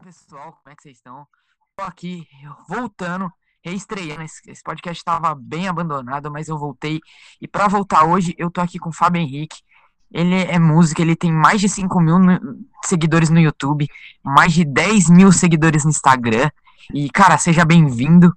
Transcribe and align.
pessoal, 0.00 0.58
como 0.62 0.72
é 0.72 0.74
que 0.74 0.82
vocês 0.82 0.96
estão? 0.96 1.26
Tô 1.76 1.84
aqui 1.84 2.26
voltando, 2.68 3.30
reestreando. 3.62 4.22
Esse, 4.22 4.62
podcast 4.62 4.98
estava 4.98 5.34
bem 5.34 5.68
abandonado, 5.68 6.30
mas 6.30 6.48
eu 6.48 6.58
voltei. 6.58 7.00
E 7.40 7.46
para 7.46 7.68
voltar 7.68 8.04
hoje, 8.04 8.34
eu 8.38 8.50
tô 8.50 8.60
aqui 8.60 8.78
com 8.78 8.88
o 8.88 8.94
Fábio 8.94 9.20
Henrique. 9.20 9.60
Ele 10.10 10.34
é 10.34 10.58
músico, 10.58 11.02
ele 11.02 11.14
tem 11.14 11.30
mais 11.30 11.60
de 11.60 11.68
5 11.68 12.00
mil 12.00 12.18
no, 12.18 12.58
seguidores 12.84 13.30
no 13.30 13.38
YouTube, 13.38 13.86
mais 14.22 14.52
de 14.52 14.64
10 14.64 15.10
mil 15.10 15.30
seguidores 15.30 15.84
no 15.84 15.90
Instagram. 15.90 16.50
E, 16.94 17.10
cara, 17.10 17.36
seja 17.36 17.64
bem-vindo. 17.64 18.34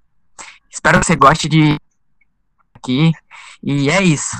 Espero 0.69 0.99
que 0.99 1.05
você 1.05 1.15
goste 1.15 1.47
de 1.47 1.79
aqui. 2.73 3.11
E 3.63 3.89
é 3.89 4.03
isso. 4.03 4.35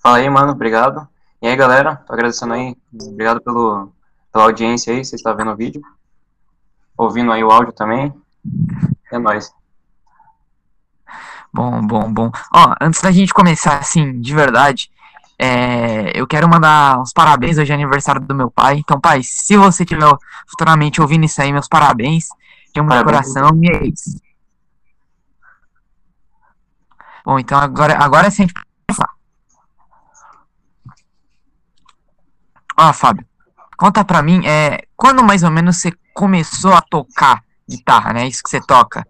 Fala 0.00 0.18
aí, 0.18 0.30
mano, 0.30 0.52
obrigado. 0.52 1.08
E 1.42 1.48
aí, 1.48 1.56
galera, 1.56 1.96
tô 1.96 2.12
agradecendo 2.12 2.54
aí. 2.54 2.76
Obrigado 2.92 3.42
pelo, 3.42 3.92
pela 4.32 4.44
audiência 4.44 4.94
aí, 4.94 5.04
você 5.04 5.16
está 5.16 5.32
vendo 5.32 5.50
o 5.50 5.56
vídeo 5.56 5.82
ouvindo 6.96 7.32
aí 7.32 7.42
o 7.42 7.50
áudio 7.50 7.72
também. 7.72 8.12
É 9.12 9.18
nóis. 9.18 9.52
Bom, 11.52 11.86
bom, 11.86 12.12
bom. 12.12 12.30
Ó, 12.52 12.74
antes 12.80 13.00
da 13.00 13.12
gente 13.12 13.32
começar, 13.32 13.78
assim, 13.78 14.20
de 14.20 14.34
verdade, 14.34 14.90
é, 15.38 16.12
eu 16.18 16.26
quero 16.26 16.48
mandar 16.48 17.00
uns 17.00 17.12
parabéns 17.12 17.58
hoje 17.58 17.70
é 17.70 17.74
aniversário 17.74 18.20
do 18.20 18.34
meu 18.34 18.50
pai. 18.50 18.78
Então, 18.78 19.00
pai, 19.00 19.22
se 19.22 19.56
você 19.56 19.82
estiver 19.84 20.04
futuramente 20.46 21.00
ouvindo 21.00 21.24
isso 21.24 21.40
aí, 21.40 21.52
meus 21.52 21.68
parabéns. 21.68 22.26
Tenho 22.72 22.86
parabéns. 22.86 23.32
coração 23.32 23.60
e 23.62 23.70
é 23.70 23.86
isso. 23.86 24.20
Bom, 27.24 27.38
então 27.38 27.58
agora, 27.58 27.96
agora 28.02 28.30
sim 28.30 28.42
a 28.42 28.46
gente 28.46 28.54
começar. 28.86 29.10
Ó, 32.76 32.92
Fábio, 32.92 33.26
conta 33.76 34.04
pra 34.04 34.22
mim, 34.22 34.46
é, 34.46 34.84
quando 34.96 35.22
mais 35.22 35.42
ou 35.42 35.50
menos 35.50 35.78
você 35.78 35.92
começou 36.12 36.72
a 36.72 36.80
tocar 36.80 37.42
guitarra, 37.68 38.12
né? 38.12 38.26
Isso 38.26 38.42
que 38.42 38.50
você 38.50 38.60
toca. 38.60 39.06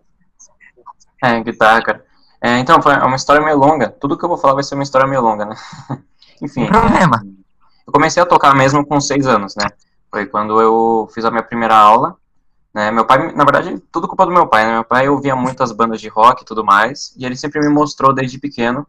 É, 1.22 1.40
guitarra, 1.42 1.82
cara. 1.82 2.04
É, 2.40 2.58
então, 2.58 2.80
foi 2.82 2.94
uma 2.98 3.16
história 3.16 3.42
meio 3.42 3.56
longa. 3.56 3.88
Tudo 3.88 4.18
que 4.18 4.24
eu 4.24 4.28
vou 4.28 4.38
falar 4.38 4.54
vai 4.54 4.62
ser 4.62 4.74
uma 4.74 4.82
história 4.82 5.06
meio 5.06 5.22
longa, 5.22 5.46
né? 5.46 5.56
Enfim. 6.42 6.66
problema. 6.66 7.22
É, 7.24 7.28
eu 7.86 7.92
comecei 7.92 8.22
a 8.22 8.26
tocar 8.26 8.54
mesmo 8.54 8.84
com 8.84 9.00
seis 9.00 9.26
anos, 9.26 9.54
né? 9.56 9.66
Foi 10.10 10.26
quando 10.26 10.60
eu 10.60 11.08
fiz 11.14 11.24
a 11.24 11.30
minha 11.30 11.42
primeira 11.42 11.76
aula. 11.76 12.16
Né? 12.74 12.90
Meu 12.90 13.04
pai, 13.04 13.32
na 13.32 13.44
verdade, 13.44 13.78
tudo 13.92 14.08
culpa 14.08 14.26
do 14.26 14.32
meu 14.32 14.46
pai, 14.46 14.66
né? 14.66 14.72
Meu 14.74 14.84
pai 14.84 15.08
ouvia 15.08 15.36
muitas 15.36 15.72
bandas 15.72 16.00
de 16.00 16.08
rock 16.08 16.42
e 16.42 16.44
tudo 16.44 16.64
mais, 16.64 17.14
e 17.16 17.24
ele 17.24 17.36
sempre 17.36 17.60
me 17.60 17.68
mostrou 17.68 18.12
desde 18.12 18.38
pequeno. 18.38 18.86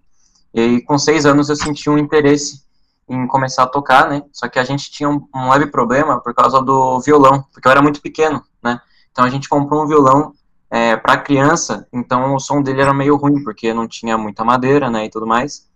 E 0.53 0.81
com 0.81 0.97
seis 0.97 1.25
anos 1.25 1.49
eu 1.49 1.55
senti 1.55 1.89
um 1.89 1.97
interesse 1.97 2.63
em 3.07 3.27
começar 3.27 3.63
a 3.63 3.67
tocar, 3.67 4.09
né? 4.09 4.23
Só 4.31 4.47
que 4.47 4.59
a 4.59 4.63
gente 4.63 4.91
tinha 4.91 5.09
um, 5.09 5.27
um, 5.33 5.49
leve 5.49 5.67
problema 5.67 6.19
por 6.19 6.33
causa 6.33 6.61
do 6.61 6.99
violão, 7.01 7.43
porque 7.53 7.67
eu 7.67 7.71
era 7.71 7.81
muito 7.81 8.01
pequeno, 8.01 8.43
né? 8.63 8.79
Então 9.11 9.23
a 9.23 9.29
gente 9.29 9.47
comprou 9.47 9.83
um 9.83 9.87
violão 9.87 10.33
é, 10.69 10.95
para 10.95 11.17
criança, 11.17 11.87
então 11.93 12.35
o 12.35 12.39
som 12.39 12.61
dele 12.61 12.81
era 12.81 12.93
meio 12.93 13.15
ruim, 13.15 13.43
porque 13.43 13.73
não 13.73 13.87
tinha 13.87 14.17
muita 14.17 14.43
madeira, 14.43 14.89
né, 14.89 15.05
e 15.05 15.09
tudo 15.09 15.27
mais. 15.27 15.69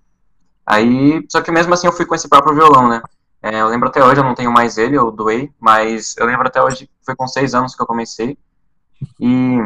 Aí, 0.65 1.25
só 1.29 1.41
que 1.41 1.51
mesmo 1.51 1.73
assim 1.73 1.87
eu 1.87 1.93
fui 1.93 2.05
com 2.05 2.15
esse 2.15 2.27
próprio 2.27 2.55
violão, 2.55 2.89
né? 2.89 3.01
É, 3.41 3.61
eu 3.61 3.67
lembro 3.67 3.87
até 3.87 4.03
hoje, 4.03 4.19
eu 4.19 4.25
não 4.25 4.35
tenho 4.35 4.51
mais 4.51 4.77
ele, 4.77 4.97
eu 4.97 5.11
doei, 5.11 5.51
mas 5.59 6.15
eu 6.17 6.25
lembro 6.25 6.47
até 6.47 6.61
hoje, 6.61 6.89
foi 7.05 7.15
com 7.15 7.27
seis 7.27 7.55
anos 7.55 7.75
que 7.75 7.81
eu 7.81 7.87
comecei, 7.87 8.37
e 9.19 9.57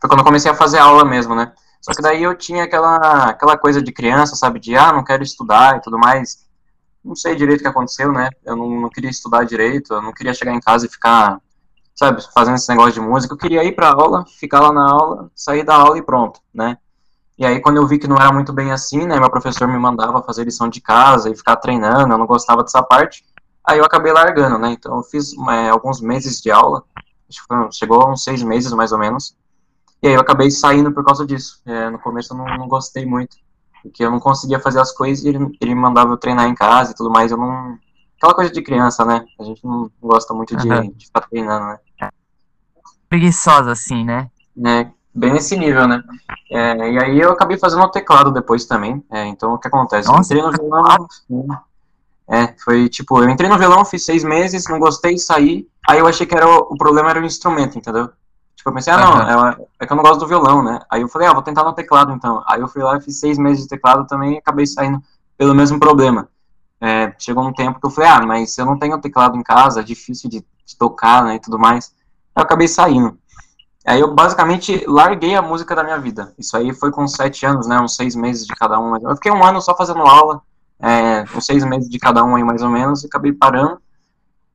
foi 0.00 0.08
quando 0.08 0.20
eu 0.20 0.24
comecei 0.24 0.50
a 0.50 0.54
fazer 0.54 0.78
aula 0.78 1.04
mesmo, 1.04 1.34
né? 1.34 1.52
Só 1.80 1.92
que 1.92 2.02
daí 2.02 2.22
eu 2.22 2.36
tinha 2.36 2.64
aquela, 2.64 3.30
aquela 3.30 3.56
coisa 3.56 3.82
de 3.82 3.90
criança, 3.90 4.36
sabe, 4.36 4.60
de, 4.60 4.76
ah, 4.76 4.92
não 4.92 5.02
quero 5.02 5.22
estudar 5.22 5.78
e 5.78 5.80
tudo 5.80 5.98
mais, 5.98 6.46
não 7.04 7.14
sei 7.14 7.34
direito 7.34 7.60
o 7.60 7.62
que 7.62 7.68
aconteceu, 7.68 8.12
né? 8.12 8.28
Eu 8.44 8.56
não, 8.56 8.68
não, 8.80 8.88
queria 8.88 9.10
estudar 9.10 9.44
direito, 9.44 9.94
eu 9.94 10.02
não 10.02 10.12
queria 10.12 10.34
chegar 10.34 10.52
em 10.52 10.60
casa 10.60 10.86
e 10.86 10.88
ficar, 10.88 11.40
sabe, 11.94 12.22
fazendo 12.32 12.56
esse 12.56 12.68
negócio 12.68 12.92
de 12.92 13.00
música. 13.00 13.34
Eu 13.34 13.38
queria 13.38 13.64
ir 13.64 13.74
pra 13.74 13.90
aula, 13.90 14.24
ficar 14.38 14.60
lá 14.60 14.72
na 14.72 14.90
aula, 14.90 15.30
sair 15.34 15.64
da 15.64 15.74
aula 15.74 15.98
e 15.98 16.02
pronto, 16.02 16.40
né? 16.52 16.76
E 17.38 17.46
aí, 17.46 17.58
quando 17.60 17.78
eu 17.78 17.86
vi 17.86 17.98
que 17.98 18.06
não 18.06 18.16
era 18.16 18.30
muito 18.30 18.52
bem 18.52 18.70
assim, 18.70 19.06
né? 19.06 19.18
Meu 19.18 19.30
professor 19.30 19.66
me 19.66 19.78
mandava 19.78 20.22
fazer 20.22 20.44
lição 20.44 20.68
de 20.68 20.80
casa 20.80 21.30
e 21.30 21.36
ficar 21.36 21.56
treinando, 21.56 22.12
eu 22.12 22.18
não 22.18 22.26
gostava 22.26 22.62
dessa 22.62 22.82
parte. 22.82 23.24
Aí 23.66 23.78
eu 23.78 23.84
acabei 23.84 24.12
largando, 24.12 24.58
né? 24.58 24.72
Então, 24.72 24.98
eu 24.98 25.02
fiz 25.02 25.32
é, 25.48 25.70
alguns 25.70 26.02
meses 26.02 26.40
de 26.40 26.50
aula, 26.50 26.84
acho 27.28 27.40
que 27.46 27.76
chegou 27.76 28.02
a 28.02 28.10
uns 28.10 28.24
seis 28.24 28.42
meses 28.42 28.72
mais 28.72 28.92
ou 28.92 28.98
menos. 28.98 29.34
E 30.02 30.08
aí 30.08 30.14
eu 30.14 30.20
acabei 30.20 30.50
saindo 30.50 30.92
por 30.92 31.04
causa 31.04 31.26
disso. 31.26 31.62
É, 31.64 31.88
no 31.88 31.98
começo 31.98 32.34
eu 32.34 32.36
não, 32.36 32.44
não 32.58 32.68
gostei 32.68 33.06
muito 33.06 33.36
porque 33.82 34.04
eu 34.04 34.10
não 34.10 34.20
conseguia 34.20 34.60
fazer 34.60 34.80
as 34.80 34.92
coisas 34.92 35.24
e 35.24 35.28
ele, 35.28 35.56
ele 35.60 35.74
mandava 35.74 36.12
eu 36.12 36.16
treinar 36.16 36.46
em 36.46 36.54
casa 36.54 36.92
e 36.92 36.94
tudo 36.94 37.10
mais, 37.10 37.30
eu 37.30 37.38
não... 37.38 37.78
Aquela 38.16 38.34
coisa 38.34 38.52
de 38.52 38.60
criança, 38.60 39.04
né? 39.04 39.24
A 39.38 39.44
gente 39.44 39.64
não 39.64 39.90
gosta 40.02 40.34
muito 40.34 40.54
de, 40.54 40.68
uhum. 40.68 40.92
de 40.94 41.06
ficar 41.06 41.22
treinando, 41.22 41.66
né? 41.66 41.78
Preguiçosa, 43.08 43.72
assim, 43.72 44.04
né? 44.04 44.30
É, 44.64 44.86
bem 45.14 45.32
nesse 45.32 45.56
nível, 45.56 45.88
né? 45.88 46.02
É, 46.50 46.92
e 46.92 46.98
aí 46.98 47.20
eu 47.20 47.32
acabei 47.32 47.58
fazendo 47.58 47.82
o 47.82 47.88
teclado 47.88 48.30
depois 48.30 48.66
também. 48.66 49.02
É, 49.10 49.26
então 49.26 49.54
o 49.54 49.58
que 49.58 49.68
acontece? 49.68 50.08
Nossa, 50.08 50.34
eu 50.34 50.48
entrei 50.48 50.62
no 50.62 50.70
violão. 50.70 51.08
É, 52.28 52.54
foi 52.62 52.88
tipo, 52.88 53.20
eu 53.20 53.28
entrei 53.28 53.50
no 53.50 53.58
violão, 53.58 53.84
fiz 53.84 54.04
seis 54.04 54.22
meses, 54.22 54.68
não 54.68 54.78
gostei, 54.78 55.18
saí. 55.18 55.66
Aí 55.88 55.98
eu 55.98 56.06
achei 56.06 56.26
que 56.26 56.36
era 56.36 56.48
o, 56.48 56.58
o 56.70 56.76
problema 56.76 57.10
era 57.10 57.20
o 57.20 57.24
instrumento, 57.24 57.76
entendeu? 57.76 58.10
Tipo, 58.60 58.68
eu 58.68 58.74
pensei, 58.74 58.92
ah, 58.92 58.98
não, 58.98 59.12
uhum. 59.14 59.48
é, 59.48 59.56
é, 59.80 59.86
que 59.86 59.92
eu 59.92 59.96
não 59.96 60.04
gosto 60.04 60.20
do 60.20 60.26
violão, 60.26 60.62
né? 60.62 60.80
Aí 60.90 61.00
eu 61.00 61.08
falei, 61.08 61.26
ah, 61.26 61.32
vou 61.32 61.40
tentar 61.40 61.64
no 61.64 61.72
teclado, 61.72 62.12
então. 62.12 62.44
Aí 62.46 62.60
eu 62.60 62.68
fui 62.68 62.82
lá 62.82 62.98
e 62.98 63.00
fiz 63.00 63.18
seis 63.18 63.38
meses 63.38 63.62
de 63.62 63.68
teclado 63.70 64.06
também 64.06 64.34
e 64.34 64.38
acabei 64.38 64.66
saindo 64.66 65.02
pelo 65.38 65.54
mesmo 65.54 65.80
problema. 65.80 66.28
É, 66.78 67.10
chegou 67.18 67.42
um 67.42 67.54
tempo 67.54 67.80
que 67.80 67.86
eu 67.86 67.90
falei, 67.90 68.10
ah, 68.10 68.20
mas 68.20 68.58
eu 68.58 68.66
não 68.66 68.78
tenho 68.78 69.00
teclado 69.00 69.34
em 69.34 69.42
casa, 69.42 69.80
é 69.80 69.82
difícil 69.82 70.28
de, 70.28 70.44
de 70.66 70.76
tocar, 70.76 71.24
né, 71.24 71.36
e 71.36 71.40
tudo 71.40 71.58
mais. 71.58 71.94
Aí 72.36 72.42
eu 72.42 72.44
acabei 72.44 72.68
saindo. 72.68 73.18
Aí 73.86 73.98
eu 73.98 74.14
basicamente 74.14 74.84
larguei 74.86 75.34
a 75.34 75.40
música 75.40 75.74
da 75.74 75.82
minha 75.82 75.98
vida. 75.98 76.34
Isso 76.38 76.54
aí 76.54 76.74
foi 76.74 76.90
com 76.90 77.08
sete 77.08 77.46
anos, 77.46 77.66
né, 77.66 77.80
uns 77.80 77.96
seis 77.96 78.14
meses 78.14 78.46
de 78.46 78.54
cada 78.54 78.78
um. 78.78 78.94
Eu 78.94 79.14
fiquei 79.16 79.32
um 79.32 79.42
ano 79.42 79.62
só 79.62 79.74
fazendo 79.74 80.02
aula, 80.02 80.42
é, 80.78 81.24
uns 81.34 81.46
seis 81.46 81.64
meses 81.64 81.88
de 81.88 81.98
cada 81.98 82.22
um 82.22 82.36
aí 82.36 82.44
mais 82.44 82.60
ou 82.60 82.68
menos, 82.68 83.04
e 83.04 83.06
acabei 83.06 83.32
parando. 83.32 83.80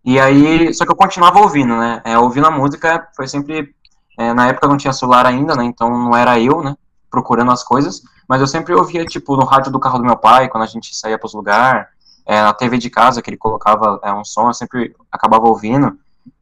E 0.04 0.20
aí, 0.20 0.72
só 0.76 0.86
que 0.86 0.92
eu 0.92 0.96
continuava 0.96 1.40
ouvindo, 1.40 1.76
né, 1.76 2.04
é, 2.06 2.20
ouvindo 2.20 2.46
a 2.46 2.52
música 2.52 3.10
foi 3.16 3.28
sempre 3.28 3.74
é, 4.18 4.34
na 4.34 4.48
época 4.48 4.68
não 4.68 4.78
tinha 4.78 4.94
celular 4.94 5.26
ainda, 5.26 5.56
né? 5.56 5.64
Então 5.64 5.90
não 5.90 6.16
era 6.16 6.40
eu, 6.40 6.62
né? 6.64 6.76
Procurando 7.10 7.52
as 7.52 7.64
coisas. 7.64 8.02
Mas 8.28 8.42
eu 8.42 8.48
sempre 8.48 8.74
ouvia, 8.74 9.06
tipo, 9.06 9.36
no 9.36 9.46
rádio 9.46 9.72
do 9.72 9.80
carro 9.80 10.00
do 10.00 10.06
meu 10.06 10.18
pai, 10.18 10.50
quando 10.50 10.64
a 10.64 10.68
gente 10.68 10.96
saía 10.96 11.18
para 11.18 11.28
os 11.28 11.34
lugares. 11.34 11.88
É, 12.28 12.42
na 12.42 12.54
TV 12.54 12.80
de 12.80 12.90
casa, 12.90 13.22
que 13.22 13.30
ele 13.30 13.38
colocava 13.38 14.00
é, 14.04 14.12
um 14.12 14.26
som, 14.26 14.48
eu 14.48 14.54
sempre 14.54 14.96
acabava 15.12 15.48
ouvindo. 15.48 15.96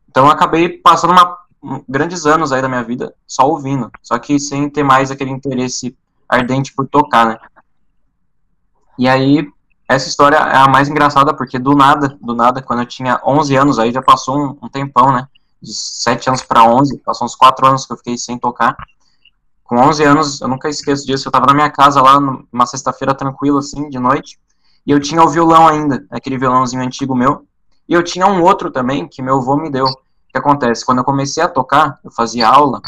Então 0.10 0.26
eu 0.26 0.32
acabei 0.32 0.70
passando 0.70 1.12
uma, 1.12 1.38
grandes 1.88 2.26
anos 2.26 2.52
aí 2.52 2.62
da 2.62 2.70
minha 2.70 2.84
vida 2.84 3.14
só 3.28 3.50
ouvindo. 3.50 3.92
Só 4.02 4.18
que 4.18 4.40
sem 4.40 4.70
ter 4.70 4.84
mais 4.84 5.12
aquele 5.12 5.32
interesse 5.32 5.98
ardente 6.28 6.74
por 6.74 6.88
tocar, 6.88 7.26
né? 7.26 7.38
E 8.98 9.10
aí, 9.10 9.48
essa 9.90 10.08
história 10.08 10.38
é 10.38 10.58
a 10.58 10.68
mais 10.68 10.88
engraçada, 10.88 11.34
porque 11.34 11.58
do 11.58 11.76
nada, 11.76 12.18
do 12.22 12.36
nada, 12.36 12.62
quando 12.62 12.80
eu 12.80 12.86
tinha 12.86 13.20
11 13.26 13.56
anos, 13.56 13.80
aí 13.80 13.92
já 13.92 14.02
passou 14.02 14.38
um, 14.38 14.58
um 14.62 14.70
tempão, 14.70 15.12
né? 15.12 15.28
De 15.64 15.74
7 15.74 16.30
anos 16.30 16.44
para 16.44 16.66
11, 16.66 16.98
passou 17.00 17.26
uns 17.26 17.36
4 17.36 17.66
anos 17.66 17.86
que 17.86 17.94
eu 17.94 17.98
fiquei 17.98 18.18
sem 18.18 18.38
tocar. 18.38 18.76
Com 19.64 19.78
11 19.78 20.04
anos, 20.04 20.42
eu 20.42 20.48
nunca 20.50 20.68
esqueço 20.68 21.06
disso, 21.06 21.28
eu 21.28 21.32
tava 21.32 21.46
na 21.46 21.54
minha 21.54 21.70
casa 21.70 22.02
lá, 22.02 22.20
numa 22.20 22.66
sexta-feira 22.66 23.16
tranquila, 23.16 23.60
assim, 23.60 23.90
de 23.90 23.98
noite, 23.98 24.38
e 24.86 24.92
eu 24.92 25.00
tinha 25.00 25.24
o 25.24 25.30
violão 25.30 25.68
ainda, 25.68 26.06
aquele 26.12 26.38
violãozinho 26.38 26.84
antigo 26.84 27.16
meu, 27.16 27.48
e 27.88 27.94
eu 27.94 28.04
tinha 28.04 28.28
um 28.28 28.42
outro 28.44 28.70
também, 28.70 29.08
que 29.08 29.22
meu 29.22 29.38
avô 29.38 29.56
me 29.56 29.70
deu. 29.70 29.86
O 29.86 29.98
que 30.32 30.38
acontece? 30.38 30.86
Quando 30.86 30.98
eu 30.98 31.04
comecei 31.04 31.42
a 31.42 31.48
tocar, 31.48 31.98
eu 32.04 32.12
fazia 32.12 32.48
aula, 32.48 32.82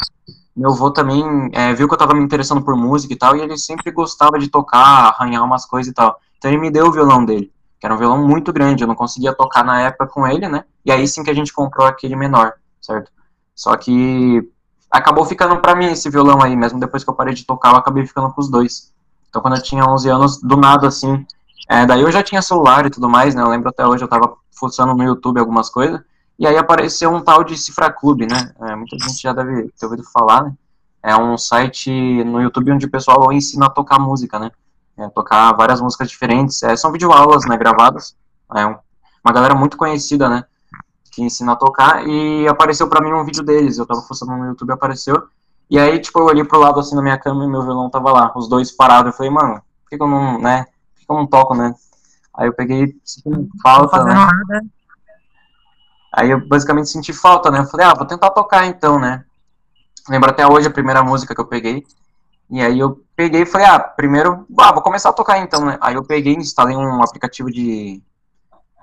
meu 0.54 0.70
avô 0.72 0.90
também 0.90 1.50
é, 1.52 1.72
viu 1.72 1.88
que 1.88 1.94
eu 1.94 1.98
tava 1.98 2.14
me 2.14 2.22
interessando 2.22 2.62
por 2.62 2.76
música 2.76 3.12
e 3.12 3.16
tal, 3.16 3.36
e 3.36 3.40
ele 3.40 3.56
sempre 3.56 3.90
gostava 3.90 4.38
de 4.38 4.48
tocar, 4.48 5.08
arranhar 5.08 5.42
umas 5.42 5.64
coisas 5.64 5.90
e 5.90 5.94
tal. 5.94 6.20
Então 6.36 6.50
ele 6.50 6.60
me 6.60 6.70
deu 6.70 6.86
o 6.86 6.92
violão 6.92 7.24
dele, 7.24 7.50
que 7.80 7.86
era 7.86 7.94
um 7.94 7.98
violão 7.98 8.26
muito 8.26 8.52
grande, 8.52 8.84
eu 8.84 8.88
não 8.88 8.94
conseguia 8.94 9.34
tocar 9.34 9.64
na 9.64 9.80
época 9.80 10.06
com 10.06 10.26
ele, 10.26 10.46
né? 10.46 10.64
E 10.84 10.92
aí 10.92 11.08
sim 11.08 11.24
que 11.24 11.30
a 11.30 11.34
gente 11.34 11.52
comprou 11.52 11.86
aquele 11.86 12.14
menor 12.14 12.54
certo? 12.86 13.10
Só 13.54 13.76
que 13.76 14.48
acabou 14.90 15.24
ficando 15.24 15.58
para 15.58 15.74
mim 15.74 15.86
esse 15.86 16.08
violão 16.08 16.42
aí, 16.42 16.56
mesmo 16.56 16.78
depois 16.78 17.02
que 17.02 17.10
eu 17.10 17.14
parei 17.14 17.34
de 17.34 17.44
tocar, 17.44 17.70
eu 17.70 17.76
acabei 17.76 18.06
ficando 18.06 18.30
com 18.30 18.40
os 18.40 18.48
dois. 18.48 18.92
Então 19.28 19.42
quando 19.42 19.56
eu 19.56 19.62
tinha 19.62 19.84
11 19.84 20.08
anos, 20.08 20.40
do 20.40 20.56
nada 20.56 20.86
assim, 20.88 21.26
é, 21.68 21.84
daí 21.84 22.02
eu 22.02 22.12
já 22.12 22.22
tinha 22.22 22.40
celular 22.40 22.86
e 22.86 22.90
tudo 22.90 23.08
mais, 23.08 23.34
né? 23.34 23.42
Eu 23.42 23.48
lembro 23.48 23.68
até 23.68 23.84
hoje, 23.86 24.04
eu 24.04 24.08
tava 24.08 24.36
fuçando 24.52 24.94
no 24.94 25.02
YouTube 25.02 25.40
algumas 25.40 25.68
coisas, 25.68 26.00
e 26.38 26.46
aí 26.46 26.56
apareceu 26.56 27.10
um 27.10 27.20
tal 27.20 27.42
de 27.42 27.56
Cifra 27.56 27.90
Clube, 27.90 28.26
né? 28.26 28.52
É, 28.62 28.76
muita 28.76 28.96
gente 28.98 29.20
já 29.20 29.32
deve 29.32 29.68
ter 29.78 29.86
ouvido 29.86 30.04
falar, 30.04 30.44
né? 30.44 30.52
É 31.02 31.16
um 31.16 31.36
site 31.38 31.90
no 32.24 32.40
YouTube 32.40 32.72
onde 32.72 32.86
o 32.86 32.90
pessoal 32.90 33.32
ensina 33.32 33.66
a 33.66 33.70
tocar 33.70 33.98
música, 33.98 34.38
né? 34.38 34.50
É, 34.98 35.08
tocar 35.08 35.52
várias 35.52 35.80
músicas 35.80 36.08
diferentes. 36.08 36.62
É, 36.62 36.74
são 36.76 36.90
videoaulas, 36.90 37.46
né, 37.46 37.56
gravadas. 37.56 38.16
É 38.54 38.66
um, 38.66 38.76
uma 39.24 39.32
galera 39.32 39.54
muito 39.54 39.76
conhecida, 39.76 40.28
né? 40.28 40.44
Que 41.16 41.22
ensina 41.22 41.52
a 41.52 41.56
tocar, 41.56 42.06
e 42.06 42.46
apareceu 42.46 42.86
para 42.88 43.00
mim 43.00 43.12
um 43.12 43.24
vídeo 43.24 43.42
deles, 43.42 43.78
eu 43.78 43.86
tava 43.86 44.02
fuçando 44.02 44.36
no 44.36 44.46
YouTube 44.46 44.70
apareceu, 44.70 45.26
e 45.68 45.78
aí, 45.78 45.98
tipo, 45.98 46.20
eu 46.20 46.26
olhei 46.26 46.44
pro 46.44 46.60
lado 46.60 46.78
assim 46.78 46.94
na 46.94 47.02
minha 47.02 47.18
cama 47.18 47.44
e 47.44 47.48
meu 47.48 47.62
violão 47.62 47.88
tava 47.88 48.12
lá, 48.12 48.30
os 48.36 48.48
dois 48.48 48.70
parados, 48.70 49.12
eu 49.12 49.16
falei, 49.16 49.32
mano, 49.32 49.54
por 49.82 49.90
que, 49.90 49.96
que 49.96 50.02
eu 50.02 50.06
não, 50.06 50.38
né, 50.38 50.64
por 50.64 51.00
que, 51.00 51.06
que 51.06 51.12
eu 51.12 51.16
não 51.16 51.26
toco, 51.26 51.54
né? 51.54 51.74
Aí 52.36 52.46
eu 52.46 52.52
peguei, 52.52 52.94
falta, 53.62 54.04
né? 54.04 54.12
Nada. 54.14 54.66
Aí 56.12 56.30
eu 56.30 56.46
basicamente 56.46 56.90
senti 56.90 57.12
falta, 57.12 57.50
né? 57.50 57.60
Eu 57.60 57.66
falei, 57.66 57.86
ah, 57.86 57.94
vou 57.94 58.06
tentar 58.06 58.30
tocar 58.30 58.66
então, 58.66 58.98
né? 58.98 59.24
Lembro 60.08 60.30
até 60.30 60.46
hoje 60.46 60.68
a 60.68 60.72
primeira 60.72 61.02
música 61.02 61.34
que 61.34 61.40
eu 61.40 61.46
peguei. 61.46 61.84
E 62.50 62.60
aí 62.60 62.78
eu 62.78 63.02
peguei 63.16 63.42
e 63.42 63.46
falei, 63.46 63.66
ah, 63.66 63.78
primeiro, 63.78 64.46
ah, 64.60 64.72
vou 64.72 64.82
começar 64.82 65.08
a 65.08 65.14
tocar 65.14 65.38
então, 65.38 65.64
né? 65.64 65.78
Aí 65.80 65.94
eu 65.94 66.04
peguei 66.04 66.34
e 66.34 66.38
instalei 66.38 66.76
um 66.76 67.02
aplicativo 67.02 67.50
de. 67.50 68.02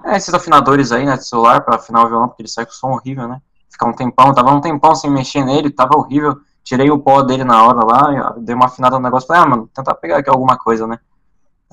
É, 0.03 0.17
esses 0.17 0.33
afinadores 0.33 0.91
aí, 0.91 1.05
né, 1.05 1.15
de 1.15 1.27
celular 1.27 1.61
para 1.61 1.75
afinar 1.75 2.03
o 2.03 2.09
violão, 2.09 2.27
porque 2.27 2.41
ele 2.41 2.49
sai 2.49 2.65
com 2.65 2.71
som 2.71 2.91
horrível, 2.91 3.27
né? 3.27 3.41
Ficar 3.69 3.87
um 3.87 3.93
tempão, 3.93 4.33
tava 4.33 4.51
um 4.51 4.61
tempão 4.61 4.93
sem 4.93 5.09
mexer 5.09 5.43
nele, 5.43 5.69
tava 5.69 5.97
horrível. 5.97 6.37
Tirei 6.63 6.89
o 6.91 6.99
pó 6.99 7.21
dele 7.21 7.43
na 7.43 7.63
hora 7.63 7.85
lá, 7.85 8.35
dei 8.37 8.55
uma 8.55 8.65
afinada 8.65 8.97
no 8.97 9.03
negócio, 9.03 9.27
falei, 9.27 9.41
ah, 9.43 9.45
mano, 9.45 9.69
tentar 9.73 9.95
pegar 9.95 10.17
aqui 10.17 10.29
alguma 10.29 10.57
coisa, 10.57 10.87
né? 10.87 10.97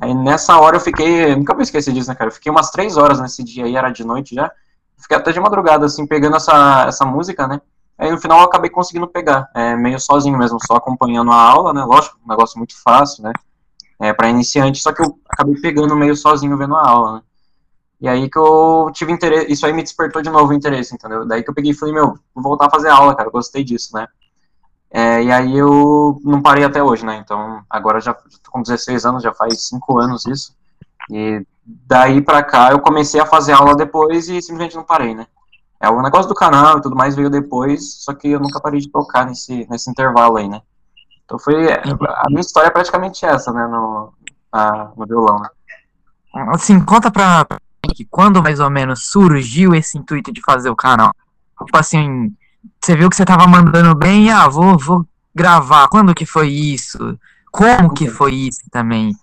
Aí 0.01 0.15
nessa 0.15 0.59
hora 0.59 0.77
eu 0.77 0.81
fiquei, 0.81 1.35
nunca 1.37 1.53
vou 1.53 1.63
esquecer 1.63 1.93
disso, 1.93 2.09
né, 2.09 2.15
cara? 2.15 2.31
Eu 2.31 2.35
fiquei 2.35 2.51
umas 2.51 2.71
três 2.71 2.97
horas 2.97 3.21
nesse 3.21 3.45
dia 3.45 3.67
aí, 3.67 3.77
era 3.77 3.91
de 3.91 4.05
noite 4.05 4.35
já. 4.35 4.51
Fiquei 4.97 5.17
até 5.17 5.31
de 5.31 5.39
madrugada, 5.39 5.87
assim, 5.87 6.07
pegando 6.07 6.37
essa, 6.37 6.87
essa 6.87 7.05
música, 7.05 7.47
né? 7.47 7.61
Aí 7.99 8.11
no 8.11 8.19
final 8.19 8.39
eu 8.41 8.47
acabei 8.47 8.71
conseguindo 8.71 9.07
pegar, 9.07 9.51
é, 9.55 9.77
meio 9.77 10.01
sozinho 10.01 10.39
mesmo, 10.39 10.59
só 10.67 10.77
acompanhando 10.77 11.31
a 11.31 11.37
aula, 11.37 11.73
né? 11.73 11.85
Lógico, 11.85 12.19
um 12.25 12.29
negócio 12.29 12.59
muito 12.59 12.75
fácil, 12.83 13.23
né? 13.23 13.33
É, 14.01 14.13
para 14.13 14.31
iniciante, 14.31 14.81
só 14.81 14.93
que 14.93 15.03
eu 15.03 15.19
acabei 15.29 15.61
pegando 15.61 15.95
meio 15.95 16.17
sozinho 16.17 16.57
vendo 16.57 16.75
a 16.75 16.89
aula, 16.89 17.13
né? 17.17 17.23
E 18.01 18.09
aí 18.09 18.31
que 18.31 18.39
eu 18.39 18.91
tive 18.95 19.13
interesse, 19.13 19.53
isso 19.53 19.67
aí 19.67 19.73
me 19.73 19.83
despertou 19.83 20.23
de 20.23 20.31
novo 20.31 20.53
o 20.53 20.55
interesse, 20.55 20.95
entendeu? 20.95 21.27
Daí 21.27 21.43
que 21.43 21.51
eu 21.51 21.55
peguei 21.55 21.73
e 21.73 21.75
falei, 21.75 21.95
meu, 21.95 22.19
vou 22.35 22.43
voltar 22.43 22.67
a 22.67 22.71
fazer 22.71 22.89
aula, 22.89 23.15
cara, 23.15 23.29
gostei 23.29 23.63
disso, 23.63 23.95
né? 23.95 24.07
É, 24.91 25.23
e 25.23 25.31
aí 25.31 25.57
eu 25.57 26.19
não 26.25 26.41
parei 26.41 26.65
até 26.65 26.83
hoje, 26.83 27.05
né? 27.05 27.17
Então, 27.17 27.63
agora 27.69 28.01
já, 28.01 28.13
já 28.13 28.39
tô 28.43 28.51
com 28.51 28.63
16 28.63 29.05
anos, 29.05 29.23
já 29.23 29.35
faz 29.35 29.69
5 29.69 29.99
anos 29.99 30.27
isso. 30.27 30.57
E 31.11 31.45
daí 31.65 32.23
pra 32.23 32.43
cá 32.43 32.71
eu 32.71 32.81
comecei 32.81 33.21
a 33.21 33.27
fazer 33.27 33.53
aula 33.53 33.77
depois 33.77 34.29
e 34.29 34.41
simplesmente 34.41 34.77
não 34.77 34.83
parei, 34.83 35.15
né? 35.15 35.27
É, 35.79 35.89
o 35.89 36.03
negócio 36.03 36.29
do 36.29 36.35
canal 36.35 36.79
e 36.79 36.83
tudo 36.83 36.97
mais 36.97 37.15
veio 37.15 37.31
depois, 37.31 38.03
só 38.03 38.15
que 38.15 38.29
eu 38.29 38.41
nunca 38.41 38.61
parei 38.61 38.81
de 38.81 38.91
tocar 38.91 39.27
nesse, 39.27 39.67
nesse 39.71 39.91
intervalo 39.91 40.39
aí, 40.39 40.49
né? 40.49 40.61
Então 41.25 41.39
foi. 41.39 41.73
A 41.73 42.25
minha 42.29 42.41
história 42.41 42.69
é 42.69 42.71
praticamente 42.71 43.25
essa, 43.25 43.53
né? 43.53 43.67
No, 43.67 44.13
a, 44.51 44.91
no 44.97 45.07
violão, 45.07 45.39
né? 45.39 45.49
Assim, 46.53 46.85
conta 46.85 47.11
pra 47.11 47.47
que 47.89 48.05
quando 48.05 48.43
mais 48.43 48.61
ou 48.61 48.71
menos 48.71 49.05
surgiu 49.05 49.75
esse 49.75 49.99
intuito 49.99 50.33
de 50.33 50.41
fazer 50.43 50.71
o 50.71 50.77
canal? 50.77 51.13
Tipo 51.65 51.79
assim, 51.79 52.35
você 52.81 52.97
viu 52.97 53.11
que 53.11 53.17
você 53.17 53.25
tava 53.25 53.47
mandando 53.47 53.95
bem, 53.95 54.31
ah, 54.31 54.49
vou, 54.49 54.79
vou 54.79 55.07
gravar. 55.35 55.89
Quando 55.89 56.15
que 56.15 56.27
foi 56.27 56.49
isso? 56.49 57.19
Como 57.51 57.93
que 57.93 58.09
foi 58.09 58.35
isso 58.35 58.61
também? 58.71 59.15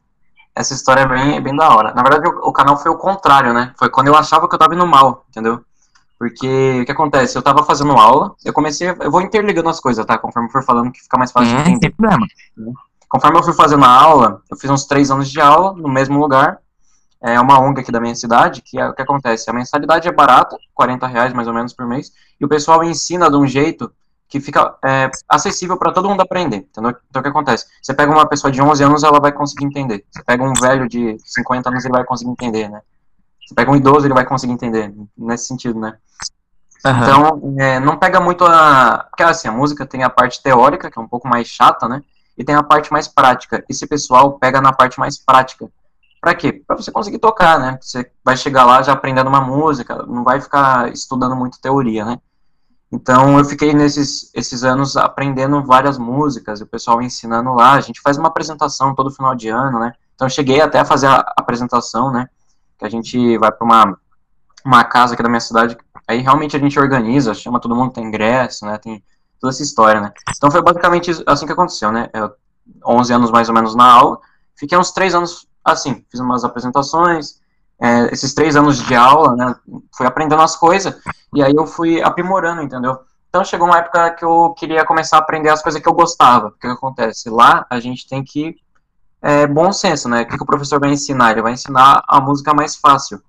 Essa 0.56 0.74
história 0.74 1.02
é 1.02 1.08
bem, 1.08 1.36
é 1.36 1.42
bem 1.42 1.56
da 1.56 1.70
hora. 1.70 1.94
Na 1.94 2.02
verdade, 2.02 2.28
o, 2.28 2.50
o 2.50 2.52
canal 2.52 2.78
foi 2.78 2.92
o 2.92 2.98
contrário, 2.98 3.54
né? 3.54 3.74
Foi 3.78 3.90
quando 3.90 4.08
eu 4.08 4.16
achava 4.16 4.48
que 4.50 4.56
eu 4.56 4.60
tava 4.60 4.74
indo 4.74 4.88
mal, 4.88 5.26
entendeu? 5.30 5.64
Porque 6.18 6.80
o 6.82 6.86
que 6.86 6.92
acontece? 6.92 7.38
Eu 7.38 7.44
tava 7.44 7.64
fazendo 7.64 7.92
aula, 7.94 8.34
eu 8.44 8.52
comecei. 8.52 8.90
Eu 8.90 9.12
vou 9.12 9.22
interligando 9.22 9.70
as 9.70 9.80
coisas, 9.80 10.04
tá? 10.04 10.18
Conforme 10.18 10.48
eu 10.48 10.52
for 10.52 10.64
falando, 10.64 10.92
que 10.92 11.00
fica 11.00 11.18
mais 11.18 11.32
fácil 11.32 11.52
é, 11.52 11.56
de 11.56 11.70
entender. 11.70 11.80
Tem 11.80 11.92
problema. 11.92 12.26
Conforme 13.08 13.38
eu 13.38 13.44
fui 13.44 13.54
fazendo 13.54 13.86
a 13.86 13.90
aula, 13.90 14.42
eu 14.50 14.58
fiz 14.58 14.70
uns 14.70 14.86
três 14.86 15.12
anos 15.12 15.30
de 15.30 15.40
aula 15.40 15.74
no 15.74 15.88
mesmo 15.88 16.20
lugar. 16.20 16.58
É 17.22 17.40
uma 17.40 17.60
ONG 17.60 17.82
aqui 17.82 17.92
da 17.92 18.00
minha 18.00 18.16
cidade, 18.16 18.62
que 18.62 18.80
é 18.80 18.88
o 18.88 18.94
que 18.94 19.02
acontece? 19.02 19.50
A 19.50 19.54
mensalidade 19.54 20.08
é 20.08 20.12
barata, 20.12 20.56
40 20.74 21.08
reais 21.08 21.34
mais 21.34 21.48
ou 21.48 21.54
menos 21.54 21.74
por 21.74 21.88
mês, 21.88 22.12
e 22.40 22.46
o 22.46 22.48
pessoal 22.48 22.84
ensina 22.84 23.30
de 23.30 23.36
um 23.36 23.48
jeito 23.48 23.92
que 24.30 24.40
fica 24.40 24.76
é, 24.84 25.10
acessível 25.28 25.78
para 25.78 25.92
todo 25.92 26.10
mundo 26.10 26.22
aprender, 26.22 26.58
entendeu? 26.58 26.96
Então 27.10 27.20
o 27.20 27.24
que 27.24 27.30
acontece? 27.30 27.66
Você 27.82 27.94
pega 27.94 28.12
uma 28.12 28.28
pessoa 28.28 28.52
de 28.52 28.62
11 28.62 28.84
anos, 28.84 29.04
ela 29.04 29.20
vai 29.20 29.32
conseguir 29.32 29.66
entender. 29.66 30.06
Você 30.12 30.22
pega 30.24 30.44
um 30.44 30.54
velho 30.54 30.88
de 30.88 31.18
50 31.26 31.70
anos, 31.70 31.86
ele 31.86 31.94
vai 31.94 32.04
conseguir 32.04 32.32
entender, 32.32 32.70
né? 32.70 32.82
Você 33.46 33.56
pega 33.56 33.72
um 33.72 33.76
idoso, 33.76 34.06
ele 34.06 34.14
vai 34.14 34.26
conseguir 34.26 34.52
entender, 34.52 34.94
nesse 35.18 35.46
sentido, 35.46 35.80
né? 35.80 35.96
Uhum. 36.86 37.02
Então, 37.02 37.56
é, 37.60 37.80
não 37.80 37.98
pega 37.98 38.20
muito 38.20 38.46
a. 38.46 39.06
Porque 39.10 39.24
assim, 39.24 39.48
a 39.48 39.52
música 39.52 39.86
tem 39.86 40.04
a 40.04 40.10
parte 40.10 40.44
teórica, 40.44 40.92
que 40.92 41.00
é 41.00 41.02
um 41.02 41.08
pouco 41.08 41.28
mais 41.28 41.48
chata, 41.48 41.88
né? 41.88 42.04
E 42.38 42.44
tem 42.44 42.56
a 42.56 42.64
parte 42.64 42.92
mais 42.92 43.08
prática. 43.08 43.64
Esse 43.68 43.88
pessoal 43.88 44.34
pega 44.34 44.62
na 44.62 44.72
parte 44.72 45.00
mais 45.00 45.18
prática. 45.18 45.68
Pra 46.28 46.36
quê? 46.36 46.62
Pra 46.68 46.76
você 46.76 46.92
conseguir 46.92 47.20
tocar, 47.20 47.58
né? 47.58 47.80
Você 47.82 48.12
vai 48.22 48.36
chegar 48.36 48.66
lá 48.66 48.82
já 48.82 48.92
aprendendo 48.92 49.30
uma 49.30 49.40
música, 49.40 50.04
não 50.06 50.26
vai 50.26 50.42
ficar 50.42 50.92
estudando 50.92 51.38
muito 51.38 51.62
teoria, 51.62 52.04
né? 52.04 52.20
Então, 52.92 53.38
eu 53.38 53.46
fiquei 53.46 53.74
nesses 53.74 54.30
esses 54.34 54.64
anos 54.66 54.98
aprendendo 54.98 55.64
várias 55.64 55.98
músicas, 55.98 56.60
o 56.60 56.68
pessoal 56.68 57.02
ensinando 57.02 57.54
lá. 57.54 57.74
A 57.74 57.82
gente 57.82 58.02
faz 58.02 58.18
uma 58.18 58.28
apresentação 58.28 58.94
todo 58.94 59.10
final 59.10 59.34
de 59.36 59.48
ano, 59.48 59.80
né? 59.80 59.94
Então, 60.16 60.28
cheguei 60.28 60.60
até 60.60 60.80
a 60.80 60.86
fazer 60.86 61.08
a 61.08 61.34
apresentação, 61.38 62.12
né? 62.12 62.28
que 62.78 62.86
a 62.86 62.90
gente 62.90 63.38
vai 63.38 63.52
para 63.52 63.66
uma, 63.66 63.98
uma 64.64 64.84
casa 64.84 65.14
aqui 65.14 65.24
da 65.24 65.30
minha 65.30 65.40
cidade, 65.40 65.78
aí 66.08 66.20
realmente 66.20 66.56
a 66.56 66.60
gente 66.60 66.80
organiza, 66.80 67.34
chama 67.34 67.60
todo 67.60 67.76
mundo, 67.76 67.94
tem 67.94 68.06
ingresso, 68.06 68.66
né, 68.66 68.78
tem 68.78 69.04
toda 69.40 69.52
essa 69.52 69.64
história, 69.64 70.00
né. 70.00 70.12
Então 70.36 70.52
foi 70.52 70.62
basicamente 70.62 71.12
assim 71.26 71.46
que 71.46 71.52
aconteceu, 71.52 71.92
né, 71.92 72.10
eu, 72.14 72.32
11 72.86 73.14
anos 73.14 73.32
mais 73.32 73.50
ou 73.50 73.56
menos 73.56 73.76
na 73.76 73.92
aula, 73.92 74.20
fiquei 74.56 74.78
uns 74.78 74.92
3 74.92 75.16
anos 75.16 75.47
assim, 75.72 76.04
fiz 76.10 76.20
umas 76.20 76.44
apresentações, 76.44 77.40
é, 77.80 78.12
esses 78.12 78.34
3 78.34 78.56
anos 78.56 78.80
de 78.80 78.96
aula, 78.96 79.36
né, 79.36 79.56
fui 79.96 80.06
aprendendo 80.06 80.42
as 80.42 80.56
coisas, 80.56 80.96
e 81.34 81.44
aí 81.44 81.54
eu 81.56 81.68
fui 81.68 82.02
aprimorando, 82.02 82.62
entendeu. 82.62 83.00
Então 83.30 83.44
chegou 83.44 83.68
uma 83.68 83.78
época 83.78 84.12
que 84.12 84.26
eu 84.26 84.56
queria 84.58 84.86
começar 84.86 85.18
a 85.18 85.20
aprender 85.20 85.50
as 85.50 85.62
coisas 85.62 85.82
que 85.82 85.88
eu 85.88 85.94
gostava, 85.94 86.50
porque 86.52 86.68
o 86.68 86.72
que 86.72 86.78
acontece? 86.78 87.30
Lá 87.30 87.66
a 87.70 87.80
gente 87.80 88.08
tem 88.08 88.24
que 88.24 88.56
é, 89.22 89.46
bom 89.46 89.72
senso, 89.72 90.08
né? 90.08 90.22
O 90.22 90.28
que, 90.28 90.38
que 90.38 90.44
o 90.44 90.46
professor 90.46 90.80
vai 90.80 90.92
ensinar? 90.92 91.32
Ele 91.32 91.42
vai 91.42 91.54
ensinar 91.54 92.04
a 92.08 92.22
música 92.22 92.54
mais 92.54 92.76
fácil. 92.76 93.22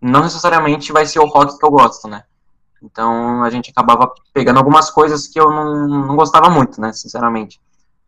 Não 0.00 0.22
necessariamente 0.22 0.92
vai 0.92 1.06
ser 1.06 1.20
o 1.20 1.26
rock 1.26 1.58
que 1.58 1.64
eu 1.64 1.70
gosto, 1.70 2.06
né? 2.06 2.24
Então 2.82 3.42
a 3.42 3.50
gente 3.50 3.70
acabava 3.70 4.12
pegando 4.32 4.58
algumas 4.58 4.90
coisas 4.90 5.26
que 5.26 5.40
eu 5.40 5.50
não, 5.50 5.88
não 5.88 6.16
gostava 6.16 6.48
muito, 6.50 6.80
né? 6.80 6.92
Sinceramente. 6.92 7.60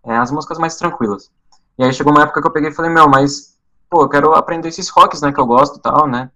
É, 0.04 0.16
as 0.16 0.30
músicas 0.30 0.58
mais 0.58 0.76
tranquilas. 0.76 1.30
E 1.78 1.84
aí 1.84 1.92
chegou 1.92 2.12
uma 2.12 2.22
época 2.22 2.40
que 2.40 2.46
eu 2.46 2.52
peguei 2.52 2.70
e 2.70 2.74
falei, 2.74 2.90
meu, 2.90 3.08
mas, 3.08 3.56
pô, 3.90 4.02
eu 4.04 4.08
quero 4.08 4.34
aprender 4.34 4.68
esses 4.68 4.88
rocks, 4.88 5.20
né, 5.20 5.32
que 5.32 5.40
eu 5.40 5.46
gosto 5.46 5.78
e 5.78 5.82
tal, 5.82 6.06
né? 6.06 6.30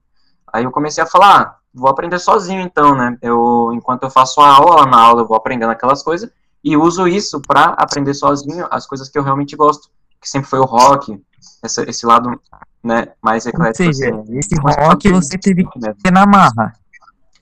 Aí 0.52 0.64
eu 0.64 0.72
comecei 0.72 1.02
a 1.02 1.06
falar, 1.06 1.40
ah, 1.40 1.56
vou 1.72 1.88
aprender 1.88 2.18
sozinho 2.18 2.60
então, 2.60 2.94
né? 2.94 3.16
Eu, 3.22 3.70
enquanto 3.72 4.02
eu 4.02 4.10
faço 4.10 4.40
a 4.40 4.48
aula, 4.48 4.86
na 4.86 5.00
aula 5.00 5.22
eu 5.22 5.26
vou 5.26 5.36
aprendendo 5.36 5.70
aquelas 5.70 6.02
coisas 6.02 6.30
e 6.62 6.76
uso 6.76 7.06
isso 7.06 7.40
para 7.40 7.74
aprender 7.78 8.14
sozinho 8.14 8.66
as 8.70 8.86
coisas 8.86 9.08
que 9.08 9.18
eu 9.18 9.22
realmente 9.22 9.56
gosto 9.56 9.88
que 10.24 10.30
sempre 10.30 10.48
foi 10.48 10.58
o 10.58 10.64
rock, 10.64 11.22
esse, 11.62 11.82
esse 11.82 12.06
lado 12.06 12.40
né, 12.82 13.08
mais 13.22 13.46
eclético. 13.46 13.86
Ou 13.86 13.92
seja, 13.92 14.14
assim. 14.14 14.38
esse 14.38 14.54
rock 14.58 15.12
você 15.12 15.38
teve 15.38 15.64
que 15.64 15.78
ter 16.02 16.10
na 16.10 16.26
marra. 16.26 16.72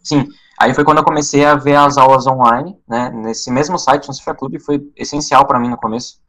Sim, 0.03 0.29
aí 0.59 0.75
foi 0.75 0.85
quando 0.85 0.99
eu 0.99 1.05
comecei 1.05 1.45
a 1.45 1.55
ver 1.55 1.77
as 1.77 1.97
aulas 1.97 2.27
online, 2.27 2.77
né, 2.89 3.11
nesse 3.11 3.53
mesmo 3.53 3.79
site, 3.79 4.09
no 4.09 4.15
Cifra 4.15 4.35
Clube, 4.35 4.59
foi 4.59 4.83
essencial 4.97 5.47
para 5.47 5.61
mim 5.61 5.69
no 5.69 5.77
começo. 5.77 6.21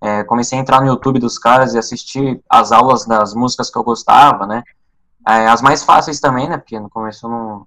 É, 0.00 0.22
comecei 0.24 0.58
a 0.58 0.60
entrar 0.60 0.80
no 0.80 0.86
YouTube 0.86 1.18
dos 1.18 1.38
caras 1.38 1.74
e 1.74 1.78
assistir 1.78 2.40
as 2.48 2.70
aulas 2.70 3.04
das 3.04 3.34
músicas 3.34 3.70
que 3.70 3.76
eu 3.76 3.82
gostava, 3.82 4.46
né, 4.46 4.62
é, 5.26 5.48
as 5.48 5.60
mais 5.60 5.82
fáceis 5.82 6.20
também, 6.20 6.48
né, 6.48 6.56
porque 6.56 6.78
no 6.78 6.88
começo 6.88 7.26
eu 7.26 7.30
não... 7.30 7.66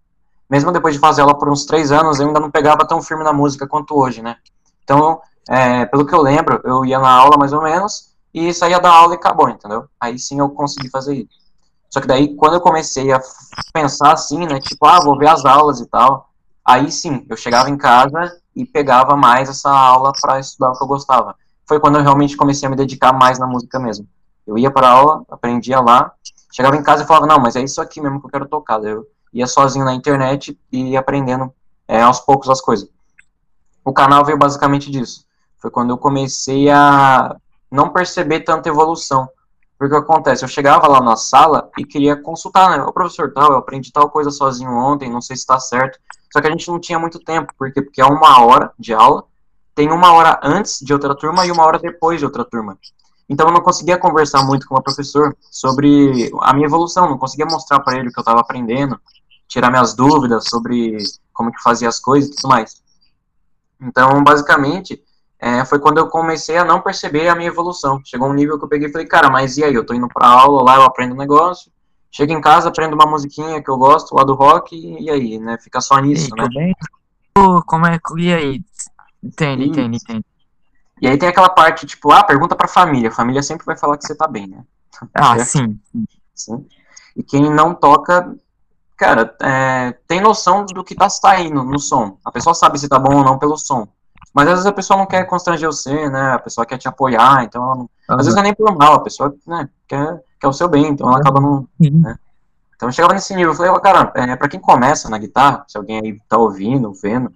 Mesmo 0.49 0.71
depois 0.71 0.95
de 0.95 0.99
fazer 0.99 1.21
aula 1.21 1.37
por 1.37 1.49
uns 1.49 1.65
três 1.65 1.91
anos, 1.91 2.19
eu 2.19 2.27
ainda 2.27 2.39
não 2.39 2.51
pegava 2.51 2.85
tão 2.85 3.01
firme 3.01 3.23
na 3.23 3.31
música 3.31 3.67
quanto 3.67 3.97
hoje, 3.97 4.21
né. 4.21 4.35
Então, 4.83 5.21
é, 5.49 5.85
pelo 5.85 6.05
que 6.05 6.13
eu 6.13 6.21
lembro, 6.21 6.61
eu 6.63 6.85
ia 6.85 6.99
na 6.99 7.09
aula 7.09 7.37
mais 7.37 7.53
ou 7.53 7.61
menos, 7.61 8.11
e 8.33 8.53
saía 8.53 8.79
da 8.79 8.91
aula 8.91 9.13
e 9.13 9.17
acabou, 9.17 9.49
entendeu? 9.49 9.85
Aí 9.99 10.17
sim 10.17 10.39
eu 10.39 10.49
consegui 10.49 10.89
fazer 10.89 11.15
isso. 11.15 11.41
Só 11.89 11.99
que 11.99 12.07
daí, 12.07 12.35
quando 12.35 12.53
eu 12.53 12.61
comecei 12.61 13.11
a 13.11 13.21
pensar 13.73 14.13
assim, 14.13 14.45
né, 14.45 14.59
tipo, 14.59 14.85
ah, 14.85 15.01
vou 15.03 15.17
ver 15.17 15.27
as 15.27 15.43
aulas 15.43 15.81
e 15.81 15.85
tal, 15.85 16.29
aí 16.63 16.89
sim, 16.91 17.25
eu 17.29 17.35
chegava 17.35 17.69
em 17.69 17.77
casa 17.77 18.31
e 18.55 18.65
pegava 18.65 19.17
mais 19.17 19.49
essa 19.49 19.69
aula 19.69 20.13
para 20.21 20.39
estudar 20.39 20.71
o 20.71 20.77
que 20.77 20.83
eu 20.83 20.87
gostava. 20.87 21.35
Foi 21.71 21.79
quando 21.79 21.95
eu 21.95 22.01
realmente 22.01 22.35
comecei 22.35 22.67
a 22.67 22.69
me 22.69 22.75
dedicar 22.75 23.13
mais 23.13 23.39
na 23.39 23.47
música 23.47 23.79
mesmo. 23.79 24.05
Eu 24.45 24.57
ia 24.57 24.69
para 24.69 24.89
aula, 24.89 25.23
aprendia 25.31 25.79
lá, 25.79 26.11
chegava 26.51 26.75
em 26.75 26.83
casa 26.83 27.03
e 27.03 27.07
falava, 27.07 27.25
não, 27.25 27.39
mas 27.39 27.55
é 27.55 27.61
isso 27.61 27.79
aqui 27.79 28.01
mesmo 28.01 28.19
que 28.19 28.25
eu 28.25 28.29
quero 28.29 28.45
tocar. 28.45 28.83
Eu 28.83 29.07
ia 29.31 29.47
sozinho 29.47 29.85
na 29.85 29.93
internet 29.93 30.59
e 30.69 30.89
ia 30.89 30.99
aprendendo 30.99 31.49
é, 31.87 32.01
aos 32.01 32.19
poucos 32.19 32.49
as 32.49 32.59
coisas. 32.59 32.89
O 33.85 33.93
canal 33.93 34.25
veio 34.25 34.37
basicamente 34.37 34.91
disso. 34.91 35.25
Foi 35.59 35.71
quando 35.71 35.91
eu 35.91 35.97
comecei 35.97 36.69
a 36.69 37.37
não 37.71 37.87
perceber 37.87 38.41
tanta 38.41 38.67
evolução. 38.67 39.29
Porque 39.79 39.95
acontece? 39.95 40.43
Eu 40.43 40.49
chegava 40.49 40.89
lá 40.89 40.99
na 40.99 41.15
sala 41.15 41.69
e 41.77 41.85
queria 41.85 42.17
consultar, 42.17 42.77
né? 42.77 42.83
O 42.83 42.91
professor 42.91 43.31
tal, 43.31 43.53
eu 43.53 43.57
aprendi 43.59 43.93
tal 43.93 44.09
coisa 44.09 44.29
sozinho 44.29 44.73
ontem, 44.73 45.09
não 45.09 45.21
sei 45.21 45.37
se 45.37 45.43
está 45.43 45.57
certo. 45.57 45.97
Só 46.33 46.41
que 46.41 46.47
a 46.47 46.51
gente 46.51 46.67
não 46.67 46.81
tinha 46.81 46.99
muito 46.99 47.17
tempo, 47.17 47.53
porque 47.57 47.81
porque 47.81 48.01
é 48.01 48.05
uma 48.05 48.45
hora 48.45 48.73
de 48.77 48.93
aula, 48.93 49.23
tem 49.75 49.91
uma 49.91 50.13
hora 50.13 50.39
antes 50.43 50.79
de 50.81 50.93
outra 50.93 51.15
turma 51.15 51.45
e 51.45 51.51
uma 51.51 51.65
hora 51.65 51.79
depois 51.79 52.19
de 52.19 52.25
outra 52.25 52.43
turma. 52.43 52.77
Então 53.29 53.47
eu 53.47 53.53
não 53.53 53.61
conseguia 53.61 53.97
conversar 53.97 54.43
muito 54.43 54.67
com 54.67 54.75
o 54.75 54.81
professor 54.81 55.35
sobre 55.49 56.31
a 56.41 56.53
minha 56.53 56.65
evolução, 56.65 57.09
não 57.09 57.17
conseguia 57.17 57.45
mostrar 57.45 57.79
para 57.79 57.97
ele 57.97 58.09
o 58.09 58.11
que 58.11 58.19
eu 58.19 58.21
estava 58.21 58.41
aprendendo, 58.41 58.99
tirar 59.47 59.69
minhas 59.69 59.93
dúvidas 59.93 60.45
sobre 60.49 60.97
como 61.33 61.51
que 61.51 61.61
fazia 61.61 61.87
as 61.87 61.99
coisas 61.99 62.29
e 62.29 62.35
tudo 62.35 62.49
mais. 62.49 62.81
Então, 63.81 64.23
basicamente, 64.23 65.01
é, 65.39 65.63
foi 65.65 65.79
quando 65.79 65.97
eu 65.97 66.07
comecei 66.07 66.57
a 66.57 66.65
não 66.65 66.81
perceber 66.81 67.29
a 67.29 67.35
minha 67.35 67.47
evolução. 67.47 68.01
Chegou 68.03 68.29
um 68.29 68.33
nível 68.33 68.59
que 68.59 68.65
eu 68.65 68.69
peguei 68.69 68.89
e 68.89 68.91
falei, 68.91 69.07
cara, 69.07 69.29
mas 69.29 69.57
e 69.57 69.63
aí? 69.63 69.73
Eu 69.73 69.85
tô 69.85 69.93
indo 69.93 70.07
pra 70.07 70.27
aula 70.27 70.61
lá, 70.63 70.75
eu 70.75 70.83
aprendo 70.83 71.15
um 71.15 71.17
negócio, 71.17 71.71
Chego 72.11 72.33
em 72.33 72.41
casa, 72.41 72.67
aprendo 72.67 72.93
uma 72.93 73.05
musiquinha 73.05 73.63
que 73.63 73.69
eu 73.69 73.77
gosto, 73.77 74.13
lá 74.13 74.23
do 74.25 74.33
rock, 74.33 74.75
e, 74.75 75.09
aí, 75.09 75.39
né? 75.39 75.57
Fica 75.57 75.79
só 75.79 75.97
nisso, 75.97 76.29
e, 76.29 76.41
né? 76.41 76.47
Bem, 76.53 76.75
como 77.65 77.87
é 77.87 77.97
que. 77.97 78.21
E 78.21 78.33
aí? 78.33 78.61
Entende, 79.23 79.65
entende, 79.65 79.97
entende. 79.97 80.25
E 81.01 81.07
aí 81.07 81.17
tem 81.17 81.29
aquela 81.29 81.49
parte, 81.49 81.85
tipo, 81.85 82.11
ah, 82.11 82.23
pergunta 82.23 82.55
pra 82.55 82.67
família. 82.67 83.09
A 83.09 83.13
família 83.13 83.41
sempre 83.41 83.65
vai 83.65 83.77
falar 83.77 83.97
que 83.97 84.05
você 84.05 84.15
tá 84.15 84.27
bem, 84.27 84.47
né? 84.47 84.63
Ah, 85.15 85.35
é. 85.35 85.43
sim. 85.43 85.79
sim. 86.35 86.65
E 87.15 87.23
quem 87.23 87.49
não 87.49 87.73
toca, 87.73 88.35
cara, 88.95 89.35
é, 89.41 89.97
tem 90.07 90.21
noção 90.21 90.63
do 90.65 90.83
que 90.83 90.93
tá 90.93 91.09
saindo 91.09 91.63
no 91.63 91.79
som. 91.79 92.17
A 92.23 92.31
pessoa 92.31 92.53
sabe 92.53 92.77
se 92.79 92.87
tá 92.87 92.99
bom 92.99 93.17
ou 93.17 93.23
não 93.23 93.39
pelo 93.39 93.57
som. 93.57 93.87
Mas 94.33 94.47
às 94.47 94.53
vezes 94.53 94.65
a 94.65 94.73
pessoa 94.73 94.97
não 94.97 95.05
quer 95.05 95.25
constranger 95.25 95.67
você, 95.67 96.09
né? 96.09 96.33
A 96.33 96.39
pessoa 96.39 96.65
quer 96.65 96.77
te 96.77 96.87
apoiar, 96.87 97.43
então 97.43 97.61
não... 97.61 97.79
uhum. 97.79 97.89
às 98.09 98.17
vezes 98.17 98.35
não 98.35 98.41
é 98.41 98.45
nem 98.45 98.53
por 98.53 98.73
mal, 98.75 98.93
a 98.93 98.99
pessoa 98.99 99.35
né, 99.45 99.67
quer, 99.87 100.23
quer 100.39 100.47
o 100.47 100.53
seu 100.53 100.69
bem, 100.69 100.87
então 100.87 101.09
ela 101.09 101.19
acaba 101.19 101.41
não. 101.41 101.67
Uhum. 101.79 102.01
Né? 102.01 102.15
Então 102.75 102.87
eu 102.87 102.93
chegava 102.93 103.13
nesse 103.13 103.35
nível, 103.35 103.51
eu 103.51 103.55
falei, 103.55 103.81
cara, 103.81 104.11
é, 104.15 104.35
pra 104.35 104.47
quem 104.47 104.59
começa 104.59 105.09
na 105.09 105.17
guitarra, 105.17 105.65
se 105.67 105.77
alguém 105.77 105.99
aí 105.99 106.19
tá 106.29 106.37
ouvindo, 106.37 106.93
vendo, 106.93 107.33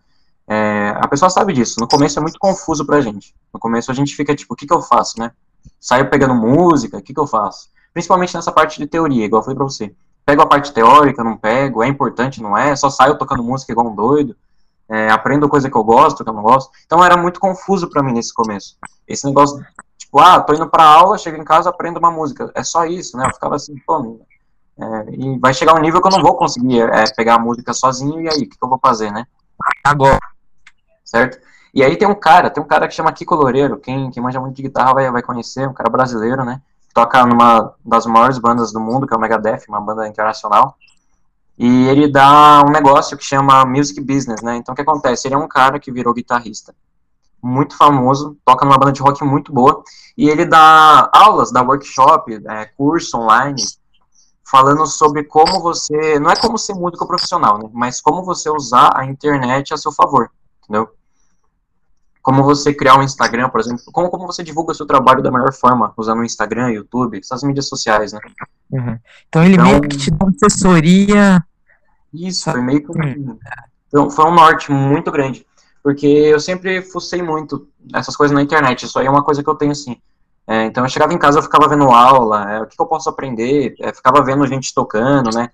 é, 0.48 0.94
a 0.98 1.08
pessoa 1.08 1.30
sabe 1.30 1.54
disso. 1.54 1.80
No 1.80 1.88
começo 1.88 2.20
é 2.20 2.22
muito 2.22 2.40
confuso 2.40 2.86
pra 2.86 3.02
gente. 3.02 3.34
No 3.54 3.60
começo 3.60 3.92
a 3.92 3.94
gente 3.94 4.16
fica 4.16 4.36
tipo, 4.36 4.54
o 4.54 4.58
que 4.58 4.68
que 4.68 4.74
eu 4.74 4.82
faço, 4.82 5.20
né? 5.20 5.32
Saio 5.80 6.10
pegando 6.10 6.36
música, 6.36 6.98
o 6.98 7.02
que 7.02 7.14
que 7.14 7.20
eu 7.20 7.28
faço? 7.28 7.70
Principalmente 7.94 8.36
nessa 8.36 8.52
parte 8.52 8.78
de 8.78 8.88
teoria, 8.88 9.26
igual 9.26 9.42
eu 9.42 9.44
falei 9.44 9.56
pra 9.56 9.66
você. 9.66 9.96
Pego 10.26 10.42
a 10.42 10.48
parte 10.48 10.74
teórica, 10.74 11.24
não 11.24 11.38
pego, 11.38 11.84
é 11.84 11.88
importante, 11.88 12.42
não 12.42 12.58
é? 12.58 12.76
Só 12.76 12.90
saio 12.90 13.18
tocando 13.18 13.44
música 13.44 13.72
igual 13.72 13.88
um 13.88 13.96
doido 13.96 14.36
é, 14.90 15.10
aprendo 15.10 15.50
coisa 15.50 15.70
que 15.70 15.76
eu 15.76 15.84
gosto, 15.84 16.24
que 16.24 16.30
eu 16.30 16.34
não 16.34 16.44
gosto. 16.44 16.72
Então 16.86 17.04
era 17.04 17.18
muito 17.18 17.40
confuso 17.40 17.90
para 17.90 18.04
mim 18.04 18.14
nesse 18.14 18.34
começo. 18.34 18.78
Esse 19.08 19.26
negócio, 19.26 19.64
tipo, 19.98 20.20
ah, 20.20 20.40
tô 20.42 20.54
indo 20.54 20.70
pra 20.70 20.84
aula, 20.84 21.18
chego 21.18 21.38
em 21.38 21.44
casa, 21.44 21.70
aprendo 21.70 21.98
uma 21.98 22.12
música. 22.12 22.52
É 22.56 22.64
só 22.64 22.86
isso, 22.86 23.18
né? 23.18 23.26
Eu 23.26 23.34
ficava 23.34 23.56
assim, 23.56 23.76
pô, 23.86 24.20
é, 24.78 25.06
e 25.12 25.40
vai 25.40 25.54
chegar 25.54 25.76
um 25.76 25.82
nível 25.82 26.02
que 26.02 26.08
eu 26.08 26.12
não 26.12 26.22
vou 26.22 26.36
conseguir 26.36 26.82
é, 26.82 27.04
pegar 27.16 27.36
a 27.36 27.40
música 27.40 27.74
sozinho, 27.74 28.22
e 28.22 28.30
aí, 28.30 28.38
o 28.38 28.50
que, 28.50 28.58
que, 28.58 28.64
eu 28.64 28.70
vou 28.70 28.80
fazer, 28.80 29.12
né? 29.12 29.26
Agora. 29.84 30.20
Certo? 31.06 31.40
E 31.74 31.84
aí 31.84 31.96
tem 31.98 32.08
um 32.08 32.16
cara, 32.16 32.50
tem 32.50 32.64
um 32.64 32.68
cara 32.68 32.88
que 32.88 32.96
chama 32.96 33.12
Kiko 33.12 33.36
Loureiro, 33.36 33.78
quem, 33.78 34.10
quem 34.10 34.24
manja 34.24 34.40
muito 34.40 34.56
de 34.56 34.64
guitarra 34.64 34.94
vai, 34.94 35.12
vai 35.12 35.22
conhecer, 35.22 35.68
um 35.68 35.74
cara 35.74 35.90
brasileiro, 35.90 36.44
né? 36.44 36.62
Toca 36.94 37.26
numa 37.26 37.74
das 37.86 38.06
maiores 38.06 38.38
bandas 38.38 38.72
do 38.72 38.80
mundo, 38.80 39.06
que 39.06 39.14
é 39.14 39.18
o 39.18 39.20
Megadeth, 39.20 39.66
uma 39.68 39.82
banda 39.82 40.08
internacional. 40.08 40.78
E 41.58 41.88
ele 41.88 42.10
dá 42.10 42.64
um 42.66 42.72
negócio 42.72 43.18
que 43.18 43.24
chama 43.24 43.66
Music 43.66 44.00
Business, 44.02 44.42
né? 44.42 44.56
Então 44.56 44.72
o 44.74 44.76
que 44.76 44.82
acontece? 44.82 45.28
Ele 45.28 45.36
é 45.36 45.38
um 45.38 45.48
cara 45.48 45.78
que 45.78 45.92
virou 45.92 46.14
guitarrista, 46.14 46.74
muito 47.42 47.78
famoso, 47.78 48.38
toca 48.46 48.66
numa 48.66 48.78
banda 48.78 48.94
de 48.94 49.02
rock 49.02 49.24
muito 49.24 49.54
boa, 49.54 49.84
e 50.18 50.30
ele 50.30 50.46
dá 50.46 51.10
aulas, 51.14 51.52
dá 51.52 51.62
workshop, 51.62 52.42
é, 52.48 52.66
curso 52.78 53.18
online, 53.18 53.62
falando 54.50 54.86
sobre 54.88 55.26
como 55.26 55.62
você. 55.62 56.20
Não 56.20 56.30
é 56.30 56.36
como 56.38 56.58
ser 56.58 56.74
músico 56.74 57.06
profissional, 57.06 57.58
né? 57.58 57.70
Mas 57.74 58.00
como 58.00 58.24
você 58.24 58.50
usar 58.50 58.92
a 58.96 59.06
internet 59.06 59.74
a 59.74 59.78
seu 59.78 59.92
favor, 59.92 60.32
entendeu? 60.66 60.90
Como 62.22 62.44
você 62.44 62.74
criar 62.74 62.98
um 62.98 63.04
Instagram, 63.04 63.50
por 63.50 63.60
exemplo, 63.60 63.84
como, 63.92 64.10
como 64.10 64.26
você 64.26 64.44
divulga 64.44 64.72
o 64.72 64.76
seu 64.76 64.86
trabalho 64.86 65.22
da 65.22 65.32
melhor 65.32 65.54
forma, 65.54 65.94
usando 65.96 66.20
o 66.20 66.26
Instagram, 66.26 66.72
YouTube, 66.72 67.20
essas 67.20 67.44
mídias 67.44 67.68
sociais, 67.68 68.14
né? 68.14 68.20
Uhum. 68.72 68.98
Então 69.30 69.44
ele 69.44 69.54
então, 69.54 69.66
meio 69.66 69.82
que 69.82 69.96
te 69.96 70.10
dá 70.12 70.28
assessoria. 70.28 71.46
Isso, 72.12 72.52
foi 72.52 72.62
meio 72.62 72.82
que 72.84 72.92
um, 72.92 73.38
então, 73.88 74.10
foi 74.10 74.26
um 74.26 74.34
norte 74.34 74.72
muito 74.72 75.12
grande. 75.12 75.46
Porque 75.84 76.08
eu 76.08 76.40
sempre 76.40 76.82
fucei 76.82 77.22
muito 77.22 77.68
essas 77.94 78.16
coisas 78.16 78.36
na 78.36 78.42
internet. 78.42 78.86
Isso 78.86 78.98
aí 78.98 79.06
é 79.06 79.10
uma 79.10 79.24
coisa 79.24 79.44
que 79.44 79.50
eu 79.50 79.56
tenho 79.56 79.72
assim. 79.72 79.98
É, 80.48 80.66
então 80.66 80.84
eu 80.84 80.90
chegava 80.90 81.14
em 81.14 81.18
casa, 81.18 81.40
eu 81.40 81.44
ficava 81.44 81.68
vendo 81.68 81.90
aula, 81.90 82.52
é, 82.52 82.62
o 82.62 82.68
que, 82.68 82.76
que, 82.76 82.82
eu 82.82 82.86
posso 82.86 83.10
aprender, 83.10 83.76
é, 83.80 83.92
ficava 83.92 84.24
vendo 84.24 84.46
gente 84.46 84.74
tocando, 84.74 85.34
né? 85.34 85.50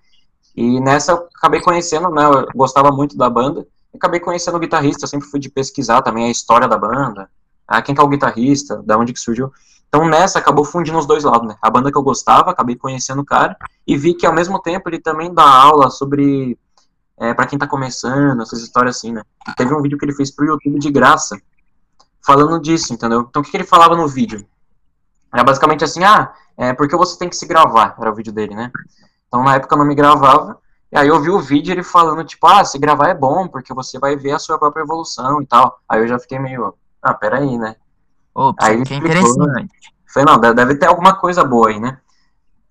E 0.55 0.81
nessa 0.81 1.13
eu 1.13 1.29
acabei 1.35 1.61
conhecendo, 1.61 2.09
né? 2.09 2.25
Eu 2.25 2.47
gostava 2.55 2.91
muito 2.91 3.17
da 3.17 3.29
banda, 3.29 3.65
acabei 3.93 4.19
conhecendo 4.19 4.55
o 4.55 4.59
guitarrista, 4.59 5.07
sempre 5.07 5.27
fui 5.27 5.39
de 5.39 5.49
pesquisar 5.49 6.01
também 6.01 6.25
a 6.25 6.31
história 6.31 6.67
da 6.67 6.77
banda, 6.77 7.29
ah, 7.67 7.81
quem 7.81 7.95
que 7.95 8.01
é 8.01 8.03
o 8.03 8.07
guitarrista, 8.07 8.81
da 8.83 8.97
onde 8.97 9.13
que 9.13 9.19
surgiu. 9.19 9.51
Então 9.87 10.07
nessa 10.07 10.39
acabou 10.39 10.63
fundindo 10.63 10.97
os 10.97 11.05
dois 11.05 11.23
lados, 11.23 11.47
né? 11.47 11.55
A 11.61 11.69
banda 11.69 11.91
que 11.91 11.97
eu 11.97 12.03
gostava, 12.03 12.51
acabei 12.51 12.75
conhecendo 12.75 13.21
o 13.21 13.25
cara 13.25 13.57
e 13.85 13.97
vi 13.97 14.13
que 14.13 14.25
ao 14.25 14.33
mesmo 14.33 14.61
tempo 14.61 14.89
ele 14.89 14.99
também 14.99 15.33
dá 15.33 15.43
aula 15.43 15.89
sobre 15.89 16.57
é, 17.17 17.33
para 17.33 17.45
quem 17.45 17.59
tá 17.59 17.67
começando, 17.67 18.41
essas 18.41 18.61
histórias 18.61 18.95
assim, 18.95 19.11
né? 19.11 19.21
Teve 19.57 19.73
um 19.73 19.81
vídeo 19.81 19.97
que 19.97 20.05
ele 20.05 20.13
fez 20.13 20.31
pro 20.31 20.45
YouTube 20.45 20.79
de 20.79 20.89
graça 20.91 21.39
falando 22.25 22.59
disso, 22.59 22.93
entendeu? 22.93 23.27
Então 23.29 23.41
o 23.41 23.45
que, 23.45 23.51
que 23.51 23.57
ele 23.57 23.65
falava 23.65 23.95
no 23.95 24.07
vídeo? 24.07 24.45
Era 25.33 25.43
basicamente 25.43 25.83
assim, 25.83 26.03
ah, 26.03 26.33
é 26.57 26.73
porque 26.73 26.95
você 26.95 27.17
tem 27.17 27.29
que 27.29 27.35
se 27.35 27.45
gravar, 27.45 27.95
era 27.99 28.11
o 28.11 28.15
vídeo 28.15 28.31
dele, 28.31 28.55
né? 28.55 28.71
Então 29.27 29.43
na 29.43 29.55
época 29.55 29.75
eu 29.75 29.79
não 29.79 29.85
me 29.85 29.95
gravava, 29.95 30.57
e 30.91 30.97
aí 30.97 31.07
eu 31.07 31.21
vi 31.21 31.29
o 31.29 31.39
vídeo 31.39 31.71
ele 31.71 31.83
falando, 31.83 32.23
tipo, 32.23 32.45
ah, 32.47 32.65
se 32.65 32.77
gravar 32.77 33.07
é 33.07 33.13
bom, 33.13 33.47
porque 33.47 33.73
você 33.73 33.97
vai 33.97 34.15
ver 34.15 34.33
a 34.33 34.39
sua 34.39 34.59
própria 34.59 34.83
evolução 34.83 35.41
e 35.41 35.45
tal. 35.45 35.79
Aí 35.87 36.01
eu 36.01 36.07
já 36.07 36.19
fiquei 36.19 36.37
meio, 36.37 36.73
ah, 37.01 37.13
peraí, 37.13 37.57
né? 37.57 37.75
Opa, 38.35 38.65
aí 38.65 38.83
que 38.83 38.95
interessante. 38.95 39.71
Falei, 40.13 40.25
não, 40.25 40.53
deve 40.53 40.75
ter 40.75 40.87
alguma 40.87 41.15
coisa 41.15 41.43
boa 41.43 41.69
aí, 41.69 41.79
né? 41.79 41.97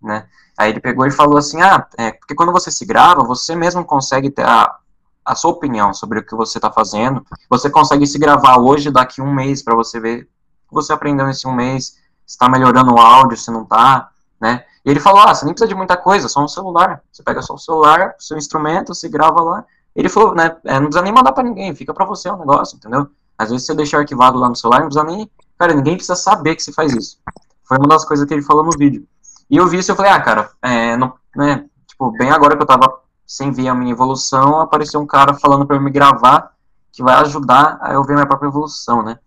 né? 0.02 0.26
Aí 0.58 0.70
ele 0.70 0.80
pegou 0.80 1.06
e 1.06 1.10
falou 1.10 1.38
assim, 1.38 1.62
ah, 1.62 1.86
é, 1.96 2.12
porque 2.12 2.34
quando 2.34 2.52
você 2.52 2.70
se 2.70 2.84
grava, 2.84 3.22
você 3.24 3.54
mesmo 3.54 3.84
consegue 3.84 4.30
ter 4.30 4.44
a, 4.44 4.76
a 5.24 5.34
sua 5.34 5.52
opinião 5.52 5.94
sobre 5.94 6.18
o 6.18 6.26
que 6.26 6.34
você 6.34 6.58
está 6.58 6.70
fazendo. 6.70 7.24
Você 7.48 7.70
consegue 7.70 8.06
se 8.06 8.18
gravar 8.18 8.58
hoje, 8.58 8.90
daqui 8.90 9.22
um 9.22 9.32
mês, 9.32 9.62
para 9.62 9.74
você 9.74 9.98
ver 9.98 10.28
o 10.66 10.68
que 10.68 10.74
você 10.74 10.92
aprendeu 10.92 11.26
nesse 11.26 11.48
um 11.48 11.54
mês, 11.54 11.96
se 12.26 12.34
está 12.34 12.48
melhorando 12.48 12.92
o 12.92 13.00
áudio, 13.00 13.38
se 13.38 13.50
não 13.50 13.62
está, 13.62 14.10
né? 14.38 14.64
E 14.84 14.90
ele 14.90 15.00
falou, 15.00 15.20
ah, 15.20 15.34
você 15.34 15.44
nem 15.44 15.54
precisa 15.54 15.68
de 15.68 15.74
muita 15.74 15.96
coisa, 15.96 16.28
só 16.28 16.42
um 16.42 16.48
celular. 16.48 17.02
Você 17.12 17.22
pega 17.22 17.42
só 17.42 17.54
o 17.54 17.58
celular, 17.58 18.14
seu 18.18 18.38
instrumento, 18.38 18.94
se 18.94 19.08
grava 19.08 19.42
lá. 19.42 19.64
Ele 19.94 20.08
falou, 20.08 20.34
né, 20.34 20.56
é, 20.64 20.74
não 20.74 20.86
precisa 20.86 21.02
nem 21.02 21.12
mandar 21.12 21.32
para 21.32 21.44
ninguém, 21.44 21.74
fica 21.74 21.92
para 21.92 22.04
você 22.04 22.30
o 22.30 22.36
negócio, 22.36 22.76
entendeu? 22.76 23.08
Às 23.36 23.50
vezes 23.50 23.66
você 23.66 23.74
deixa 23.74 23.98
arquivado 23.98 24.38
lá 24.38 24.48
no 24.48 24.56
celular, 24.56 24.80
não 24.80 24.88
precisa 24.88 25.04
nem 25.04 25.30
Cara, 25.60 25.74
ninguém 25.74 25.94
precisa 25.94 26.16
saber 26.16 26.56
que 26.56 26.62
você 26.62 26.72
faz 26.72 26.94
isso. 26.94 27.18
Foi 27.64 27.76
uma 27.76 27.86
das 27.86 28.02
coisas 28.06 28.26
que 28.26 28.32
ele 28.32 28.40
falou 28.40 28.64
no 28.64 28.70
vídeo. 28.70 29.06
E 29.50 29.58
eu 29.58 29.68
vi 29.68 29.76
isso 29.76 29.92
e 29.92 29.94
falei, 29.94 30.10
ah, 30.10 30.18
cara, 30.18 30.50
é, 30.62 30.96
não, 30.96 31.12
né, 31.36 31.66
tipo, 31.86 32.10
bem 32.12 32.30
agora 32.30 32.56
que 32.56 32.62
eu 32.62 32.66
tava 32.66 32.90
sem 33.26 33.52
ver 33.52 33.68
a 33.68 33.74
minha 33.74 33.92
evolução, 33.92 34.58
apareceu 34.58 34.98
um 34.98 35.06
cara 35.06 35.34
falando 35.34 35.66
para 35.66 35.76
eu 35.76 35.80
me 35.82 35.90
gravar, 35.90 36.54
que 36.90 37.02
vai 37.02 37.14
ajudar 37.16 37.78
a 37.82 37.92
eu 37.92 38.02
ver 38.02 38.14
minha 38.14 38.26
própria 38.26 38.48
evolução, 38.48 39.02
né? 39.02 39.18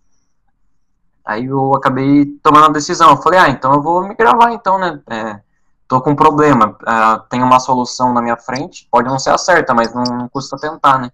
Aí 1.24 1.46
eu 1.46 1.74
acabei 1.74 2.26
tomando 2.42 2.66
a 2.66 2.72
decisão. 2.72 3.10
Eu 3.10 3.16
falei, 3.16 3.38
ah, 3.38 3.48
então 3.48 3.72
eu 3.72 3.82
vou 3.82 4.06
me 4.06 4.14
gravar 4.14 4.52
então, 4.52 4.78
né? 4.78 5.00
É, 5.08 5.40
tô 5.88 6.00
com 6.00 6.10
um 6.10 6.16
problema, 6.16 6.76
uh, 6.82 7.20
tem 7.28 7.42
uma 7.42 7.58
solução 7.60 8.12
na 8.12 8.20
minha 8.20 8.36
frente, 8.36 8.86
pode 8.90 9.08
não 9.08 9.18
ser 9.18 9.30
a 9.30 9.38
certa, 9.38 9.72
mas 9.72 9.94
não, 9.94 10.02
não 10.02 10.28
custa 10.28 10.56
tentar, 10.56 10.98
né? 10.98 11.10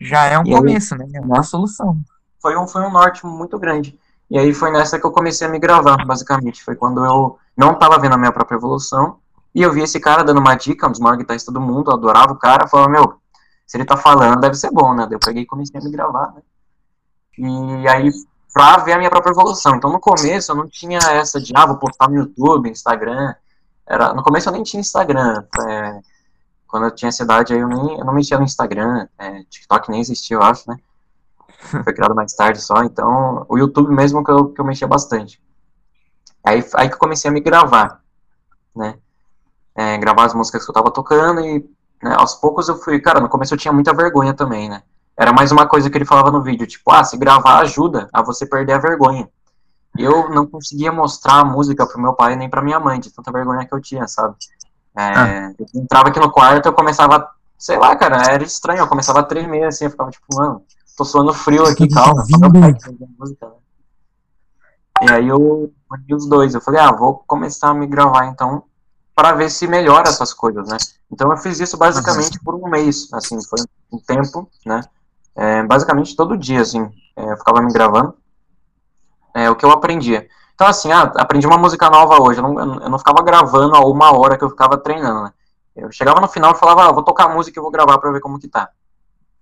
Já 0.00 0.24
é 0.26 0.38
um 0.38 0.44
e 0.44 0.50
começo, 0.50 0.94
aí, 0.94 1.00
né? 1.00 1.06
É 1.14 1.20
uma 1.20 1.42
solução. 1.42 1.98
Foi 2.40 2.56
um, 2.56 2.66
foi 2.66 2.82
um 2.82 2.90
norte 2.90 3.26
muito 3.26 3.58
grande. 3.58 3.98
E 4.30 4.38
aí 4.38 4.54
foi 4.54 4.70
nessa 4.70 4.98
que 4.98 5.04
eu 5.04 5.10
comecei 5.10 5.46
a 5.46 5.50
me 5.50 5.58
gravar, 5.58 6.04
basicamente. 6.06 6.62
Foi 6.64 6.74
quando 6.74 7.04
eu 7.04 7.38
não 7.56 7.72
estava 7.72 7.98
vendo 7.98 8.14
a 8.14 8.18
minha 8.18 8.32
própria 8.32 8.56
evolução. 8.56 9.18
E 9.54 9.60
eu 9.60 9.72
vi 9.72 9.82
esse 9.82 9.98
cara 9.98 10.22
dando 10.22 10.38
uma 10.38 10.54
dica, 10.54 10.86
um 10.86 10.90
dos 10.90 11.00
maiores 11.00 11.20
guitarristas 11.20 11.52
do 11.52 11.60
mundo, 11.60 11.90
eu 11.90 11.94
adorava 11.94 12.32
o 12.32 12.38
cara, 12.38 12.68
falava, 12.68 12.88
meu, 12.88 13.20
se 13.66 13.76
ele 13.76 13.84
tá 13.84 13.96
falando, 13.96 14.40
deve 14.40 14.54
ser 14.54 14.70
bom, 14.70 14.94
né? 14.94 15.08
Eu 15.10 15.18
peguei 15.18 15.42
e 15.42 15.46
comecei 15.46 15.78
a 15.80 15.82
me 15.82 15.90
gravar, 15.90 16.32
né? 16.34 16.42
E 17.36 17.88
aí, 17.88 18.10
pra 18.52 18.78
ver 18.78 18.92
a 18.92 18.98
minha 18.98 19.10
própria 19.10 19.32
evolução. 19.32 19.76
Então, 19.76 19.90
no 19.90 20.00
começo, 20.00 20.52
eu 20.52 20.56
não 20.56 20.68
tinha 20.68 20.98
essa 20.98 21.40
de, 21.40 21.52
ah, 21.54 21.66
vou 21.66 21.76
postar 21.76 22.08
no 22.08 22.16
YouTube, 22.16 22.70
Instagram. 22.70 23.34
Era, 23.86 24.12
no 24.14 24.22
começo, 24.22 24.48
eu 24.48 24.52
nem 24.52 24.62
tinha 24.62 24.80
Instagram. 24.80 25.44
É, 25.60 26.00
quando 26.66 26.84
eu 26.84 26.90
tinha 26.90 27.08
essa 27.08 27.22
idade, 27.22 27.52
aí 27.52 27.60
eu, 27.60 27.68
nem, 27.68 27.98
eu 27.98 28.04
não 28.04 28.14
mexia 28.14 28.38
no 28.38 28.44
Instagram. 28.44 29.08
É, 29.18 29.42
TikTok 29.44 29.90
nem 29.90 30.00
existia, 30.00 30.36
eu 30.36 30.42
acho, 30.42 30.68
né? 30.70 30.76
Foi 31.84 31.92
criado 31.92 32.14
mais 32.14 32.32
tarde 32.32 32.60
só, 32.60 32.82
então 32.82 33.44
o 33.48 33.58
YouTube 33.58 33.92
mesmo 33.94 34.24
que 34.24 34.30
eu, 34.30 34.48
que 34.48 34.60
eu 34.60 34.64
mexia 34.64 34.88
bastante. 34.88 35.40
Aí, 36.42 36.64
aí 36.74 36.88
que 36.88 36.94
eu 36.94 36.98
comecei 36.98 37.30
a 37.30 37.34
me 37.34 37.40
gravar, 37.40 38.00
né? 38.74 38.96
É, 39.74 39.98
gravar 39.98 40.24
as 40.24 40.34
músicas 40.34 40.64
que 40.64 40.70
eu 40.70 40.74
tava 40.74 40.90
tocando 40.90 41.40
e 41.40 41.58
né, 42.02 42.14
aos 42.16 42.34
poucos 42.34 42.68
eu 42.68 42.76
fui, 42.76 42.98
cara, 42.98 43.20
no 43.20 43.28
começo 43.28 43.52
eu 43.54 43.58
tinha 43.58 43.72
muita 43.72 43.92
vergonha 43.92 44.32
também, 44.32 44.68
né? 44.68 44.82
Era 45.20 45.34
mais 45.34 45.52
uma 45.52 45.66
coisa 45.66 45.90
que 45.90 45.98
ele 45.98 46.06
falava 46.06 46.30
no 46.30 46.42
vídeo, 46.42 46.66
tipo, 46.66 46.90
ah, 46.90 47.04
se 47.04 47.14
gravar 47.18 47.58
ajuda 47.58 48.08
a 48.10 48.22
você 48.22 48.46
perder 48.46 48.72
a 48.72 48.78
vergonha. 48.78 49.28
Eu 49.98 50.30
não 50.30 50.46
conseguia 50.46 50.90
mostrar 50.90 51.40
a 51.40 51.44
música 51.44 51.86
pro 51.86 52.00
meu 52.00 52.14
pai 52.14 52.36
nem 52.36 52.48
pra 52.48 52.62
minha 52.62 52.80
mãe, 52.80 52.98
de 52.98 53.10
tanta 53.10 53.30
vergonha 53.30 53.66
que 53.66 53.74
eu 53.74 53.82
tinha, 53.82 54.08
sabe? 54.08 54.34
É, 54.96 55.02
ah. 55.14 55.52
Eu 55.58 55.66
entrava 55.82 56.08
aqui 56.08 56.18
no 56.18 56.32
quarto, 56.32 56.64
eu 56.64 56.72
começava, 56.72 57.28
sei 57.58 57.76
lá, 57.76 57.94
cara, 57.96 58.32
era 58.32 58.42
estranho, 58.42 58.78
eu 58.78 58.86
começava 58.86 59.20
a 59.20 59.22
tremer 59.22 59.64
assim, 59.64 59.84
eu 59.84 59.90
ficava 59.90 60.10
tipo, 60.10 60.24
mano, 60.34 60.62
tô 60.96 61.04
suando 61.04 61.34
frio 61.34 61.66
aqui, 61.66 61.86
calma. 61.86 62.24
Música, 63.18 63.46
né? 63.46 63.52
E 65.02 65.12
aí 65.12 65.28
eu 65.28 65.70
uni 65.92 66.14
os 66.14 66.26
dois. 66.26 66.54
Eu 66.54 66.62
falei, 66.62 66.80
ah, 66.80 66.92
vou 66.92 67.22
começar 67.26 67.68
a 67.68 67.74
me 67.74 67.86
gravar 67.86 68.24
então 68.28 68.62
para 69.14 69.32
ver 69.32 69.50
se 69.50 69.66
melhora 69.66 70.08
essas 70.08 70.32
coisas, 70.32 70.66
né? 70.66 70.78
Então 71.12 71.30
eu 71.30 71.36
fiz 71.36 71.60
isso 71.60 71.76
basicamente 71.76 72.40
por 72.40 72.54
um 72.54 72.66
mês, 72.70 73.12
assim, 73.12 73.38
foi 73.44 73.58
um 73.92 73.98
tempo, 73.98 74.48
né? 74.64 74.80
É, 75.36 75.62
basicamente 75.62 76.16
todo 76.16 76.36
dia, 76.36 76.60
assim, 76.60 76.90
é, 77.16 77.32
eu 77.32 77.36
ficava 77.36 77.60
me 77.62 77.72
gravando. 77.72 78.14
É, 79.34 79.48
o 79.48 79.56
que 79.56 79.64
eu 79.64 79.70
aprendia. 79.70 80.28
Então, 80.54 80.66
assim, 80.66 80.92
ah, 80.92 81.12
aprendi 81.16 81.46
uma 81.46 81.56
música 81.56 81.88
nova 81.88 82.20
hoje. 82.20 82.40
Eu 82.40 82.42
não, 82.42 82.80
eu 82.82 82.90
não 82.90 82.98
ficava 82.98 83.22
gravando 83.22 83.74
a 83.74 83.80
uma 83.80 84.16
hora 84.16 84.36
que 84.36 84.44
eu 84.44 84.50
ficava 84.50 84.76
treinando, 84.76 85.22
né? 85.22 85.32
Eu 85.74 85.90
chegava 85.90 86.20
no 86.20 86.28
final 86.28 86.52
e 86.52 86.58
falava, 86.58 86.88
ah, 86.88 86.92
vou 86.92 87.02
tocar 87.02 87.24
a 87.24 87.34
música 87.34 87.58
e 87.58 87.62
vou 87.62 87.70
gravar 87.70 87.98
pra 87.98 88.10
ver 88.10 88.20
como 88.20 88.38
que 88.38 88.48
tá, 88.48 88.68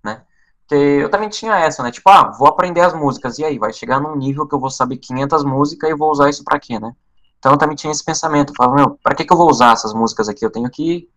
né? 0.03 0.21
Porque 0.61 0.75
eu 0.75 1.09
também 1.09 1.27
tinha 1.27 1.55
essa, 1.57 1.83
né? 1.83 1.91
Tipo, 1.91 2.09
ah, 2.09 2.31
vou 2.37 2.47
aprender 2.47 2.81
as 2.81 2.93
músicas, 2.93 3.39
e 3.39 3.43
aí? 3.43 3.57
Vai 3.57 3.73
chegar 3.73 3.99
num 3.99 4.15
nível 4.15 4.47
que 4.47 4.53
eu 4.55 4.59
vou 4.59 4.69
saber 4.69 4.97
500 4.97 5.43
músicas 5.43 5.89
e 5.89 5.95
vou 5.95 6.11
usar 6.11 6.29
isso 6.29 6.43
pra 6.43 6.59
quê, 6.59 6.79
né? 6.79 6.93
Então 7.39 7.53
eu 7.53 7.57
também 7.57 7.75
tinha 7.75 7.91
esse 7.91 8.03
pensamento, 8.03 8.51
eu 8.51 8.55
falava, 8.55 8.75
meu, 8.75 8.99
pra 9.01 9.15
que 9.15 9.25
que 9.25 9.33
eu 9.33 9.37
vou 9.37 9.49
usar 9.49 9.73
essas 9.73 9.93
músicas 9.93 10.29
aqui? 10.29 10.45
Eu 10.45 10.51
tenho 10.51 10.69
que, 10.69 11.09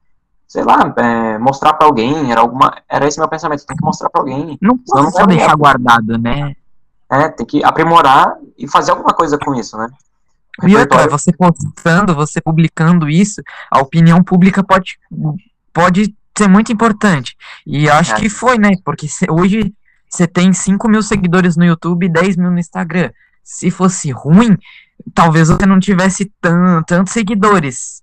sei 0.52 0.64
lá, 0.64 0.92
é, 0.98 1.38
mostrar 1.38 1.72
pra 1.72 1.86
alguém, 1.86 2.30
era 2.30 2.42
alguma, 2.42 2.76
era 2.86 3.08
esse 3.08 3.18
meu 3.18 3.26
pensamento, 3.26 3.64
tenho 3.64 3.78
que 3.78 3.84
mostrar 3.86 4.10
pra 4.10 4.20
alguém. 4.20 4.58
Não 4.60 4.76
posso 4.76 5.12
só 5.12 5.24
deixar 5.24 5.56
guardado, 5.56 6.18
né? 6.18 6.54
É, 7.10 7.30
tem 7.30 7.46
que 7.46 7.64
aprimorar 7.64 8.34
e 8.58 8.68
fazer 8.68 8.90
alguma 8.90 9.14
coisa 9.14 9.38
com 9.38 9.54
isso, 9.54 9.78
né? 9.78 9.88
E 10.62 10.76
outra, 10.76 11.08
você 11.08 11.32
postando, 11.32 12.14
você 12.14 12.38
publicando 12.38 13.08
isso, 13.08 13.40
a 13.70 13.80
opinião 13.80 14.22
pública 14.22 14.62
pode, 14.62 14.98
pode 15.72 16.14
ser 16.36 16.48
muito 16.48 16.70
importante. 16.70 17.34
E 17.66 17.88
acho 17.88 18.12
é. 18.12 18.16
que 18.16 18.28
foi, 18.28 18.58
né? 18.58 18.72
Porque 18.84 19.06
hoje 19.30 19.72
você 20.06 20.26
tem 20.26 20.52
5 20.52 20.86
mil 20.86 21.02
seguidores 21.02 21.56
no 21.56 21.64
YouTube 21.64 22.04
e 22.04 22.10
10 22.10 22.36
mil 22.36 22.50
no 22.50 22.58
Instagram. 22.58 23.10
Se 23.42 23.70
fosse 23.70 24.10
ruim, 24.10 24.58
talvez 25.14 25.48
você 25.48 25.64
não 25.64 25.80
tivesse 25.80 26.30
tantos 26.86 27.14
seguidores. 27.14 28.01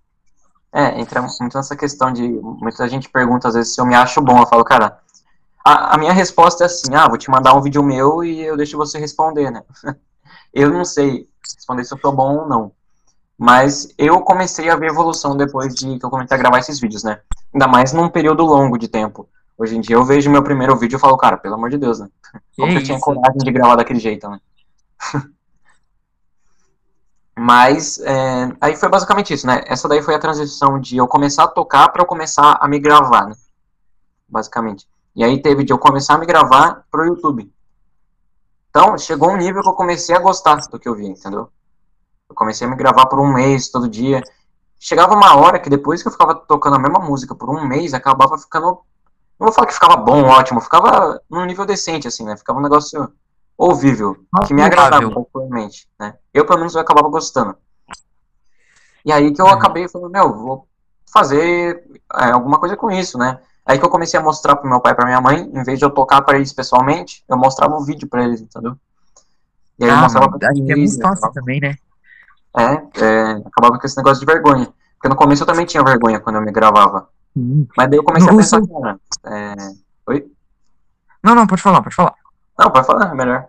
É, 0.72 1.00
entra 1.00 1.22
muito 1.22 1.56
nessa 1.56 1.76
questão 1.76 2.14
de. 2.14 2.28
Muita 2.28 2.88
gente 2.88 3.10
pergunta 3.10 3.48
às 3.48 3.56
vezes 3.56 3.74
se 3.74 3.82
eu 3.82 3.86
me 3.86 3.96
acho 3.96 4.22
bom. 4.22 4.40
Eu 4.40 4.46
falo, 4.46 4.64
cara, 4.64 5.00
a, 5.66 5.96
a 5.96 5.98
minha 5.98 6.14
resposta 6.14 6.64
é 6.64 6.68
assim: 6.68 6.94
ah, 6.94 7.08
vou 7.08 7.18
te 7.18 7.30
mandar 7.30 7.56
um 7.56 7.62
vídeo 7.62 7.84
meu 7.84 8.24
e 8.24 8.42
eu 8.42 8.56
deixo 8.56 8.78
você 8.78 9.00
responder, 9.00 9.52
né? 9.52 9.64
eu 10.54 10.72
não 10.72 10.86
sei 10.86 11.28
responder 11.44 11.84
se 11.84 11.94
eu 11.94 12.00
tô 12.00 12.12
bom 12.12 12.38
ou 12.38 12.48
não. 12.48 12.72
Mas 13.38 13.88
eu 13.98 14.22
comecei 14.22 14.70
a 14.70 14.76
ver 14.76 14.90
evolução 14.90 15.36
depois 15.36 15.74
de 15.74 15.98
que 15.98 16.06
eu 16.06 16.10
comecei 16.10 16.36
a 16.36 16.40
gravar 16.40 16.60
esses 16.60 16.80
vídeos, 16.80 17.04
né? 17.04 17.22
Ainda 17.54 17.68
mais 17.68 17.94
num 17.94 18.10
período 18.10 18.44
longo 18.44 18.78
de 18.78 18.88
tempo. 18.88 19.28
Hoje 19.58 19.76
em 19.76 19.82
dia 19.82 19.96
eu 19.96 20.06
vejo 20.06 20.30
meu 20.30 20.44
primeiro 20.44 20.76
vídeo 20.76 20.98
e 20.98 21.00
falo, 21.00 21.18
cara, 21.18 21.38
pelo 21.38 21.56
amor 21.56 21.70
de 21.70 21.78
Deus, 21.78 22.00
né? 22.00 22.10
Como 22.56 22.72
que 22.72 22.78
eu 22.78 22.84
tinha 22.84 23.00
coragem 23.00 23.38
de 23.38 23.52
gravar 23.52 23.76
daquele 23.76 24.00
jeito, 24.00 24.30
né? 24.30 24.40
Mas 27.42 28.02
é, 28.02 28.52
aí 28.60 28.76
foi 28.76 28.90
basicamente 28.90 29.34
isso, 29.34 29.48
né? 29.48 29.64
Essa 29.66 29.88
daí 29.88 30.02
foi 30.02 30.14
a 30.14 30.20
transição 30.20 30.78
de 30.78 30.98
eu 30.98 31.08
começar 31.08 31.46
a 31.46 31.48
tocar 31.48 31.88
para 31.88 32.02
eu 32.02 32.06
começar 32.06 32.58
a 32.60 32.68
me 32.68 32.78
gravar, 32.80 33.28
né? 33.28 33.36
Basicamente. 34.28 34.86
E 35.16 35.24
aí 35.24 35.42
teve 35.42 35.64
de 35.64 35.72
eu 35.72 35.78
começar 35.78 36.16
a 36.16 36.18
me 36.18 36.26
gravar 36.26 36.84
pro 36.92 37.06
YouTube. 37.06 37.50
Então, 38.70 38.98
chegou 38.98 39.32
um 39.32 39.38
nível 39.38 39.62
que 39.62 39.70
eu 39.70 39.74
comecei 39.74 40.14
a 40.14 40.20
gostar 40.20 40.58
do 40.70 40.78
que 40.78 40.90
eu 40.90 40.94
via, 40.94 41.08
entendeu? 41.08 41.50
Eu 42.28 42.36
comecei 42.36 42.68
a 42.68 42.70
me 42.70 42.76
gravar 42.76 43.06
por 43.06 43.22
um 43.22 43.32
mês, 43.32 43.70
todo 43.70 43.88
dia. 43.88 44.22
Chegava 44.78 45.16
uma 45.16 45.38
hora 45.38 45.60
que 45.60 45.70
depois 45.70 46.02
que 46.02 46.10
eu 46.10 46.12
ficava 46.12 46.36
tocando 46.36 46.76
a 46.76 46.80
mesma 46.80 47.00
música 47.00 47.34
por 47.34 47.50
um 47.50 47.66
mês, 47.66 47.94
acabava 47.94 48.38
ficando. 48.38 48.82
Não 49.40 49.48
vou 49.48 49.54
falar 49.54 49.68
que 49.68 49.74
ficava 49.74 49.96
bom, 49.96 50.26
ótimo, 50.26 50.60
ficava 50.60 51.22
num 51.30 51.46
nível 51.46 51.66
decente, 51.66 52.06
assim, 52.06 52.26
né? 52.26 52.36
Ficava 52.36 52.60
um 52.60 52.64
negócio 52.64 53.10
ouvível, 53.60 54.16
que 54.48 54.54
me 54.54 54.62
agradava 54.62 55.12
provavelmente, 55.12 55.86
né? 56.00 56.14
Eu, 56.34 56.46
pelo 56.46 56.60
menos, 56.60 56.74
eu 56.76 56.82
acabava 56.82 57.10
gostando. 57.10 57.58
E 59.04 59.12
aí 59.12 59.34
que 59.34 59.42
eu 59.42 59.48
é. 59.48 59.52
acabei 59.52 59.88
falando, 59.90 60.12
meu, 60.12 60.34
vou 60.34 60.68
fazer 61.12 61.84
é, 62.16 62.32
alguma 62.32 62.58
coisa 62.58 62.78
com 62.78 62.90
isso, 62.90 63.18
né? 63.18 63.38
Aí 63.66 63.78
que 63.78 63.86
eu 63.86 63.90
comecei 63.90 64.18
a 64.18 64.24
mostrar 64.24 64.56
pro 64.56 64.70
meu 64.70 64.80
pai 64.80 64.94
e 64.94 64.96
pra 64.96 65.06
minha 65.06 65.20
mãe, 65.20 65.42
em 65.54 65.64
vez 65.64 65.78
de 65.78 65.84
eu 65.84 65.90
tocar 65.90 66.22
para 66.22 66.38
eles 66.38 66.54
pessoalmente, 66.54 67.24
eu 67.28 67.38
mostrava 67.38 67.76
o 67.76 67.84
vídeo 67.84 68.08
para 68.08 68.24
eles, 68.24 68.40
entendeu? 68.40 68.78
E 69.78 69.84
aí 69.84 69.90
ah, 69.90 69.94
eu 69.94 70.00
mostrava 70.00 70.40
pra 70.40 70.50
eles. 70.52 70.70
É 70.70 70.76
muito 70.76 71.02
fácil 71.02 71.32
também, 71.34 71.60
né? 71.60 71.76
É, 72.58 73.04
é, 73.04 73.32
acabava 73.46 73.78
com 73.78 73.86
esse 73.86 73.98
negócio 73.98 74.26
de 74.26 74.32
vergonha. 74.32 74.74
Porque 74.96 75.10
no 75.10 75.16
começo 75.16 75.44
eu 75.44 75.48
também 75.48 75.66
tinha 75.66 75.84
vergonha 75.84 76.20
quando 76.20 76.38
eu 76.38 76.42
me 76.42 76.52
gravava. 76.52 77.10
Hum. 77.36 77.68
Mas 77.78 77.90
daí 77.90 78.00
eu 78.00 78.04
comecei 78.04 78.30
a 78.30 78.36
pensar, 78.36 78.62
cara, 78.66 79.00
é... 79.26 79.56
Oi? 80.08 80.32
Não, 81.24 81.36
não, 81.36 81.46
pode 81.46 81.62
falar, 81.62 81.82
pode 81.82 81.96
falar. 81.96 82.16
Não, 82.60 82.70
pode 82.70 82.86
falar, 82.86 83.12
é 83.12 83.16
melhor. 83.16 83.46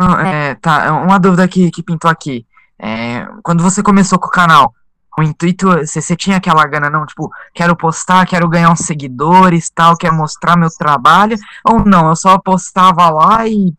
Não, 0.00 0.18
é, 0.18 0.54
tá, 0.54 0.86
é 0.86 0.90
uma 0.90 1.20
dúvida 1.20 1.46
que, 1.46 1.70
que 1.70 1.82
pintou 1.82 2.10
aqui. 2.10 2.46
É, 2.78 3.26
quando 3.42 3.62
você 3.62 3.82
começou 3.82 4.18
com 4.18 4.28
o 4.28 4.30
canal, 4.30 4.74
o 5.18 5.22
intuito, 5.22 5.66
você, 5.66 6.00
você 6.00 6.16
tinha 6.16 6.38
aquela 6.38 6.66
gana, 6.66 6.88
não, 6.88 7.04
tipo, 7.04 7.30
quero 7.52 7.76
postar, 7.76 8.26
quero 8.26 8.48
ganhar 8.48 8.70
uns 8.70 8.80
seguidores, 8.80 9.68
tal, 9.68 9.98
quero 9.98 10.14
mostrar 10.14 10.56
meu 10.56 10.70
trabalho, 10.70 11.36
ou 11.62 11.84
não, 11.84 12.08
eu 12.08 12.16
só 12.16 12.38
postava 12.38 13.10
lá 13.10 13.46
e 13.46 13.74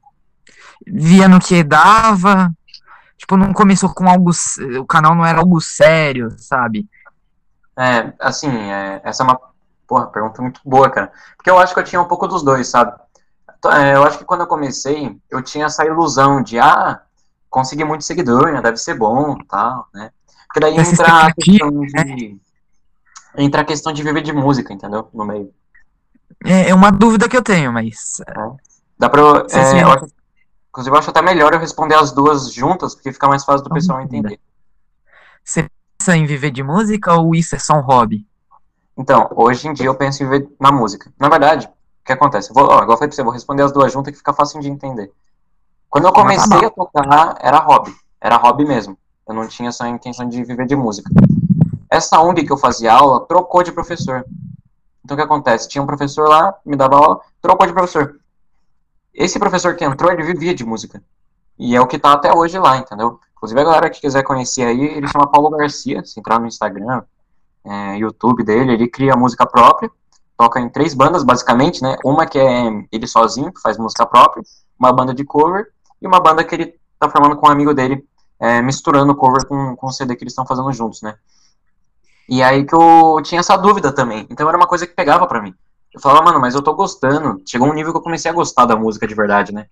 via 0.86 1.28
no 1.28 1.40
que 1.40 1.64
dava, 1.64 2.52
tipo, 3.18 3.36
não 3.36 3.52
começou 3.54 3.92
com 3.92 4.08
algo, 4.08 4.30
o 4.80 4.86
canal 4.86 5.16
não 5.16 5.26
era 5.26 5.40
algo 5.40 5.60
sério, 5.60 6.30
sabe? 6.38 6.88
É, 7.76 8.14
assim, 8.20 8.50
é, 8.50 9.02
essa 9.04 9.24
é 9.24 9.26
uma, 9.26 9.40
porra, 9.88 10.06
pergunta 10.06 10.44
muito 10.44 10.62
boa, 10.64 10.92
cara, 10.92 11.12
porque 11.36 11.50
eu 11.50 11.58
acho 11.58 11.74
que 11.74 11.80
eu 11.80 11.84
tinha 11.84 12.02
um 12.02 12.08
pouco 12.08 12.28
dos 12.28 12.44
dois, 12.44 12.68
sabe? 12.68 12.94
É, 13.66 13.96
eu 13.96 14.04
acho 14.04 14.18
que 14.18 14.26
quando 14.26 14.42
eu 14.42 14.48
comecei, 14.48 15.16
eu 15.30 15.42
tinha 15.42 15.66
essa 15.66 15.86
ilusão 15.86 16.42
de, 16.42 16.58
ah, 16.58 17.02
consegui 17.50 17.84
muito 17.84 18.04
seguidor, 18.04 18.52
né, 18.52 18.62
deve 18.62 18.78
ser 18.78 18.96
bom, 18.96 19.38
tal, 19.48 19.88
né? 19.94 20.12
Porque 20.48 20.60
daí 20.60 20.78
entra 20.78 21.28
a 21.28 21.34
questão 21.34 21.70
de, 21.82 22.40
entra 23.38 23.62
a 23.62 23.66
questão 23.66 23.94
de 23.94 24.04
viver 24.04 24.22
de 24.22 24.34
música, 24.34 24.74
entendeu? 24.74 25.08
No 25.14 25.26
meio. 25.26 25.54
É, 26.44 26.70
é 26.70 26.76
uma 26.76 26.92
dúvida 26.92 27.30
que 27.30 27.38
eu 27.38 27.44
tenho, 27.44 27.72
mas... 27.72 28.20
É. 28.22 28.34
Dá 28.98 29.10
pra... 29.10 29.22
É, 29.52 29.84
eu 29.84 29.92
acho, 29.92 30.08
inclusive, 30.70 30.96
eu 30.96 31.00
acho 31.00 31.10
até 31.10 31.22
melhor 31.22 31.54
eu 31.54 31.60
responder 31.60 31.96
as 31.96 32.12
duas 32.12 32.52
juntas, 32.52 32.96
porque 32.96 33.14
fica 33.14 33.28
mais 33.28 33.46
fácil 33.46 33.64
do 33.64 33.74
pessoal 33.74 34.02
entender. 34.02 34.40
Você 35.44 35.70
pensa 35.98 36.18
em 36.18 36.26
viver 36.26 36.52
de 36.52 36.64
música 36.64 37.14
ou 37.14 37.36
isso 37.36 37.56
é 37.56 37.60
só 37.60 37.76
um 37.76 37.82
hobby? 37.82 38.26
Então, 38.98 39.30
hoje 39.36 39.68
em 39.68 39.74
dia 39.74 39.86
eu 39.86 39.96
penso 39.96 40.24
em 40.24 40.30
viver 40.30 40.50
na 40.60 40.72
música. 40.72 41.12
Na 41.20 41.30
verdade, 41.30 41.70
o 42.02 42.06
que 42.06 42.14
acontece? 42.14 42.52
vou, 42.52 42.64
ó, 42.64 42.82
igual 42.82 42.92
eu 42.92 42.98
falei 42.98 43.10
pra 43.10 43.16
você, 43.16 43.24
vou 43.24 43.32
responder 43.32 43.64
as 43.64 43.72
duas 43.72 43.94
juntas 43.94 44.12
que 44.12 44.18
fica 44.18 44.34
fácil 44.34 44.60
de 44.60 44.70
entender. 44.70 45.12
Quando 45.90 46.08
eu 46.08 46.14
comecei 46.14 46.66
a 46.66 46.70
tocar, 46.70 47.38
era 47.40 47.60
hobby. 47.60 47.94
Era 48.20 48.38
hobby 48.38 48.66
mesmo. 48.66 48.98
Eu 49.28 49.36
não 49.36 49.48
tinha 49.48 49.70
essa 49.70 49.88
intenção 49.88 50.28
de 50.28 50.44
viver 50.44 50.66
de 50.66 50.76
música. 50.76 51.10
Essa 51.90 52.20
ONG 52.22 52.44
que 52.44 52.52
eu 52.52 52.58
fazia 52.58 52.94
aula 52.94 53.26
trocou 53.28 53.62
de 53.62 53.72
professor. 53.72 54.26
Então 55.04 55.16
o 55.16 55.18
que 55.18 55.24
acontece? 55.24 55.68
Tinha 55.68 55.82
um 55.82 55.86
professor 55.86 56.28
lá, 56.28 56.56
me 56.66 56.76
dava 56.76 56.96
aula, 56.96 57.22
trocou 57.42 57.68
de 57.68 57.74
professor. 57.74 58.16
Esse 59.14 59.38
professor 59.38 59.76
que 59.76 59.84
entrou, 59.84 60.12
ele 60.12 60.24
vivia 60.24 60.56
de 60.56 60.66
música. 60.66 61.04
E 61.60 61.76
é 61.76 61.82
o 61.82 61.88
que 61.88 62.00
tá 62.00 62.14
até 62.14 62.34
hoje 62.34 62.58
lá, 62.58 62.78
entendeu? 62.78 63.20
Inclusive 63.36 63.60
a 63.60 63.64
galera 63.64 63.90
que 63.90 64.00
quiser 64.00 64.24
conhecer 64.24 64.64
aí, 64.64 64.82
ele 64.82 65.08
chama 65.08 65.28
Paulo 65.28 65.50
Garcia, 65.52 66.04
se 66.06 66.20
entrar 66.20 66.40
no 66.40 66.48
Instagram, 66.48 67.04
é, 67.66 67.98
YouTube 67.98 68.44
dele, 68.44 68.74
ele 68.74 68.88
cria 68.88 69.16
música 69.16 69.46
própria 69.46 69.92
toca 70.38 70.60
em 70.60 70.70
três 70.70 70.94
bandas, 70.94 71.24
basicamente, 71.24 71.82
né? 71.82 71.98
Uma 72.04 72.26
que 72.26 72.40
é 72.40 72.86
ele 72.92 73.08
sozinho, 73.08 73.54
que 73.54 73.62
faz 73.62 73.78
música 73.78 74.06
própria, 74.06 74.44
uma 74.80 74.92
banda 74.92 75.14
de 75.14 75.24
cover, 75.24 75.68
e 76.02 76.08
uma 76.08 76.20
banda 76.20 76.44
que 76.44 76.56
ele 76.56 76.76
tá 77.00 77.10
formando 77.10 77.36
com 77.38 77.48
um 77.48 77.52
amigo 77.52 77.74
dele, 77.74 78.04
é, 78.40 78.62
misturando 78.62 79.16
cover 79.16 79.46
com, 79.46 79.76
com 79.76 79.88
o 79.88 79.92
CD 79.92 80.16
que 80.16 80.24
eles 80.24 80.34
estão 80.34 80.46
fazendo 80.46 80.72
juntos, 80.74 81.02
né? 81.02 81.16
E 82.28 82.42
aí 82.42 82.66
que 82.66 82.74
eu 82.74 83.22
tinha 83.24 83.40
essa 83.40 83.58
dúvida 83.58 83.92
também. 83.92 84.26
Então 84.30 84.48
era 84.48 84.58
uma 84.58 84.68
coisa 84.68 84.88
que 84.88 84.94
pegava 84.94 85.28
para 85.28 85.42
mim. 85.42 85.54
Eu 85.94 86.00
falava, 86.00 86.24
mano, 86.24 86.40
mas 86.40 86.56
eu 86.56 86.62
tô 86.62 86.74
gostando. 86.74 87.42
Chegou 87.46 87.68
um 87.68 87.74
nível 87.74 87.92
que 87.92 87.98
eu 87.98 88.04
comecei 88.04 88.32
a 88.32 88.34
gostar 88.34 88.66
da 88.66 88.76
música 88.76 89.06
de 89.06 89.14
verdade, 89.14 89.54
né? 89.54 89.68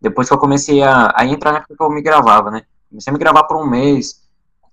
Depois 0.00 0.28
que 0.28 0.34
eu 0.34 0.38
comecei 0.38 0.82
a, 0.82 1.12
a 1.14 1.26
entrar 1.26 1.52
na 1.52 1.58
época 1.58 1.74
que 1.76 1.82
eu 1.82 1.90
me 1.90 2.00
gravava, 2.00 2.50
né? 2.50 2.62
Comecei 2.88 3.10
a 3.10 3.14
me 3.14 3.18
gravar 3.18 3.44
por 3.44 3.56
um 3.56 3.66
mês, 3.66 4.22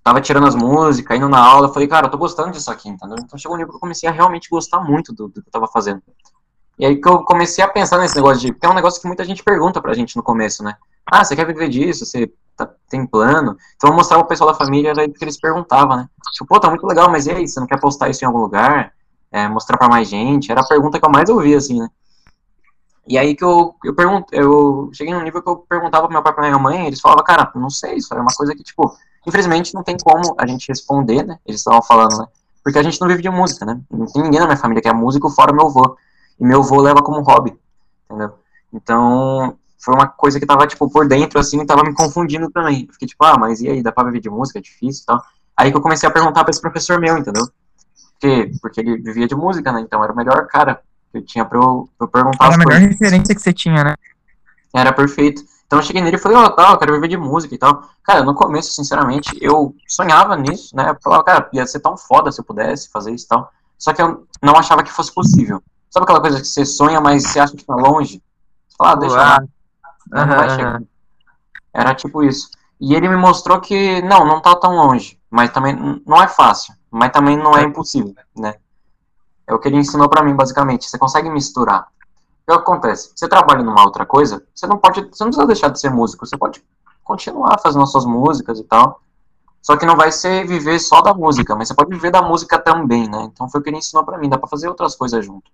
tava 0.03 0.21
tirando 0.21 0.47
as 0.47 0.55
músicas, 0.55 1.17
indo 1.17 1.29
na 1.29 1.39
aula, 1.39 1.71
falei, 1.71 1.87
cara, 1.87 2.07
eu 2.07 2.11
tô 2.11 2.17
gostando 2.17 2.51
disso 2.51 2.71
aqui, 2.71 2.89
entendeu? 2.89 3.17
Então 3.19 3.37
chegou 3.37 3.55
um 3.55 3.57
nível 3.57 3.71
que 3.71 3.77
eu 3.77 3.81
comecei 3.81 4.09
a 4.09 4.11
realmente 4.11 4.49
gostar 4.49 4.79
muito 4.79 5.13
do, 5.13 5.27
do 5.27 5.41
que 5.41 5.47
eu 5.47 5.51
tava 5.51 5.67
fazendo. 5.67 6.01
E 6.79 6.85
aí 6.85 6.99
que 6.99 7.07
eu 7.07 7.23
comecei 7.23 7.63
a 7.63 7.67
pensar 7.67 7.99
nesse 7.99 8.15
negócio 8.15 8.39
de. 8.41 8.51
Porque 8.51 8.65
é 8.65 8.69
um 8.69 8.73
negócio 8.73 8.99
que 8.99 9.07
muita 9.07 9.23
gente 9.23 9.43
pergunta 9.43 9.79
pra 9.79 9.93
gente 9.93 10.15
no 10.15 10.23
começo, 10.23 10.63
né? 10.63 10.75
Ah, 11.05 11.23
você 11.23 11.35
quer 11.35 11.45
viver 11.45 11.69
disso? 11.69 12.05
Você 12.05 12.31
tá, 12.57 12.67
tem 12.89 13.05
plano? 13.05 13.55
Então 13.75 13.91
eu 13.91 13.95
mostrava 13.95 14.23
pro 14.23 14.29
pessoal 14.29 14.51
da 14.51 14.57
família, 14.57 14.89
era 14.89 15.07
que 15.07 15.23
eles 15.23 15.39
perguntavam, 15.39 15.97
né? 15.97 16.09
Tipo, 16.33 16.47
pô, 16.47 16.59
tá 16.59 16.69
muito 16.69 16.85
legal, 16.87 17.09
mas 17.09 17.27
e 17.27 17.31
aí, 17.31 17.47
você 17.47 17.59
não 17.59 17.67
quer 17.67 17.79
postar 17.79 18.09
isso 18.09 18.23
em 18.23 18.27
algum 18.27 18.39
lugar? 18.39 18.93
É, 19.31 19.47
mostrar 19.47 19.77
pra 19.77 19.87
mais 19.87 20.07
gente? 20.09 20.51
Era 20.51 20.61
a 20.61 20.67
pergunta 20.67 20.99
que 20.99 21.05
eu 21.05 21.11
mais 21.11 21.29
ouvia, 21.29 21.57
assim, 21.57 21.79
né? 21.79 21.87
E 23.07 23.17
aí 23.17 23.35
que 23.35 23.43
eu, 23.43 23.75
eu 23.83 23.93
pergunto, 23.93 24.33
eu 24.33 24.89
cheguei 24.93 25.13
num 25.13 25.23
nível 25.23 25.41
que 25.41 25.49
eu 25.49 25.57
perguntava 25.57 26.05
pro 26.05 26.13
meu 26.13 26.23
pai 26.23 26.31
e 26.31 26.35
pra 26.35 26.45
minha 26.45 26.59
mãe, 26.59 26.87
eles 26.87 27.01
falavam, 27.01 27.23
cara, 27.23 27.51
não 27.55 27.69
sei, 27.69 27.95
isso 27.95 28.13
é 28.13 28.19
uma 28.19 28.33
coisa 28.35 28.55
que, 28.55 28.63
tipo, 28.63 28.91
Infelizmente, 29.25 29.73
não 29.73 29.84
tem 29.84 29.97
como 29.97 30.36
a 30.38 30.47
gente 30.47 30.67
responder, 30.67 31.23
né? 31.23 31.38
Eles 31.45 31.62
estavam 31.62 31.81
falando, 31.81 32.17
né? 32.17 32.25
Porque 32.63 32.77
a 32.79 32.84
gente 32.84 32.99
não 32.99 33.07
vive 33.07 33.21
de 33.21 33.29
música, 33.29 33.65
né? 33.65 33.79
Não 33.89 34.05
tem 34.05 34.21
ninguém 34.23 34.39
na 34.39 34.45
minha 34.47 34.57
família 34.57 34.81
que 34.81 34.88
é 34.88 34.93
músico, 34.93 35.29
fora 35.29 35.53
meu 35.53 35.67
avô. 35.67 35.97
E 36.39 36.43
meu 36.45 36.60
avô 36.62 36.81
leva 36.81 37.01
como 37.01 37.21
hobby, 37.21 37.55
entendeu? 38.10 38.34
Então, 38.73 39.55
foi 39.79 39.93
uma 39.93 40.07
coisa 40.07 40.39
que 40.39 40.45
tava, 40.45 40.65
tipo, 40.67 40.89
por 40.89 41.07
dentro, 41.07 41.39
assim, 41.39 41.63
tava 41.65 41.84
me 41.84 41.93
confundindo 41.93 42.49
também. 42.51 42.88
fiquei, 42.91 43.07
tipo, 43.07 43.23
ah, 43.25 43.38
mas 43.38 43.62
e 43.62 43.67
aí, 43.69 43.81
dá 43.84 43.91
pra 43.91 44.03
viver 44.05 44.19
de 44.21 44.29
música? 44.29 44.60
É 44.60 44.62
difícil 44.62 45.03
e 45.03 45.05
tal. 45.05 45.21
Aí 45.57 45.71
que 45.71 45.77
eu 45.77 45.81
comecei 45.81 46.07
a 46.07 46.12
perguntar 46.12 46.43
pra 46.43 46.51
esse 46.51 46.62
professor 46.62 46.99
meu, 46.99 47.17
entendeu? 47.17 47.47
Porque, 48.19 48.51
porque 48.62 48.79
ele 48.81 48.97
vivia 48.97 49.27
de 49.27 49.36
música, 49.36 49.71
né? 49.71 49.81
Então 49.81 50.03
era 50.03 50.13
o 50.13 50.15
melhor 50.15 50.47
cara 50.47 50.81
que 51.12 51.17
eu 51.17 51.25
tinha 51.25 51.43
pra 51.43 51.57
eu, 51.57 51.89
pra 51.97 52.05
eu 52.05 52.12
perguntar 52.12 52.45
Era 52.45 52.55
a 52.55 52.57
melhor 52.57 52.71
coisas. 52.79 52.89
referência 52.91 53.36
que 53.36 53.41
você 53.41 53.51
tinha, 53.53 53.84
né? 53.84 53.95
Era 54.73 54.93
perfeito. 54.93 55.43
Então 55.71 55.79
eu 55.79 55.84
cheguei 55.84 56.01
nele 56.01 56.17
e 56.17 56.19
falei, 56.19 56.38
ó, 56.38 56.47
oh, 56.47 56.49
tal, 56.49 56.73
eu 56.73 56.77
quero 56.77 56.91
viver 56.91 57.07
de 57.07 57.15
música 57.15 57.55
e 57.55 57.57
tal. 57.57 57.84
Cara, 58.03 58.23
no 58.23 58.36
começo, 58.36 58.73
sinceramente, 58.73 59.29
eu 59.39 59.73
sonhava 59.88 60.36
nisso, 60.36 60.75
né? 60.75 60.89
Eu 60.89 60.97
falava, 61.01 61.23
cara, 61.23 61.49
ia 61.53 61.65
ser 61.65 61.79
tão 61.79 61.95
foda 61.95 62.29
se 62.29 62.41
eu 62.41 62.43
pudesse 62.43 62.91
fazer 62.91 63.13
isso 63.13 63.23
e 63.23 63.27
tal. 63.29 63.49
Só 63.77 63.93
que 63.93 64.01
eu 64.01 64.27
não 64.41 64.53
achava 64.57 64.84
que 64.84 64.91
fosse 64.91 65.13
possível. 65.13 65.63
Sabe 65.89 66.03
aquela 66.03 66.19
coisa 66.19 66.41
que 66.41 66.45
você 66.45 66.65
sonha, 66.65 66.99
mas 66.99 67.23
você 67.23 67.39
acha 67.39 67.55
que 67.55 67.63
tá 67.63 67.73
longe? 67.73 68.21
Você 68.67 68.75
fala, 68.77 68.91
ah, 68.91 68.95
deixa 68.95 69.15
lá. 69.15 69.43
Não, 70.12 70.25
não 70.25 70.36
vai 70.36 70.49
chegar. 70.49 70.81
Era 71.73 71.95
tipo 71.95 72.21
isso. 72.21 72.49
E 72.77 72.93
ele 72.93 73.07
me 73.07 73.15
mostrou 73.15 73.62
que, 73.62 74.01
não, 74.01 74.25
não 74.25 74.41
tá 74.41 74.53
tão 74.57 74.75
longe. 74.75 75.17
Mas 75.29 75.53
também 75.53 76.01
não 76.05 76.21
é 76.21 76.27
fácil. 76.27 76.73
Mas 76.91 77.13
também 77.13 77.38
não 77.38 77.55
é 77.55 77.63
impossível, 77.63 78.13
né? 78.36 78.55
É 79.47 79.53
o 79.53 79.60
que 79.60 79.69
ele 79.69 79.77
ensinou 79.77 80.10
para 80.10 80.21
mim, 80.21 80.36
basicamente. 80.36 80.89
Você 80.89 80.97
consegue 80.97 81.29
misturar. 81.29 81.88
O 82.55 82.57
que 82.57 82.61
acontece? 82.63 83.11
Você 83.15 83.27
trabalha 83.27 83.63
numa 83.63 83.83
outra 83.83 84.05
coisa, 84.05 84.43
você 84.53 84.67
não 84.67 84.77
pode, 84.77 85.01
você 85.01 85.23
não 85.23 85.31
precisa 85.31 85.47
deixar 85.47 85.69
de 85.69 85.79
ser 85.79 85.89
músico, 85.89 86.25
você 86.25 86.37
pode 86.37 86.63
continuar 87.03 87.59
fazendo 87.59 87.83
as 87.83 87.91
suas 87.91 88.05
músicas 88.05 88.59
e 88.59 88.63
tal. 88.63 89.01
Só 89.61 89.77
que 89.77 89.85
não 89.85 89.95
vai 89.95 90.11
ser 90.11 90.45
viver 90.45 90.79
só 90.79 91.01
da 91.01 91.13
música, 91.13 91.55
mas 91.55 91.67
você 91.67 91.75
pode 91.75 91.89
viver 91.89 92.11
da 92.11 92.21
música 92.21 92.57
também, 92.57 93.07
né? 93.07 93.29
Então 93.31 93.47
foi 93.49 93.61
o 93.61 93.63
que 93.63 93.69
ele 93.69 93.77
ensinou 93.77 94.03
para 94.03 94.17
mim, 94.17 94.27
dá 94.27 94.37
para 94.37 94.49
fazer 94.49 94.67
outras 94.67 94.95
coisas 94.95 95.23
junto. 95.25 95.51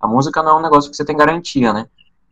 A 0.00 0.06
música 0.06 0.42
não 0.42 0.52
é 0.52 0.54
um 0.54 0.62
negócio 0.62 0.90
que 0.90 0.96
você 0.96 1.04
tem 1.04 1.16
garantia, 1.16 1.72
né? 1.72 1.86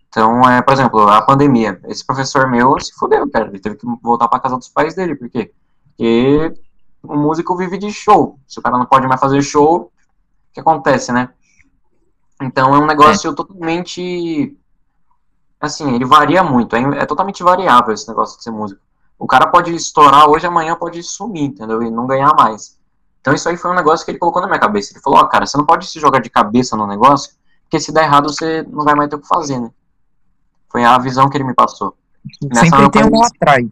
Então, 0.09 0.41
é, 0.49 0.63
por 0.63 0.73
exemplo, 0.73 1.09
a 1.09 1.21
pandemia. 1.21 1.81
Esse 1.85 2.05
professor 2.05 2.49
meu 2.49 2.79
se 2.81 2.95
fudeu, 2.95 3.29
cara. 3.31 3.49
Ele 3.49 3.59
teve 3.59 3.77
que 3.77 3.87
voltar 4.03 4.29
para 4.29 4.41
casa 4.41 4.57
dos 4.57 4.69
pais 4.69 4.95
dele, 4.95 5.17
por 5.17 5.29
quê? 5.29 5.53
Porque 5.85 6.55
o 7.03 7.17
músico 7.17 7.57
vive 7.57 7.77
de 7.77 7.93
show. 7.93 8.39
Se 8.47 8.59
o 8.59 8.63
cara 8.63 8.79
não 8.79 8.87
pode 8.87 9.07
mais 9.07 9.21
fazer 9.21 9.43
show, 9.43 9.77
o 9.77 9.91
que 10.55 10.61
acontece, 10.61 11.13
né? 11.13 11.31
Então 12.41 12.75
é 12.75 12.79
um 12.79 12.87
negócio 12.87 13.31
é. 13.31 13.35
totalmente. 13.35 14.57
Assim, 15.61 15.95
ele 15.95 16.05
varia 16.05 16.43
muito. 16.43 16.77
É, 16.77 16.81
é, 16.99 17.07
totalmente 17.07 17.43
variável 17.43 17.95
esse 17.95 18.07
negócio 18.09 18.37
de 18.37 18.45
ser 18.45 18.51
músico. 18.51 18.81
O 19.19 19.27
cara 19.27 19.47
pode 19.47 19.75
estourar 19.75 20.29
hoje, 20.29 20.47
amanhã 20.47 20.77
pode 20.77 21.03
sumir, 21.03 21.45
entendeu? 21.45 21.83
E 21.83 21.91
não 21.91 22.07
ganhar 22.07 22.35
mais. 22.37 22.79
Então 23.21 23.35
isso 23.35 23.49
aí 23.49 23.57
foi 23.57 23.71
um 23.71 23.75
negócio 23.75 24.05
que 24.05 24.11
ele 24.11 24.19
colocou 24.19 24.43
na 24.43 24.49
minha 24.49 24.61
cabeça. 24.61 24.93
Ele 24.93 25.01
falou: 25.01 25.19
Ó, 25.19 25.23
oh, 25.23 25.29
cara, 25.29 25.47
você 25.47 25.57
não 25.57 25.65
pode 25.65 25.87
se 25.87 25.99
jogar 25.99 26.21
de 26.21 26.29
cabeça 26.29 26.77
no 26.77 26.87
negócio, 26.87 27.33
porque 27.63 27.81
se 27.81 27.93
der 27.93 28.05
errado 28.05 28.29
você 28.33 28.63
não 28.65 28.85
vai 28.85 28.95
mais 28.95 29.09
ter 29.09 29.17
o 29.17 29.21
que 29.21 29.27
fazer, 29.27 29.59
né? 29.59 29.71
Foi 30.71 30.85
a 30.85 30.99
visão 30.99 31.29
que 31.29 31.37
ele 31.37 31.45
me 31.45 31.55
passou. 31.55 31.97
Sempre 32.53 32.91
tem 32.91 33.05
um 33.05 33.25
atrás. 33.25 33.67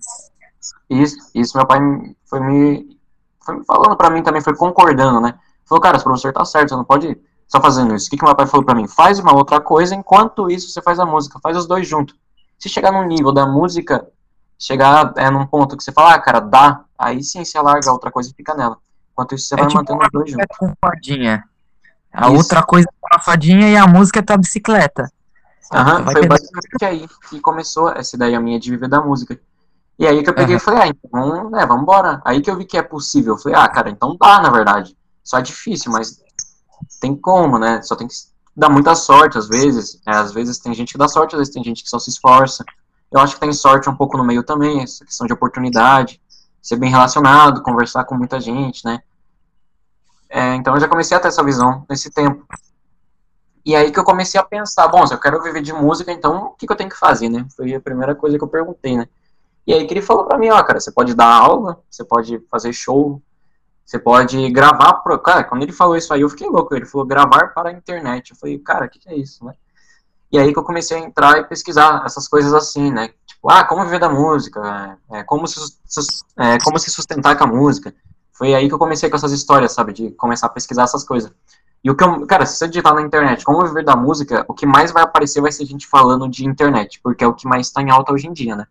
Isso, 0.88 1.16
isso 1.34 1.56
meu 1.56 1.66
pai 1.66 1.80
foi 2.24 2.40
me, 2.40 2.98
foi 3.44 3.58
me 3.58 3.64
falando 3.64 3.96
pra 3.96 4.10
mim 4.10 4.22
também, 4.22 4.40
foi 4.40 4.56
concordando, 4.56 5.20
né? 5.20 5.38
Falou, 5.66 5.82
cara, 5.82 5.96
esse 5.96 6.04
professor 6.04 6.32
tá 6.32 6.44
certo, 6.44 6.70
você 6.70 6.76
não 6.76 6.84
pode 6.84 7.18
só 7.46 7.60
fazendo 7.60 7.94
isso. 7.94 8.06
O 8.06 8.10
que, 8.10 8.16
que 8.16 8.24
meu 8.24 8.34
pai 8.34 8.46
falou 8.46 8.64
para 8.64 8.74
mim? 8.74 8.88
Faz 8.88 9.18
uma 9.18 9.34
outra 9.34 9.60
coisa, 9.60 9.94
enquanto 9.94 10.50
isso 10.50 10.70
você 10.70 10.82
faz 10.82 10.98
a 10.98 11.06
música, 11.06 11.38
faz 11.42 11.56
os 11.56 11.66
dois 11.66 11.86
juntos. 11.86 12.16
Se 12.58 12.68
chegar 12.68 12.92
num 12.92 13.06
nível 13.06 13.32
da 13.32 13.46
música, 13.46 14.06
chegar 14.58 15.12
é, 15.16 15.30
num 15.30 15.46
ponto 15.46 15.76
que 15.76 15.84
você 15.84 15.92
fala, 15.92 16.14
ah, 16.14 16.18
cara, 16.18 16.40
dá, 16.40 16.80
aí 16.98 17.22
sim 17.22 17.44
você 17.44 17.60
larga 17.60 17.90
a 17.90 17.92
outra 17.92 18.10
coisa 18.10 18.30
e 18.30 18.34
fica 18.34 18.54
nela. 18.54 18.78
Enquanto 19.12 19.34
isso 19.34 19.46
você 19.46 19.54
é 19.54 19.58
vai 19.58 19.66
tipo 19.66 19.78
mantendo 19.78 20.00
os 20.02 20.08
dois 20.12 20.30
juntos. 20.30 20.56
Com 20.58 20.72
fadinha. 20.80 21.44
A 22.12 22.28
isso. 22.28 22.36
outra 22.36 22.62
coisa 22.62 22.88
é 22.88 23.16
a 23.16 23.20
fadinha 23.20 23.68
e 23.68 23.76
a 23.76 23.86
música 23.86 24.24
é 24.26 24.32
a 24.32 24.36
bicicleta. 24.36 25.10
Aham, 25.72 26.04
foi 26.04 26.26
basicamente 26.26 26.84
aí 26.84 27.08
que 27.28 27.40
começou 27.40 27.90
essa 27.90 28.14
ideia 28.16 28.38
minha 28.40 28.58
de 28.60 28.70
viver 28.70 28.88
da 28.88 29.00
música. 29.00 29.38
E 29.98 30.06
aí 30.06 30.22
que 30.22 30.30
eu 30.30 30.34
peguei 30.34 30.54
uhum. 30.54 30.60
e 30.60 30.64
falei, 30.64 30.82
ah, 30.82 30.88
então, 30.88 31.50
né, 31.50 31.66
vamos 31.66 31.82
embora. 31.82 32.20
Aí 32.24 32.40
que 32.40 32.50
eu 32.50 32.56
vi 32.56 32.64
que 32.64 32.76
é 32.76 32.82
possível. 32.82 33.34
Eu 33.34 33.38
falei, 33.38 33.58
ah, 33.58 33.68
cara, 33.68 33.90
então 33.90 34.16
dá, 34.18 34.40
na 34.40 34.50
verdade. 34.50 34.96
Só 35.22 35.38
é 35.38 35.42
difícil, 35.42 35.90
mas 35.90 36.22
tem 37.00 37.16
como, 37.16 37.58
né? 37.58 37.82
Só 37.82 37.96
tem 37.96 38.06
que 38.06 38.14
dar 38.56 38.68
muita 38.68 38.94
sorte 38.94 39.38
às 39.38 39.48
vezes. 39.48 40.00
É, 40.06 40.12
às 40.12 40.32
vezes 40.32 40.58
tem 40.58 40.74
gente 40.74 40.92
que 40.92 40.98
dá 40.98 41.08
sorte, 41.08 41.34
às 41.34 41.40
vezes 41.40 41.54
tem 41.54 41.64
gente 41.64 41.82
que 41.82 41.88
só 41.88 41.98
se 41.98 42.10
esforça. 42.10 42.64
Eu 43.10 43.20
acho 43.20 43.34
que 43.34 43.40
tem 43.40 43.52
sorte 43.52 43.88
um 43.88 43.96
pouco 43.96 44.16
no 44.16 44.24
meio 44.24 44.42
também, 44.42 44.82
essa 44.82 45.04
questão 45.04 45.26
de 45.26 45.32
oportunidade, 45.32 46.20
ser 46.60 46.76
bem 46.76 46.90
relacionado, 46.90 47.62
conversar 47.62 48.04
com 48.04 48.16
muita 48.16 48.40
gente, 48.40 48.84
né? 48.84 49.00
É, 50.28 50.54
então 50.54 50.74
eu 50.74 50.80
já 50.80 50.88
comecei 50.88 51.16
a 51.16 51.20
ter 51.20 51.28
essa 51.28 51.44
visão 51.44 51.84
nesse 51.88 52.10
tempo. 52.10 52.44
E 53.64 53.74
aí 53.74 53.92
que 53.92 53.98
eu 53.98 54.04
comecei 54.04 54.38
a 54.38 54.44
pensar, 54.44 54.88
bom, 54.88 55.06
se 55.06 55.14
eu 55.14 55.20
quero 55.20 55.42
viver 55.42 55.62
de 55.62 55.72
música, 55.72 56.12
então 56.12 56.46
o 56.46 56.50
que, 56.50 56.66
que 56.66 56.72
eu 56.72 56.76
tenho 56.76 56.90
que 56.90 56.98
fazer, 56.98 57.28
né? 57.28 57.46
Foi 57.56 57.72
a 57.74 57.80
primeira 57.80 58.14
coisa 58.14 58.36
que 58.36 58.44
eu 58.44 58.48
perguntei, 58.48 58.96
né? 58.96 59.08
E 59.66 59.72
aí 59.72 59.86
que 59.86 59.94
ele 59.94 60.02
falou 60.02 60.24
pra 60.24 60.36
mim, 60.36 60.50
ó, 60.50 60.62
cara, 60.62 60.80
você 60.80 60.90
pode 60.90 61.14
dar 61.14 61.32
aula, 61.32 61.80
você 61.90 62.04
pode 62.04 62.38
fazer 62.50 62.72
show, 62.72 63.22
você 63.84 63.98
pode 63.98 64.50
gravar. 64.50 64.94
Pro... 64.94 65.18
Cara, 65.18 65.44
quando 65.44 65.62
ele 65.62 65.72
falou 65.72 65.96
isso 65.96 66.12
aí, 66.12 66.22
eu 66.22 66.30
fiquei 66.30 66.48
louco. 66.48 66.74
Ele 66.74 66.86
falou 66.86 67.06
gravar 67.06 67.48
para 67.48 67.68
a 67.68 67.72
internet. 67.72 68.30
Eu 68.30 68.36
falei, 68.36 68.58
cara, 68.58 68.86
o 68.86 68.88
que, 68.88 68.98
que, 68.98 69.08
é 69.08 69.16
isso, 69.16 69.44
né? 69.44 69.52
E 70.32 70.38
aí 70.38 70.52
que 70.52 70.58
eu 70.58 70.64
comecei 70.64 70.96
a 70.96 71.00
entrar 71.00 71.38
e 71.38 71.44
pesquisar 71.44 72.02
essas 72.04 72.26
coisas 72.26 72.52
assim, 72.52 72.90
né? 72.90 73.10
Tipo, 73.26 73.50
ah, 73.50 73.64
como 73.64 73.84
viver 73.84 74.00
da 74.00 74.08
música, 74.08 74.98
é, 75.12 75.22
como, 75.22 75.46
se, 75.46 75.60
é, 76.38 76.58
como 76.58 76.78
se 76.78 76.90
sustentar 76.90 77.36
com 77.36 77.44
a 77.44 77.46
música. 77.46 77.94
Foi 78.32 78.52
aí 78.52 78.66
que 78.66 78.74
eu 78.74 78.78
comecei 78.78 79.08
com 79.08 79.16
essas 79.16 79.32
histórias, 79.32 79.72
sabe? 79.72 79.92
De 79.92 80.10
começar 80.12 80.46
a 80.46 80.50
pesquisar 80.50 80.84
essas 80.84 81.04
coisas. 81.04 81.30
E 81.84 81.90
o 81.90 81.94
que 81.94 82.02
eu, 82.02 82.26
cara, 82.26 82.46
se 82.46 82.56
você 82.56 82.66
digitar 82.66 82.94
na 82.94 83.02
internet 83.02 83.44
como 83.44 83.64
viver 83.64 83.84
da 83.84 83.94
música, 83.94 84.44
o 84.48 84.54
que 84.54 84.64
mais 84.64 84.90
vai 84.90 85.02
aparecer 85.02 85.42
vai 85.42 85.52
ser 85.52 85.66
gente 85.66 85.86
falando 85.86 86.26
de 86.28 86.46
internet, 86.46 86.98
porque 87.02 87.22
é 87.22 87.26
o 87.26 87.34
que 87.34 87.46
mais 87.46 87.66
está 87.66 87.82
em 87.82 87.90
alta 87.90 88.12
hoje 88.12 88.26
em 88.26 88.32
dia, 88.32 88.56
né? 88.56 88.66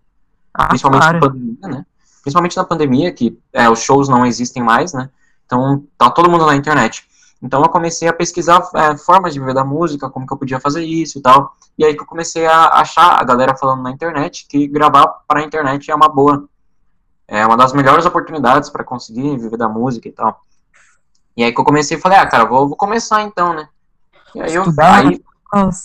Ah, 0.51 0.67
Principalmente 0.67 1.01
claro. 1.01 1.19
na 1.19 1.27
pandemia, 1.27 1.67
né? 1.67 1.85
Principalmente 2.23 2.57
na 2.57 2.63
pandemia, 2.63 3.11
que 3.11 3.37
é, 3.51 3.69
os 3.69 3.79
shows 3.79 4.07
não 4.07 4.25
existem 4.25 4.63
mais, 4.63 4.93
né? 4.93 5.09
Então 5.45 5.83
tá 5.97 6.09
todo 6.09 6.29
mundo 6.29 6.45
na 6.45 6.55
internet. 6.55 7.05
Então 7.41 7.61
eu 7.61 7.69
comecei 7.69 8.07
a 8.07 8.13
pesquisar 8.13 8.65
é, 8.73 8.97
formas 8.97 9.33
de 9.33 9.39
viver 9.39 9.53
da 9.53 9.65
música, 9.65 10.09
como 10.09 10.25
que 10.25 10.33
eu 10.33 10.37
podia 10.37 10.59
fazer 10.59 10.83
isso 10.83 11.19
e 11.19 11.21
tal. 11.21 11.53
E 11.77 11.83
aí 11.83 11.93
que 11.93 12.01
eu 12.01 12.05
comecei 12.05 12.47
a 12.47 12.69
achar 12.69 13.19
a 13.19 13.23
galera 13.23 13.55
falando 13.55 13.83
na 13.83 13.91
internet 13.91 14.47
que 14.47 14.65
gravar 14.65 15.05
para 15.27 15.41
a 15.41 15.43
internet 15.43 15.91
é 15.91 15.95
uma 15.95 16.07
boa. 16.07 16.47
É 17.27 17.45
uma 17.45 17.57
das 17.57 17.73
melhores 17.73 18.05
oportunidades 18.05 18.69
para 18.69 18.83
conseguir 18.83 19.37
viver 19.37 19.57
da 19.57 19.67
música 19.67 20.07
e 20.07 20.11
tal. 20.11 20.41
E 21.35 21.43
aí 21.43 21.53
que 21.53 21.59
eu 21.59 21.65
comecei 21.65 21.97
e 21.97 21.99
falei, 21.99 22.17
ah, 22.17 22.25
cara, 22.25 22.45
vou, 22.45 22.67
vou 22.67 22.77
começar 22.77 23.21
então, 23.23 23.53
né? 23.53 23.67
E 24.33 24.41
aí 24.41 24.55
Estudar 24.55 25.03
eu. 25.03 25.09
Aí... 25.09 25.23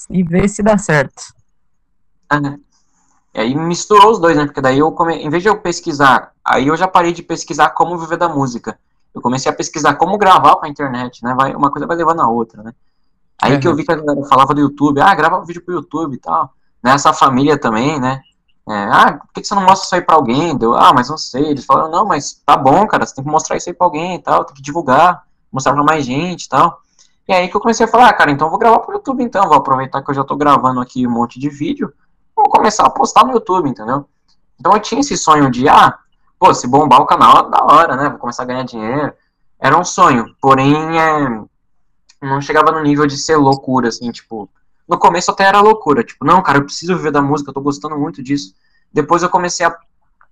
E 0.08 0.22
ver 0.22 0.48
se 0.48 0.62
dá 0.62 0.78
certo. 0.78 1.34
É, 2.32 2.36
e 3.34 3.40
aí 3.40 3.54
misturou 3.54 4.10
os 4.10 4.18
dois, 4.18 4.36
né? 4.36 4.46
Porque 4.46 4.60
daí 4.60 4.78
eu, 4.78 4.90
come... 4.92 5.14
em 5.16 5.30
vez 5.30 5.42
de 5.42 5.48
eu 5.48 5.58
pesquisar, 5.60 6.32
aí 6.44 6.66
eu 6.66 6.76
já 6.76 6.88
parei 6.88 7.12
de 7.12 7.22
pesquisar 7.22 7.70
como 7.70 7.98
viver 7.98 8.16
da 8.16 8.28
música. 8.28 8.78
Eu 9.14 9.20
comecei 9.20 9.50
a 9.50 9.54
pesquisar 9.54 9.94
como 9.94 10.18
gravar 10.18 10.56
pra 10.56 10.68
internet, 10.68 11.22
né? 11.22 11.34
Vai, 11.34 11.54
uma 11.54 11.70
coisa 11.70 11.86
vai 11.86 11.96
levando 11.96 12.20
a 12.20 12.28
outra, 12.28 12.62
né? 12.62 12.72
Aí 13.40 13.54
uhum. 13.54 13.60
que 13.60 13.68
eu 13.68 13.74
vi 13.74 13.84
que 13.84 13.92
a 13.92 13.96
galera 13.96 14.24
falava 14.26 14.54
do 14.54 14.60
YouTube, 14.60 15.00
ah, 15.00 15.14
grava 15.14 15.38
um 15.38 15.44
vídeo 15.44 15.62
pro 15.62 15.74
YouTube 15.74 16.14
e 16.14 16.18
tal. 16.18 16.52
Nessa 16.82 17.12
família 17.12 17.58
também, 17.58 18.00
né? 18.00 18.20
É, 18.68 18.84
ah, 18.92 19.12
por 19.14 19.32
que, 19.32 19.44
você 19.44 19.54
não 19.54 19.62
mostra 19.62 19.86
isso 19.86 19.94
aí 19.94 20.02
pra 20.02 20.16
alguém? 20.16 20.56
Deu, 20.56 20.74
ah, 20.74 20.92
mas 20.92 21.08
não 21.08 21.16
sei. 21.16 21.46
Eles 21.46 21.64
falaram, 21.64 21.90
não, 21.90 22.04
mas 22.04 22.42
tá 22.44 22.56
bom, 22.56 22.86
cara, 22.86 23.06
você 23.06 23.14
tem 23.14 23.24
que 23.24 23.30
mostrar 23.30 23.56
isso 23.56 23.68
aí 23.68 23.74
pra 23.74 23.86
alguém 23.86 24.16
e 24.16 24.18
tal, 24.18 24.44
tem 24.44 24.54
que 24.54 24.62
divulgar, 24.62 25.24
mostrar 25.50 25.72
pra 25.72 25.82
mais 25.82 26.04
gente 26.04 26.44
e 26.44 26.48
tal. 26.48 26.80
E 27.26 27.32
aí 27.32 27.48
que 27.48 27.56
eu 27.56 27.60
comecei 27.60 27.86
a 27.86 27.88
falar, 27.88 28.08
ah, 28.08 28.12
cara, 28.12 28.30
então 28.30 28.46
eu 28.46 28.50
vou 28.50 28.58
gravar 28.58 28.80
pro 28.80 28.94
YouTube 28.94 29.22
então, 29.22 29.46
vou 29.48 29.56
aproveitar 29.56 30.02
que 30.02 30.10
eu 30.10 30.14
já 30.14 30.24
tô 30.24 30.36
gravando 30.36 30.80
aqui 30.80 31.06
um 31.06 31.10
monte 31.10 31.38
de 31.38 31.48
vídeo 31.48 31.92
vou 32.48 32.50
começar 32.50 32.86
a 32.86 32.90
postar 32.90 33.24
no 33.24 33.32
YouTube, 33.32 33.68
entendeu? 33.68 34.08
Então 34.58 34.72
eu 34.72 34.80
tinha 34.80 35.00
esse 35.00 35.16
sonho 35.16 35.50
de, 35.50 35.68
ah, 35.68 35.96
pô, 36.38 36.52
se 36.54 36.66
bombar 36.66 37.00
o 37.02 37.06
canal 37.06 37.46
é 37.46 37.50
da 37.50 37.62
hora, 37.62 37.94
né? 37.94 38.08
Vou 38.08 38.18
começar 38.18 38.42
a 38.42 38.46
ganhar 38.46 38.64
dinheiro. 38.64 39.12
Era 39.60 39.78
um 39.78 39.84
sonho, 39.84 40.34
porém 40.40 40.98
é, 40.98 41.42
não 42.22 42.40
chegava 42.40 42.72
no 42.72 42.82
nível 42.82 43.06
de 43.06 43.18
ser 43.18 43.36
loucura, 43.36 43.88
assim, 43.88 44.10
tipo. 44.10 44.48
No 44.88 44.98
começo 44.98 45.30
até 45.30 45.44
era 45.44 45.60
loucura, 45.60 46.02
tipo, 46.02 46.24
não, 46.24 46.42
cara, 46.42 46.58
eu 46.58 46.64
preciso 46.64 46.96
viver 46.96 47.10
da 47.10 47.20
música, 47.20 47.50
eu 47.50 47.54
tô 47.54 47.60
gostando 47.60 47.98
muito 47.98 48.22
disso. 48.22 48.54
Depois 48.90 49.22
eu 49.22 49.28
comecei 49.28 49.66
a. 49.66 49.76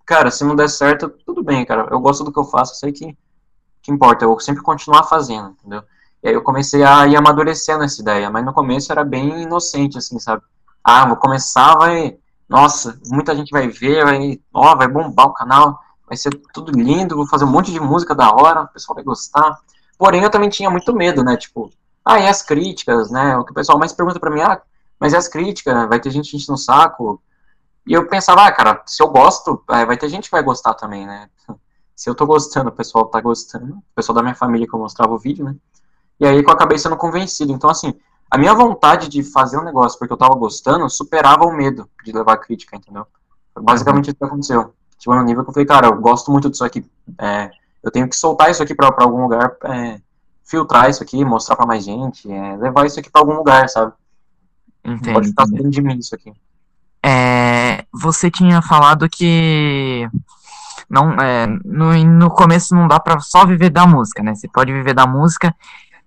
Cara, 0.06 0.30
se 0.30 0.44
não 0.44 0.56
der 0.56 0.70
certo, 0.70 1.10
tudo 1.26 1.44
bem, 1.44 1.66
cara. 1.66 1.88
Eu 1.90 2.00
gosto 2.00 2.24
do 2.24 2.32
que 2.32 2.38
eu 2.38 2.44
faço, 2.44 2.72
eu 2.72 2.76
sei 2.76 2.92
que, 2.92 3.16
que 3.82 3.92
importa, 3.92 4.24
eu 4.24 4.38
sempre 4.40 4.62
continuar 4.62 5.02
fazendo, 5.02 5.50
entendeu? 5.50 5.82
E 6.22 6.28
aí 6.28 6.34
eu 6.34 6.42
comecei 6.42 6.82
a 6.82 7.06
ir 7.06 7.16
amadurecendo 7.16 7.84
essa 7.84 8.00
ideia, 8.00 8.30
mas 8.30 8.44
no 8.44 8.54
começo 8.54 8.90
era 8.90 9.04
bem 9.04 9.42
inocente, 9.42 9.98
assim, 9.98 10.18
sabe? 10.18 10.42
Ah, 10.88 11.04
vou 11.04 11.16
começar, 11.16 11.76
vai, 11.76 12.16
nossa, 12.48 12.96
muita 13.08 13.34
gente 13.34 13.50
vai 13.50 13.66
ver, 13.66 14.04
vai, 14.04 14.40
ó, 14.54 14.76
vai 14.76 14.86
bombar 14.86 15.26
o 15.26 15.32
canal, 15.32 15.80
vai 16.06 16.16
ser 16.16 16.30
tudo 16.54 16.70
lindo, 16.70 17.16
vou 17.16 17.26
fazer 17.26 17.44
um 17.44 17.50
monte 17.50 17.72
de 17.72 17.80
música 17.80 18.14
da 18.14 18.30
hora, 18.30 18.62
o 18.62 18.68
pessoal 18.68 18.94
vai 18.94 19.02
gostar. 19.02 19.58
Porém, 19.98 20.22
eu 20.22 20.30
também 20.30 20.48
tinha 20.48 20.70
muito 20.70 20.94
medo, 20.94 21.24
né, 21.24 21.36
tipo, 21.36 21.72
ah, 22.04 22.20
e 22.20 22.28
as 22.28 22.40
críticas, 22.40 23.10
né, 23.10 23.36
o 23.36 23.44
que 23.44 23.50
o 23.50 23.54
pessoal 23.54 23.80
mais 23.80 23.92
pergunta 23.92 24.20
pra 24.20 24.30
mim, 24.30 24.40
ah, 24.42 24.62
mas 25.00 25.12
e 25.12 25.16
as 25.16 25.26
críticas, 25.26 25.88
vai 25.88 25.98
ter 25.98 26.10
gente 26.10 26.36
enchendo 26.36 26.52
no 26.52 26.56
saco, 26.56 27.20
e 27.84 27.92
eu 27.92 28.06
pensava, 28.06 28.46
ah, 28.46 28.52
cara, 28.52 28.80
se 28.86 29.02
eu 29.02 29.08
gosto, 29.08 29.60
é, 29.70 29.84
vai 29.84 29.96
ter 29.96 30.08
gente 30.08 30.26
que 30.26 30.36
vai 30.36 30.42
gostar 30.44 30.74
também, 30.74 31.04
né, 31.04 31.28
se 31.96 32.08
eu 32.08 32.14
tô 32.14 32.24
gostando, 32.26 32.68
o 32.68 32.72
pessoal 32.72 33.06
tá 33.06 33.20
gostando, 33.20 33.74
o 33.74 33.82
pessoal 33.92 34.14
da 34.14 34.22
minha 34.22 34.36
família 34.36 34.68
que 34.68 34.72
eu 34.74 34.78
mostrava 34.78 35.12
o 35.12 35.18
vídeo, 35.18 35.44
né, 35.44 35.56
e 36.20 36.26
aí 36.26 36.40
eu 36.40 36.48
acabei 36.48 36.78
sendo 36.78 36.96
convencido, 36.96 37.52
então 37.52 37.68
assim, 37.68 37.92
a 38.30 38.38
minha 38.38 38.54
vontade 38.54 39.08
de 39.08 39.22
fazer 39.22 39.58
um 39.58 39.64
negócio 39.64 39.98
porque 39.98 40.12
eu 40.12 40.16
tava 40.16 40.34
gostando 40.34 40.88
superava 40.90 41.44
o 41.44 41.52
medo 41.52 41.88
de 42.04 42.12
levar 42.12 42.36
crítica, 42.38 42.76
entendeu? 42.76 43.06
Foi 43.54 43.62
basicamente 43.62 44.08
isso 44.08 44.16
que 44.16 44.24
aconteceu. 44.24 44.74
Tipo, 44.98 45.14
no 45.14 45.22
nível 45.22 45.44
que 45.44 45.50
eu 45.50 45.54
falei, 45.54 45.66
cara, 45.66 45.86
eu 45.88 46.00
gosto 46.00 46.30
muito 46.30 46.50
disso 46.50 46.64
aqui, 46.64 46.84
é, 47.18 47.50
eu 47.82 47.90
tenho 47.90 48.08
que 48.08 48.16
soltar 48.16 48.50
isso 48.50 48.62
aqui 48.62 48.74
pra, 48.74 48.90
pra 48.90 49.04
algum 49.04 49.22
lugar, 49.22 49.56
é, 49.64 50.00
filtrar 50.44 50.90
isso 50.90 51.02
aqui, 51.02 51.24
mostrar 51.24 51.56
pra 51.56 51.66
mais 51.66 51.84
gente, 51.84 52.30
é, 52.30 52.56
levar 52.56 52.86
isso 52.86 52.98
aqui 52.98 53.10
pra 53.10 53.20
algum 53.20 53.34
lugar, 53.34 53.68
sabe? 53.68 53.92
Entendi. 54.84 55.12
Pode 55.12 55.28
ficar 55.28 55.46
dentro 55.46 55.70
de 55.70 55.82
mim 55.82 55.98
isso 55.98 56.14
aqui. 56.14 56.32
É, 57.04 57.84
você 57.92 58.30
tinha 58.30 58.60
falado 58.62 59.08
que 59.08 60.08
não, 60.88 61.12
é, 61.14 61.46
no, 61.64 61.92
no 62.04 62.30
começo 62.30 62.74
não 62.74 62.86
dá 62.86 62.98
pra 62.98 63.18
só 63.20 63.44
viver 63.44 63.70
da 63.70 63.86
música, 63.86 64.22
né? 64.22 64.34
Você 64.34 64.48
pode 64.48 64.72
viver 64.72 64.94
da 64.94 65.06
música 65.06 65.54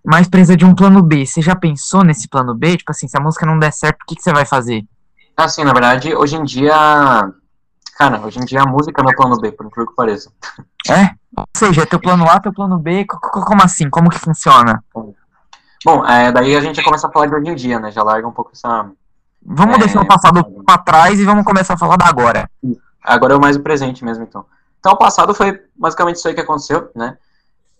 mas 0.05 0.27
precisa 0.27 0.55
de 0.55 0.65
um 0.65 0.73
plano 0.73 1.01
B. 1.01 1.25
Você 1.25 1.41
já 1.41 1.55
pensou 1.55 2.03
nesse 2.03 2.27
plano 2.27 2.53
B? 2.53 2.77
Tipo 2.77 2.91
assim, 2.91 3.07
se 3.07 3.17
a 3.17 3.21
música 3.21 3.45
não 3.45 3.59
der 3.59 3.71
certo, 3.71 4.01
o 4.01 4.05
que, 4.05 4.15
que 4.15 4.21
você 4.21 4.31
vai 4.31 4.45
fazer? 4.45 4.83
Assim, 5.35 5.63
na 5.63 5.73
verdade, 5.73 6.15
hoje 6.15 6.35
em 6.35 6.43
dia. 6.43 6.73
Cara, 7.97 8.21
hoje 8.21 8.39
em 8.39 8.45
dia 8.45 8.61
a 8.61 8.65
música 8.65 9.01
é 9.01 9.15
plano 9.15 9.37
B, 9.37 9.51
por 9.51 9.65
incrível 9.65 9.87
que 9.87 9.95
pareça. 9.95 10.31
É? 10.89 11.11
Ou 11.35 11.45
seja, 11.55 11.83
é 11.83 11.85
teu 11.85 11.99
plano 11.99 12.29
A, 12.29 12.39
teu 12.39 12.53
plano 12.53 12.77
B, 12.77 13.05
como 13.05 13.61
assim? 13.61 13.89
Como 13.89 14.09
que 14.09 14.17
funciona? 14.17 14.83
Bom, 15.85 16.05
é, 16.05 16.31
daí 16.31 16.55
a 16.55 16.61
gente 16.61 16.75
já 16.75 16.83
começa 16.83 17.07
a 17.07 17.11
falar 17.11 17.27
de 17.27 17.35
hoje 17.35 17.49
em 17.49 17.55
dia, 17.55 17.79
né? 17.79 17.91
Já 17.91 18.03
larga 18.03 18.27
um 18.27 18.31
pouco 18.31 18.51
essa. 18.53 18.89
Vamos 19.45 19.75
é, 19.75 19.79
deixar 19.79 20.01
o 20.01 20.07
passado 20.07 20.43
pra 20.65 20.77
trás 20.77 21.19
e 21.19 21.25
vamos 21.25 21.45
começar 21.45 21.73
a 21.73 21.77
falar 21.77 21.95
da 21.97 22.07
agora. 22.07 22.49
Agora 23.01 23.33
é 23.33 23.37
o 23.37 23.41
mais 23.41 23.55
o 23.55 23.61
presente 23.61 24.03
mesmo, 24.03 24.23
então. 24.23 24.45
Então, 24.79 24.93
o 24.93 24.97
passado 24.97 25.33
foi 25.33 25.61
basicamente 25.75 26.17
isso 26.17 26.27
aí 26.27 26.33
que 26.33 26.41
aconteceu, 26.41 26.89
né? 26.95 27.17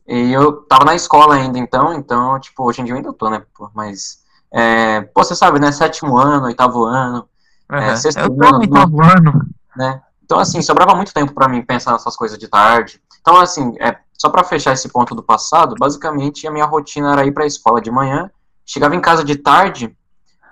E 0.09 0.33
eu 0.33 0.63
tava 0.63 0.85
na 0.85 0.95
escola 0.95 1.35
ainda, 1.35 1.59
então, 1.59 1.93
então, 1.93 2.39
tipo, 2.39 2.63
hoje 2.63 2.81
em 2.81 2.83
dia 2.83 2.93
eu 2.93 2.97
ainda 2.97 3.13
tô, 3.13 3.29
né? 3.29 3.43
Pô, 3.55 3.69
mas, 3.75 4.23
é, 4.51 5.01
pô, 5.01 5.23
você 5.23 5.35
sabe, 5.35 5.59
né? 5.59 5.71
Sétimo 5.71 6.17
ano, 6.17 6.47
oitavo 6.47 6.83
ano, 6.83 7.29
uhum. 7.71 7.77
é, 7.77 7.95
sexto 7.95 8.17
eu 8.17 8.25
ano. 8.25 8.57
Oitavo 8.57 9.03
ano. 9.03 9.45
Né? 9.77 10.01
Então, 10.25 10.39
assim, 10.39 10.63
sobrava 10.63 10.95
muito 10.95 11.13
tempo 11.13 11.31
para 11.31 11.47
mim 11.47 11.61
pensar 11.61 11.91
nessas 11.91 12.15
coisas 12.15 12.39
de 12.39 12.47
tarde. 12.47 12.99
Então, 13.21 13.39
assim, 13.39 13.75
é, 13.79 13.97
só 14.17 14.29
para 14.29 14.43
fechar 14.43 14.73
esse 14.73 14.89
ponto 14.89 15.13
do 15.13 15.21
passado, 15.21 15.75
basicamente 15.79 16.47
a 16.47 16.51
minha 16.51 16.65
rotina 16.65 17.13
era 17.13 17.23
ir 17.23 17.31
pra 17.31 17.45
escola 17.45 17.79
de 17.79 17.91
manhã, 17.91 18.31
chegava 18.65 18.95
em 18.95 19.01
casa 19.01 19.23
de 19.23 19.35
tarde, 19.35 19.95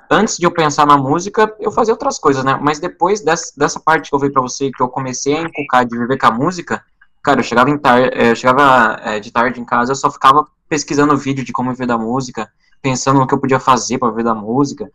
antes 0.08 0.38
de 0.38 0.46
eu 0.46 0.52
pensar 0.52 0.86
na 0.86 0.98
música, 0.98 1.52
eu 1.60 1.72
fazia 1.72 1.96
outras 1.96 2.20
coisas, 2.20 2.44
né? 2.44 2.60
Mas 2.62 2.80
depois 2.80 3.22
dessa, 3.22 3.52
dessa 3.58 3.80
parte 3.80 4.10
que 4.10 4.16
eu 4.16 4.20
vi 4.20 4.30
pra 4.30 4.42
você, 4.42 4.70
que 4.70 4.84
eu 4.84 4.88
comecei 4.88 5.36
a 5.36 5.42
inculcar 5.42 5.84
de 5.84 5.98
viver 5.98 6.20
com 6.20 6.28
a 6.28 6.32
música, 6.32 6.84
Cara, 7.28 7.42
eu 7.42 7.44
chegava, 7.44 7.70
em 7.70 7.78
tar 7.78 8.00
é, 8.00 8.32
eu 8.32 8.36
chegava 8.38 9.02
é, 9.04 9.20
de 9.20 9.30
tarde 9.32 9.60
em 9.60 9.66
casa, 9.66 9.92
eu 9.92 9.98
só 9.98 10.10
ficava 10.10 10.48
pesquisando 10.70 11.18
vídeo 11.18 11.44
de 11.44 11.52
como 11.52 11.72
viver 11.72 11.86
da 11.86 11.98
música, 11.98 12.50
pensando 12.82 13.20
no 13.20 13.28
que 13.28 13.34
eu 13.34 13.38
podia 13.38 13.60
fazer 13.60 13.98
para 13.98 14.10
viver 14.12 14.24
da 14.24 14.34
música, 14.34 14.90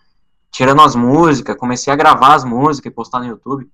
tirando 0.51 0.81
as 0.81 0.97
músicas, 0.97 1.55
comecei 1.59 1.93
a 1.93 1.97
gravar 1.97 2.35
as 2.35 2.43
músicas 2.43 2.91
e 2.91 2.95
postar 2.95 3.21
no 3.21 3.27
YouTube. 3.27 3.71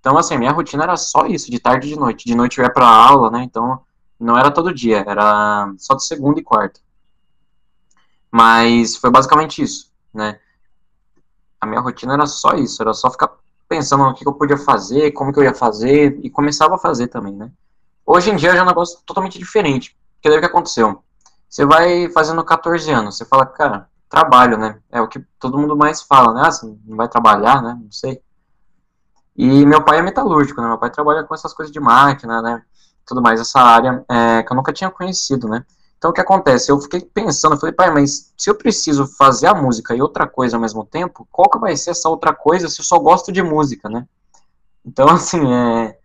Então, 0.00 0.16
assim, 0.16 0.38
minha 0.38 0.52
rotina 0.52 0.84
era 0.84 0.96
só 0.96 1.26
isso, 1.26 1.50
de 1.50 1.58
tarde 1.58 1.86
e 1.86 1.90
de 1.90 2.00
noite. 2.00 2.24
De 2.24 2.34
noite 2.34 2.56
eu 2.56 2.64
ia 2.64 2.72
pra 2.72 2.88
aula, 2.88 3.30
né? 3.30 3.42
Então, 3.42 3.82
não 4.18 4.38
era 4.38 4.50
todo 4.50 4.72
dia, 4.72 5.04
era 5.06 5.70
só 5.76 5.94
de 5.94 6.02
segunda 6.02 6.40
e 6.40 6.42
quarta. 6.42 6.80
Mas 8.32 8.96
foi 8.96 9.10
basicamente 9.10 9.60
isso, 9.60 9.92
né? 10.14 10.40
A 11.60 11.66
minha 11.66 11.80
rotina 11.82 12.14
era 12.14 12.24
só 12.24 12.54
isso, 12.54 12.80
era 12.80 12.94
só 12.94 13.10
ficar 13.10 13.32
pensando 13.68 14.04
no 14.04 14.14
que 14.14 14.26
eu 14.26 14.32
podia 14.32 14.56
fazer, 14.56 15.12
como 15.12 15.30
que 15.30 15.38
eu 15.38 15.44
ia 15.44 15.54
fazer, 15.54 16.18
e 16.22 16.30
começava 16.30 16.76
a 16.76 16.78
fazer 16.78 17.08
também, 17.08 17.34
né? 17.34 17.52
Hoje 18.10 18.30
em 18.30 18.36
dia 18.36 18.52
já 18.52 18.60
é 18.60 18.62
um 18.62 18.66
negócio 18.66 19.00
totalmente 19.04 19.38
diferente. 19.38 19.94
Porque 20.14 20.30
daí 20.30 20.38
o 20.38 20.40
que 20.40 20.46
aconteceu? 20.46 21.04
Você 21.46 21.66
vai 21.66 22.08
fazendo 22.08 22.42
14 22.42 22.90
anos, 22.90 23.18
você 23.18 23.26
fala, 23.26 23.44
cara, 23.44 23.86
trabalho, 24.08 24.56
né? 24.56 24.78
É 24.90 24.98
o 24.98 25.06
que 25.06 25.20
todo 25.38 25.58
mundo 25.58 25.76
mais 25.76 26.00
fala, 26.00 26.32
né? 26.32 26.40
Ah, 26.46 26.50
você 26.50 26.74
não 26.86 26.96
vai 26.96 27.06
trabalhar, 27.06 27.62
né? 27.62 27.78
Não 27.78 27.92
sei. 27.92 28.22
E 29.36 29.66
meu 29.66 29.84
pai 29.84 29.98
é 29.98 30.02
metalúrgico, 30.02 30.58
né? 30.62 30.68
Meu 30.68 30.78
pai 30.78 30.88
trabalha 30.88 31.22
com 31.22 31.34
essas 31.34 31.52
coisas 31.52 31.70
de 31.70 31.78
máquina, 31.78 32.40
né? 32.40 32.62
Tudo 33.04 33.20
mais, 33.20 33.42
essa 33.42 33.60
área 33.60 34.02
é, 34.08 34.42
que 34.42 34.50
eu 34.50 34.56
nunca 34.56 34.72
tinha 34.72 34.90
conhecido, 34.90 35.46
né? 35.46 35.66
Então 35.98 36.10
o 36.10 36.14
que 36.14 36.22
acontece? 36.22 36.72
Eu 36.72 36.80
fiquei 36.80 37.02
pensando, 37.02 37.56
eu 37.56 37.60
falei, 37.60 37.74
pai, 37.74 37.90
mas 37.90 38.32
se 38.38 38.48
eu 38.48 38.54
preciso 38.54 39.06
fazer 39.18 39.48
a 39.48 39.54
música 39.54 39.94
e 39.94 40.00
outra 40.00 40.26
coisa 40.26 40.56
ao 40.56 40.62
mesmo 40.62 40.82
tempo, 40.82 41.28
qual 41.30 41.50
que 41.50 41.58
vai 41.58 41.76
ser 41.76 41.90
essa 41.90 42.08
outra 42.08 42.32
coisa 42.32 42.70
se 42.70 42.80
eu 42.80 42.86
só 42.86 42.98
gosto 42.98 43.30
de 43.30 43.42
música, 43.42 43.86
né? 43.86 44.06
Então, 44.82 45.08
assim, 45.12 45.52
é, 45.52 45.97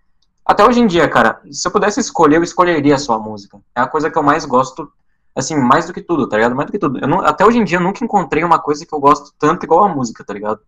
até 0.45 0.65
hoje 0.65 0.79
em 0.79 0.87
dia, 0.87 1.07
cara, 1.07 1.41
se 1.51 1.67
eu 1.67 1.71
pudesse 1.71 1.99
escolher, 1.99 2.37
eu 2.37 2.43
escolheria 2.43 2.97
só 2.97 3.13
a 3.13 3.19
música. 3.19 3.59
É 3.75 3.81
a 3.81 3.87
coisa 3.87 4.09
que 4.11 4.17
eu 4.17 4.23
mais 4.23 4.45
gosto, 4.45 4.91
assim, 5.35 5.55
mais 5.55 5.85
do 5.87 5.93
que 5.93 6.01
tudo, 6.01 6.27
tá 6.27 6.35
ligado? 6.35 6.55
Mais 6.55 6.67
do 6.67 6.71
que 6.71 6.79
tudo. 6.79 6.99
Não, 7.07 7.21
até 7.21 7.45
hoje 7.45 7.59
em 7.59 7.63
dia 7.63 7.77
eu 7.77 7.81
nunca 7.81 8.03
encontrei 8.03 8.43
uma 8.43 8.59
coisa 8.59 8.85
que 8.85 8.93
eu 8.93 8.99
gosto 8.99 9.33
tanto 9.39 9.65
igual 9.65 9.85
a 9.85 9.89
música, 9.89 10.23
tá 10.23 10.33
ligado? 10.33 10.59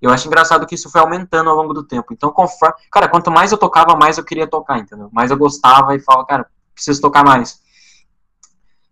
Eu 0.00 0.10
acho 0.10 0.26
engraçado 0.26 0.66
que 0.66 0.74
isso 0.74 0.88
foi 0.88 1.00
aumentando 1.00 1.50
ao 1.50 1.56
longo 1.56 1.74
do 1.74 1.82
tempo. 1.82 2.12
Então, 2.12 2.30
conforme. 2.30 2.76
Cara, 2.90 3.08
quanto 3.08 3.30
mais 3.30 3.52
eu 3.52 3.58
tocava, 3.58 3.96
mais 3.96 4.16
eu 4.16 4.24
queria 4.24 4.46
tocar, 4.46 4.78
entendeu? 4.78 5.08
Mais 5.12 5.30
eu 5.30 5.36
gostava 5.36 5.94
e 5.94 6.00
falava, 6.00 6.24
cara, 6.24 6.46
preciso 6.74 7.00
tocar 7.00 7.24
mais. 7.24 7.60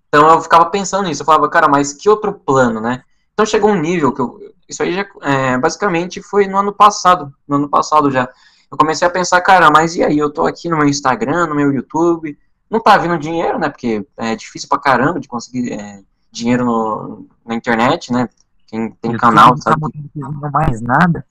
Então 0.09 0.29
eu 0.29 0.41
ficava 0.41 0.67
pensando 0.67 1.07
nisso. 1.07 1.23
Eu 1.23 1.27
falava, 1.27 1.49
cara, 1.49 1.69
mas 1.69 1.93
que 1.93 2.09
outro 2.09 2.33
plano, 2.33 2.81
né? 2.81 3.03
Então 3.33 3.47
chegou 3.47 3.71
um 3.71 3.81
nível 3.81 4.13
que 4.13 4.21
eu. 4.21 4.39
Isso 4.69 4.83
aí 4.83 4.93
já. 4.93 5.07
É, 5.23 5.57
basicamente 5.59 6.21
foi 6.21 6.47
no 6.47 6.59
ano 6.59 6.73
passado. 6.73 7.33
No 7.47 7.57
ano 7.57 7.69
passado 7.69 8.11
já 8.11 8.29
eu 8.71 8.77
comecei 8.77 9.07
a 9.07 9.11
pensar, 9.11 9.41
cara, 9.41 9.71
mas 9.71 9.97
e 9.97 10.03
aí? 10.03 10.19
Eu 10.19 10.31
tô 10.31 10.47
aqui 10.47 10.69
no 10.69 10.77
meu 10.77 10.89
Instagram, 10.89 11.47
no 11.47 11.55
meu 11.55 11.73
YouTube, 11.73 12.37
não 12.71 12.81
tá 12.81 12.97
vindo 12.99 13.19
dinheiro, 13.19 13.59
né? 13.59 13.69
Porque 13.69 14.07
é 14.17 14.35
difícil 14.35 14.69
pra 14.69 14.79
caramba 14.79 15.21
de 15.21 15.29
conseguir 15.29 15.73
é, 15.73 16.01
dinheiro 16.31 16.65
no, 16.65 17.27
na 17.47 17.55
internet, 17.55 18.13
né? 18.13 18.29
Quem 18.67 18.91
tem 18.91 19.13
YouTube 19.13 19.21
canal, 19.21 19.51
não 19.51 19.57
tá 19.57 19.71
sabe? 19.71 20.11
Não 20.15 20.33
mais 20.51 20.81
nada. 20.81 21.25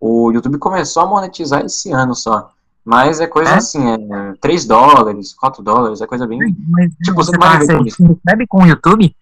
O 0.00 0.30
YouTube 0.30 0.58
começou 0.58 1.02
a 1.02 1.06
monetizar 1.06 1.64
esse 1.64 1.90
ano 1.90 2.14
só. 2.14 2.52
Mas 2.84 3.20
é 3.20 3.26
coisa 3.26 3.50
é? 3.50 3.54
assim, 3.56 3.84
é 3.90 4.34
3 4.40 4.64
dólares, 4.64 5.34
4 5.34 5.62
dólares, 5.62 6.00
é 6.00 6.06
coisa 6.06 6.26
bem. 6.26 6.38
Mas, 6.68 6.90
tipo, 7.02 7.16
você, 7.16 7.32
você 7.32 7.38
vai 7.38 7.58
ver 7.58 7.76
com 7.76 7.84
isso. 7.84 8.02
recebe 8.02 8.46
com 8.46 8.62
o 8.62 8.66
YouTube? 8.66 9.14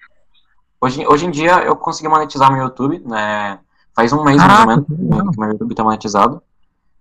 Hoje, 0.81 1.07
hoje 1.07 1.27
em 1.27 1.31
dia 1.31 1.65
eu 1.65 1.75
consegui 1.75 2.09
monetizar 2.09 2.53
meu 2.53 2.63
YouTube, 2.63 3.03
né? 3.05 3.59
Faz 3.95 4.13
um 4.13 4.23
mês 4.23 4.37
Caraca, 4.37 4.67
mais 4.67 4.79
ou 4.79 4.99
menos 5.17 5.35
que 5.35 5.41
meu 5.41 5.51
YouTube 5.51 5.75
tá 5.75 5.83
monetizado. 5.83 6.43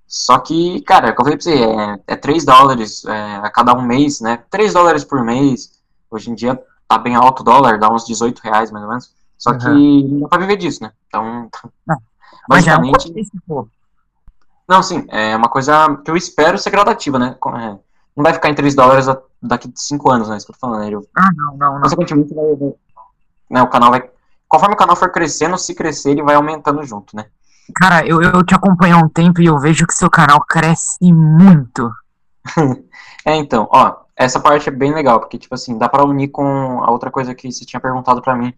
Só 0.08 0.38
que, 0.40 0.82
cara, 0.82 1.14
como 1.14 1.30
eu 1.30 1.40
falei 1.40 1.60
pra 1.60 1.98
você, 1.98 2.10
é, 2.10 2.14
é 2.14 2.16
3 2.16 2.46
dólares 2.46 3.06
é, 3.06 3.36
a 3.38 3.50
cada 3.50 3.74
um 3.74 3.82
mês, 3.82 4.22
né? 4.22 4.44
3 4.50 4.74
dólares 4.74 5.04
por 5.04 5.24
mês. 5.24 5.72
Hoje 6.10 6.30
em 6.30 6.36
dia 6.36 6.62
tá 6.88 6.98
bem 6.98 7.16
alto 7.16 7.42
o 7.42 7.44
dólar, 7.44 7.80
dá 7.80 7.92
uns 7.92 8.06
18 8.06 8.40
reais 8.40 8.72
mais 8.72 8.84
ou 8.84 8.90
menos. 8.90 9.14
Só 9.38 9.52
uhum. 9.52 9.58
que 9.58 10.04
não 10.04 10.20
dá 10.22 10.28
pra 10.30 10.38
viver 10.38 10.58
disso, 10.58 10.84
né? 10.84 10.92
Então, 11.08 11.50
não, 11.86 11.98
basicamente. 12.48 13.12
É 13.12 13.54
um 13.54 13.68
não, 14.68 14.82
sim, 14.82 15.06
é 15.10 15.36
uma 15.36 15.48
coisa 15.48 15.96
que 16.04 16.10
eu 16.10 16.18
espero 16.18 16.58
ser 16.58 16.72
gradativa, 16.72 17.20
né? 17.20 17.38
É, 17.38 17.68
não 18.16 18.24
vai 18.24 18.34
ficar 18.34 18.50
em 18.50 18.56
3 18.56 18.74
dólares 18.74 19.06
daqui 19.42 19.68
de 19.68 19.80
5 19.80 20.12
anos, 20.12 20.30
né? 20.30 20.38
Isso 20.38 20.46
que 20.46 20.52
eu 20.52 20.56
tô 20.56 20.60
falando, 20.60 20.82
né? 20.82 20.90
Eu, 20.90 21.08
ah, 21.16 21.30
não, 21.36 21.58
não, 21.58 21.74
não. 21.76 21.82
Consequentemente, 21.82 22.34
vai, 22.34 22.46
né, 23.50 23.62
o 23.62 23.68
canal 23.68 23.92
vai. 23.92 24.10
Conforme 24.48 24.74
o 24.74 24.78
canal 24.78 24.96
for 24.96 25.12
crescendo, 25.12 25.58
se 25.58 25.76
crescer, 25.76 26.12
ele 26.12 26.24
vai 26.24 26.36
aumentando 26.36 26.84
junto, 26.84 27.16
né? 27.16 27.28
Cara, 27.74 28.06
eu, 28.06 28.22
eu 28.22 28.44
te 28.44 28.54
acompanho 28.54 28.98
há 28.98 29.00
um 29.00 29.10
tempo 29.10 29.42
e 29.42 29.46
eu 29.46 29.58
vejo 29.60 29.88
que 29.88 29.94
seu 29.94 30.10
canal 30.10 30.40
cresce 30.42 31.12
muito. 31.12 31.92
é, 33.26 33.36
então, 33.36 33.68
ó, 33.72 33.96
essa 34.16 34.40
parte 34.40 34.70
é 34.70 34.72
bem 34.72 34.94
legal, 34.94 35.20
porque, 35.20 35.38
tipo 35.38 35.56
assim, 35.56 35.78
dá 35.78 35.90
pra 35.90 36.06
unir 36.06 36.30
com 36.30 36.84
a 36.84 36.92
outra 36.92 37.10
coisa 37.10 37.34
que 37.34 37.52
você 37.52 37.66
tinha 37.66 37.80
perguntado 37.80 38.22
para 38.22 38.36
mim, 38.36 38.54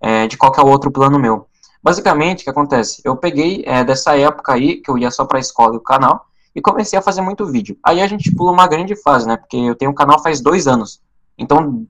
é, 0.00 0.26
de 0.26 0.36
qual 0.36 0.50
que 0.50 0.60
é 0.60 0.62
o 0.62 0.68
outro 0.68 0.90
plano 0.90 1.18
meu. 1.18 1.46
Basicamente, 1.82 2.40
o 2.40 2.44
que 2.44 2.50
acontece? 2.50 3.00
Eu 3.04 3.16
peguei 3.16 3.62
é, 3.66 3.84
dessa 3.84 4.16
época 4.16 4.52
aí, 4.52 4.76
que 4.76 4.90
eu 4.90 4.98
ia 4.98 5.10
só 5.10 5.24
pra 5.24 5.38
escola 5.38 5.74
e 5.74 5.78
o 5.78 5.82
canal, 5.82 6.26
e 6.54 6.60
comecei 6.60 6.98
a 6.98 7.02
fazer 7.02 7.22
muito 7.22 7.46
vídeo. 7.46 7.78
Aí 7.82 8.02
a 8.02 8.06
gente 8.06 8.34
pula 8.34 8.52
uma 8.52 8.66
grande 8.66 8.96
fase, 8.96 9.26
né, 9.26 9.36
porque 9.36 9.56
eu 9.56 9.74
tenho 9.74 9.90
um 9.90 9.94
canal 9.94 10.20
faz 10.22 10.40
dois 10.40 10.66
anos. 10.66 11.00
Então, 11.38 11.86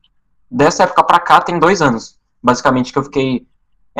dessa 0.50 0.84
época 0.84 1.02
pra 1.02 1.18
cá, 1.18 1.40
tem 1.40 1.58
dois 1.58 1.80
anos, 1.80 2.18
basicamente, 2.42 2.92
que 2.92 2.98
eu 2.98 3.04
fiquei 3.04 3.46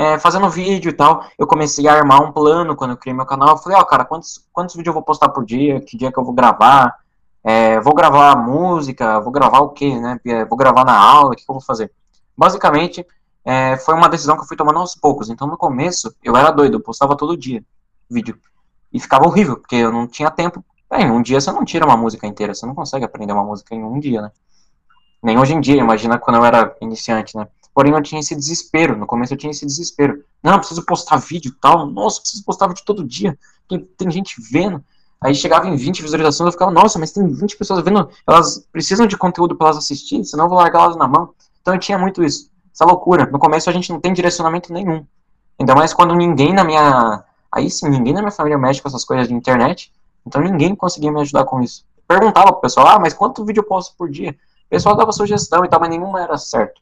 é, 0.01 0.19
fazendo 0.19 0.49
vídeo 0.49 0.89
e 0.89 0.93
tal, 0.95 1.27
eu 1.39 1.47
comecei 1.47 1.87
a 1.87 1.93
armar 1.93 2.23
um 2.23 2.33
plano 2.33 2.75
quando 2.75 2.93
eu 2.93 2.97
criei 2.97 3.15
meu 3.15 3.27
canal. 3.27 3.51
Eu 3.51 3.59
falei, 3.59 3.77
ó, 3.77 3.83
oh, 3.83 3.85
cara, 3.85 4.05
quantos, 4.05 4.47
quantos 4.51 4.75
vídeos 4.75 4.89
eu 4.89 4.95
vou 4.95 5.03
postar 5.03 5.29
por 5.29 5.45
dia? 5.45 5.79
Que 5.81 5.95
dia 5.97 6.11
que 6.11 6.19
eu 6.19 6.25
vou 6.25 6.33
gravar? 6.33 6.97
É, 7.45 7.79
vou 7.81 7.95
gravar 7.95 8.35
música? 8.37 9.21
Vou 9.21 9.31
gravar 9.31 9.61
o 9.61 9.69
quê, 9.69 9.95
né? 9.99 10.19
É, 10.27 10.45
vou 10.47 10.57
gravar 10.57 10.85
na 10.85 10.97
aula? 10.99 11.33
O 11.33 11.37
que, 11.37 11.45
que 11.45 11.51
eu 11.51 11.55
vou 11.55 11.63
fazer? 11.63 11.93
Basicamente, 12.35 13.07
é, 13.45 13.77
foi 13.77 13.95
uma 13.95 14.09
decisão 14.09 14.37
que 14.37 14.43
eu 14.43 14.47
fui 14.47 14.57
tomando 14.57 14.79
aos 14.79 14.95
poucos. 14.95 15.29
Então, 15.29 15.47
no 15.47 15.59
começo, 15.59 16.15
eu 16.25 16.35
era 16.35 16.51
doido, 16.51 16.79
eu 16.79 16.81
postava 16.81 17.15
todo 17.15 17.37
dia 17.37 17.63
vídeo. 18.11 18.39
E 18.91 18.99
ficava 18.99 19.27
horrível, 19.27 19.59
porque 19.59 19.77
eu 19.77 19.93
não 19.93 20.07
tinha 20.07 20.31
tempo. 20.31 20.65
Em 20.93 21.11
um 21.11 21.23
dia 21.23 21.41
você 21.41 21.53
não 21.53 21.65
tira 21.65 21.85
uma 21.85 21.97
música 21.97 22.27
inteira, 22.27 22.55
você 22.55 22.67
não 22.67 22.75
consegue 22.75 23.05
aprender 23.05 23.33
uma 23.33 23.45
música 23.45 23.75
em 23.75 23.85
um 23.85 24.01
dia, 24.01 24.23
né? 24.23 24.33
Nem 25.23 25.39
hoje 25.39 25.55
em 25.55 25.61
dia, 25.61 25.77
imagina 25.77 26.19
quando 26.19 26.37
eu 26.37 26.45
era 26.45 26.75
iniciante, 26.81 27.37
né? 27.37 27.47
Porém, 27.75 27.93
eu 27.93 28.03
tinha 28.03 28.21
esse 28.21 28.35
desespero. 28.35 28.97
No 28.97 29.07
começo 29.07 29.33
eu 29.33 29.39
tinha 29.39 29.51
esse 29.51 29.65
desespero. 29.65 30.25
Não, 30.43 30.59
preciso 30.59 30.85
postar 30.85 31.17
vídeo 31.17 31.53
e 31.57 31.61
tal. 31.61 31.87
Nossa, 31.87 32.21
preciso 32.21 32.45
postar 32.45 32.67
vídeo 32.69 32.83
todo 32.85 33.05
dia. 33.05 33.39
Tem, 33.69 33.79
tem 33.97 34.11
gente 34.11 34.35
vendo. 34.51 34.83
Aí 35.23 35.35
chegava 35.35 35.69
em 35.69 35.77
20 35.77 36.01
visualizações, 36.01 36.47
eu 36.47 36.53
ficava, 36.53 36.71
nossa, 36.71 36.99
mas 36.99 37.13
tem 37.13 37.27
20 37.27 37.57
pessoas 37.59 37.85
vendo. 37.85 38.09
Elas 38.27 38.67
precisam 38.73 39.07
de 39.07 39.19
conteúdo 39.19 39.55
para 39.55 39.67
elas 39.67 39.77
assistirem, 39.77 40.25
senão 40.25 40.45
eu 40.45 40.49
vou 40.49 40.59
largar 40.59 40.85
elas 40.85 40.97
na 40.97 41.07
mão. 41.07 41.35
Então 41.61 41.75
eu 41.75 41.81
tinha 41.81 41.99
muito 41.99 42.25
isso. 42.25 42.51
Essa 42.75 42.87
loucura. 42.87 43.27
No 43.27 43.39
começo 43.39 43.69
a 43.69 43.73
gente 43.73 43.93
não 43.93 44.01
tem 44.01 44.15
direcionamento 44.15 44.73
nenhum. 44.73 45.05
Ainda 45.59 45.75
mais 45.75 45.93
quando 45.93 46.15
ninguém 46.15 46.55
na 46.55 46.65
minha. 46.65 47.23
Aí 47.53 47.71
sim, 47.71 47.91
ninguém 47.91 48.15
na 48.15 48.21
minha 48.21 48.33
família 48.33 48.57
mexe 48.57 48.81
com 48.81 48.89
essas 48.89 49.05
coisas 49.05 49.29
de 49.29 49.35
internet. 49.35 49.93
Então 50.27 50.41
ninguém 50.41 50.75
conseguia 50.75 51.13
me 51.13 51.21
ajudar 51.21 51.45
com 51.45 51.61
isso. 51.61 51.85
Perguntava 52.09 52.53
pro 52.53 52.63
pessoal, 52.63 52.87
ah, 52.89 52.99
mas 52.99 53.13
quanto 53.13 53.45
vídeo 53.45 53.61
eu 53.61 53.65
posto 53.65 53.95
por 53.97 54.11
dia? 54.11 54.31
O 54.31 54.71
pessoal 54.71 54.97
dava 54.97 55.13
sugestão 55.13 55.65
e 55.65 55.69
tal, 55.69 55.79
mas 55.81 55.91
nenhuma 55.91 56.23
era 56.23 56.39
certo. 56.39 56.81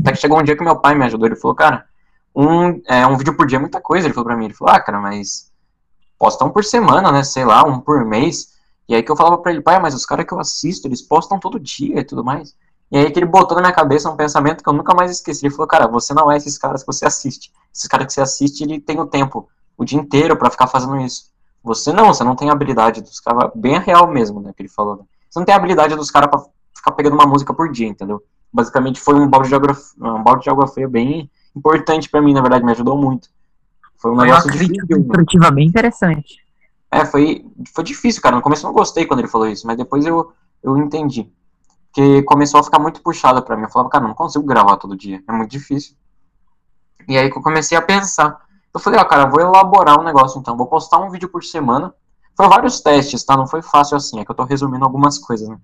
Até 0.00 0.12
que 0.12 0.18
chegou 0.18 0.38
um 0.38 0.42
dia 0.42 0.56
que 0.56 0.64
meu 0.64 0.76
pai 0.76 0.94
me 0.94 1.04
ajudou, 1.04 1.26
ele 1.26 1.36
falou, 1.36 1.54
cara, 1.54 1.84
um, 2.34 2.80
é, 2.86 3.06
um 3.06 3.16
vídeo 3.16 3.36
por 3.36 3.46
dia 3.46 3.58
é 3.58 3.60
muita 3.60 3.80
coisa, 3.80 4.06
ele 4.06 4.14
falou 4.14 4.26
pra 4.26 4.36
mim, 4.36 4.46
ele 4.46 4.54
falou, 4.54 4.74
ah, 4.74 4.80
cara, 4.80 5.00
mas 5.00 5.50
posta 6.18 6.44
um 6.44 6.50
por 6.50 6.64
semana, 6.64 7.12
né, 7.12 7.22
sei 7.22 7.44
lá, 7.44 7.64
um 7.64 7.80
por 7.80 8.04
mês, 8.04 8.54
e 8.88 8.94
aí 8.94 9.02
que 9.02 9.10
eu 9.10 9.16
falava 9.16 9.38
pra 9.38 9.52
ele, 9.52 9.60
pai, 9.60 9.78
mas 9.78 9.94
os 9.94 10.04
caras 10.04 10.26
que 10.26 10.32
eu 10.32 10.40
assisto, 10.40 10.88
eles 10.88 11.02
postam 11.02 11.38
todo 11.38 11.58
dia 11.60 12.00
e 12.00 12.04
tudo 12.04 12.24
mais, 12.24 12.54
E 12.90 12.96
aí 12.98 13.10
que 13.10 13.18
ele 13.18 13.26
botou 13.26 13.56
na 13.56 13.62
minha 13.62 13.72
cabeça 13.72 14.10
um 14.10 14.16
pensamento 14.16 14.62
que 14.62 14.68
eu 14.68 14.72
nunca 14.72 14.94
mais 14.94 15.10
esqueci. 15.10 15.44
Ele 15.44 15.52
falou, 15.52 15.66
cara, 15.66 15.88
você 15.88 16.14
não 16.14 16.30
é 16.30 16.36
esses 16.36 16.56
caras 16.56 16.82
que 16.82 16.86
você 16.86 17.04
assiste. 17.04 17.52
Esses 17.74 17.88
caras 17.88 18.06
que 18.06 18.12
você 18.12 18.20
assiste, 18.20 18.62
ele 18.62 18.80
tem 18.80 19.00
o 19.00 19.06
tempo, 19.06 19.48
o 19.76 19.84
dia 19.84 19.98
inteiro 19.98 20.36
para 20.36 20.50
ficar 20.50 20.66
fazendo 20.68 20.96
isso. 21.00 21.32
Você 21.62 21.92
não, 21.92 22.12
você 22.12 22.22
não 22.22 22.36
tem 22.36 22.50
habilidade 22.50 23.00
dos 23.00 23.18
caras, 23.18 23.50
bem 23.54 23.78
real 23.80 24.06
mesmo, 24.06 24.40
né, 24.40 24.52
que 24.54 24.62
ele 24.62 24.68
falou. 24.68 24.96
Né? 24.96 25.02
Você 25.28 25.38
não 25.40 25.46
tem 25.46 25.54
habilidade 25.54 25.96
dos 25.96 26.10
caras 26.10 26.30
pra 26.30 26.44
ficar 26.72 26.92
pegando 26.92 27.14
uma 27.14 27.26
música 27.26 27.52
por 27.52 27.68
dia, 27.72 27.88
entendeu? 27.88 28.22
Basicamente 28.54 29.00
foi 29.00 29.14
um 29.14 29.28
balde 29.28 29.48
de 29.48 29.54
água, 29.56 29.76
um 30.00 30.22
balde 30.22 30.44
de 30.44 30.50
água 30.50 30.68
fria 30.68 30.88
bem 30.88 31.28
importante 31.56 32.08
para 32.08 32.22
mim, 32.22 32.32
na 32.32 32.40
verdade, 32.40 32.64
me 32.64 32.70
ajudou 32.70 32.96
muito. 32.96 33.28
Foi 33.96 34.12
um 34.12 34.16
negócio 34.16 34.48
difícil. 34.50 34.86
Construtiva 34.86 35.50
bem 35.50 35.66
interessante. 35.66 36.36
É, 36.88 37.04
foi, 37.04 37.44
foi 37.74 37.82
difícil, 37.82 38.22
cara. 38.22 38.36
No 38.36 38.42
começo 38.42 38.64
eu 38.64 38.68
não 38.68 38.74
gostei 38.74 39.06
quando 39.06 39.20
ele 39.20 39.28
falou 39.28 39.48
isso, 39.48 39.66
mas 39.66 39.76
depois 39.76 40.06
eu, 40.06 40.32
eu 40.62 40.76
entendi. 40.78 41.28
Porque 41.86 42.22
começou 42.22 42.60
a 42.60 42.62
ficar 42.62 42.78
muito 42.78 43.00
puxado 43.02 43.42
para 43.42 43.56
mim. 43.56 43.64
Eu 43.64 43.70
falava, 43.70 43.90
cara, 43.90 44.06
não 44.06 44.14
consigo 44.14 44.44
gravar 44.44 44.76
todo 44.76 44.96
dia. 44.96 45.22
É 45.26 45.32
muito 45.32 45.50
difícil. 45.50 45.96
E 47.08 47.18
aí 47.18 47.30
que 47.30 47.36
eu 47.36 47.42
comecei 47.42 47.76
a 47.76 47.82
pensar. 47.82 48.40
Eu 48.72 48.78
falei, 48.78 48.98
ó, 48.98 49.02
ah, 49.02 49.06
cara, 49.06 49.26
vou 49.26 49.40
elaborar 49.40 49.98
um 49.98 50.04
negócio 50.04 50.38
então. 50.38 50.56
Vou 50.56 50.66
postar 50.66 50.98
um 50.98 51.10
vídeo 51.10 51.28
por 51.28 51.42
semana. 51.42 51.92
Foi 52.36 52.48
vários 52.48 52.80
testes, 52.80 53.24
tá? 53.24 53.36
Não 53.36 53.46
foi 53.46 53.62
fácil 53.62 53.96
assim. 53.96 54.20
É 54.20 54.24
que 54.24 54.30
eu 54.30 54.34
tô 54.34 54.44
resumindo 54.44 54.84
algumas 54.84 55.18
coisas, 55.18 55.48
né? 55.48 55.56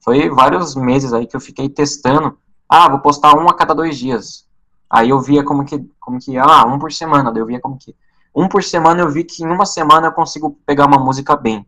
Foi 0.00 0.28
vários 0.30 0.74
meses 0.74 1.12
aí 1.12 1.26
que 1.26 1.36
eu 1.36 1.40
fiquei 1.40 1.68
testando. 1.68 2.38
Ah, 2.68 2.88
vou 2.88 3.00
postar 3.00 3.36
um 3.36 3.48
a 3.48 3.54
cada 3.54 3.74
dois 3.74 3.98
dias. 3.98 4.46
Aí 4.88 5.10
eu 5.10 5.20
via 5.20 5.44
como 5.44 5.64
que, 5.64 5.88
como 6.00 6.18
que, 6.18 6.36
ah, 6.36 6.64
um 6.64 6.78
por 6.78 6.90
semana, 6.92 7.30
daí 7.30 7.40
eu 7.40 7.46
via 7.46 7.60
como 7.60 7.78
que, 7.78 7.94
um 8.34 8.48
por 8.48 8.62
semana 8.62 9.00
eu 9.00 9.08
vi 9.08 9.22
que 9.22 9.44
em 9.44 9.46
uma 9.46 9.64
semana 9.64 10.08
eu 10.08 10.12
consigo 10.12 10.58
pegar 10.66 10.86
uma 10.86 10.98
música 10.98 11.36
bem. 11.36 11.64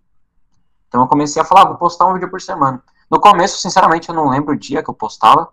Então 0.88 1.02
eu 1.02 1.06
comecei 1.06 1.40
a 1.40 1.44
falar, 1.44 1.62
ah, 1.62 1.66
vou 1.66 1.76
postar 1.76 2.06
um 2.06 2.14
vídeo 2.14 2.28
por 2.28 2.40
semana. 2.40 2.82
No 3.10 3.20
começo, 3.20 3.60
sinceramente, 3.60 4.08
eu 4.08 4.14
não 4.14 4.28
lembro 4.28 4.54
o 4.54 4.58
dia 4.58 4.82
que 4.82 4.90
eu 4.90 4.94
postava, 4.94 5.48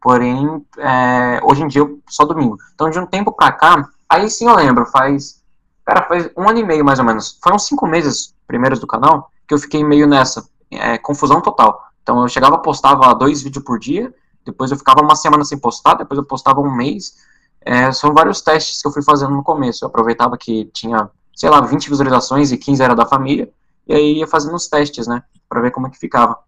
porém, 0.00 0.66
é, 0.78 1.40
hoje 1.44 1.62
em 1.62 1.68
dia 1.68 1.82
só 2.08 2.24
domingo. 2.24 2.58
Então 2.74 2.90
de 2.90 2.98
um 2.98 3.06
tempo 3.06 3.30
pra 3.32 3.52
cá, 3.52 3.88
aí 4.08 4.28
sim 4.28 4.46
eu 4.48 4.56
lembro, 4.56 4.84
faz, 4.86 5.40
cara, 5.84 6.06
faz 6.08 6.28
um 6.36 6.48
ano 6.48 6.58
e 6.58 6.64
meio 6.64 6.84
mais 6.84 6.98
ou 6.98 7.04
menos, 7.04 7.38
foram 7.42 7.58
cinco 7.58 7.86
meses 7.86 8.34
primeiros 8.46 8.80
do 8.80 8.86
canal, 8.86 9.30
que 9.46 9.54
eu 9.54 9.58
fiquei 9.58 9.84
meio 9.84 10.06
nessa, 10.06 10.48
é, 10.70 10.98
confusão 10.98 11.40
total. 11.40 11.91
Então 12.02 12.20
eu 12.20 12.28
chegava, 12.28 12.58
postava 12.58 13.14
dois 13.14 13.42
vídeos 13.42 13.64
por 13.64 13.78
dia, 13.78 14.12
depois 14.44 14.70
eu 14.70 14.76
ficava 14.76 15.00
uma 15.02 15.16
semana 15.16 15.44
sem 15.44 15.58
postar, 15.58 15.94
depois 15.94 16.18
eu 16.18 16.24
postava 16.24 16.60
um 16.60 16.74
mês. 16.74 17.14
É, 17.60 17.92
são 17.92 18.12
vários 18.12 18.40
testes 18.40 18.82
que 18.82 18.88
eu 18.88 18.92
fui 18.92 19.02
fazendo 19.02 19.32
no 19.32 19.42
começo. 19.42 19.84
Eu 19.84 19.88
aproveitava 19.88 20.36
que 20.36 20.64
tinha, 20.74 21.08
sei 21.34 21.48
lá, 21.48 21.60
20 21.60 21.88
visualizações 21.88 22.50
e 22.50 22.58
15 22.58 22.82
era 22.82 22.94
da 22.94 23.06
família, 23.06 23.50
e 23.86 23.94
aí 23.94 24.18
ia 24.18 24.26
fazendo 24.26 24.54
os 24.54 24.66
testes, 24.66 25.06
né, 25.06 25.22
para 25.48 25.60
ver 25.60 25.70
como 25.70 25.86
é 25.86 25.90
que 25.90 25.98
ficava. 25.98 26.38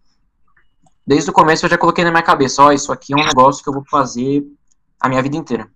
Desde 1.06 1.30
o 1.30 1.32
começo 1.32 1.66
eu 1.66 1.70
já 1.70 1.78
coloquei 1.78 2.02
na 2.02 2.10
minha 2.10 2.22
cabeça, 2.22 2.62
ó, 2.62 2.72
isso 2.72 2.90
aqui 2.92 3.12
é 3.12 3.16
um 3.16 3.26
negócio 3.26 3.62
que 3.62 3.68
eu 3.68 3.74
vou 3.74 3.84
fazer 3.90 4.44
a 4.98 5.08
minha 5.08 5.22
vida 5.22 5.36
inteira. 5.36 5.68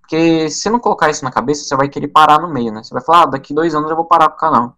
Porque 0.00 0.50
se 0.50 0.68
não 0.68 0.78
colocar 0.78 1.08
isso 1.08 1.24
na 1.24 1.30
cabeça, 1.30 1.64
você 1.64 1.74
vai 1.76 1.88
querer 1.88 2.08
parar 2.08 2.38
no 2.38 2.52
meio, 2.52 2.70
né? 2.70 2.82
Você 2.82 2.92
vai 2.92 3.02
falar, 3.02 3.22
ah, 3.22 3.26
daqui 3.26 3.54
dois 3.54 3.74
anos 3.74 3.88
eu 3.88 3.96
vou 3.96 4.04
parar 4.04 4.28
com 4.28 4.36
o 4.36 4.38
canal. 4.38 4.76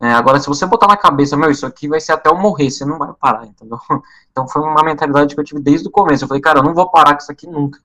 É, 0.00 0.12
agora, 0.12 0.38
se 0.38 0.46
você 0.46 0.64
botar 0.64 0.86
na 0.86 0.96
cabeça, 0.96 1.36
meu, 1.36 1.50
isso 1.50 1.66
aqui 1.66 1.88
vai 1.88 2.00
ser 2.00 2.12
até 2.12 2.30
eu 2.30 2.36
morrer, 2.36 2.70
você 2.70 2.84
não 2.84 2.98
vai 2.98 3.12
parar, 3.12 3.46
entendeu? 3.46 3.78
Então 4.30 4.46
foi 4.46 4.62
uma 4.62 4.84
mentalidade 4.84 5.34
que 5.34 5.40
eu 5.40 5.44
tive 5.44 5.60
desde 5.60 5.88
o 5.88 5.90
começo. 5.90 6.22
Eu 6.22 6.28
falei, 6.28 6.40
cara, 6.40 6.60
eu 6.60 6.62
não 6.62 6.72
vou 6.72 6.88
parar 6.88 7.14
com 7.14 7.18
isso 7.18 7.32
aqui 7.32 7.44
nunca. 7.44 7.80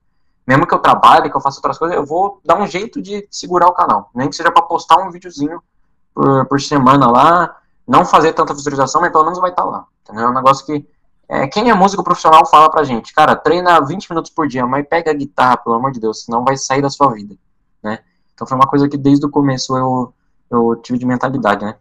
Mesmo 0.46 0.64
que 0.64 0.72
eu 0.72 0.78
trabalhe, 0.78 1.28
que 1.28 1.36
eu 1.36 1.40
faça 1.40 1.58
outras 1.58 1.76
coisas, 1.76 1.96
eu 1.96 2.06
vou 2.06 2.40
dar 2.44 2.56
um 2.56 2.66
jeito 2.66 3.02
de 3.02 3.26
segurar 3.28 3.66
o 3.66 3.72
canal. 3.72 4.08
Nem 4.14 4.30
que 4.30 4.36
seja 4.36 4.52
para 4.52 4.62
postar 4.62 4.98
um 4.98 5.10
videozinho 5.10 5.60
por, 6.14 6.46
por 6.46 6.60
semana 6.60 7.10
lá, 7.10 7.56
não 7.88 8.04
fazer 8.04 8.32
tanta 8.34 8.54
visualização, 8.54 9.00
mas 9.00 9.10
pelo 9.10 9.24
menos 9.24 9.40
vai 9.40 9.50
estar 9.50 9.64
tá 9.64 9.68
lá. 9.68 9.86
Entendeu? 10.04 10.26
É 10.26 10.30
um 10.30 10.34
negócio 10.34 10.64
que 10.64 10.86
é, 11.28 11.46
quem 11.46 11.70
é 11.70 11.74
músico 11.74 12.04
profissional 12.04 12.46
fala 12.46 12.70
pra 12.70 12.84
gente, 12.84 13.14
cara, 13.14 13.34
treina 13.34 13.80
20 13.80 14.10
minutos 14.10 14.30
por 14.30 14.46
dia, 14.46 14.66
mas 14.66 14.86
pega 14.86 15.10
a 15.10 15.14
guitarra, 15.14 15.56
pelo 15.56 15.76
amor 15.76 15.90
de 15.90 15.98
Deus, 15.98 16.24
senão 16.24 16.44
vai 16.44 16.56
sair 16.56 16.82
da 16.82 16.90
sua 16.90 17.12
vida, 17.12 17.34
né? 17.82 18.00
Então 18.34 18.46
foi 18.46 18.56
uma 18.56 18.66
coisa 18.66 18.88
que 18.88 18.96
desde 18.96 19.24
o 19.24 19.30
começo 19.30 19.76
eu, 19.76 20.12
eu 20.50 20.76
tive 20.76 20.98
de 20.98 21.06
mentalidade, 21.06 21.64
né? 21.64 21.76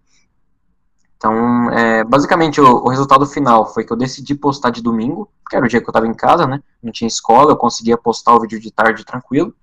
Então, 1.24 1.72
é, 1.72 2.04
basicamente, 2.04 2.60
o, 2.60 2.66
o, 2.66 2.90
resultado 2.90 3.26
final 3.26 3.66
foi 3.74 3.86
que 3.86 3.94
eu 3.94 3.96
decidi 3.96 4.36
postar 4.36 4.72
de 4.72 4.84
domingo, 4.84 5.32
que 5.50 5.56
era 5.56 5.64
o 5.66 5.70
dia 5.70 5.80
que 5.80 5.88
eu 5.88 5.92
estava 5.92 6.06
em 6.06 6.14
casa, 6.14 6.46
né? 6.46 6.62
Não 6.84 6.92
tinha 6.92 7.08
escola, 7.08 7.54
eu 7.54 7.56
conseguia 7.56 7.98
postar 7.98 8.36
o 8.36 8.42
vídeo 8.42 8.60
de 8.60 8.70
tarde 8.70 9.06
tranquilo. 9.06 9.56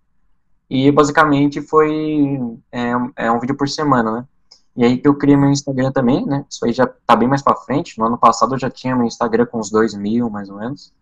E 0.70 0.90
basicamente 0.90 1.60
foi 1.60 2.40
é, 2.72 2.92
é, 3.14 3.30
um 3.30 3.38
vídeo 3.38 3.54
por 3.54 3.68
semana, 3.68 4.10
né? 4.10 4.24
E 4.74 4.82
aí 4.86 4.96
que 4.96 5.06
eu 5.06 5.14
criei 5.14 5.36
meu 5.36 5.50
Instagram 5.50 5.92
também, 5.92 6.24
né? 6.24 6.46
Isso 6.48 6.64
aí 6.64 6.72
já 6.72 6.86
tá 7.06 7.14
bem 7.14 7.28
mais 7.28 7.42
pra 7.42 7.54
frente. 7.54 7.98
No 7.98 8.06
ano 8.06 8.16
passado 8.16 8.54
eu 8.54 8.58
já 8.58 8.70
tinha 8.70 8.96
meu 8.96 9.04
Instagram 9.04 9.44
com 9.44 9.58
uns 9.58 9.70
2 9.70 9.92
mil, 9.96 10.30
mais 10.30 10.48
ou 10.48 10.56
menos. 10.56 10.94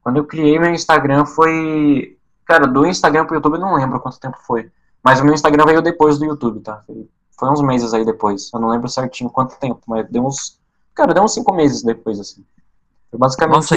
Quando 0.00 0.16
eu 0.16 0.24
criei 0.24 0.58
meu 0.58 0.70
Instagram 0.70 1.26
foi. 1.26 2.16
Cara, 2.46 2.66
do 2.66 2.86
Instagram 2.86 3.26
pro 3.26 3.34
YouTube 3.34 3.56
eu 3.56 3.60
não 3.60 3.74
lembro 3.74 4.00
quanto 4.00 4.18
tempo 4.18 4.38
foi. 4.46 4.70
Mas 5.04 5.20
o 5.20 5.24
meu 5.24 5.34
Instagram 5.34 5.66
veio 5.66 5.82
depois 5.82 6.18
do 6.18 6.24
YouTube, 6.24 6.60
tá? 6.60 6.82
Foi 7.38 7.50
uns 7.50 7.62
meses 7.62 7.92
aí 7.92 8.04
depois. 8.04 8.50
Eu 8.52 8.60
não 8.60 8.68
lembro 8.68 8.88
certinho 8.88 9.30
quanto 9.30 9.58
tempo, 9.58 9.80
mas 9.86 10.08
deu 10.10 10.24
uns. 10.24 10.58
Cara, 10.94 11.12
deu 11.12 11.22
uns 11.22 11.34
cinco 11.34 11.54
meses 11.54 11.82
depois, 11.82 12.18
assim. 12.18 12.44
Foi 13.10 13.18
basicamente. 13.18 13.56
Nossa, 13.56 13.76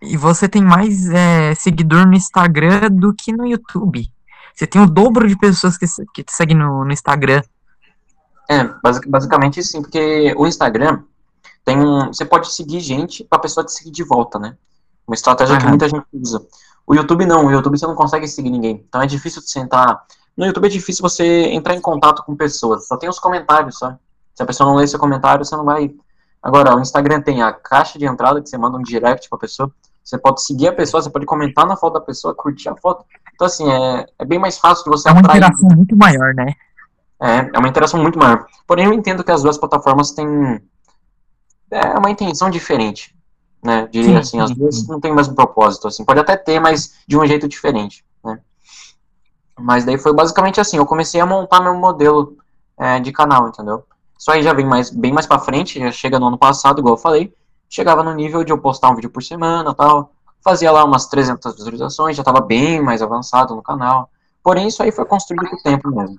e 0.00 0.16
você 0.16 0.48
tem 0.48 0.62
mais 0.62 1.08
é, 1.08 1.54
seguidor 1.54 2.06
no 2.06 2.14
Instagram 2.14 2.90
do 2.90 3.14
que 3.14 3.32
no 3.32 3.46
YouTube. 3.46 4.10
Você 4.54 4.66
tem 4.66 4.80
o 4.80 4.86
dobro 4.86 5.28
de 5.28 5.36
pessoas 5.36 5.76
que, 5.76 5.86
que 6.14 6.22
te 6.22 6.32
seguem 6.32 6.56
no, 6.56 6.84
no 6.84 6.92
Instagram. 6.92 7.42
É, 8.48 8.64
basic, 8.82 9.08
basicamente 9.08 9.62
sim, 9.62 9.82
porque 9.82 10.34
o 10.36 10.46
Instagram 10.46 11.02
tem 11.64 11.78
um. 11.78 12.06
Você 12.06 12.24
pode 12.24 12.52
seguir 12.52 12.80
gente 12.80 13.24
pra 13.24 13.38
pessoa 13.38 13.64
te 13.64 13.72
seguir 13.72 13.90
de 13.90 14.04
volta, 14.04 14.38
né? 14.38 14.56
Uma 15.06 15.14
estratégia 15.14 15.54
uhum. 15.54 15.60
que 15.60 15.66
muita 15.66 15.88
gente 15.88 16.06
usa. 16.12 16.44
O 16.86 16.94
YouTube 16.94 17.26
não, 17.26 17.46
o 17.46 17.50
YouTube 17.50 17.76
você 17.76 17.86
não 17.86 17.94
consegue 17.94 18.28
seguir 18.28 18.50
ninguém. 18.50 18.84
Então 18.88 19.02
é 19.02 19.06
difícil 19.06 19.42
de 19.42 19.50
sentar 19.50 20.04
no 20.36 20.46
YouTube 20.46 20.66
é 20.66 20.70
difícil 20.70 21.02
você 21.02 21.24
entrar 21.46 21.74
em 21.74 21.80
contato 21.80 22.22
com 22.24 22.36
pessoas, 22.36 22.86
só 22.86 22.96
tem 22.96 23.08
os 23.08 23.18
comentários, 23.18 23.78
só. 23.78 23.96
Se 24.34 24.42
a 24.42 24.46
pessoa 24.46 24.68
não 24.68 24.76
lê 24.76 24.86
seu 24.86 24.98
comentário, 24.98 25.44
você 25.44 25.56
não 25.56 25.64
vai. 25.64 25.94
Agora, 26.42 26.76
o 26.76 26.80
Instagram 26.80 27.22
tem 27.22 27.42
a 27.42 27.52
caixa 27.52 27.98
de 27.98 28.04
entrada 28.04 28.40
que 28.42 28.48
você 28.48 28.58
manda 28.58 28.76
um 28.76 28.82
direct 28.82 29.28
pra 29.28 29.38
pessoa. 29.38 29.72
Você 30.04 30.18
pode 30.18 30.42
seguir 30.42 30.68
a 30.68 30.72
pessoa, 30.72 31.02
você 31.02 31.10
pode 31.10 31.26
comentar 31.26 31.66
na 31.66 31.76
foto 31.76 31.94
da 31.94 32.00
pessoa, 32.00 32.34
curtir 32.34 32.68
a 32.68 32.76
foto. 32.76 33.04
Então, 33.34 33.46
assim, 33.46 33.68
é, 33.68 34.06
é 34.18 34.24
bem 34.24 34.38
mais 34.38 34.58
fácil 34.58 34.84
de 34.84 34.90
você 34.90 35.08
É 35.08 35.12
uma 35.12 35.20
atrair. 35.20 35.38
interação 35.38 35.68
muito 35.74 35.96
maior, 35.96 36.34
né? 36.34 36.52
É, 37.20 37.50
é 37.54 37.58
uma 37.58 37.68
interação 37.68 38.00
muito 38.00 38.18
maior. 38.18 38.46
Porém, 38.66 38.84
eu 38.84 38.92
entendo 38.92 39.24
que 39.24 39.32
as 39.32 39.42
duas 39.42 39.56
plataformas 39.58 40.12
têm 40.12 40.60
é 41.70 41.98
uma 41.98 42.10
intenção 42.10 42.48
diferente, 42.48 43.14
né? 43.62 43.88
Diria 43.90 44.10
sim, 44.10 44.16
assim, 44.16 44.30
sim, 44.30 44.40
as 44.40 44.50
duas 44.52 44.76
sim. 44.76 44.86
não 44.88 45.00
têm 45.00 45.10
o 45.10 45.14
mesmo 45.14 45.34
propósito, 45.34 45.88
assim. 45.88 46.04
Pode 46.04 46.20
até 46.20 46.36
ter, 46.36 46.60
mas 46.60 46.94
de 47.06 47.18
um 47.18 47.26
jeito 47.26 47.48
diferente? 47.48 48.04
Mas 49.58 49.84
daí 49.84 49.98
foi 49.98 50.12
basicamente 50.12 50.60
assim, 50.60 50.76
eu 50.76 50.86
comecei 50.86 51.20
a 51.20 51.26
montar 51.26 51.60
meu 51.60 51.74
modelo 51.74 52.36
é, 52.78 53.00
de 53.00 53.10
canal, 53.12 53.48
entendeu? 53.48 53.84
Isso 54.18 54.30
aí 54.30 54.42
já 54.42 54.52
vem 54.52 54.66
mais, 54.66 54.90
bem 54.90 55.12
mais 55.12 55.26
pra 55.26 55.38
frente, 55.38 55.78
já 55.78 55.90
chega 55.90 56.18
no 56.18 56.26
ano 56.26 56.38
passado, 56.38 56.80
igual 56.80 56.94
eu 56.94 56.98
falei. 56.98 57.32
Chegava 57.68 58.02
no 58.02 58.14
nível 58.14 58.44
de 58.44 58.52
eu 58.52 58.58
postar 58.58 58.90
um 58.90 58.94
vídeo 58.94 59.10
por 59.10 59.22
semana 59.22 59.74
tal. 59.74 60.12
Fazia 60.42 60.70
lá 60.70 60.84
umas 60.84 61.06
300 61.06 61.56
visualizações, 61.56 62.16
já 62.16 62.22
tava 62.22 62.40
bem 62.40 62.80
mais 62.80 63.02
avançado 63.02 63.54
no 63.54 63.62
canal. 63.62 64.08
Porém, 64.42 64.68
isso 64.68 64.82
aí 64.82 64.92
foi 64.92 65.04
construído 65.04 65.48
com 65.50 65.56
o 65.56 65.62
tempo 65.62 65.90
mesmo. 65.90 66.16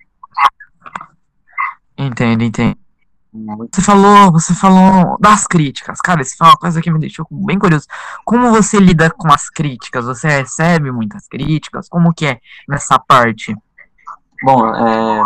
Entendo, 1.97 2.43
entendo. 2.43 2.77
Você 3.71 3.81
falou, 3.81 4.31
você 4.31 4.53
falou 4.53 5.17
das 5.19 5.45
críticas. 5.45 5.99
Cara, 6.01 6.21
isso 6.21 6.35
foi 6.37 6.47
uma 6.47 6.57
coisa 6.57 6.81
que 6.81 6.91
me 6.91 6.99
deixou 6.99 7.25
bem 7.29 7.59
curioso. 7.59 7.85
Como 8.25 8.51
você 8.51 8.79
lida 8.79 9.09
com 9.09 9.31
as 9.31 9.49
críticas? 9.49 10.05
Você 10.05 10.27
recebe 10.27 10.91
muitas 10.91 11.27
críticas? 11.27 11.87
Como 11.89 12.13
que 12.13 12.25
é 12.25 12.39
nessa 12.67 12.99
parte? 12.99 13.55
Bom, 14.43 14.75
é, 14.75 15.21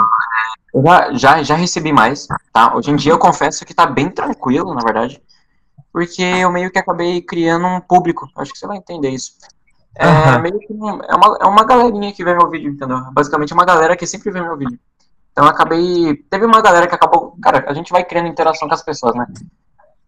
eu 0.73 0.83
já, 0.83 1.13
já, 1.13 1.43
já 1.43 1.55
recebi 1.55 1.91
mais, 1.91 2.27
tá? 2.53 2.75
Hoje 2.75 2.91
em 2.91 2.95
dia 2.95 3.11
eu 3.11 3.19
confesso 3.19 3.65
que 3.65 3.73
tá 3.73 3.85
bem 3.85 4.09
tranquilo, 4.09 4.73
na 4.73 4.81
verdade, 4.81 5.21
porque 5.91 6.21
eu 6.21 6.51
meio 6.51 6.71
que 6.71 6.79
acabei 6.79 7.21
criando 7.21 7.67
um 7.67 7.81
público. 7.81 8.29
Acho 8.37 8.53
que 8.53 8.59
você 8.59 8.67
vai 8.67 8.77
entender 8.77 9.09
isso. 9.09 9.33
É, 9.95 10.07
uhum. 10.07 10.41
meio 10.41 10.59
que 10.59 10.71
é, 10.71 11.15
uma, 11.15 11.37
é 11.41 11.45
uma 11.45 11.65
galerinha 11.65 12.13
que 12.13 12.23
vê 12.23 12.33
meu 12.33 12.49
vídeo, 12.49 12.71
entendeu? 12.71 13.01
Basicamente 13.11 13.53
uma 13.53 13.65
galera 13.65 13.97
que 13.97 14.07
sempre 14.07 14.31
vê 14.31 14.41
meu 14.41 14.57
vídeo. 14.57 14.79
Então 15.31 15.45
acabei. 15.45 16.15
Teve 16.29 16.45
uma 16.45 16.61
galera 16.61 16.87
que 16.87 16.95
acabou. 16.95 17.35
Cara, 17.41 17.65
a 17.67 17.73
gente 17.73 17.91
vai 17.91 18.03
criando 18.03 18.27
interação 18.27 18.67
com 18.67 18.73
as 18.73 18.83
pessoas, 18.83 19.15
né? 19.15 19.25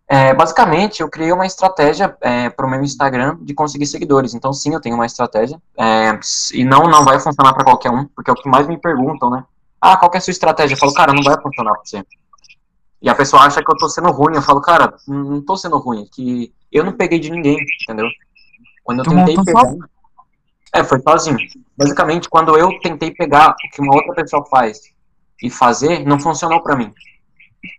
É, 0.07 0.34
basicamente, 0.34 1.01
eu 1.01 1.09
criei 1.09 1.32
uma 1.32 1.45
estratégia 1.45 2.15
é, 2.21 2.49
para 2.49 2.65
o 2.65 2.69
meu 2.69 2.82
Instagram 2.82 3.38
de 3.41 3.53
conseguir 3.53 3.86
seguidores. 3.86 4.34
Então, 4.34 4.51
sim, 4.53 4.74
eu 4.74 4.82
tenho 4.82 4.95
uma 4.95 5.05
estratégia. 5.05 5.59
É, 5.78 6.19
e 6.53 6.63
não, 6.63 6.84
não 6.84 7.05
vai 7.05 7.19
funcionar 7.19 7.53
para 7.53 7.63
qualquer 7.63 7.89
um, 7.89 8.05
porque 8.07 8.30
é 8.30 8.34
o 8.34 8.36
que 8.36 8.49
mais 8.49 8.67
me 8.67 8.78
perguntam, 8.78 9.30
né? 9.30 9.43
Ah, 9.80 9.97
qual 9.97 10.11
é 10.13 10.17
a 10.17 10.21
sua 10.21 10.32
estratégia? 10.32 10.76
Eu 10.76 10.80
falo, 10.80 10.93
cara, 10.93 11.13
não 11.13 11.24
vai 11.24 11.41
funcionar 11.41 11.71
para 11.71 11.82
você. 11.84 12.03
E 13.01 13.09
a 13.09 13.15
pessoa 13.15 13.43
acha 13.43 13.63
que 13.63 13.71
eu 13.71 13.78
tô 13.78 13.89
sendo 13.89 14.11
ruim. 14.11 14.36
Eu 14.36 14.41
falo, 14.41 14.61
cara, 14.61 14.93
não 15.07 15.41
tô 15.41 15.57
sendo 15.57 15.78
ruim, 15.78 16.07
que 16.13 16.53
eu 16.71 16.84
não 16.84 16.93
peguei 16.93 17.19
de 17.19 17.30
ninguém, 17.30 17.57
entendeu? 17.84 18.07
Quando 18.84 18.99
eu 18.99 19.03
tu 19.05 19.09
tentei 19.09 19.36
pegar. 19.43 19.74
É, 20.74 20.84
foi 20.84 20.99
sozinho. 21.01 21.38
Basicamente, 21.78 22.30
quando 22.30 22.57
eu 22.57 22.80
tentei 22.80 23.11
pegar 23.11 23.51
o 23.51 23.55
que 23.55 23.82
uma 23.82 23.95
outra 23.95 24.13
pessoa 24.13 24.45
faz 24.45 24.92
e 25.41 25.49
fazer, 25.49 26.05
não 26.05 26.19
funcionou 26.19 26.61
para 26.61 26.75
mim. 26.75 26.93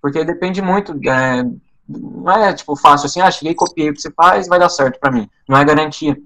Porque 0.00 0.24
depende 0.24 0.62
muito 0.62 0.98
é, 1.08 1.44
não 1.88 2.32
é, 2.32 2.52
tipo, 2.54 2.74
fácil 2.76 3.06
assim, 3.06 3.20
ah, 3.20 3.30
cheguei, 3.30 3.54
copiei 3.54 3.90
o 3.90 3.94
que 3.94 4.00
você 4.00 4.10
faz, 4.10 4.48
vai 4.48 4.58
dar 4.58 4.68
certo 4.68 4.98
para 4.98 5.12
mim. 5.12 5.28
Não 5.48 5.56
é 5.56 5.64
garantia. 5.64 6.16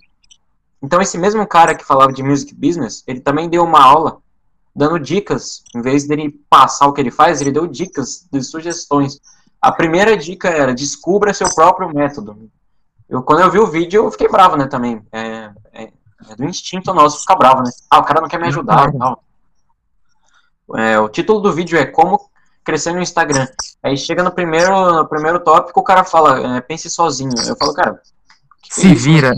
Então, 0.80 1.02
esse 1.02 1.18
mesmo 1.18 1.44
cara 1.46 1.74
que 1.74 1.84
falava 1.84 2.12
de 2.12 2.22
music 2.22 2.54
business, 2.54 3.02
ele 3.06 3.20
também 3.20 3.48
deu 3.48 3.64
uma 3.64 3.82
aula 3.82 4.18
dando 4.74 4.98
dicas. 4.98 5.64
Em 5.74 5.82
vez 5.82 6.06
dele 6.06 6.30
passar 6.48 6.86
o 6.86 6.92
que 6.92 7.00
ele 7.00 7.10
faz, 7.10 7.40
ele 7.40 7.50
deu 7.50 7.66
dicas 7.66 8.26
de 8.30 8.40
sugestões. 8.42 9.20
A 9.60 9.72
primeira 9.72 10.16
dica 10.16 10.48
era 10.48 10.72
descubra 10.72 11.34
seu 11.34 11.52
próprio 11.52 11.92
método. 11.92 12.48
Eu, 13.08 13.22
quando 13.22 13.40
eu 13.40 13.50
vi 13.50 13.58
o 13.58 13.66
vídeo, 13.66 14.04
eu 14.04 14.12
fiquei 14.12 14.28
bravo, 14.28 14.56
né, 14.56 14.68
também. 14.68 15.02
É, 15.10 15.50
é, 15.72 15.82
é 16.30 16.36
do 16.36 16.44
instinto 16.44 16.94
nosso 16.94 17.20
ficar 17.20 17.34
bravo, 17.34 17.62
né? 17.62 17.70
Ah, 17.90 17.98
o 17.98 18.04
cara 18.04 18.20
não 18.20 18.28
quer 18.28 18.38
me 18.38 18.46
ajudar 18.46 18.94
e 18.94 18.98
tal. 18.98 19.24
É, 20.76 20.98
o 20.98 21.08
título 21.08 21.40
do 21.40 21.52
vídeo 21.52 21.78
é 21.78 21.86
Como 21.86 22.30
Crescer 22.64 22.92
no 22.92 23.00
Instagram. 23.00 23.48
Aí 23.82 23.96
chega 23.96 24.22
no 24.22 24.30
primeiro, 24.30 24.92
no 24.92 25.08
primeiro 25.08 25.40
tópico, 25.40 25.80
o 25.80 25.84
cara 25.84 26.04
fala, 26.04 26.56
é, 26.56 26.60
pense 26.60 26.90
sozinho. 26.90 27.32
Eu 27.46 27.56
falo, 27.56 27.72
cara, 27.72 28.02
se 28.68 28.94
vira. 28.94 29.34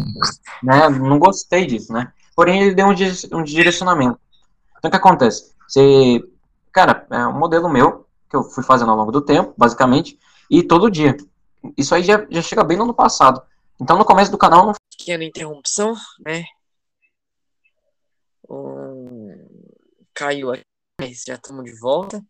Né? 0.62 0.88
Não 0.88 1.18
gostei 1.18 1.66
disso, 1.66 1.92
né? 1.92 2.12
Porém, 2.34 2.62
ele 2.62 2.74
deu 2.74 2.86
um, 2.86 3.38
um 3.38 3.44
direcionamento. 3.44 4.18
Então, 4.78 4.88
o 4.88 4.90
que 4.90 4.96
acontece? 4.96 5.52
Você, 5.68 6.24
cara, 6.72 7.06
é 7.10 7.26
um 7.26 7.38
modelo 7.38 7.68
meu, 7.68 8.06
que 8.28 8.34
eu 8.34 8.42
fui 8.42 8.64
fazendo 8.64 8.90
ao 8.90 8.96
longo 8.96 9.12
do 9.12 9.20
tempo, 9.20 9.54
basicamente, 9.56 10.18
e 10.50 10.62
todo 10.62 10.90
dia. 10.90 11.16
Isso 11.76 11.94
aí 11.94 12.02
já, 12.02 12.26
já 12.30 12.42
chega 12.42 12.64
bem 12.64 12.76
no 12.76 12.84
ano 12.84 12.94
passado. 12.94 13.42
Então, 13.80 13.96
no 13.96 14.04
começo 14.04 14.30
do 14.30 14.38
canal, 14.38 14.66
não. 14.66 14.72
Pequena 14.98 15.24
interrupção, 15.24 15.94
né? 16.24 16.44
Um... 18.48 19.46
Caiu 20.12 20.52
aqui, 20.52 20.64
mas 21.00 21.22
já 21.26 21.34
estamos 21.34 21.64
de 21.64 21.78
volta. 21.78 22.22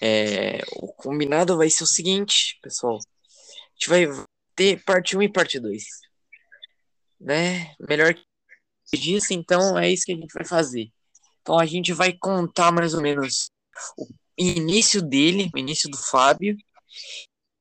É, 0.00 0.62
o 0.76 0.92
combinado 0.94 1.56
vai 1.56 1.68
ser 1.68 1.84
o 1.84 1.86
seguinte, 1.86 2.58
pessoal. 2.62 2.96
A 2.96 3.72
gente 3.74 3.88
vai 3.88 4.26
ter 4.56 4.82
parte 4.84 5.16
1 5.16 5.22
e 5.22 5.32
parte 5.32 5.60
2. 5.60 5.84
Né? 7.20 7.74
Melhor 7.78 8.14
que 8.14 8.96
disso, 8.96 9.32
então 9.32 9.78
é 9.78 9.90
isso 9.90 10.06
que 10.06 10.12
a 10.12 10.16
gente 10.16 10.32
vai 10.32 10.44
fazer. 10.44 10.90
Então 11.42 11.58
a 11.58 11.66
gente 11.66 11.92
vai 11.92 12.12
contar 12.12 12.72
mais 12.72 12.94
ou 12.94 13.02
menos 13.02 13.50
o 13.98 14.06
início 14.38 15.02
dele, 15.02 15.50
o 15.54 15.58
início 15.58 15.90
do 15.90 15.98
Fábio. 15.98 16.56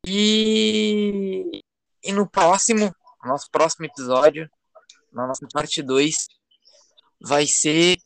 E, 0.08 1.62
e 2.04 2.12
no 2.12 2.28
próximo, 2.28 2.94
nosso 3.24 3.48
próximo 3.52 3.86
episódio, 3.86 4.50
na 5.12 5.28
nossa 5.28 5.46
parte 5.52 5.84
2, 5.84 6.28
vai 7.22 7.46
ser 7.46 7.98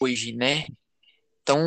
hoje, 0.00 0.32
né? 0.32 0.66
Então, 1.42 1.58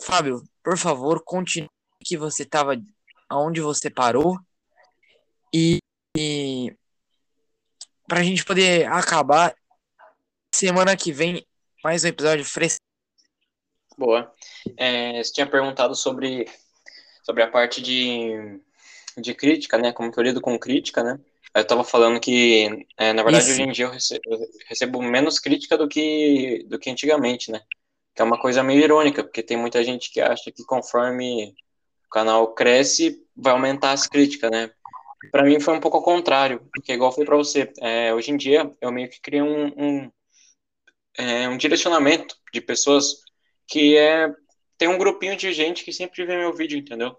Fábio, 0.00 0.42
por 0.62 0.78
favor, 0.78 1.22
continue 1.24 1.68
que 2.04 2.16
você 2.16 2.42
estava 2.42 2.74
aonde 3.28 3.60
você 3.60 3.90
parou 3.90 4.38
e, 5.54 5.78
e 6.16 6.74
para 8.08 8.20
a 8.20 8.22
gente 8.22 8.44
poder 8.44 8.86
acabar 8.86 9.54
semana 10.54 10.96
que 10.96 11.12
vem 11.12 11.46
mais 11.84 12.02
um 12.04 12.08
episódio 12.08 12.44
fresco. 12.44 12.80
Boa. 13.96 14.34
É, 14.76 15.22
você 15.22 15.32
tinha 15.32 15.46
perguntado 15.46 15.94
sobre, 15.94 16.48
sobre 17.22 17.42
a 17.42 17.50
parte 17.50 17.82
de, 17.82 18.60
de 19.18 19.34
crítica, 19.34 19.76
né? 19.76 19.92
Como 19.92 20.10
que 20.10 20.18
eu 20.18 20.24
lido 20.24 20.40
com 20.40 20.58
crítica, 20.58 21.02
né? 21.04 21.20
Eu 21.54 21.62
estava 21.62 21.82
falando 21.82 22.20
que, 22.20 22.86
é, 22.96 23.12
na 23.12 23.22
verdade, 23.22 23.44
Isso. 23.44 23.54
hoje 23.54 23.62
em 23.62 23.72
dia 23.72 23.86
eu 23.86 23.90
recebo, 23.90 24.22
eu 24.26 24.38
recebo, 24.68 25.02
menos 25.02 25.38
crítica 25.38 25.76
do 25.76 25.88
que, 25.88 26.64
do 26.68 26.78
que 26.78 26.90
antigamente, 26.90 27.50
né? 27.50 27.60
Que 28.14 28.22
é 28.22 28.24
uma 28.24 28.38
coisa 28.38 28.62
meio 28.62 28.82
irônica, 28.82 29.24
porque 29.24 29.42
tem 29.42 29.56
muita 29.56 29.82
gente 29.82 30.12
que 30.12 30.20
acha 30.20 30.52
que 30.52 30.64
conforme 30.64 31.54
o 32.06 32.08
canal 32.08 32.54
cresce, 32.54 33.20
vai 33.36 33.52
aumentar 33.52 33.92
as 33.92 34.06
críticas, 34.06 34.50
né? 34.50 34.70
Para 35.32 35.42
mim 35.42 35.60
foi 35.60 35.74
um 35.74 35.80
pouco 35.80 35.96
ao 35.98 36.02
contrário, 36.02 36.66
porque 36.72 36.92
igual 36.92 37.12
foi 37.12 37.24
para 37.24 37.36
você, 37.36 37.72
é, 37.80 38.14
hoje 38.14 38.30
em 38.30 38.36
dia 38.36 38.72
eu 38.80 38.90
meio 38.92 39.08
que 39.08 39.20
criei 39.20 39.42
um, 39.42 39.66
um, 39.76 40.12
é, 41.18 41.48
um 41.48 41.58
direcionamento 41.58 42.36
de 42.52 42.60
pessoas 42.60 43.22
que 43.66 43.96
é 43.96 44.32
tem 44.78 44.88
um 44.88 44.96
grupinho 44.96 45.36
de 45.36 45.52
gente 45.52 45.84
que 45.84 45.92
sempre 45.92 46.24
vê 46.24 46.38
meu 46.38 46.54
vídeo, 46.54 46.78
entendeu? 46.78 47.14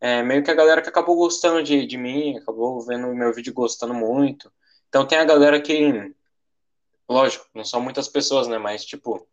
É, 0.00 0.22
meio 0.22 0.42
que 0.42 0.50
a 0.50 0.54
galera 0.54 0.82
que 0.82 0.88
acabou 0.88 1.16
gostando 1.16 1.62
de, 1.62 1.86
de 1.86 1.96
mim, 1.96 2.36
acabou 2.36 2.80
vendo 2.82 3.14
meu 3.14 3.32
vídeo 3.32 3.52
gostando 3.54 3.94
muito. 3.94 4.52
Então 4.88 5.06
tem 5.06 5.18
a 5.18 5.24
galera 5.24 5.60
que, 5.60 6.14
lógico, 7.08 7.46
não 7.54 7.64
são 7.64 7.80
muitas 7.80 8.08
pessoas, 8.08 8.46
né? 8.46 8.58
Mas 8.58 8.84
tipo, 8.84 9.26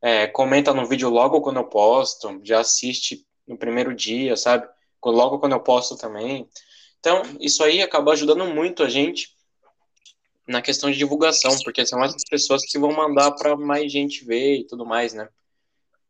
é, 0.00 0.26
comenta 0.26 0.72
no 0.72 0.86
vídeo 0.86 1.10
logo 1.10 1.40
quando 1.40 1.58
eu 1.58 1.64
posto, 1.64 2.40
já 2.42 2.60
assiste 2.60 3.26
no 3.46 3.56
primeiro 3.56 3.94
dia, 3.94 4.36
sabe? 4.36 4.68
Logo 5.04 5.38
quando 5.38 5.52
eu 5.52 5.60
posto 5.60 5.96
também. 5.96 6.48
Então, 6.98 7.22
isso 7.40 7.62
aí 7.62 7.80
acaba 7.80 8.12
ajudando 8.12 8.44
muito 8.46 8.82
a 8.82 8.88
gente 8.88 9.36
na 10.46 10.62
questão 10.62 10.90
de 10.90 10.98
divulgação, 10.98 11.56
porque 11.64 11.84
são 11.86 12.02
essas 12.02 12.22
pessoas 12.28 12.62
que 12.64 12.78
vão 12.78 12.92
mandar 12.92 13.32
para 13.32 13.56
mais 13.56 13.90
gente 13.90 14.24
ver 14.24 14.58
e 14.58 14.66
tudo 14.66 14.86
mais, 14.86 15.12
né? 15.12 15.28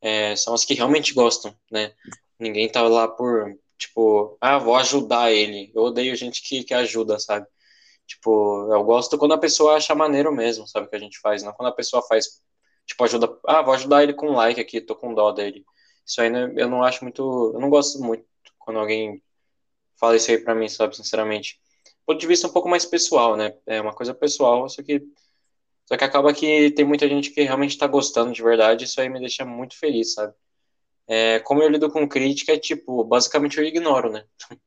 É, 0.01 0.37
são 0.37 0.55
as 0.55 0.65
que 0.65 0.75
realmente 0.75 1.15
gostam, 1.15 1.55
né? 1.71 1.93
Ninguém 2.39 2.71
tá 2.71 2.83
lá 2.83 3.09
por, 3.09 3.59
tipo, 3.79 4.37
ah, 4.41 4.59
vou 4.59 4.77
ajudar 4.77 5.33
ele. 5.33 5.73
Eu 5.75 5.83
odeio 5.83 6.17
gente 6.17 6.43
que, 6.43 6.65
que 6.65 6.75
ajuda, 6.75 7.19
sabe? 7.19 7.47
Tipo, 8.07 8.73
eu 8.73 8.85
gosto 8.85 9.19
quando 9.19 9.35
a 9.35 9.39
pessoa 9.39 9.77
acha 9.77 9.95
maneiro 9.95 10.33
mesmo, 10.33 10.67
sabe, 10.67 10.89
que 10.89 10.97
a 10.97 10.99
gente 10.99 11.19
faz, 11.21 11.43
não 11.43 11.53
quando 11.53 11.69
a 11.71 11.73
pessoa 11.73 12.03
faz, 12.07 12.43
tipo, 12.87 13.03
ajuda, 13.05 13.39
ah, 13.47 13.63
vou 13.63 13.75
ajudar 13.75 14.03
ele 14.03 14.15
com 14.15 14.31
like 14.33 14.61
aqui, 14.61 14.81
tô 14.81 14.95
com 14.97 15.15
dó 15.15 15.33
dele. 15.33 15.65
Isso 16.07 16.21
aí 16.21 16.31
né, 16.31 16.53
eu 16.57 16.69
não 16.71 16.85
acho 16.85 17.03
muito. 17.05 17.53
Eu 17.55 17.61
não 17.61 17.69
gosto 17.71 17.99
muito 18.01 18.25
quando 18.59 18.79
alguém 18.79 19.23
fala 19.99 20.17
isso 20.17 20.31
aí 20.31 20.39
pra 20.39 20.55
mim, 20.55 20.69
sabe, 20.69 20.97
sinceramente. 20.97 21.61
Ponto 22.07 22.21
de 22.21 22.27
vista 22.27 22.47
um 22.47 22.53
pouco 22.53 22.69
mais 22.69 22.87
pessoal, 22.87 23.37
né? 23.37 23.57
É 23.67 23.81
uma 23.81 23.95
coisa 23.95 24.15
pessoal, 24.15 24.69
só 24.69 24.83
que. 24.83 25.03
Só 25.87 25.97
que 25.97 26.05
acaba 26.05 26.35
que 26.35 26.71
tem 26.73 26.85
muita 26.85 27.09
gente 27.09 27.31
que 27.31 27.43
realmente 27.43 27.79
tá 27.79 27.87
gostando 27.87 28.33
de 28.33 28.43
verdade, 28.43 28.85
isso 28.85 29.01
aí 29.01 29.09
me 29.09 29.21
deixa 29.21 29.45
muito 29.45 29.79
feliz, 29.79 30.15
sabe? 30.15 30.35
É, 31.09 31.39
como 31.41 31.63
eu 31.63 31.69
lido 31.69 31.91
com 31.91 32.09
crítica, 32.09 32.53
é 32.53 32.59
tipo, 32.59 33.05
basicamente 33.05 33.59
eu 33.59 33.65
ignoro, 33.65 34.11
né? 34.11 34.25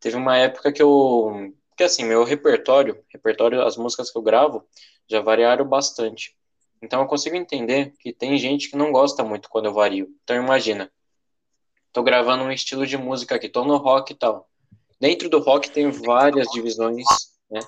Teve 0.00 0.16
uma 0.16 0.36
época 0.36 0.72
que 0.72 0.82
eu. 0.82 1.52
Que 1.76 1.84
assim, 1.84 2.04
meu 2.04 2.24
repertório, 2.24 3.04
repertório, 3.08 3.62
as 3.62 3.76
músicas 3.76 4.10
que 4.10 4.18
eu 4.18 4.22
gravo, 4.22 4.66
já 5.08 5.20
variaram 5.20 5.64
bastante. 5.64 6.36
Então 6.82 7.00
eu 7.00 7.06
consigo 7.06 7.36
entender 7.36 7.92
que 7.98 8.12
tem 8.12 8.36
gente 8.36 8.70
que 8.70 8.76
não 8.76 8.92
gosta 8.92 9.24
muito 9.24 9.48
quando 9.48 9.66
eu 9.66 9.72
vario. 9.72 10.08
Então 10.22 10.36
imagina, 10.36 10.90
tô 11.92 12.02
gravando 12.02 12.44
um 12.44 12.52
estilo 12.52 12.86
de 12.86 12.96
música 12.96 13.36
aqui, 13.36 13.48
tô 13.48 13.64
no 13.64 13.76
rock 13.76 14.12
e 14.12 14.16
tal. 14.16 14.48
Dentro 15.00 15.28
do 15.28 15.38
rock 15.38 15.70
tem 15.70 15.90
várias 15.90 16.48
divisões, 16.48 17.04
né? 17.50 17.60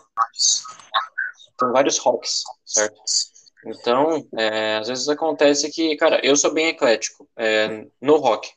Tem 1.59 1.71
vários 1.73 1.99
rocks, 1.99 2.43
certo? 2.65 3.01
Então, 3.67 4.27
é, 4.37 4.77
às 4.77 4.89
vezes 4.89 5.09
acontece 5.09 5.71
que, 5.71 5.97
cara, 5.97 6.21
eu 6.25 6.35
sou 6.37 6.53
bem 6.53 6.69
eclético 6.69 7.29
é, 7.37 7.87
no 8.01 8.17
rock. 8.17 8.51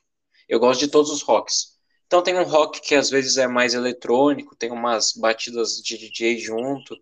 Eu 0.47 0.59
gosto 0.59 0.79
de 0.79 0.87
todos 0.87 1.11
os 1.11 1.21
rocks. 1.21 1.73
Então 2.07 2.21
tem 2.21 2.37
um 2.37 2.43
rock 2.43 2.79
que 2.81 2.95
às 2.95 3.09
vezes 3.09 3.37
é 3.37 3.47
mais 3.47 3.73
eletrônico, 3.73 4.55
tem 4.55 4.71
umas 4.71 5.13
batidas 5.13 5.77
de 5.81 5.97
DJ 5.97 6.37
junto. 6.37 6.95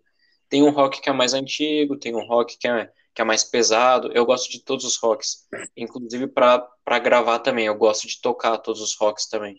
Tem 0.48 0.62
um 0.62 0.70
rock 0.70 1.00
que 1.00 1.10
é 1.10 1.12
mais 1.12 1.34
antigo, 1.34 1.98
tem 1.98 2.14
um 2.14 2.26
rock 2.26 2.56
que 2.58 2.66
é 2.68 2.90
que 3.14 3.20
é 3.20 3.24
mais 3.24 3.44
pesado. 3.44 4.10
Eu 4.14 4.24
gosto 4.24 4.50
de 4.50 4.60
todos 4.64 4.84
os 4.84 4.96
rocks, 4.96 5.46
inclusive 5.76 6.26
para 6.28 6.98
gravar 6.98 7.40
também. 7.40 7.66
Eu 7.66 7.74
gosto 7.74 8.06
de 8.06 8.20
tocar 8.20 8.58
todos 8.58 8.80
os 8.80 8.96
rocks 8.96 9.26
também. 9.26 9.58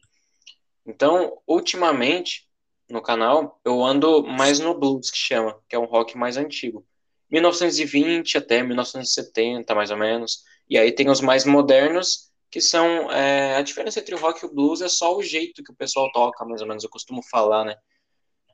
Então, 0.85 1.39
ultimamente, 1.47 2.47
no 2.89 3.01
canal, 3.01 3.59
eu 3.63 3.83
ando 3.83 4.23
mais 4.23 4.59
no 4.59 4.77
blues, 4.77 5.09
que 5.09 5.17
chama, 5.17 5.57
que 5.69 5.75
é 5.75 5.79
um 5.79 5.85
rock 5.85 6.17
mais 6.17 6.35
antigo. 6.35 6.85
1920 7.33 8.37
até 8.37 8.61
1970, 8.61 9.73
mais 9.73 9.89
ou 9.89 9.97
menos. 9.97 10.43
E 10.69 10.77
aí 10.77 10.91
tem 10.91 11.09
os 11.09 11.19
mais 11.19 11.45
modernos, 11.45 12.31
que 12.51 12.61
são. 12.61 13.11
É, 13.11 13.55
a 13.55 13.61
diferença 13.61 13.99
entre 13.99 14.13
o 14.13 14.19
rock 14.19 14.43
e 14.43 14.45
o 14.47 14.53
blues 14.53 14.81
é 14.81 14.87
só 14.87 15.17
o 15.17 15.23
jeito 15.23 15.63
que 15.63 15.71
o 15.71 15.75
pessoal 15.75 16.11
toca, 16.11 16.45
mais 16.45 16.61
ou 16.61 16.67
menos, 16.67 16.83
eu 16.83 16.89
costumo 16.89 17.21
falar, 17.23 17.65
né? 17.65 17.75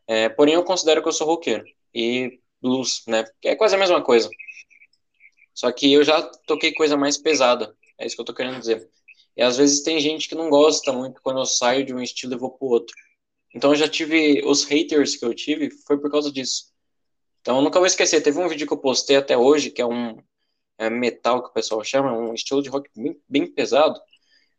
É, 0.07 0.29
porém, 0.29 0.55
eu 0.55 0.63
considero 0.63 1.01
que 1.01 1.07
eu 1.09 1.13
sou 1.13 1.27
roqueiro. 1.27 1.65
E 1.93 2.39
blues, 2.61 3.03
né? 3.07 3.25
É 3.43 3.55
quase 3.55 3.75
a 3.75 3.79
mesma 3.79 4.01
coisa. 4.01 4.29
Só 5.53 5.71
que 5.71 5.91
eu 5.91 6.03
já 6.03 6.21
toquei 6.47 6.73
coisa 6.73 6.95
mais 6.95 7.17
pesada. 7.17 7.75
É 7.97 8.05
isso 8.05 8.15
que 8.15 8.21
eu 8.21 8.25
tô 8.25 8.33
querendo 8.33 8.59
dizer. 8.59 8.89
E 9.35 9.41
às 9.41 9.57
vezes 9.57 9.83
tem 9.83 9.99
gente 9.99 10.29
que 10.29 10.35
não 10.35 10.49
gosta 10.49 10.93
muito 10.93 11.21
quando 11.21 11.39
eu 11.39 11.45
saio 11.45 11.85
de 11.85 11.93
um 11.93 12.01
estilo 12.01 12.33
e 12.33 12.37
vou 12.37 12.51
pro 12.51 12.67
outro. 12.67 12.95
Então 13.53 13.71
eu 13.71 13.75
já 13.75 13.87
tive. 13.89 14.41
Os 14.45 14.63
haters 14.63 15.17
que 15.17 15.25
eu 15.25 15.33
tive 15.33 15.69
foi 15.85 15.99
por 15.99 16.09
causa 16.09 16.31
disso. 16.31 16.68
Então 17.41 17.57
eu 17.57 17.61
nunca 17.61 17.79
vou 17.79 17.87
esquecer. 17.87 18.21
Teve 18.21 18.39
um 18.39 18.47
vídeo 18.47 18.67
que 18.67 18.73
eu 18.73 18.77
postei 18.77 19.17
até 19.17 19.37
hoje, 19.37 19.71
que 19.71 19.81
é 19.81 19.85
um 19.85 20.17
é 20.77 20.89
metal 20.89 21.43
que 21.43 21.49
o 21.49 21.53
pessoal 21.53 21.83
chama, 21.83 22.13
um 22.13 22.33
estilo 22.33 22.61
de 22.61 22.69
rock 22.69 22.89
bem, 22.95 23.19
bem 23.27 23.45
pesado. 23.45 23.99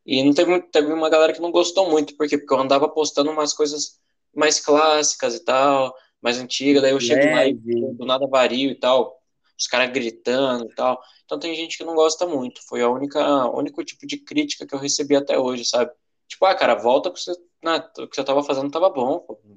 E 0.05 0.23
não 0.23 0.35
teve, 0.35 0.61
teve 0.63 0.93
uma 0.93 1.09
galera 1.09 1.33
que 1.33 1.41
não 1.41 1.51
gostou 1.51 1.91
muito, 1.91 2.15
por 2.17 2.29
quê? 2.29 2.37
Porque 2.37 2.53
eu 2.53 2.59
andava 2.59 2.89
postando 2.89 3.31
umas 3.31 3.55
coisas 3.55 3.99
mais 4.35 4.61
clássicas 4.61 5.35
e 5.35 5.45
tal, 5.45 5.95
mais 6.21 6.39
antigas, 6.39 6.83
daí 6.83 6.93
eu 6.93 7.01
chego 7.01 7.35
lá 7.35 7.47
e 7.47 7.55
do 7.55 8.05
nada 8.05 8.27
vario 8.27 8.71
e 8.71 8.75
tal 8.75 9.21
os 9.61 9.67
caras 9.67 9.93
gritando 9.93 10.65
e 10.65 10.75
tal. 10.75 10.99
Então 11.25 11.39
tem 11.39 11.55
gente 11.55 11.77
que 11.77 11.85
não 11.85 11.95
gosta 11.95 12.27
muito. 12.27 12.67
Foi 12.67 12.81
a 12.83 12.89
única, 12.89 13.21
o 13.47 13.59
único 13.59 13.85
tipo 13.85 14.07
de 14.07 14.17
crítica 14.17 14.67
que 14.67 14.75
eu 14.75 14.79
recebi 14.79 15.15
até 15.15 15.39
hoje, 15.39 15.65
sabe? 15.67 15.93
Tipo, 16.27 16.47
ah, 16.47 16.55
cara, 16.55 16.75
volta 16.75 17.11
porque 17.11 17.23
você, 17.23 17.33
o 17.33 18.09
que 18.09 18.17
você 18.17 18.25
tava 18.25 18.43
fazendo 18.43 18.71
tava 18.71 18.89
bom, 18.89 19.27
né? 19.45 19.57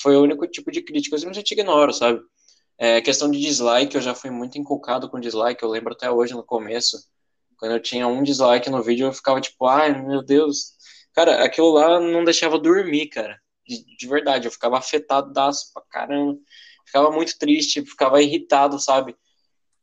Foi 0.00 0.16
o 0.16 0.22
único 0.22 0.46
tipo 0.46 0.70
de 0.70 0.82
crítica, 0.82 1.14
eu 1.14 1.18
simplesmente 1.18 1.52
ignoro, 1.52 1.92
sabe? 1.92 2.20
É, 2.78 3.00
questão 3.00 3.30
de 3.30 3.40
dislike, 3.40 3.94
eu 3.94 4.00
já 4.00 4.14
fui 4.14 4.30
muito 4.30 4.58
inculcado 4.58 5.08
com 5.08 5.20
dislike, 5.20 5.62
eu 5.62 5.68
lembro 5.68 5.92
até 5.92 6.10
hoje 6.10 6.34
no 6.34 6.42
começo, 6.42 6.98
quando 7.58 7.72
eu 7.72 7.80
tinha 7.80 8.08
um 8.08 8.22
dislike 8.22 8.68
no 8.70 8.82
vídeo, 8.82 9.06
eu 9.06 9.12
ficava 9.12 9.40
tipo, 9.40 9.66
ai 9.66 9.96
meu 10.04 10.22
Deus. 10.22 10.72
Cara, 11.14 11.44
aquilo 11.44 11.72
lá 11.72 12.00
não 12.00 12.24
deixava 12.24 12.58
dormir, 12.58 13.08
cara. 13.08 13.40
De, 13.66 13.84
de 13.96 14.08
verdade, 14.08 14.48
eu 14.48 14.52
ficava 14.52 14.78
afetado 14.78 15.32
daço 15.32 15.72
pra 15.72 15.82
caramba. 15.88 16.38
Ficava 16.84 17.12
muito 17.12 17.38
triste, 17.38 17.84
ficava 17.86 18.20
irritado, 18.20 18.80
sabe? 18.80 19.16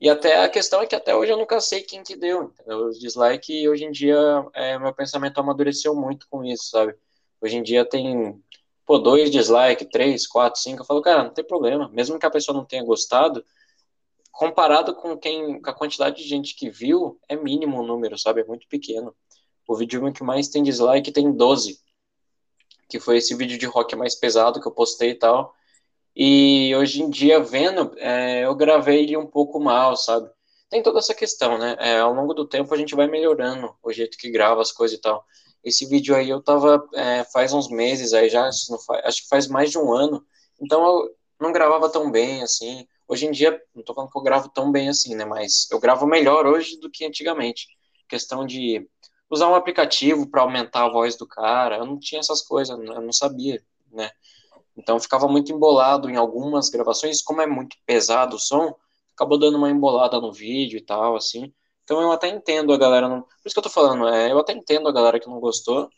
E 0.02 0.10
até 0.10 0.44
a 0.44 0.50
questão 0.50 0.82
é 0.82 0.88
que 0.88 0.96
até 0.96 1.16
hoje 1.16 1.32
eu 1.32 1.38
nunca 1.38 1.62
sei 1.62 1.82
quem 1.82 2.04
que 2.04 2.16
deu, 2.16 2.44
entendeu? 2.44 2.88
Os 2.88 3.00
dislike 3.00 3.68
hoje 3.70 3.86
em 3.86 3.92
dia 3.92 4.18
é, 4.54 4.78
meu 4.80 4.94
pensamento 4.94 5.40
amadureceu 5.40 5.96
muito 5.96 6.28
com 6.30 6.44
isso, 6.44 6.70
sabe? 6.70 6.96
Hoje 7.42 7.58
em 7.58 7.64
dia 7.64 7.86
tem 7.86 8.42
pô, 8.90 8.98
dois 8.98 9.30
dislike, 9.30 9.86
três, 9.86 10.26
quatro, 10.26 10.60
cinco, 10.60 10.82
eu 10.82 10.86
falo, 10.86 11.00
cara, 11.00 11.24
não 11.24 11.30
tem 11.30 11.46
problema. 11.46 11.88
Mesmo 11.94 12.18
que 12.18 12.26
a 12.26 12.32
pessoa 12.32 12.58
não 12.58 12.66
tenha 12.66 12.84
gostado, 12.84 13.46
comparado 14.32 14.96
com 14.96 15.16
quem, 15.16 15.62
com 15.62 15.70
a 15.70 15.74
quantidade 15.76 16.24
de 16.24 16.28
gente 16.28 16.56
que 16.56 16.72
viu, 16.72 17.20
é 17.30 17.36
mínimo 17.36 17.80
o 17.80 17.86
número, 17.86 18.18
sabe? 18.18 18.42
É 18.42 18.44
muito 18.44 18.68
pequeno. 18.68 19.16
O 19.68 19.76
vídeo 19.76 20.12
que 20.12 20.24
mais 20.24 20.48
tem 20.48 20.64
dislike 20.64 21.12
tem 21.12 21.32
12, 21.32 21.80
que 22.90 23.00
foi 23.00 23.18
esse 23.18 23.36
vídeo 23.36 23.60
de 23.60 23.68
rock 23.68 23.96
mais 23.96 24.16
pesado 24.16 24.60
que 24.60 24.68
eu 24.68 24.72
postei 24.72 25.12
e 25.12 25.16
tal. 25.16 25.54
E 26.16 26.76
hoje 26.76 27.04
em 27.04 27.12
dia, 27.12 27.40
vendo, 27.40 27.94
é, 27.98 28.44
eu 28.44 28.56
gravei 28.56 29.04
ele 29.04 29.16
um 29.16 29.28
pouco 29.28 29.60
mal, 29.60 29.96
sabe? 29.96 30.28
Tem 30.68 30.82
toda 30.82 30.98
essa 30.98 31.14
questão, 31.14 31.60
né? 31.60 31.76
É, 31.78 32.00
ao 32.00 32.12
longo 32.12 32.34
do 32.34 32.48
tempo 32.48 32.74
a 32.74 32.78
gente 32.78 32.96
vai 32.96 33.06
melhorando 33.06 33.72
o 33.84 33.94
jeito 33.94 34.18
que 34.18 34.32
grava 34.32 34.64
as 34.64 34.72
coisas 34.72 34.98
e 34.98 35.02
tal. 35.02 35.24
Esse 35.64 35.86
vídeo 35.86 36.16
aí 36.16 36.30
eu 36.30 36.42
tava 36.42 36.88
é, 36.94 37.24
faz 37.26 37.54
uns 37.54 37.70
meses 37.70 38.14
aí 38.14 38.30
já, 38.30 38.48
acho 38.48 39.24
que 39.24 39.30
faz 39.30 39.48
mais 39.48 39.72
de 39.72 39.78
um 39.78 39.92
ano. 39.94 40.26
Então 40.62 40.86
eu 40.86 41.16
não 41.40 41.52
gravava 41.52 41.90
tão 41.90 42.12
bem 42.12 42.42
assim. 42.44 42.88
Hoje 43.08 43.26
em 43.26 43.32
dia, 43.32 43.60
não 43.74 43.84
tô 43.84 43.94
falando 43.94 44.12
que 44.12 44.18
eu 44.18 44.22
gravo 44.22 44.50
tão 44.50 44.72
bem 44.72 44.90
assim, 44.90 45.16
né? 45.16 45.26
Mas 45.26 45.68
eu 45.72 45.80
gravo 45.80 46.06
melhor 46.06 46.46
hoje 46.46 46.80
do 46.80 46.90
que 46.90 47.06
antigamente. 47.06 47.68
Questão 48.08 48.46
de 48.46 48.88
usar 49.30 49.48
um 49.48 49.56
aplicativo 49.56 50.28
para 50.28 50.42
aumentar 50.42 50.86
a 50.86 50.90
voz 50.90 51.16
do 51.16 51.28
cara. 51.28 51.78
Eu 51.78 51.86
não 51.86 52.00
tinha 52.00 52.20
essas 52.20 52.42
coisas, 52.42 52.78
eu 52.78 53.02
não 53.02 53.14
sabia, 53.14 53.62
né? 53.92 54.12
Então 54.78 55.00
ficava 55.00 55.28
muito 55.28 55.52
embolado 55.52 56.10
em 56.10 56.16
algumas 56.16 56.70
gravações, 56.70 57.22
como 57.22 57.42
é 57.42 57.48
muito 57.48 57.76
pesado 57.86 58.38
o 58.38 58.40
som, 58.40 58.74
acabou 59.14 59.38
dando 59.38 59.58
uma 59.58 59.70
embolada 59.70 60.20
no 60.22 60.32
vídeo 60.32 60.78
e 60.78 60.82
tal, 60.82 61.16
assim. 61.16 61.54
Então 61.90 62.04
eu 62.04 62.12
até 62.12 62.28
entendo 62.28 62.72
a 62.72 62.78
galera. 62.78 63.10
Não... 63.10 63.24
Por 63.24 63.48
isso 63.48 63.56
que 63.56 63.60
eu 63.60 63.64
tô 63.64 63.70
falando, 63.70 64.08
é, 64.08 64.32
eu 64.32 64.38
até 64.38 64.54
entendo 64.54 64.88
a 64.88 64.92
galera 64.92 65.20
que 65.20 65.28
não 65.28 65.40
gostou. 65.40 65.90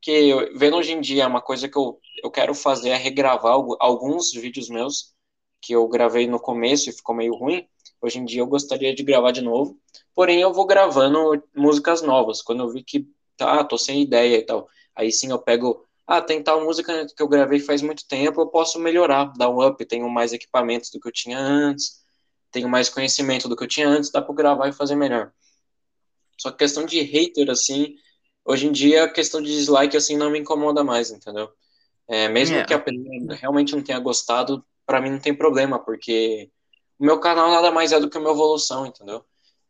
Que 0.00 0.32
vendo 0.56 0.76
hoje 0.76 0.92
em 0.92 1.00
dia, 1.02 1.28
uma 1.28 1.42
coisa 1.42 1.68
que 1.68 1.76
eu, 1.76 2.00
eu 2.22 2.30
quero 2.30 2.54
fazer 2.54 2.88
é 2.90 2.96
regravar 2.96 3.52
alguns 3.78 4.32
vídeos 4.32 4.70
meus 4.70 5.12
que 5.60 5.74
eu 5.74 5.86
gravei 5.86 6.26
no 6.26 6.40
começo 6.40 6.88
e 6.88 6.92
ficou 6.94 7.14
meio 7.14 7.34
ruim. 7.34 7.66
Hoje 8.00 8.18
em 8.18 8.24
dia 8.24 8.40
eu 8.40 8.46
gostaria 8.46 8.94
de 8.94 9.02
gravar 9.02 9.32
de 9.32 9.42
novo. 9.42 9.78
Porém, 10.14 10.40
eu 10.40 10.52
vou 10.52 10.64
gravando 10.66 11.42
músicas 11.54 12.00
novas. 12.00 12.40
Quando 12.40 12.62
eu 12.62 12.70
vi 12.70 12.82
que 12.82 13.06
tá, 13.36 13.62
tô 13.64 13.76
sem 13.76 14.00
ideia 14.00 14.38
e 14.38 14.42
tal. 14.46 14.66
Aí 14.96 15.12
sim 15.12 15.30
eu 15.30 15.38
pego. 15.38 15.84
Ah, 16.06 16.22
tem 16.22 16.42
tal 16.42 16.64
música 16.64 17.06
que 17.14 17.22
eu 17.22 17.28
gravei 17.28 17.60
faz 17.60 17.82
muito 17.82 18.06
tempo, 18.06 18.40
eu 18.40 18.46
posso 18.48 18.78
melhorar, 18.78 19.32
dar 19.36 19.50
um 19.50 19.66
up, 19.66 19.84
tenho 19.86 20.08
mais 20.08 20.32
equipamentos 20.32 20.90
do 20.90 21.00
que 21.00 21.08
eu 21.08 21.12
tinha 21.12 21.38
antes 21.38 22.03
tenho 22.54 22.68
mais 22.68 22.88
conhecimento 22.88 23.48
do 23.48 23.56
que 23.56 23.64
eu 23.64 23.68
tinha 23.68 23.88
antes, 23.88 24.10
dá 24.10 24.22
para 24.22 24.34
gravar 24.34 24.68
e 24.68 24.72
fazer 24.72 24.94
melhor. 24.94 25.32
Só 26.38 26.52
que 26.52 26.58
questão 26.58 26.86
de 26.86 27.00
hater, 27.00 27.50
assim, 27.50 27.96
hoje 28.44 28.68
em 28.68 28.72
dia 28.72 29.04
a 29.04 29.08
questão 29.08 29.42
de 29.42 29.50
dislike, 29.50 29.96
assim, 29.96 30.16
não 30.16 30.30
me 30.30 30.38
incomoda 30.38 30.84
mais, 30.84 31.10
entendeu? 31.10 31.50
É, 32.06 32.28
mesmo 32.28 32.54
yeah. 32.54 32.62
É. 32.62 32.66
que 32.66 32.74
a 32.74 32.78
pessoa 32.78 33.34
realmente 33.34 33.74
não 33.74 33.82
tenha 33.82 33.98
gostado, 33.98 34.64
para 34.86 35.00
mim 35.00 35.10
não 35.10 35.18
tem 35.18 35.34
problema, 35.34 35.78
porque 35.80 36.48
o 36.96 37.04
meu 37.04 37.18
canal 37.18 37.50
nada 37.50 37.72
mais 37.72 37.90
é 37.90 37.98
do 37.98 38.08
que 38.08 38.18
uma 38.18 38.30
evolução, 38.30 38.86
entendeu? 38.86 39.24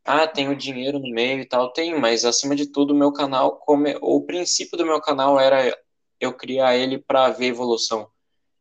Ah, 0.05 0.26
tenho 0.26 0.55
dinheiro 0.55 0.99
no 0.99 1.09
meio 1.09 1.41
e 1.41 1.47
tal, 1.47 1.72
tenho, 1.72 1.99
mas 1.99 2.26
acima 2.26 2.55
de 2.55 2.66
tudo, 2.66 2.93
o 2.93 2.97
meu 2.97 3.12
canal, 3.12 3.57
como, 3.57 3.87
o 4.03 4.20
princípio 4.26 4.76
do 4.76 4.85
meu 4.85 5.01
canal 5.01 5.41
era 5.41 5.74
eu 6.20 6.35
criar 6.35 6.76
ele 6.76 6.99
para 6.99 7.30
ver 7.30 7.47
evolução. 7.47 8.11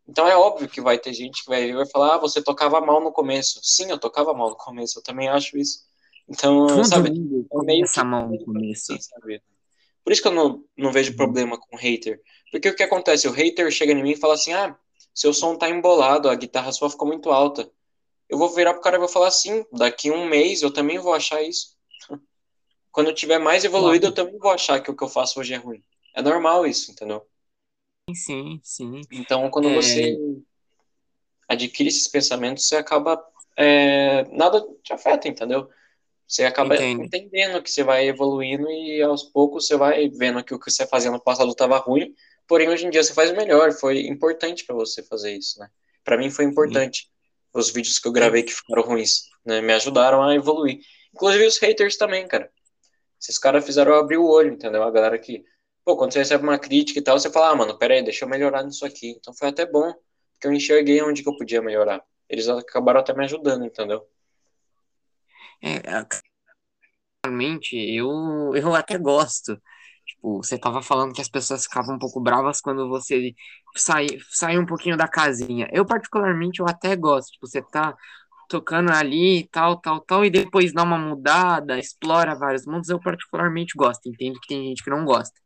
Então 0.07 0.27
é 0.27 0.35
óbvio 0.35 0.67
que 0.67 0.81
vai 0.81 0.97
ter 0.97 1.13
gente 1.13 1.43
que 1.43 1.49
vai, 1.49 1.71
vai 1.73 1.85
falar, 1.85 2.15
ah, 2.15 2.17
você 2.17 2.41
tocava 2.41 2.81
mal 2.81 3.01
no 3.01 3.11
começo. 3.11 3.59
Sim, 3.63 3.89
eu 3.89 3.97
tocava 3.97 4.33
mal 4.33 4.49
no 4.49 4.57
começo, 4.57 4.99
eu 4.99 5.03
também 5.03 5.29
acho 5.29 5.57
isso. 5.57 5.79
Então, 6.27 6.67
Todo 6.67 6.85
sabe, 6.85 7.09
mundo 7.09 7.47
é 7.51 7.65
meio 7.65 7.85
que 7.85 8.03
mal 8.03 8.27
no 8.27 8.43
começo. 8.43 8.93
Por 10.03 10.11
isso 10.11 10.21
que 10.21 10.27
eu 10.27 10.33
não, 10.33 10.63
não 10.77 10.91
vejo 10.91 11.11
uhum. 11.11 11.17
problema 11.17 11.57
com 11.57 11.77
hater. 11.77 12.21
Porque 12.51 12.69
o 12.69 12.75
que 12.75 12.83
acontece? 12.83 13.27
O 13.27 13.31
hater 13.31 13.71
chega 13.71 13.93
em 13.93 14.03
mim 14.03 14.11
e 14.11 14.17
fala 14.17 14.33
assim, 14.33 14.53
ah, 14.53 14.75
seu 15.13 15.33
som 15.33 15.55
tá 15.55 15.69
embolado, 15.69 16.29
a 16.29 16.35
guitarra 16.35 16.71
sua 16.71 16.89
ficou 16.89 17.07
muito 17.07 17.31
alta. 17.31 17.69
Eu 18.27 18.37
vou 18.37 18.49
virar 18.49 18.73
pro 18.73 18.81
cara 18.81 18.97
e 18.97 18.99
vou 18.99 19.07
falar 19.07 19.27
assim, 19.27 19.65
daqui 19.71 20.11
um 20.11 20.25
mês 20.25 20.61
eu 20.61 20.71
também 20.71 20.97
vou 20.97 21.13
achar 21.13 21.41
isso. 21.41 21.75
Quando 22.91 23.07
eu 23.07 23.15
tiver 23.15 23.39
mais 23.39 23.63
evoluído, 23.63 24.07
eu 24.07 24.11
também 24.11 24.37
vou 24.37 24.51
achar 24.51 24.81
que 24.81 24.91
o 24.91 24.95
que 24.95 25.03
eu 25.03 25.09
faço 25.09 25.39
hoje 25.39 25.53
é 25.53 25.57
ruim. 25.57 25.83
É 26.15 26.21
normal 26.21 26.65
isso, 26.65 26.91
entendeu? 26.91 27.25
Sim, 28.11 28.59
sim. 28.63 29.01
Então, 29.11 29.49
quando 29.49 29.69
é... 29.69 29.75
você 29.75 30.17
adquire 31.47 31.89
esses 31.89 32.07
pensamentos, 32.07 32.67
você 32.67 32.75
acaba. 32.75 33.23
É, 33.55 34.23
nada 34.35 34.65
te 34.83 34.93
afeta, 34.93 35.27
entendeu? 35.27 35.69
Você 36.27 36.43
acaba 36.43 36.75
Entendo. 36.75 37.03
entendendo 37.03 37.61
que 37.61 37.69
você 37.69 37.83
vai 37.83 38.07
evoluindo 38.07 38.67
e 38.69 39.01
aos 39.01 39.23
poucos 39.23 39.67
você 39.67 39.77
vai 39.77 40.09
vendo 40.09 40.43
que 40.43 40.53
o 40.53 40.59
que 40.59 40.71
você 40.71 40.87
fazia 40.87 41.11
no 41.11 41.21
passado 41.21 41.51
estava 41.51 41.77
ruim, 41.77 42.15
porém 42.47 42.69
hoje 42.69 42.87
em 42.87 42.89
dia 42.89 43.03
você 43.03 43.13
faz 43.13 43.31
melhor. 43.31 43.71
Foi 43.73 44.07
importante 44.07 44.65
para 44.65 44.75
você 44.75 45.03
fazer 45.03 45.35
isso, 45.35 45.59
né? 45.59 45.69
Para 46.03 46.17
mim 46.17 46.31
foi 46.31 46.45
importante. 46.45 47.03
Sim. 47.03 47.09
Os 47.53 47.69
vídeos 47.69 47.99
que 47.99 48.07
eu 48.07 48.11
gravei 48.11 48.41
que 48.41 48.53
ficaram 48.53 48.81
ruins, 48.81 49.29
né? 49.45 49.61
Me 49.61 49.73
ajudaram 49.73 50.23
a 50.23 50.33
evoluir. 50.33 50.79
Inclusive 51.13 51.45
os 51.45 51.59
haters 51.59 51.97
também, 51.97 52.27
cara. 52.27 52.49
Esses 53.21 53.37
caras 53.37 53.63
fizeram 53.63 53.93
abrir 53.93 54.17
o 54.17 54.27
olho, 54.27 54.53
entendeu? 54.53 54.81
A 54.81 54.89
galera 54.89 55.19
que 55.19 55.45
Pô, 55.85 55.97
quando 55.97 56.13
você 56.13 56.19
recebe 56.19 56.43
uma 56.43 56.57
crítica 56.57 56.99
e 56.99 57.01
tal, 57.01 57.19
você 57.19 57.29
fala, 57.29 57.49
ah, 57.49 57.55
mano, 57.55 57.77
pera 57.77 57.93
aí, 57.93 58.03
deixa 58.03 58.23
eu 58.25 58.29
melhorar 58.29 58.63
nisso 58.63 58.85
aqui. 58.85 59.11
Então 59.11 59.33
foi 59.33 59.49
até 59.49 59.65
bom, 59.65 59.93
porque 60.33 60.47
eu 60.47 60.53
enxerguei 60.53 61.01
onde 61.01 61.21
que 61.21 61.29
eu 61.29 61.35
podia 61.35 61.61
melhorar. 61.61 62.01
Eles 62.29 62.47
acabaram 62.47 63.01
até 63.01 63.13
me 63.13 63.25
ajudando, 63.25 63.65
entendeu? 63.65 64.07
É, 65.61 65.81
realmente, 67.25 67.75
eu, 67.75 68.53
eu 68.55 68.75
até 68.75 68.97
gosto. 68.97 69.61
Tipo, 70.05 70.37
você 70.43 70.57
tava 70.57 70.81
falando 70.81 71.13
que 71.13 71.21
as 71.21 71.29
pessoas 71.29 71.63
ficavam 71.63 71.95
um 71.95 71.99
pouco 71.99 72.19
bravas 72.19 72.59
quando 72.61 72.87
você 72.89 73.33
sai, 73.75 74.07
sai 74.29 74.57
um 74.57 74.65
pouquinho 74.65 74.97
da 74.97 75.07
casinha. 75.07 75.67
Eu, 75.71 75.85
particularmente, 75.85 76.59
eu 76.59 76.67
até 76.67 76.95
gosto. 76.95 77.31
Tipo, 77.31 77.47
você 77.47 77.61
tá 77.61 77.95
tocando 78.49 78.91
ali, 78.91 79.47
tal, 79.51 79.79
tal, 79.79 80.01
tal, 80.01 80.25
e 80.25 80.29
depois 80.29 80.73
dá 80.73 80.83
uma 80.83 80.97
mudada, 80.97 81.79
explora 81.79 82.35
vários 82.35 82.65
mundos. 82.65 82.89
Eu, 82.89 82.99
particularmente, 82.99 83.73
gosto. 83.75 84.07
Entendo 84.07 84.39
que 84.41 84.47
tem 84.47 84.63
gente 84.69 84.83
que 84.83 84.89
não 84.89 85.05
gosta. 85.05 85.39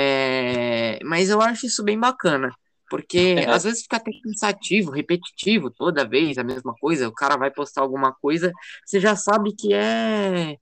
É, 0.00 1.00
mas 1.02 1.28
eu 1.28 1.42
acho 1.42 1.66
isso 1.66 1.82
bem 1.82 1.98
bacana, 1.98 2.54
porque 2.88 3.34
é. 3.36 3.46
às 3.50 3.64
vezes 3.64 3.82
fica 3.82 3.96
até 3.96 4.12
cansativo, 4.22 4.92
repetitivo, 4.92 5.72
toda 5.72 6.08
vez 6.08 6.38
a 6.38 6.44
mesma 6.44 6.72
coisa. 6.78 7.08
O 7.08 7.12
cara 7.12 7.36
vai 7.36 7.50
postar 7.50 7.80
alguma 7.80 8.14
coisa, 8.14 8.52
você 8.86 9.00
já 9.00 9.16
sabe 9.16 9.52
que 9.56 9.74
é 9.74 10.56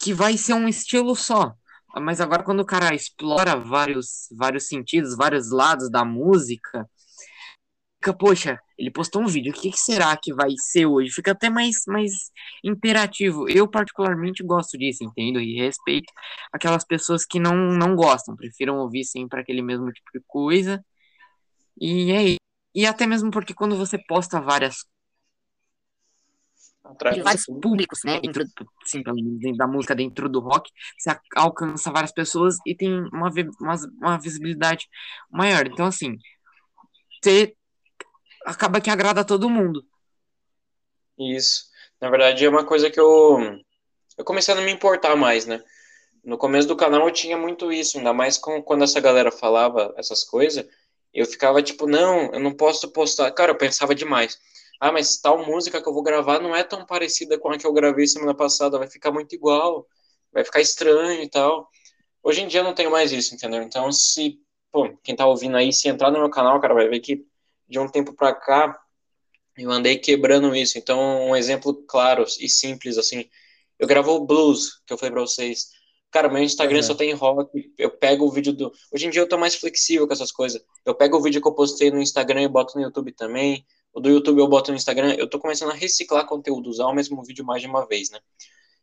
que 0.00 0.12
vai 0.12 0.36
ser 0.36 0.54
um 0.54 0.66
estilo 0.66 1.14
só. 1.14 1.54
Mas 1.96 2.20
agora 2.20 2.42
quando 2.42 2.60
o 2.60 2.66
cara 2.66 2.92
explora 2.92 3.54
vários 3.56 4.26
vários 4.36 4.66
sentidos, 4.66 5.16
vários 5.16 5.52
lados 5.52 5.88
da 5.88 6.04
música, 6.04 6.88
fica, 8.02 8.12
poxa, 8.12 8.58
ele 8.80 8.90
postou 8.90 9.22
um 9.22 9.26
vídeo, 9.26 9.52
o 9.52 9.54
que, 9.54 9.70
que, 9.70 9.78
será 9.78 10.16
que 10.16 10.32
vai 10.32 10.50
ser 10.56 10.86
hoje? 10.86 11.12
Fica 11.12 11.32
até 11.32 11.50
mais, 11.50 11.84
mais 11.86 12.10
interativo. 12.64 13.46
Eu, 13.46 13.68
particularmente, 13.68 14.42
gosto 14.42 14.78
disso, 14.78 15.04
entendo? 15.04 15.38
E 15.38 15.54
respeito 15.56 16.10
aquelas 16.50 16.82
pessoas 16.84 17.26
que 17.26 17.38
não, 17.38 17.54
não 17.54 17.94
gostam, 17.94 18.34
prefiram 18.34 18.78
ouvir 18.78 19.04
sempre 19.04 19.38
aquele 19.40 19.60
mesmo 19.60 19.92
tipo 19.92 20.10
de 20.14 20.20
coisa. 20.26 20.82
E 21.78 22.10
é 22.12 22.22
isso. 22.24 22.40
E 22.74 22.86
até 22.86 23.06
mesmo 23.06 23.30
porque 23.30 23.52
quando 23.52 23.76
você 23.76 23.98
posta 23.98 24.40
várias 24.40 24.86
vários 27.22 27.44
públicos, 27.46 28.00
né, 28.04 28.20
dentro, 28.20 28.44
sim, 28.84 29.02
dentro 29.38 29.56
da 29.56 29.66
música, 29.66 29.94
dentro 29.94 30.28
do 30.28 30.40
rock, 30.40 30.70
você 30.98 31.16
alcança 31.36 31.92
várias 31.92 32.12
pessoas 32.12 32.56
e 32.66 32.74
tem 32.74 32.90
uma, 33.12 33.30
uma, 33.60 33.74
uma 34.00 34.18
visibilidade 34.18 34.88
maior. 35.30 35.66
Então, 35.66 35.86
assim, 35.86 36.16
você 37.22 37.54
acaba 38.44 38.80
que 38.80 38.90
agrada 38.90 39.24
todo 39.24 39.50
mundo. 39.50 39.84
Isso. 41.18 41.64
Na 42.00 42.08
verdade, 42.08 42.44
é 42.44 42.48
uma 42.48 42.64
coisa 42.64 42.90
que 42.90 42.98
eu, 42.98 43.38
eu 44.16 44.24
comecei 44.24 44.54
a 44.54 44.56
não 44.56 44.64
me 44.64 44.72
importar 44.72 45.14
mais, 45.16 45.46
né? 45.46 45.62
No 46.24 46.38
começo 46.38 46.68
do 46.68 46.76
canal 46.76 47.06
eu 47.06 47.12
tinha 47.12 47.36
muito 47.36 47.72
isso, 47.72 47.98
ainda 47.98 48.12
mais 48.12 48.36
com, 48.38 48.62
quando 48.62 48.84
essa 48.84 49.00
galera 49.00 49.30
falava 49.30 49.94
essas 49.96 50.22
coisas, 50.24 50.66
eu 51.12 51.26
ficava 51.26 51.62
tipo, 51.62 51.86
não, 51.86 52.32
eu 52.32 52.40
não 52.40 52.52
posso 52.52 52.90
postar. 52.92 53.30
Cara, 53.32 53.52
eu 53.52 53.58
pensava 53.58 53.94
demais. 53.94 54.38
Ah, 54.80 54.92
mas 54.92 55.18
tal 55.20 55.44
música 55.44 55.82
que 55.82 55.88
eu 55.88 55.92
vou 55.92 56.02
gravar 56.02 56.40
não 56.40 56.54
é 56.56 56.64
tão 56.64 56.86
parecida 56.86 57.38
com 57.38 57.50
a 57.50 57.58
que 57.58 57.66
eu 57.66 57.72
gravei 57.72 58.06
semana 58.06 58.34
passada, 58.34 58.78
vai 58.78 58.88
ficar 58.88 59.10
muito 59.12 59.34
igual, 59.34 59.86
vai 60.32 60.44
ficar 60.44 60.60
estranho 60.60 61.22
e 61.22 61.28
tal. 61.28 61.68
Hoje 62.22 62.42
em 62.42 62.48
dia 62.48 62.60
eu 62.60 62.64
não 62.64 62.74
tenho 62.74 62.90
mais 62.90 63.12
isso, 63.12 63.34
entendeu? 63.34 63.62
Então, 63.62 63.92
se, 63.92 64.38
pô, 64.72 64.96
quem 65.02 65.16
tá 65.16 65.26
ouvindo 65.26 65.56
aí, 65.56 65.72
se 65.72 65.88
entrar 65.88 66.10
no 66.10 66.18
meu 66.18 66.30
canal, 66.30 66.60
cara, 66.60 66.74
vai 66.74 66.88
ver 66.88 67.00
que 67.00 67.26
de 67.70 67.78
um 67.78 67.88
tempo 67.88 68.12
pra 68.12 68.34
cá 68.34 68.78
eu 69.62 69.70
andei 69.70 69.98
quebrando 69.98 70.54
isso. 70.54 70.78
Então, 70.78 71.28
um 71.28 71.36
exemplo 71.36 71.74
claro 71.86 72.24
e 72.40 72.48
simples, 72.48 72.96
assim, 72.98 73.28
eu 73.78 73.86
gravo 73.86 74.20
blues, 74.20 74.80
que 74.86 74.92
eu 74.92 74.98
falei 74.98 75.12
pra 75.12 75.22
vocês. 75.22 75.68
Cara, 76.10 76.28
meu 76.28 76.42
Instagram 76.42 76.78
uhum. 76.78 76.82
só 76.82 76.94
tem 76.94 77.12
rock. 77.12 77.72
Eu 77.78 77.90
pego 77.90 78.26
o 78.26 78.30
vídeo 78.30 78.52
do. 78.52 78.72
Hoje 78.92 79.06
em 79.06 79.10
dia 79.10 79.22
eu 79.22 79.28
tô 79.28 79.38
mais 79.38 79.54
flexível 79.54 80.06
com 80.06 80.12
essas 80.12 80.32
coisas. 80.32 80.60
Eu 80.84 80.94
pego 80.94 81.16
o 81.16 81.22
vídeo 81.22 81.40
que 81.40 81.46
eu 81.46 81.54
postei 81.54 81.90
no 81.90 82.00
Instagram 82.00 82.42
e 82.42 82.48
boto 82.48 82.76
no 82.76 82.82
YouTube 82.82 83.12
também. 83.12 83.64
O 83.92 84.00
do 84.00 84.08
YouTube 84.08 84.40
eu 84.40 84.48
boto 84.48 84.72
no 84.72 84.76
Instagram. 84.76 85.14
Eu 85.14 85.28
tô 85.28 85.38
começando 85.38 85.70
a 85.70 85.74
reciclar 85.74 86.26
conteúdo, 86.26 86.68
usar 86.68 86.86
o 86.86 86.92
mesmo 86.92 87.22
vídeo 87.22 87.44
mais 87.44 87.62
de 87.62 87.68
uma 87.68 87.86
vez, 87.86 88.10
né? 88.10 88.18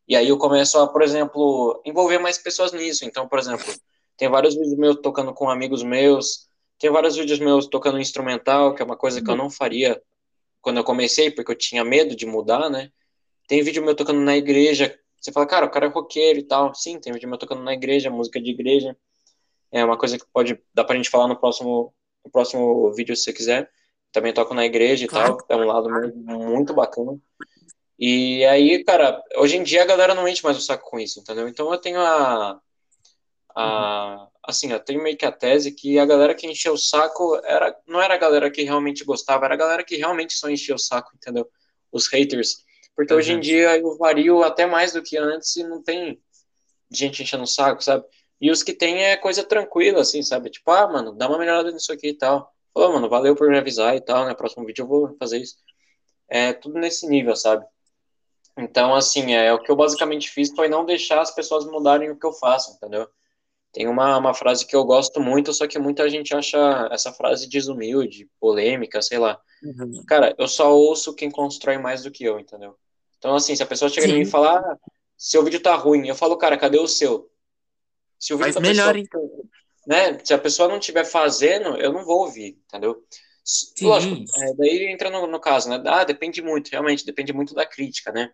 E 0.07 0.15
aí 0.15 0.29
eu 0.29 0.37
começo 0.37 0.79
a, 0.79 0.87
por 0.87 1.01
exemplo, 1.01 1.81
envolver 1.85 2.17
mais 2.17 2.37
pessoas 2.37 2.71
nisso. 2.71 3.03
Então, 3.03 3.27
por 3.27 3.39
exemplo, 3.39 3.65
tem 4.15 4.29
vários 4.29 4.55
vídeos 4.55 4.77
meus 4.77 4.95
tocando 5.01 5.33
com 5.33 5.49
amigos 5.49 5.83
meus. 5.83 6.46
Tem 6.79 6.89
vários 6.89 7.15
vídeos 7.15 7.39
meus 7.39 7.67
tocando 7.67 7.99
instrumental, 7.99 8.75
que 8.75 8.81
é 8.81 8.85
uma 8.85 8.97
coisa 8.97 9.21
que 9.21 9.29
eu 9.29 9.35
não 9.35 9.49
faria 9.49 10.01
quando 10.61 10.77
eu 10.77 10.83
comecei, 10.83 11.31
porque 11.31 11.51
eu 11.51 11.55
tinha 11.55 11.83
medo 11.83 12.15
de 12.15 12.25
mudar, 12.25 12.69
né? 12.69 12.91
Tem 13.47 13.63
vídeo 13.63 13.83
meu 13.83 13.95
tocando 13.95 14.19
na 14.19 14.35
igreja, 14.35 14.97
você 15.19 15.31
fala, 15.31 15.45
cara, 15.45 15.65
o 15.65 15.69
cara 15.69 15.87
é 15.87 15.89
roqueiro 15.89 16.39
e 16.39 16.43
tal. 16.43 16.73
Sim, 16.73 16.99
tem 16.99 17.11
vídeo 17.11 17.27
meu 17.27 17.37
tocando 17.37 17.63
na 17.63 17.73
igreja, 17.73 18.09
música 18.09 18.39
de 18.39 18.51
igreja. 18.51 18.95
É 19.71 19.83
uma 19.83 19.97
coisa 19.97 20.17
que 20.17 20.25
pode 20.31 20.57
dar 20.73 20.85
pra 20.85 20.95
gente 20.95 21.09
falar 21.09 21.27
no 21.27 21.35
próximo, 21.35 21.93
no 22.23 22.31
próximo 22.31 22.93
vídeo, 22.93 23.15
se 23.15 23.23
você 23.23 23.33
quiser. 23.33 23.69
Também 24.11 24.33
toco 24.33 24.53
na 24.53 24.65
igreja 24.65 25.05
e 25.05 25.07
claro. 25.07 25.37
tal. 25.47 25.59
É 25.59 25.61
um 25.61 25.67
lado 25.67 25.89
muito 26.23 26.73
bacana. 26.73 27.19
E 27.99 28.45
aí, 28.45 28.83
cara, 28.83 29.21
hoje 29.35 29.57
em 29.57 29.63
dia 29.63 29.81
a 29.81 29.85
galera 29.85 30.15
não 30.15 30.27
enche 30.27 30.43
mais 30.43 30.57
o 30.57 30.61
saco 30.61 30.89
com 30.89 30.99
isso, 30.99 31.19
entendeu? 31.19 31.47
Então 31.47 31.71
eu 31.71 31.77
tenho 31.79 31.99
a. 31.99 32.59
a 33.57 34.27
assim, 34.47 34.71
eu 34.71 34.79
tenho 34.79 35.03
meio 35.03 35.17
que 35.17 35.25
a 35.25 35.31
tese 35.31 35.73
que 35.73 35.99
a 35.99 36.05
galera 36.05 36.33
que 36.33 36.47
encheu 36.47 36.73
o 36.73 36.77
saco 36.77 37.35
era, 37.43 37.77
não 37.85 38.01
era 38.01 38.13
a 38.13 38.17
galera 38.17 38.49
que 38.49 38.63
realmente 38.63 39.03
gostava, 39.03 39.43
era 39.43 39.55
a 39.55 39.57
galera 39.57 39.83
que 39.83 39.97
realmente 39.97 40.33
só 40.33 40.49
encheu 40.49 40.75
o 40.75 40.79
saco, 40.79 41.11
entendeu? 41.13 41.45
Os 41.91 42.07
haters. 42.07 42.63
Porque 42.95 43.11
uhum. 43.11 43.19
hoje 43.19 43.31
em 43.33 43.35
uhum. 43.35 43.41
dia 43.41 43.77
eu 43.77 43.97
vario 43.97 44.43
até 44.43 44.65
mais 44.65 44.93
do 44.93 45.03
que 45.03 45.17
antes 45.17 45.53
e 45.57 45.63
não 45.65 45.83
tem 45.83 46.21
gente 46.89 47.21
enchendo 47.21 47.43
o 47.43 47.47
saco, 47.47 47.83
sabe? 47.83 48.05
E 48.39 48.49
os 48.49 48.63
que 48.63 48.73
tem 48.73 49.03
é 49.03 49.17
coisa 49.17 49.43
tranquila, 49.43 50.01
assim, 50.01 50.23
sabe? 50.23 50.49
Tipo, 50.49 50.71
ah, 50.71 50.87
mano, 50.87 51.11
dá 51.11 51.27
uma 51.27 51.37
melhorada 51.37 51.69
nisso 51.71 51.91
aqui 51.91 52.09
e 52.09 52.17
tal. 52.17 52.53
Pô, 52.73 52.87
mano, 52.93 53.09
valeu 53.09 53.35
por 53.35 53.49
me 53.49 53.57
avisar 53.57 53.97
e 53.97 54.01
tal, 54.01 54.25
né? 54.25 54.33
Próximo 54.33 54.65
vídeo 54.65 54.83
eu 54.83 54.87
vou 54.87 55.15
fazer 55.19 55.39
isso. 55.39 55.57
É 56.29 56.53
tudo 56.53 56.79
nesse 56.79 57.05
nível, 57.07 57.35
sabe? 57.35 57.65
Então, 58.57 58.95
assim, 58.95 59.33
é, 59.33 59.53
o 59.53 59.59
que 59.59 59.69
eu 59.69 59.75
basicamente 59.75 60.29
fiz 60.29 60.53
foi 60.55 60.69
não 60.69 60.85
deixar 60.85 61.19
as 61.19 61.31
pessoas 61.31 61.65
mudarem 61.65 62.09
o 62.09 62.17
que 62.17 62.25
eu 62.25 62.33
faço, 62.33 62.71
entendeu? 62.75 63.09
Tem 63.77 63.87
uma, 63.87 64.17
uma 64.17 64.33
frase 64.33 64.65
que 64.65 64.75
eu 64.75 64.83
gosto 64.83 65.19
muito, 65.19 65.53
só 65.53 65.67
que 65.67 65.77
muita 65.77 66.09
gente 66.09 66.33
acha 66.33 66.89
essa 66.91 67.13
frase 67.13 67.47
desumilde, 67.47 68.27
polêmica, 68.39 69.03
sei 69.03 69.19
lá. 69.19 69.39
Uhum. 69.61 70.03
Cara, 70.07 70.33
eu 70.35 70.47
só 70.47 70.75
ouço 70.75 71.13
quem 71.13 71.29
constrói 71.29 71.77
mais 71.77 72.01
do 72.01 72.09
que 72.09 72.23
eu, 72.23 72.39
entendeu? 72.39 72.75
Então, 73.19 73.35
assim, 73.35 73.55
se 73.55 73.61
a 73.61 73.67
pessoa 73.67 73.87
chega 73.87 74.07
em 74.07 74.13
mim 74.13 74.21
e 74.21 74.25
falar, 74.25 74.57
ah, 74.57 74.77
seu 75.15 75.43
vídeo 75.43 75.59
tá 75.59 75.75
ruim, 75.75 76.07
eu 76.07 76.15
falo, 76.15 76.35
cara, 76.37 76.57
cadê 76.57 76.79
o 76.79 76.87
seu? 76.87 77.29
Se 78.17 78.33
o 78.33 78.37
vídeo 78.39 78.53
Faz 78.53 78.67
melhor, 78.67 78.95
pessoa, 78.95 79.23
então. 79.23 79.49
Né, 79.85 80.17
se 80.23 80.33
a 80.33 80.39
pessoa 80.39 80.67
não 80.67 80.79
estiver 80.79 81.05
fazendo, 81.05 81.77
eu 81.77 81.93
não 81.93 82.03
vou 82.03 82.21
ouvir, 82.21 82.59
entendeu? 82.65 83.05
Sim. 83.45 83.85
Lógico, 83.85 84.15
é, 84.41 84.53
daí 84.55 84.87
entra 84.87 85.11
no, 85.11 85.27
no, 85.27 85.39
caso, 85.39 85.69
né? 85.69 85.79
Ah, 85.85 86.03
depende 86.03 86.41
muito, 86.41 86.69
realmente, 86.69 87.05
depende 87.05 87.31
muito 87.31 87.53
da 87.53 87.63
crítica, 87.63 88.11
né? 88.11 88.31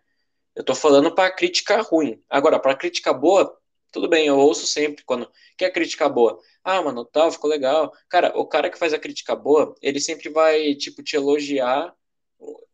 Eu 0.56 0.64
tô 0.64 0.74
falando 0.74 1.14
para 1.14 1.30
crítica 1.30 1.82
ruim. 1.82 2.18
Agora, 2.30 2.58
para 2.58 2.74
crítica 2.74 3.12
boa, 3.12 3.54
tudo 3.94 4.08
bem, 4.08 4.26
eu 4.26 4.38
ouço 4.38 4.66
sempre 4.66 5.02
quando. 5.04 5.30
Que 5.56 5.64
é 5.64 5.70
crítica 5.70 6.08
boa? 6.08 6.38
Ah, 6.62 6.82
mano, 6.82 7.04
tal, 7.04 7.32
ficou 7.32 7.48
legal. 7.48 7.92
Cara, 8.08 8.36
o 8.36 8.46
cara 8.46 8.68
que 8.68 8.78
faz 8.78 8.92
a 8.92 8.98
crítica 8.98 9.34
boa, 9.34 9.74
ele 9.80 10.00
sempre 10.00 10.28
vai, 10.28 10.74
tipo, 10.74 11.02
te 11.02 11.16
elogiar 11.16 11.94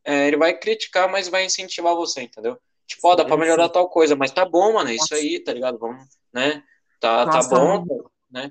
é, 0.05 0.27
ele 0.27 0.37
vai 0.37 0.57
criticar, 0.59 1.11
mas 1.11 1.29
vai 1.29 1.45
incentivar 1.45 1.95
você, 1.95 2.23
entendeu? 2.23 2.59
Tipo, 2.87 3.09
ó, 3.09 3.15
dá 3.15 3.25
pra 3.25 3.37
melhorar 3.37 3.69
tal 3.69 3.89
coisa, 3.89 4.17
mas 4.17 4.33
tá 4.33 4.45
bom, 4.45 4.73
mano, 4.73 4.91
é 4.91 4.95
isso 4.95 5.15
aí, 5.15 5.39
tá 5.39 5.53
ligado? 5.53 5.79
Vamos, 5.79 6.05
né? 6.33 6.63
Tá, 6.99 7.27
tá 7.27 7.43
bom, 7.49 7.87
né? 8.31 8.51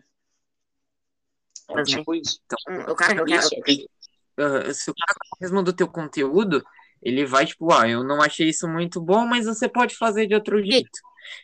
É 1.70 1.84
tipo 1.84 2.16
isso. 2.16 2.40
Então, 2.46 2.92
o 2.92 2.96
cara, 2.96 3.24
isso, 3.28 3.56
uh, 3.56 4.74
se 4.74 4.90
o 4.90 4.94
cara 4.94 5.20
mesmo 5.42 5.62
do 5.62 5.74
teu 5.74 5.88
conteúdo, 5.88 6.64
ele 7.02 7.26
vai, 7.26 7.46
tipo, 7.46 7.72
ah, 7.74 7.88
eu 7.88 8.04
não 8.04 8.22
achei 8.22 8.50
isso 8.50 8.68
muito 8.68 9.02
bom, 9.02 9.26
mas 9.26 9.46
você 9.46 9.68
pode 9.68 9.96
fazer 9.96 10.28
de 10.28 10.36
outro 10.36 10.64
jeito. 10.64 11.00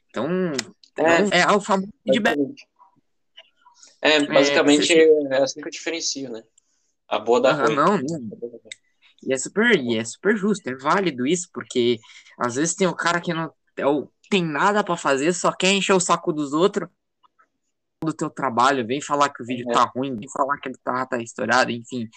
Então, 0.09 0.27
é, 0.97 1.39
é 1.41 1.51
o 1.51 1.61
famoso 1.61 1.91
feedback. 2.03 2.39
É, 4.01 4.25
basicamente 4.25 4.93
é, 4.93 5.07
é 5.31 5.43
assim 5.43 5.59
que 5.59 5.67
eu 5.67 5.71
diferencio, 5.71 6.31
né? 6.31 6.43
A 7.07 7.19
boa 7.19 7.41
da 7.41 7.51
ah, 7.51 7.65
ruim. 7.65 7.75
Não, 7.75 7.97
não. 7.97 8.27
E 9.23 9.33
é 9.33 9.37
super, 9.37 9.75
e 9.75 9.97
é 9.97 10.03
super 10.03 10.37
justo, 10.37 10.67
é 10.69 10.75
válido 10.75 11.25
isso, 11.25 11.49
porque 11.51 11.99
às 12.37 12.55
vezes 12.55 12.75
tem 12.75 12.87
o 12.87 12.95
cara 12.95 13.19
que 13.19 13.33
não 13.33 13.51
é 13.77 13.83
tem 14.29 14.43
nada 14.43 14.83
para 14.83 14.97
fazer, 14.97 15.33
só 15.33 15.51
quer 15.51 15.71
encher 15.71 15.93
o 15.93 15.99
saco 15.99 16.33
dos 16.33 16.53
outros 16.53 16.89
do 18.03 18.13
teu 18.13 18.29
trabalho, 18.29 18.85
vem 18.85 19.01
falar 19.01 19.29
que 19.29 19.41
o 19.41 19.45
vídeo 19.45 19.69
é. 19.69 19.73
tá 19.73 19.91
ruim, 19.95 20.15
vem 20.15 20.29
falar 20.29 20.57
que 20.57 20.69
ele 20.69 20.77
tá, 20.83 21.05
tá 21.05 21.17
estourado, 21.17 21.71
enfim. 21.71 22.07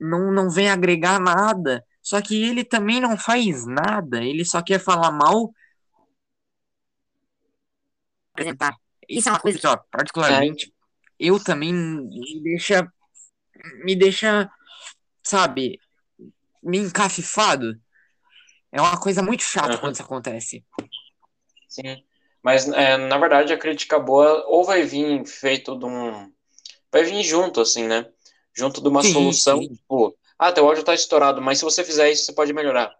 Não, 0.00 0.32
não 0.32 0.50
vem 0.50 0.68
agregar 0.68 1.20
nada. 1.20 1.84
Só 2.02 2.20
que 2.20 2.42
ele 2.42 2.64
também 2.64 3.00
não 3.00 3.16
faz 3.16 3.66
nada, 3.66 4.22
ele 4.22 4.44
só 4.44 4.62
quer 4.62 4.78
falar 4.80 5.12
mal. 5.12 5.52
Apresentar. 8.38 8.76
Isso 9.08 9.28
é 9.28 9.32
uma 9.32 9.40
coisa 9.40 9.58
que, 9.58 9.66
ó, 9.66 9.76
particularmente, 9.90 10.72
eu 11.18 11.42
também 11.42 11.72
me 11.72 12.40
deixa. 12.42 12.92
Me 13.84 13.96
deixa, 13.96 14.48
sabe, 15.22 15.80
meio 16.62 16.86
encafifado. 16.86 17.74
É 18.70 18.80
uma 18.80 19.00
coisa 19.00 19.22
muito 19.22 19.42
chata 19.42 19.72
uhum. 19.72 19.78
quando 19.78 19.94
isso 19.94 20.02
acontece. 20.02 20.64
Sim. 21.68 22.04
Mas, 22.42 22.68
é, 22.68 22.96
na 22.96 23.18
verdade, 23.18 23.52
a 23.52 23.58
crítica 23.58 23.98
boa 23.98 24.44
ou 24.46 24.64
vai 24.64 24.84
vir 24.84 25.26
feito 25.26 25.76
de 25.76 25.86
um. 25.86 26.32
Vai 26.92 27.02
vir 27.02 27.22
junto, 27.24 27.60
assim, 27.60 27.86
né? 27.86 28.08
Junto 28.54 28.80
de 28.80 28.88
uma 28.88 29.02
sim, 29.02 29.12
solução. 29.12 29.60
Sim. 29.60 29.74
Tipo, 29.74 30.16
ah, 30.38 30.52
teu 30.52 30.66
áudio 30.66 30.84
tá 30.84 30.94
estourado, 30.94 31.42
mas 31.42 31.58
se 31.58 31.64
você 31.64 31.82
fizer 31.82 32.10
isso, 32.10 32.24
você 32.24 32.32
pode 32.32 32.52
melhorar. 32.52 32.94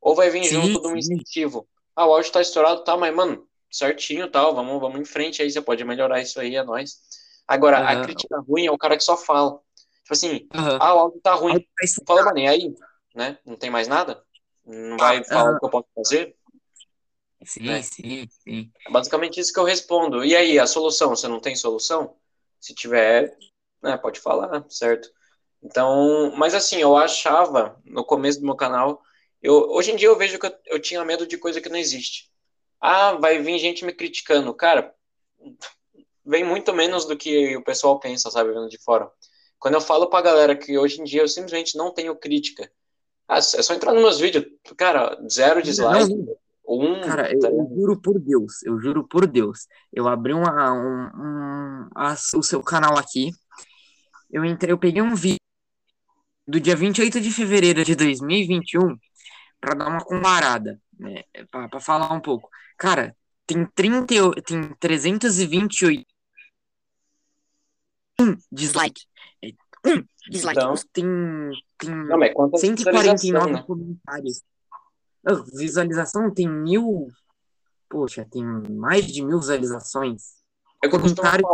Ou 0.00 0.14
vai 0.14 0.30
vir 0.30 0.44
sim, 0.44 0.54
junto 0.54 0.80
de 0.80 0.86
um 0.86 0.96
incentivo. 0.96 1.66
Ah, 1.96 2.06
o 2.06 2.14
áudio 2.14 2.30
tá 2.30 2.40
estourado, 2.40 2.84
tá, 2.84 2.96
mas, 2.96 3.14
mano, 3.14 3.45
certinho 3.70 4.30
tal, 4.30 4.54
vamos, 4.54 4.80
vamos 4.80 5.00
em 5.00 5.04
frente 5.04 5.42
aí, 5.42 5.50
você 5.50 5.60
pode 5.60 5.84
melhorar 5.84 6.20
isso 6.20 6.40
aí, 6.40 6.56
é 6.56 6.62
nóis. 6.62 7.00
Agora, 7.46 7.80
uhum. 7.80 7.86
a 7.86 8.02
crítica 8.02 8.38
ruim 8.40 8.66
é 8.66 8.70
o 8.70 8.78
cara 8.78 8.96
que 8.96 9.04
só 9.04 9.16
fala. 9.16 9.60
Tipo 10.02 10.12
assim, 10.12 10.48
uhum. 10.54 10.78
ah, 10.80 10.94
o 10.94 10.98
áudio 10.98 11.20
tá 11.20 11.34
ruim. 11.34 11.64
Fala, 12.06 12.24
mano, 12.24 12.38
e 12.38 12.46
aí? 12.46 12.74
né? 13.16 13.38
Não 13.44 13.56
tem 13.56 13.70
mais 13.70 13.88
nada? 13.88 14.22
Não 14.64 14.98
vai 14.98 15.24
falar 15.24 15.56
o 15.56 15.58
que 15.58 15.64
eu 15.64 15.70
posso 15.70 15.88
fazer? 15.94 16.36
Sim, 17.44 17.62
né? 17.62 17.82
sim, 17.82 18.28
sim. 18.28 18.70
É 18.86 18.90
basicamente 18.90 19.40
isso 19.40 19.52
que 19.52 19.58
eu 19.58 19.64
respondo. 19.64 20.24
E 20.24 20.36
aí, 20.36 20.58
a 20.58 20.66
solução? 20.66 21.10
Você 21.10 21.26
não 21.26 21.40
tem 21.40 21.56
solução? 21.56 22.14
Se 22.60 22.74
tiver, 22.74 23.36
né, 23.82 23.96
pode 23.96 24.20
falar, 24.20 24.64
certo? 24.68 25.08
Então, 25.62 26.32
mas 26.36 26.54
assim, 26.54 26.76
eu 26.76 26.96
achava 26.96 27.80
no 27.84 28.04
começo 28.04 28.40
do 28.40 28.46
meu 28.46 28.54
canal, 28.54 29.02
eu, 29.42 29.54
hoje 29.70 29.92
em 29.92 29.96
dia 29.96 30.08
eu 30.08 30.18
vejo 30.18 30.38
que 30.38 30.46
eu, 30.46 30.52
eu 30.66 30.80
tinha 30.80 31.04
medo 31.04 31.26
de 31.26 31.38
coisa 31.38 31.60
que 31.60 31.68
não 31.68 31.76
existe. 31.76 32.30
Ah, 32.80 33.12
vai 33.12 33.40
vir 33.40 33.58
gente 33.58 33.84
me 33.84 33.92
criticando. 33.92 34.52
Cara, 34.54 34.94
vem 36.24 36.44
muito 36.44 36.72
menos 36.72 37.04
do 37.04 37.16
que 37.16 37.56
o 37.56 37.64
pessoal 37.64 37.98
pensa, 37.98 38.30
sabe, 38.30 38.52
vendo 38.52 38.68
de 38.68 38.78
fora. 38.82 39.10
Quando 39.58 39.74
eu 39.74 39.80
falo 39.80 40.08
pra 40.08 40.22
galera 40.22 40.56
que 40.56 40.76
hoje 40.76 41.00
em 41.00 41.04
dia 41.04 41.22
eu 41.22 41.28
simplesmente 41.28 41.76
não 41.76 41.92
tenho 41.92 42.14
crítica, 42.16 42.70
ah, 43.28 43.38
é 43.38 43.40
só 43.40 43.74
entrar 43.74 43.92
nos 43.92 44.02
meus 44.02 44.20
vídeos. 44.20 44.46
Cara, 44.76 45.18
zero 45.28 45.62
dislike. 45.62 46.14
Um, 46.68 47.00
Cara, 47.00 47.32
eu, 47.32 47.40
eu, 47.40 47.70
juro 47.76 48.00
por 48.00 48.18
Deus, 48.18 48.62
eu 48.64 48.80
juro 48.80 49.06
por 49.06 49.26
Deus. 49.26 49.66
Eu 49.92 50.08
abri 50.08 50.32
uma, 50.32 50.72
um, 50.72 51.10
um 51.16 51.88
a, 51.94 52.16
o 52.34 52.42
seu 52.42 52.62
canal 52.62 52.98
aqui. 52.98 53.30
Eu 54.30 54.44
entrei, 54.44 54.72
eu 54.72 54.78
peguei 54.78 55.00
um 55.00 55.14
vídeo 55.14 55.38
do 56.46 56.60
dia 56.60 56.74
28 56.74 57.20
de 57.20 57.30
fevereiro 57.30 57.84
de 57.84 57.94
2021 57.94 58.96
para 59.60 59.74
dar 59.74 59.88
uma 59.88 60.04
comparada, 60.04 60.80
né, 60.98 61.22
para 61.50 61.80
falar 61.80 62.12
um 62.12 62.20
pouco. 62.20 62.48
Cara, 62.76 63.16
tem 63.46 63.66
30, 63.74 64.42
tem 64.42 64.74
328 64.80 66.06
dislike. 68.50 69.04
Um 69.84 70.02
dislike. 70.30 70.58
Então, 70.58 70.74
tem 70.92 71.04
tem 71.78 71.94
não, 71.94 72.18
mas 72.18 72.32
149 72.60 73.52
né? 73.52 73.62
comentários. 73.62 74.42
Visualização 75.54 76.32
tem 76.32 76.48
mil. 76.48 77.08
Poxa, 77.88 78.26
tem 78.30 78.44
mais 78.44 79.06
de 79.06 79.24
mil 79.24 79.38
visualizações. 79.38 80.36
É 80.82 80.88
comentários, 80.88 81.48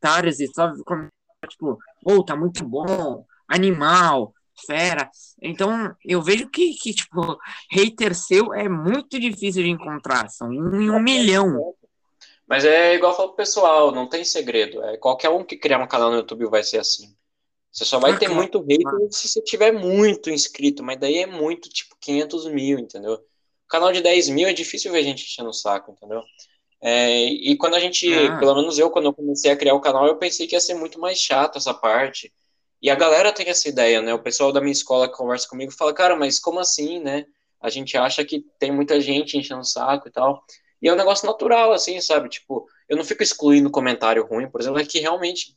comentários 0.00 0.40
e 0.40 0.46
só 0.48 0.72
comentários 0.84 1.16
tipo, 1.48 1.78
oh, 2.04 2.24
tá 2.24 2.36
muito 2.36 2.64
bom, 2.64 3.24
animal, 3.48 4.34
fera. 4.64 5.10
Então, 5.42 5.94
eu 6.04 6.22
vejo 6.22 6.48
que, 6.48 6.74
que 6.74 6.94
tipo, 6.94 7.38
hater 7.70 8.14
seu 8.14 8.54
é 8.54 8.68
muito 8.68 9.18
difícil 9.18 9.62
de 9.62 9.70
encontrar. 9.70 10.28
São 10.28 10.48
um 10.48 10.80
em 10.80 10.90
um 10.90 11.00
milhão. 11.00 11.74
Mas 12.46 12.64
é 12.64 12.94
igual 12.94 13.12
eu 13.12 13.16
falo 13.16 13.28
pro 13.30 13.38
pessoal, 13.38 13.90
não 13.90 14.08
tem 14.08 14.24
segredo. 14.24 14.82
É, 14.84 14.96
qualquer 14.96 15.30
um 15.30 15.44
que 15.44 15.56
criar 15.56 15.82
um 15.82 15.88
canal 15.88 16.10
no 16.10 16.16
YouTube 16.16 16.46
vai 16.46 16.62
ser 16.62 16.78
assim. 16.78 17.14
Você 17.72 17.84
só 17.84 17.98
vai 17.98 18.12
ah, 18.12 18.16
ter 18.16 18.28
muito 18.28 18.60
hater 18.60 18.86
se 19.10 19.28
você 19.28 19.42
tiver 19.42 19.72
muito 19.72 20.30
inscrito, 20.30 20.82
mas 20.82 20.98
daí 20.98 21.18
é 21.18 21.26
muito, 21.26 21.68
tipo, 21.68 21.94
500 22.00 22.46
mil, 22.46 22.78
entendeu? 22.78 23.18
Canal 23.68 23.92
de 23.92 24.00
10 24.00 24.30
mil 24.30 24.48
é 24.48 24.52
difícil 24.52 24.92
ver 24.92 25.02
gente 25.02 25.24
enchendo 25.24 25.50
o 25.50 25.52
saco, 25.52 25.90
entendeu? 25.92 26.22
É, 26.80 27.24
e 27.24 27.56
quando 27.56 27.74
a 27.74 27.80
gente, 27.80 28.12
ah. 28.14 28.38
pelo 28.38 28.54
menos 28.54 28.78
eu, 28.78 28.90
quando 28.90 29.06
eu 29.06 29.12
comecei 29.12 29.50
a 29.50 29.56
criar 29.56 29.74
o 29.74 29.80
canal, 29.80 30.06
eu 30.06 30.16
pensei 30.16 30.46
que 30.46 30.54
ia 30.54 30.60
ser 30.60 30.74
muito 30.74 31.00
mais 31.00 31.18
chato 31.18 31.58
essa 31.58 31.74
parte. 31.74 32.32
E 32.86 32.90
a 32.90 32.94
galera 32.94 33.32
tem 33.32 33.48
essa 33.48 33.68
ideia, 33.68 34.00
né? 34.00 34.14
O 34.14 34.22
pessoal 34.22 34.52
da 34.52 34.60
minha 34.60 34.70
escola 34.70 35.10
que 35.10 35.16
conversa 35.16 35.48
comigo 35.48 35.72
fala, 35.72 35.92
cara, 35.92 36.14
mas 36.14 36.38
como 36.38 36.60
assim, 36.60 37.00
né? 37.00 37.26
A 37.60 37.68
gente 37.68 37.96
acha 37.98 38.24
que 38.24 38.46
tem 38.60 38.70
muita 38.70 39.00
gente 39.00 39.36
enchendo 39.36 39.62
o 39.62 39.64
saco 39.64 40.06
e 40.06 40.10
tal. 40.12 40.40
E 40.80 40.88
é 40.88 40.92
um 40.92 40.96
negócio 40.96 41.26
natural, 41.26 41.72
assim, 41.72 42.00
sabe? 42.00 42.28
Tipo, 42.28 42.64
eu 42.88 42.96
não 42.96 43.02
fico 43.02 43.24
excluindo 43.24 43.72
comentário 43.72 44.24
ruim, 44.24 44.48
por 44.48 44.60
exemplo, 44.60 44.78
é 44.78 44.84
que 44.84 45.00
realmente 45.00 45.56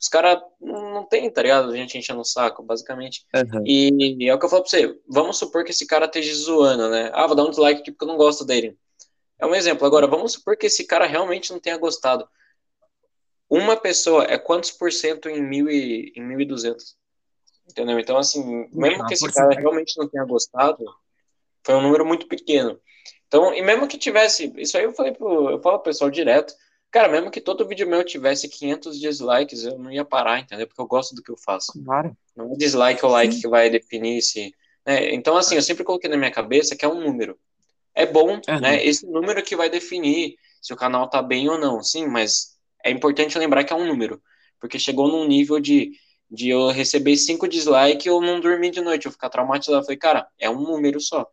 os 0.00 0.08
caras 0.08 0.40
não, 0.58 0.94
não 0.94 1.04
tem, 1.04 1.30
tá 1.30 1.42
ligado? 1.42 1.70
A 1.70 1.76
gente 1.76 1.98
enchendo 1.98 2.20
o 2.20 2.24
saco, 2.24 2.62
basicamente. 2.62 3.26
Uhum. 3.34 3.62
E, 3.66 4.24
e, 4.24 4.26
é 4.26 4.34
o 4.34 4.38
que 4.38 4.46
eu 4.46 4.48
falo 4.48 4.62
pra 4.62 4.70
você, 4.70 4.98
vamos 5.06 5.36
supor 5.36 5.62
que 5.62 5.72
esse 5.72 5.86
cara 5.86 6.06
esteja 6.06 6.34
zoando, 6.36 6.88
né? 6.88 7.10
Ah, 7.12 7.26
vou 7.26 7.36
dar 7.36 7.44
um 7.44 7.50
dislike 7.50 7.82
aqui 7.82 7.92
porque 7.92 8.04
eu 8.04 8.08
não 8.08 8.16
gosto 8.16 8.46
dele. 8.46 8.78
É 9.38 9.44
um 9.44 9.54
exemplo. 9.54 9.86
Agora, 9.86 10.06
vamos 10.06 10.32
supor 10.32 10.56
que 10.56 10.68
esse 10.68 10.86
cara 10.86 11.04
realmente 11.04 11.52
não 11.52 11.60
tenha 11.60 11.76
gostado. 11.76 12.26
Uma 13.48 13.76
pessoa 13.76 14.24
é 14.24 14.36
quantos 14.36 14.70
por 14.72 14.92
cento 14.92 15.28
em 15.28 15.40
mil 15.40 15.70
e, 15.70 16.12
em 16.16 16.22
1.200? 16.22 16.96
Entendeu? 17.68 17.98
Então, 17.98 18.16
assim, 18.16 18.68
mesmo 18.72 19.06
que 19.06 19.14
esse 19.14 19.32
cara 19.32 19.54
realmente 19.54 19.96
não 19.98 20.08
tenha 20.08 20.24
gostado, 20.24 20.84
foi 21.64 21.74
um 21.74 21.82
número 21.82 22.06
muito 22.06 22.26
pequeno. 22.26 22.80
Então, 23.26 23.52
e 23.52 23.62
mesmo 23.62 23.88
que 23.88 23.98
tivesse, 23.98 24.52
isso 24.56 24.76
aí 24.76 24.84
eu 24.84 24.92
falei 24.92 25.12
pro, 25.12 25.50
eu 25.50 25.60
falo 25.60 25.78
pro 25.78 25.90
pessoal 25.90 26.10
direto, 26.10 26.54
cara, 26.90 27.08
mesmo 27.08 27.30
que 27.30 27.40
todo 27.40 27.66
vídeo 27.66 27.88
meu 27.88 28.04
tivesse 28.04 28.48
500 28.48 29.00
dislikes, 29.00 29.64
eu 29.64 29.78
não 29.78 29.90
ia 29.90 30.04
parar, 30.04 30.38
entendeu? 30.38 30.66
Porque 30.66 30.80
eu 30.80 30.86
gosto 30.86 31.14
do 31.14 31.22
que 31.22 31.30
eu 31.30 31.36
faço. 31.36 31.72
Claro. 31.84 32.16
Não 32.36 32.52
é 32.52 32.56
dislike 32.56 33.04
ou 33.04 33.10
like 33.10 33.34
Sim. 33.34 33.40
que 33.40 33.48
vai 33.48 33.68
definir 33.68 34.22
se, 34.22 34.54
né? 34.86 35.12
Então, 35.12 35.36
assim, 35.36 35.56
eu 35.56 35.62
sempre 35.62 35.84
coloquei 35.84 36.08
na 36.08 36.16
minha 36.16 36.30
cabeça 36.30 36.76
que 36.76 36.84
é 36.84 36.88
um 36.88 37.00
número. 37.00 37.36
É 37.94 38.06
bom, 38.06 38.34
uhum. 38.34 38.60
né? 38.60 38.84
Esse 38.84 39.06
número 39.06 39.42
que 39.42 39.56
vai 39.56 39.68
definir 39.68 40.36
se 40.62 40.72
o 40.72 40.76
canal 40.76 41.08
tá 41.08 41.20
bem 41.20 41.48
ou 41.48 41.58
não. 41.58 41.82
Sim, 41.82 42.06
mas 42.06 42.55
é 42.88 42.90
importante 42.90 43.38
lembrar 43.38 43.64
que 43.64 43.72
é 43.72 43.76
um 43.76 43.86
número, 43.86 44.22
porque 44.60 44.78
chegou 44.78 45.08
num 45.08 45.26
nível 45.26 45.60
de 45.60 45.92
de 46.30 46.48
eu 46.48 46.70
receber 46.70 47.16
cinco 47.16 47.48
dislikes 47.48 48.04
e 48.04 48.08
eu 48.08 48.20
não 48.20 48.40
dormir 48.40 48.70
de 48.70 48.80
noite, 48.80 49.06
eu 49.06 49.12
ficar 49.12 49.30
traumatizado. 49.30 49.78
Eu 49.78 49.84
falei, 49.84 49.96
cara, 49.96 50.28
é 50.38 50.50
um 50.50 50.60
número 50.60 51.00
só. 51.00 51.26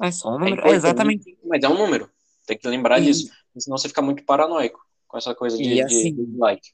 É 0.00 0.10
só 0.10 0.28
um 0.28 0.38
número, 0.38 0.66
é, 0.66 0.72
é 0.72 0.74
exatamente. 0.74 1.38
Mas 1.44 1.62
é 1.62 1.68
um 1.68 1.78
número. 1.78 2.10
Tem 2.46 2.58
que 2.58 2.68
lembrar 2.68 3.00
e... 3.00 3.04
disso. 3.04 3.30
Senão 3.56 3.78
você 3.78 3.88
fica 3.88 4.02
muito 4.02 4.24
paranoico 4.24 4.84
com 5.06 5.16
essa 5.16 5.34
coisa 5.34 5.56
de, 5.56 5.80
assim, 5.80 6.14
de, 6.14 6.36
like. 6.36 6.72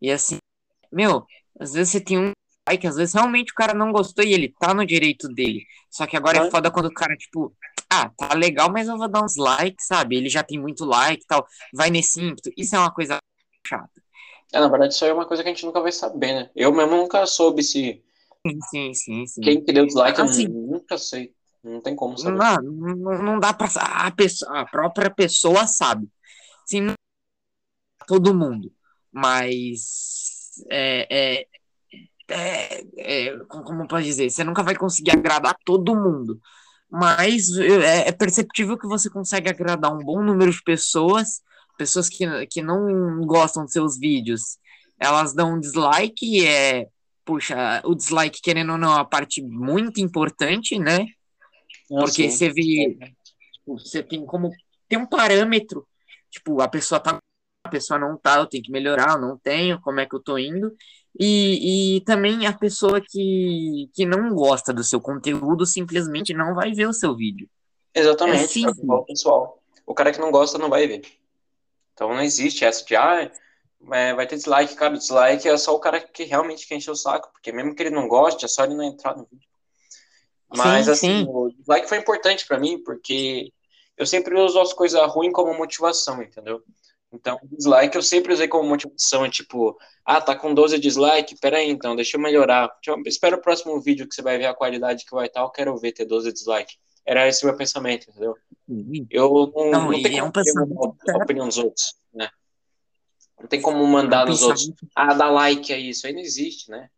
E 0.00 0.10
assim, 0.10 0.38
meu, 0.90 1.24
às 1.60 1.74
vezes 1.74 1.92
você 1.92 2.00
tem 2.00 2.18
um 2.18 2.32
like, 2.68 2.86
às 2.86 2.96
vezes 2.96 3.14
realmente 3.14 3.52
o 3.52 3.54
cara 3.54 3.74
não 3.74 3.92
gostou 3.92 4.24
e 4.24 4.32
ele 4.32 4.54
tá 4.58 4.72
no 4.72 4.86
direito 4.86 5.28
dele. 5.28 5.64
Só 5.90 6.06
que 6.06 6.16
agora 6.16 6.44
é, 6.44 6.46
é 6.46 6.50
foda 6.50 6.70
quando 6.70 6.86
o 6.86 6.94
cara, 6.94 7.14
tipo, 7.16 7.54
ah, 7.90 8.10
tá 8.16 8.34
legal, 8.34 8.70
mas 8.70 8.88
eu 8.88 8.96
vou 8.96 9.08
dar 9.08 9.24
uns 9.24 9.36
likes, 9.36 9.86
sabe? 9.86 10.16
Ele 10.16 10.28
já 10.28 10.42
tem 10.42 10.58
muito 10.58 10.84
like 10.84 11.22
e 11.22 11.26
tal. 11.26 11.46
Vai 11.72 11.90
nesse 11.90 12.20
ímpeto. 12.20 12.50
Isso 12.56 12.74
é 12.74 12.78
uma 12.78 12.92
coisa 12.92 13.18
chata. 13.66 13.90
É, 14.52 14.60
na 14.60 14.68
verdade, 14.68 14.94
isso 14.94 15.04
aí 15.04 15.10
é 15.10 15.14
uma 15.14 15.26
coisa 15.26 15.42
que 15.42 15.48
a 15.48 15.52
gente 15.52 15.64
nunca 15.64 15.80
vai 15.80 15.92
saber, 15.92 16.32
né? 16.32 16.50
Eu 16.54 16.72
mesmo 16.72 16.96
nunca 16.96 17.26
soube 17.26 17.62
se. 17.62 18.02
Sim, 18.46 18.60
sim, 18.70 18.94
sim. 18.94 19.26
sim. 19.26 19.40
Quem 19.40 19.64
que 19.64 19.72
deu 19.72 19.86
dislike, 19.86 20.20
assim, 20.20 20.44
eu 20.44 20.50
nunca 20.50 20.98
sei. 20.98 21.34
Não 21.62 21.80
tem 21.80 21.96
como 21.96 22.16
saber. 22.16 22.38
Não, 22.38 22.56
não, 22.62 23.22
não 23.22 23.40
dá 23.40 23.52
pra. 23.52 23.68
A, 23.76 24.10
pessoa, 24.10 24.60
a 24.60 24.64
própria 24.64 25.10
pessoa 25.10 25.66
sabe. 25.66 26.08
Sim, 26.64 26.82
não 26.82 26.94
todo 28.06 28.34
mundo. 28.34 28.72
Mas. 29.12 30.62
É, 30.70 31.06
é, 31.10 31.46
é, 32.28 32.84
é, 32.98 33.38
como 33.48 33.86
pode 33.86 34.06
dizer? 34.06 34.30
Você 34.30 34.44
nunca 34.44 34.62
vai 34.62 34.76
conseguir 34.76 35.10
agradar 35.10 35.56
todo 35.64 35.94
mundo. 35.94 36.40
Mas 36.90 37.56
é, 37.56 38.08
é 38.08 38.12
perceptível 38.12 38.78
que 38.78 38.86
você 38.86 39.10
consegue 39.10 39.48
agradar 39.48 39.92
um 39.92 40.04
bom 40.04 40.22
número 40.22 40.50
de 40.50 40.62
pessoas. 40.62 41.42
Pessoas 41.76 42.08
que, 42.08 42.24
que 42.46 42.62
não 42.62 43.20
gostam 43.26 43.64
dos 43.64 43.72
seus 43.72 43.98
vídeos. 43.98 44.58
Elas 44.98 45.34
dão 45.34 45.54
um 45.54 45.60
dislike. 45.60 46.46
É, 46.46 46.86
puxa, 47.24 47.82
o 47.84 47.94
dislike, 47.94 48.40
querendo 48.40 48.72
ou 48.72 48.78
não, 48.78 48.92
é 48.92 48.96
uma 48.96 49.04
parte 49.04 49.42
muito 49.42 50.00
importante, 50.00 50.78
né? 50.78 51.06
Porque 51.88 52.30
você 52.30 52.50
vê, 52.50 52.96
você 53.66 54.02
tem 54.02 54.24
como 54.24 54.50
tem 54.88 54.98
um 54.98 55.06
parâmetro, 55.06 55.86
tipo, 56.30 56.60
a 56.60 56.68
pessoa 56.68 57.00
tá, 57.00 57.18
a 57.64 57.68
pessoa 57.68 57.98
não 57.98 58.16
tá, 58.16 58.38
eu 58.38 58.46
tenho 58.46 58.62
que 58.62 58.70
melhorar, 58.70 59.14
eu 59.14 59.20
não 59.20 59.38
tenho, 59.38 59.80
como 59.80 60.00
é 60.00 60.06
que 60.06 60.14
eu 60.14 60.22
tô 60.22 60.38
indo? 60.38 60.74
E, 61.18 61.96
e 61.96 62.00
também 62.02 62.46
a 62.46 62.52
pessoa 62.52 63.00
que, 63.00 63.90
que 63.94 64.04
não 64.04 64.34
gosta 64.34 64.72
do 64.72 64.84
seu 64.84 65.00
conteúdo 65.00 65.64
simplesmente 65.64 66.34
não 66.34 66.54
vai 66.54 66.72
ver 66.72 66.86
o 66.86 66.92
seu 66.92 67.16
vídeo. 67.16 67.48
Exatamente, 67.94 68.64
é, 68.64 68.68
é 68.68 69.04
pessoal. 69.06 69.62
O 69.86 69.94
cara 69.94 70.12
que 70.12 70.20
não 70.20 70.30
gosta 70.30 70.58
não 70.58 70.68
vai 70.68 70.86
ver. 70.86 71.02
Então 71.94 72.10
não 72.10 72.20
existe 72.20 72.64
essa 72.64 72.84
de, 72.84 72.94
ah, 72.94 73.30
é, 73.92 74.14
vai 74.14 74.26
ter 74.26 74.36
dislike, 74.36 74.74
cara, 74.74 74.98
dislike 74.98 75.48
é 75.48 75.56
só 75.56 75.74
o 75.74 75.80
cara 75.80 76.00
que 76.00 76.24
realmente 76.24 76.66
quer 76.66 76.74
encher 76.74 76.90
o 76.90 76.96
saco, 76.96 77.30
porque 77.32 77.52
mesmo 77.52 77.74
que 77.74 77.82
ele 77.82 77.94
não 77.94 78.06
goste, 78.06 78.44
é 78.44 78.48
só 78.48 78.64
ele 78.64 78.74
não 78.74 78.84
entrar 78.84 79.16
no 79.16 79.24
vídeo. 79.24 79.48
Mas, 80.54 80.84
sim, 80.84 80.90
assim, 80.92 81.24
sim. 81.24 81.26
o 81.28 81.48
dislike 81.48 81.88
foi 81.88 81.98
importante 81.98 82.46
para 82.46 82.58
mim, 82.58 82.82
porque 82.82 83.50
eu 83.96 84.06
sempre 84.06 84.38
uso 84.38 84.60
as 84.60 84.74
coisas 84.74 85.00
ruins 85.10 85.32
como 85.32 85.56
motivação, 85.56 86.22
entendeu? 86.22 86.62
Então, 87.12 87.38
dislike 87.44 87.96
eu 87.96 88.02
sempre 88.02 88.32
usei 88.32 88.48
como 88.48 88.68
motivação, 88.68 89.28
tipo, 89.30 89.76
ah, 90.04 90.20
tá 90.20 90.34
com 90.34 90.52
12 90.52 90.78
dislike, 90.78 91.38
peraí, 91.40 91.70
então, 91.70 91.94
deixa 91.94 92.16
eu 92.16 92.20
melhorar. 92.20 92.68
Deixa 92.82 92.98
eu, 92.98 93.02
espera 93.06 93.36
o 93.36 93.40
próximo 93.40 93.80
vídeo 93.80 94.08
que 94.08 94.14
você 94.14 94.22
vai 94.22 94.38
ver 94.38 94.46
a 94.46 94.54
qualidade 94.54 95.04
que 95.04 95.14
vai 95.14 95.26
estar, 95.26 95.40
eu 95.40 95.50
quero 95.50 95.76
ver 95.78 95.92
ter 95.92 96.04
12 96.04 96.32
dislike. 96.32 96.74
Era 97.04 97.28
esse 97.28 97.44
o 97.44 97.48
meu 97.48 97.56
pensamento, 97.56 98.10
entendeu? 98.10 98.34
Uhum. 98.68 99.06
Eu 99.08 99.52
não, 99.54 99.70
não, 99.70 99.90
não 99.92 100.02
tenho 100.02 100.18
é 100.18 100.22
um 100.24 100.26
a 100.26 101.22
opinião 101.22 101.46
dos 101.46 101.58
outros, 101.58 101.94
né? 102.12 102.28
Não 103.38 103.46
tem 103.46 103.60
como 103.60 103.86
mandar 103.86 104.22
é 104.22 104.24
um 104.24 104.28
nos 104.28 104.42
outros, 104.42 104.72
ah, 104.94 105.14
dá 105.14 105.30
like 105.30 105.72
aí, 105.72 105.90
isso 105.90 106.06
aí 106.06 106.12
não 106.12 106.20
existe, 106.20 106.70
né? 106.70 106.90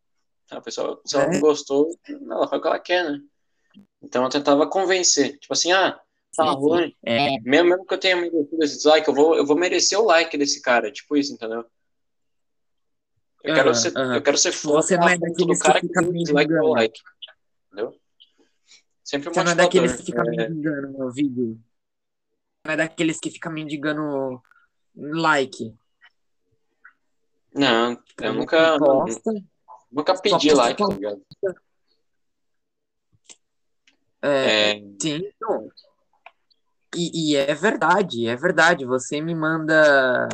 A 0.51 0.61
pessoa, 0.63 1.01
se 1.05 1.15
ela 1.15 1.27
é. 1.27 1.33
não 1.33 1.41
gostou, 1.41 1.91
ela 2.09 2.49
faz 2.49 2.59
o 2.59 2.63
que 2.63 2.69
ela 2.69 2.79
quer, 2.79 3.05
né? 3.05 3.21
Então 4.03 4.25
eu 4.25 4.31
tentava 4.31 4.67
convencer. 4.67 5.39
Tipo 5.39 5.53
assim, 5.53 5.73
ah, 5.73 6.01
tá 6.45 6.51
ruim. 6.51 6.97
É. 7.05 7.41
Mesmo, 7.41 7.71
mesmo 7.71 7.87
que 7.87 7.95
eu 7.95 7.99
tenha 7.99 8.17
merecido 8.17 8.63
esse 8.63 8.77
dislike, 8.77 9.09
eu 9.09 9.15
vou, 9.15 9.37
eu 9.37 9.47
vou 9.47 9.57
merecer 9.57 9.99
o 9.99 10.05
like 10.05 10.37
desse 10.37 10.63
cara. 10.63 10.91
Tipo 10.91 11.17
isso, 11.17 11.33
entendeu? 11.33 11.65
Eu, 13.45 13.51
uhum, 13.51 13.55
quero, 13.55 13.75
ser, 13.75 13.97
uhum. 13.97 14.15
eu 14.15 14.23
quero 14.23 14.39
ser 14.39 14.53
fã 14.53 14.73
Você 14.73 14.97
não 14.97 15.09
é 15.09 15.17
daqueles 15.17 15.63
cara 15.63 15.81
que 15.81 15.87
fica 15.87 16.03
me 16.03 16.23
dislike 16.23 16.53
ou 16.55 16.69
like. 16.75 17.01
Entendeu? 17.67 18.01
Sempre 19.05 19.29
um 19.31 19.33
Você 19.33 19.45
não 19.45 19.53
é 19.53 19.55
daqueles 19.55 19.97
que 19.97 20.05
fica 20.05 20.23
é... 20.23 20.25
mendigando 20.25 20.99
no 20.99 21.13
vídeo. 21.13 21.61
Não 22.67 22.73
é 22.75 22.77
daqueles 22.77 23.19
que 23.19 23.31
fica 23.31 23.49
mendigando 23.49 24.43
like. 24.95 25.75
Não, 27.55 27.99
eu 28.21 28.35
nunca. 28.35 28.77
Nunca 29.91 30.21
pedi 30.21 30.53
like, 30.53 30.83
tá 30.83 30.95
ligado? 30.95 31.23
É, 34.21 34.73
é... 34.73 34.75
Sim, 35.01 35.23
então, 35.25 35.69
e, 36.95 37.33
e, 37.33 37.37
é 37.37 37.55
verdade, 37.55 38.27
é 38.27 38.37
verdade. 38.37 38.85
Você 38.85 39.21
me 39.21 39.35
manda. 39.35 40.29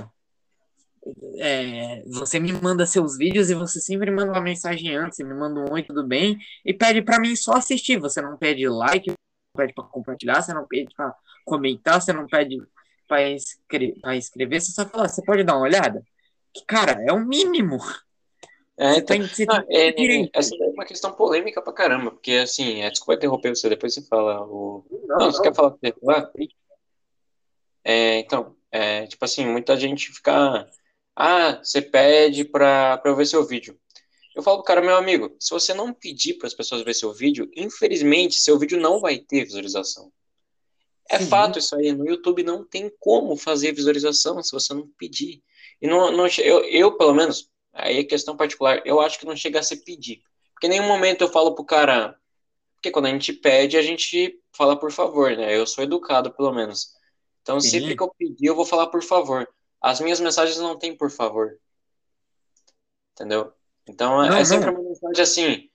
É, 1.39 2.03
você 2.07 2.41
me 2.41 2.53
manda 2.53 2.87
seus 2.87 3.19
vídeos 3.19 3.51
e 3.51 3.55
você 3.55 3.81
sempre 3.81 4.11
manda 4.11 4.33
uma 4.33 4.41
mensagem 4.41 4.97
antes, 4.97 5.19
me 5.19 5.35
manda 5.35 5.61
um 5.61 5.73
oi, 5.73 5.83
tudo 5.83 6.07
bem, 6.07 6.39
e 6.65 6.73
pede 6.73 7.03
para 7.03 7.21
mim 7.21 7.37
só 7.37 7.55
assistir. 7.55 7.99
Você 7.99 8.23
não 8.23 8.39
pede 8.39 8.67
like, 8.69 9.11
não 9.11 9.17
pede 9.57 9.75
para 9.75 9.85
compartilhar, 9.85 10.41
você 10.41 10.55
não 10.55 10.67
pede 10.67 10.95
para 10.97 11.15
comentar, 11.45 12.01
você 12.01 12.13
não 12.13 12.27
pede 12.27 12.59
para 13.07 13.23
escre 13.31 13.95
escrever, 14.17 14.61
você 14.61 14.73
só 14.73 14.87
fala, 14.87 15.09
você 15.09 15.23
pode 15.23 15.45
dar 15.45 15.57
uma 15.57 15.67
olhada? 15.67 16.03
Que, 16.55 16.65
cara, 16.67 17.03
é 17.07 17.13
o 17.13 17.21
mínimo. 17.21 17.79
É, 18.77 18.97
então, 18.97 19.29
tem, 19.29 19.47
não, 19.47 19.57
é, 19.69 20.31
essa 20.33 20.55
é 20.55 20.69
uma 20.69 20.85
questão 20.85 21.13
polêmica 21.13 21.63
pra 21.63 21.73
caramba, 21.73 22.11
porque 22.11 22.33
assim, 22.33 22.83
é, 22.83 22.91
desculpa 22.91 23.15
interromper 23.15 23.55
você, 23.55 23.69
depois 23.69 23.95
você 23.95 24.03
fala. 24.03 24.45
O... 24.45 24.85
Não, 25.07 25.19
não, 25.19 25.33
você 25.33 25.41
quer 25.43 25.55
falar 25.55 25.77
ah, 26.09 26.31
é, 27.85 28.19
então, 28.19 28.57
é, 28.73 29.07
tipo 29.07 29.25
assim, 29.25 29.47
muita 29.47 29.77
gente 29.77 30.13
fica. 30.13 30.69
Ah, 31.15 31.61
você 31.63 31.81
pede 31.81 32.45
pra, 32.45 32.99
pra 32.99 33.11
eu 33.11 33.17
ver 33.17 33.27
seu 33.27 33.47
vídeo. 33.47 33.79
Eu 34.35 34.43
falo 34.43 34.57
pro 34.57 34.65
cara, 34.65 34.81
meu 34.81 34.97
amigo, 34.97 35.37
se 35.39 35.51
você 35.51 35.73
não 35.73 35.95
pedir 35.95 36.35
para 36.35 36.49
as 36.49 36.55
pessoas 36.55 36.83
ver 36.83 36.95
seu 36.95 37.13
vídeo, 37.13 37.49
infelizmente, 37.55 38.41
seu 38.41 38.59
vídeo 38.59 38.81
não 38.81 38.99
vai 38.99 39.19
ter 39.19 39.45
visualização. 39.45 40.11
É 41.09 41.19
Sim. 41.19 41.27
fato 41.27 41.59
isso 41.59 41.77
aí. 41.77 41.93
No 41.93 42.09
YouTube 42.09 42.43
não 42.43 42.65
tem 42.65 42.91
como 42.99 43.37
fazer 43.37 43.73
visualização 43.73 44.43
se 44.43 44.51
você 44.51 44.75
não 44.75 44.89
pedir. 44.99 45.43
E 45.81 45.87
não, 45.87 46.11
não 46.11 46.27
eu, 46.39 46.65
eu, 46.65 46.97
pelo 46.97 47.15
menos, 47.15 47.49
Aí 47.75 47.99
é 47.99 48.05
questão 48.05 48.37
particular. 48.37 48.81
Eu 48.85 49.01
acho 49.01 49.19
que 49.19 49.27
não 49.27 49.37
chega 49.37 49.59
a 49.59 49.63
ser 49.63 49.79
pedir. 49.79 50.23
Porque 50.53 50.67
em 50.67 50.71
nenhum 50.71 50.87
momento 50.87 51.23
eu 51.23 51.29
falo 51.29 51.55
pro 51.55 51.65
cara. 51.65 52.17
Porque 52.77 52.91
quando 52.91 53.07
a 53.07 53.11
gente 53.11 53.33
pede, 53.33 53.77
a 53.77 53.83
gente 53.83 54.41
fala 54.53 54.79
por 54.79 54.93
favor, 54.93 55.37
né? 55.37 55.57
Eu 55.57 55.67
sou 55.67 55.83
educado, 55.83 56.33
pelo 56.33 56.53
menos. 56.53 56.95
Então, 57.43 57.61
Sim. 57.61 57.71
sempre 57.71 57.97
que 57.97 58.03
eu 58.03 58.15
pedir, 58.17 58.47
eu 58.47 58.55
vou 58.55 58.65
falar 58.65 58.87
por 58.87 59.03
favor. 59.03 59.49
As 59.81 60.01
minhas 60.01 60.21
mensagens 60.21 60.59
não 60.59 60.79
tem 60.79 60.97
por 60.97 61.11
favor. 61.11 61.59
Entendeu? 63.13 63.53
Então, 63.87 64.23
é 64.23 64.31
não, 64.31 64.37
é 64.37 64.45
sempre 64.45 64.67
não. 64.67 64.81
uma 64.81 64.89
mensagem 64.89 65.23
assim. 65.23 65.71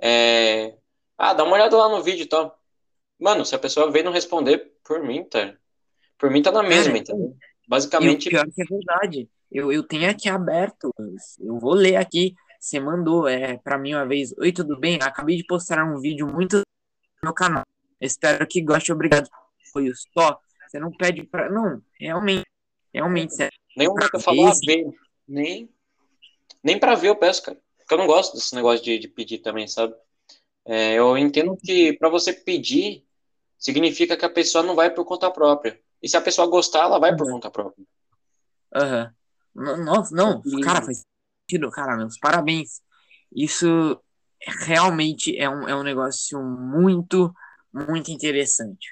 É... 0.00 0.76
Ah, 1.16 1.34
dá 1.34 1.44
uma 1.44 1.54
olhada 1.54 1.76
lá 1.76 1.88
no 1.88 2.02
vídeo 2.02 2.24
e 2.24 2.26
tal. 2.26 2.58
Mano, 3.18 3.44
se 3.44 3.54
a 3.54 3.58
pessoa 3.58 3.90
vem 3.90 4.02
não 4.02 4.10
responder, 4.10 4.72
por 4.82 5.02
mim, 5.02 5.24
tá? 5.24 5.54
Por 6.18 6.30
mim 6.30 6.42
tá 6.42 6.50
na 6.50 6.62
mesma, 6.62 6.96
é, 6.96 6.98
entendeu? 6.98 7.36
Basicamente. 7.68 8.26
E 8.26 8.28
o 8.28 8.30
pior 8.30 8.46
que 8.52 8.62
é 8.62 8.64
verdade. 8.64 9.30
Eu, 9.52 9.70
eu 9.72 9.82
tenho 9.82 10.10
aqui 10.10 10.28
aberto. 10.28 10.92
Eu 11.38 11.58
vou 11.58 11.74
ler 11.74 11.96
aqui. 11.96 12.34
Você 12.58 12.80
mandou 12.80 13.28
é, 13.28 13.58
para 13.58 13.76
mim 13.76 13.94
uma 13.94 14.06
vez. 14.06 14.32
Oi, 14.38 14.52
tudo 14.52 14.78
bem? 14.78 14.98
Acabei 15.02 15.36
de 15.36 15.44
postar 15.44 15.84
um 15.84 16.00
vídeo 16.00 16.26
muito 16.26 16.56
no 16.58 16.62
meu 17.24 17.34
canal. 17.34 17.64
Espero 18.00 18.46
que 18.46 18.62
goste. 18.62 18.92
Obrigado 18.92 19.28
foi 19.72 19.90
só. 19.94 20.38
Você 20.68 20.78
não 20.78 20.92
pede 20.92 21.24
para. 21.24 21.50
Não, 21.50 21.82
realmente. 21.98 22.46
Realmente. 22.92 23.34
Você... 23.34 23.48
Nem 23.76 23.88
um 23.88 23.94
que 23.94 24.16
eu 24.16 24.20
falo 24.20 24.46
a 24.46 24.52
ver. 24.66 24.86
Nem, 25.26 25.68
nem 26.62 26.78
para 26.78 26.94
ver 26.94 27.08
eu 27.08 27.16
peço, 27.16 27.42
cara. 27.42 27.58
Porque 27.78 27.94
eu 27.94 27.98
não 27.98 28.06
gosto 28.06 28.34
desse 28.34 28.54
negócio 28.54 28.84
de, 28.84 28.98
de 28.98 29.08
pedir 29.08 29.38
também, 29.38 29.66
sabe? 29.66 29.94
É, 30.64 30.94
eu 30.94 31.16
entendo 31.16 31.56
que 31.56 31.94
para 31.94 32.08
você 32.08 32.32
pedir, 32.32 33.04
significa 33.58 34.16
que 34.16 34.24
a 34.24 34.30
pessoa 34.30 34.62
não 34.62 34.74
vai 34.74 34.90
por 34.90 35.04
conta 35.04 35.30
própria. 35.30 35.80
E 36.02 36.08
se 36.08 36.16
a 36.16 36.20
pessoa 36.20 36.46
gostar, 36.46 36.84
ela 36.84 36.98
vai 36.98 37.16
por 37.16 37.28
conta 37.28 37.50
própria. 37.50 37.84
Aham. 38.74 39.04
Uhum. 39.04 39.21
Nossa, 39.54 40.14
não, 40.14 40.42
cara, 40.62 40.82
faz 40.82 41.04
sentido, 41.48 41.70
cara, 41.70 41.96
meus 41.96 42.18
parabéns. 42.18 42.80
Isso 43.34 44.00
realmente 44.60 45.36
é 45.36 45.48
um, 45.48 45.68
é 45.68 45.74
um 45.74 45.82
negócio 45.82 46.42
muito, 46.42 47.32
muito 47.72 48.10
interessante. 48.10 48.88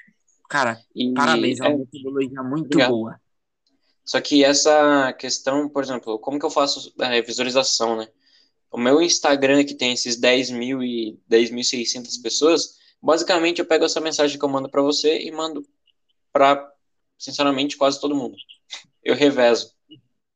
Cara, 0.49 0.81
e, 0.95 1.13
parabéns, 1.13 1.59
é 1.59 1.63
uma 1.63 1.75
é, 1.75 1.77
metodologia 1.77 2.43
muito 2.43 2.65
obrigado. 2.65 2.89
boa. 2.89 3.21
Só 4.03 4.19
que 4.19 4.43
essa 4.43 5.13
questão, 5.13 5.69
por 5.69 5.83
exemplo, 5.83 6.19
como 6.19 6.39
que 6.39 6.45
eu 6.45 6.49
faço 6.49 6.93
é, 6.99 7.21
visualização, 7.21 7.95
né? 7.95 8.07
O 8.69 8.77
meu 8.77 9.01
Instagram, 9.01 9.63
que 9.63 9.75
tem 9.75 9.93
esses 9.93 10.17
10 10.17 10.51
mil 10.51 10.81
e 10.83 11.19
10.600 11.29 12.21
pessoas, 12.21 12.77
basicamente 13.01 13.59
eu 13.59 13.65
pego 13.65 13.85
essa 13.85 13.99
mensagem 13.99 14.37
que 14.37 14.43
eu 14.43 14.49
mando 14.49 14.69
para 14.69 14.81
você 14.81 15.19
e 15.19 15.31
mando 15.31 15.65
para, 16.31 16.69
sinceramente, 17.17 17.77
quase 17.77 17.99
todo 17.99 18.15
mundo. 18.15 18.35
Eu 19.03 19.15
revezo. 19.15 19.73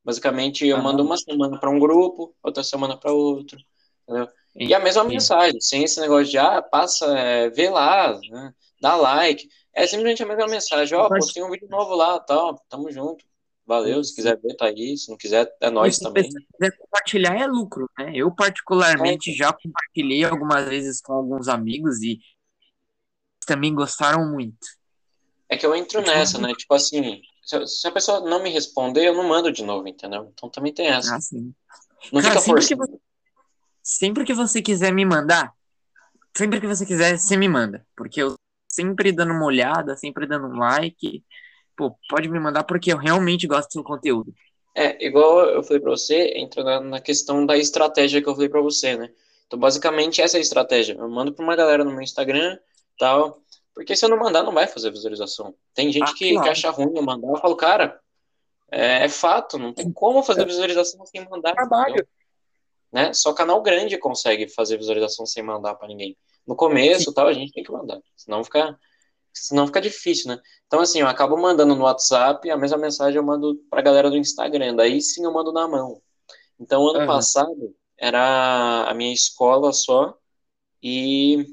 Basicamente, 0.06 0.68
eu 0.68 0.78
mando 0.78 1.04
uma 1.04 1.18
semana 1.18 1.60
para 1.60 1.72
um 1.72 1.80
grupo, 1.80 2.36
outra 2.44 2.64
semana 2.64 2.96
para 2.96 3.12
outro, 3.12 3.58
entendeu? 4.04 4.30
E 4.56 4.72
a 4.74 4.80
mesma 4.80 5.04
mensagem, 5.04 5.60
sem 5.60 5.84
esse 5.84 6.00
negócio 6.00 6.32
de, 6.32 6.38
ah, 6.38 6.62
passa, 6.62 7.08
é, 7.18 7.50
vê 7.50 7.70
lá, 7.70 8.18
né, 8.30 8.54
dá 8.80 8.96
like. 8.96 9.50
É 9.74 9.88
simplesmente 9.88 10.22
a 10.22 10.28
mesma 10.28 10.48
mensagem, 10.48 10.96
ó, 10.96 11.08
oh, 11.08 11.10
postei 11.10 11.44
um 11.44 11.50
vídeo 11.50 11.68
novo 11.68 11.96
lá, 11.96 12.20
tal, 12.20 12.56
tamo 12.70 12.92
junto. 12.92 13.26
Valeu, 13.66 14.04
se 14.04 14.14
quiser 14.14 14.40
ver, 14.40 14.56
tá 14.56 14.68
aí. 14.68 14.96
Se 14.96 15.10
não 15.10 15.18
quiser, 15.18 15.52
é 15.60 15.72
nós 15.72 15.98
também. 15.98 16.30
Se 16.30 16.38
quiser 16.54 16.78
compartilhar, 16.78 17.36
é 17.36 17.48
lucro, 17.48 17.90
né? 17.98 18.12
Eu, 18.14 18.32
particularmente, 18.34 19.32
é. 19.32 19.34
já 19.34 19.52
compartilhei 19.52 20.24
algumas 20.24 20.70
vezes 20.70 21.02
com 21.02 21.14
alguns 21.14 21.48
amigos 21.48 22.00
e 22.04 22.20
também 23.46 23.74
gostaram 23.74 24.32
muito. 24.32 24.68
É 25.50 25.58
que 25.58 25.66
eu 25.66 25.76
entro 25.76 26.00
nessa, 26.02 26.38
né? 26.38 26.54
Tipo 26.54 26.76
assim, 26.76 27.22
se 27.46 27.88
a 27.88 27.92
pessoa 27.92 28.22
não 28.22 28.42
me 28.42 28.50
responder, 28.50 29.08
eu 29.08 29.16
não 29.16 29.28
mando 29.28 29.52
de 29.52 29.64
novo, 29.64 29.88
entendeu? 29.88 30.32
Então 30.34 30.50
também 30.50 30.74
tem 30.74 30.88
essa. 30.88 31.16
Ah, 31.16 31.22
sim. 31.22 31.54
Não 32.12 32.22
Cara, 32.22 32.40
fica 32.40 32.62
sempre 32.62 32.68
que, 32.68 32.76
você, 32.76 33.00
sempre 33.84 34.26
que 34.26 34.34
você 34.34 34.62
quiser 34.62 34.92
me 34.92 35.06
mandar, 35.06 35.54
sempre 36.36 36.60
que 36.60 36.68
você 36.68 36.86
quiser, 36.86 37.18
você 37.18 37.38
me 37.38 37.48
manda. 37.48 37.86
Porque 37.96 38.22
eu 38.22 38.36
sempre 38.70 39.12
dando 39.12 39.34
uma 39.34 39.46
olhada, 39.46 39.96
sempre 39.96 40.28
dando 40.28 40.48
um 40.48 40.58
like 40.58 41.24
pô, 41.76 41.96
pode 42.10 42.30
me 42.30 42.40
mandar 42.40 42.64
porque 42.64 42.92
eu 42.92 42.98
realmente 42.98 43.48
gosto 43.48 43.70
do 43.70 43.74
seu 43.74 43.84
conteúdo. 43.84 44.34
É, 44.74 45.06
igual 45.06 45.46
eu 45.50 45.64
falei 45.64 45.82
pra 45.82 45.92
você, 45.92 46.34
entra 46.36 46.64
na, 46.64 46.82
na 46.82 47.02
questão 47.02 47.46
da 47.46 47.58
estratégia 47.58 48.22
que 48.22 48.28
eu 48.28 48.34
falei 48.34 48.50
pra 48.50 48.62
você, 48.62 48.98
né? 48.98 49.10
Então, 49.48 49.60
basicamente, 49.60 50.22
essa 50.22 50.38
é 50.38 50.40
a 50.40 50.42
estratégia. 50.42 50.96
Eu 50.98 51.10
mando 51.10 51.32
pra 51.32 51.44
uma 51.44 51.56
galera 51.56 51.84
no 51.84 51.92
meu 51.92 52.02
Instagram, 52.02 52.58
tal, 52.98 53.42
porque 53.76 53.96
se 53.96 54.06
eu 54.06 54.10
não 54.10 54.18
mandar, 54.18 54.42
não 54.42 54.54
vai 54.54 54.68
fazer 54.68 54.90
visualização. 54.90 55.54
Tem 55.74 55.92
gente 55.92 56.10
ah, 56.10 56.16
que, 56.16 56.32
claro. 56.32 56.44
que, 56.46 56.50
acha 56.50 56.70
ruim 56.72 56.96
eu 56.96 57.04
mandar, 57.04 57.28
eu 57.28 57.36
falo, 57.36 57.58
cara, 57.58 58.00
é, 58.72 59.04
é, 59.04 59.10
fato, 59.10 59.60
não 59.60 59.74
tem 59.74 59.92
como 59.92 60.24
fazer 60.24 60.46
visualização 60.46 61.06
sem 61.06 61.28
mandar. 61.30 61.54
Trabalho. 61.54 62.08
Né? 62.92 63.12
Só 63.14 63.34
canal 63.34 63.62
grande 63.62 63.98
consegue 63.98 64.48
fazer 64.48 64.78
visualização 64.78 65.26
sem 65.26 65.44
mandar 65.44 65.76
para 65.76 65.90
ninguém. 65.90 66.18
No 66.48 66.56
começo, 66.56 67.14
tal, 67.14 67.28
a 67.28 67.34
gente 67.34 67.52
tem 67.52 67.64
que 67.64 67.72
mandar, 67.72 68.00
senão 68.16 68.44
fica 68.44 68.80
senão 69.34 69.68
fica 69.68 69.82
difícil, 69.82 70.30
né? 70.30 70.42
Então, 70.66 70.80
assim, 70.80 71.02
eu 71.02 71.08
acabo 71.08 71.36
mandando 71.36 71.76
no 71.76 71.84
WhatsApp, 71.84 72.50
a 72.50 72.56
mesma 72.56 72.78
mensagem 72.78 73.18
eu 73.18 73.24
mando 73.24 73.62
pra 73.70 73.82
galera 73.82 74.10
do 74.10 74.16
Instagram, 74.16 74.74
daí 74.74 75.02
sim 75.02 75.26
eu 75.26 75.34
mando 75.34 75.52
na 75.52 75.68
mão. 75.68 76.02
Então, 76.58 76.88
ano 76.88 77.02
uhum. 77.02 77.06
passado, 77.06 77.76
era 77.98 78.86
a 78.88 78.94
minha 78.94 79.14
escola 79.14 79.74
só, 79.74 80.18
e 80.82 81.46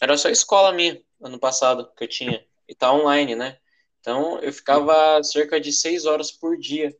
era 0.00 0.16
só 0.18 0.28
escola 0.28 0.72
minha, 0.72 1.00
ano 1.20 1.38
passado, 1.38 1.90
que 1.96 2.04
eu 2.04 2.08
tinha, 2.08 2.44
e 2.68 2.74
tá 2.74 2.92
online, 2.92 3.34
né? 3.34 3.58
Então, 4.00 4.38
eu 4.40 4.52
ficava 4.52 5.22
cerca 5.22 5.60
de 5.60 5.72
seis 5.72 6.06
horas 6.06 6.30
por 6.32 6.56
dia 6.58 6.96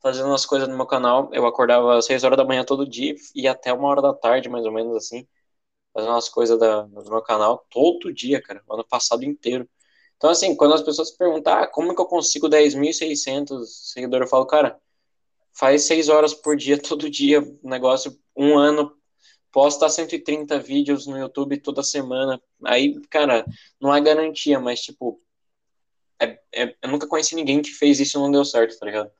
fazendo 0.00 0.32
as 0.34 0.46
coisas 0.46 0.68
no 0.68 0.76
meu 0.76 0.86
canal. 0.86 1.30
Eu 1.32 1.46
acordava 1.46 1.96
às 1.96 2.06
seis 2.06 2.24
horas 2.24 2.36
da 2.36 2.44
manhã 2.44 2.64
todo 2.64 2.88
dia 2.88 3.14
e 3.34 3.48
até 3.48 3.72
uma 3.72 3.88
hora 3.88 4.02
da 4.02 4.14
tarde, 4.14 4.48
mais 4.48 4.64
ou 4.64 4.72
menos 4.72 4.96
assim 4.96 5.26
fazendo 5.96 6.10
umas 6.12 6.28
coisas 6.28 6.58
da, 6.58 6.82
do 6.82 7.10
meu 7.10 7.22
canal 7.22 7.66
todo 7.70 8.12
dia, 8.12 8.42
cara, 8.42 8.62
ano 8.70 8.84
passado 8.84 9.24
inteiro. 9.24 9.66
Então, 10.16 10.30
assim, 10.30 10.54
quando 10.54 10.74
as 10.74 10.82
pessoas 10.82 11.10
perguntam, 11.10 11.54
ah, 11.54 11.66
como 11.66 11.94
que 11.94 12.00
eu 12.00 12.06
consigo 12.06 12.48
10.600 12.48 13.92
seguidores, 13.92 14.26
eu 14.26 14.30
falo, 14.30 14.46
cara, 14.46 14.78
faz 15.52 15.84
6 15.84 16.08
horas 16.08 16.34
por 16.34 16.56
dia, 16.56 16.78
todo 16.82 17.10
dia, 17.10 17.40
negócio, 17.62 18.18
um 18.36 18.58
ano, 18.58 18.95
posta 19.56 19.88
130 19.88 20.58
vídeos 20.58 21.06
no 21.06 21.16
YouTube 21.16 21.56
toda 21.56 21.82
semana. 21.82 22.38
Aí, 22.62 23.00
cara, 23.08 23.42
não 23.80 23.94
é 23.94 23.98
garantia, 24.02 24.60
mas, 24.60 24.82
tipo, 24.82 25.18
é, 26.20 26.38
é, 26.52 26.76
eu 26.82 26.90
nunca 26.90 27.06
conheci 27.06 27.34
ninguém 27.34 27.62
que 27.62 27.70
fez 27.70 27.98
isso 27.98 28.18
e 28.18 28.20
não 28.20 28.30
deu 28.30 28.44
certo, 28.44 28.78
tá 28.78 28.84
ligado? 28.84 29.10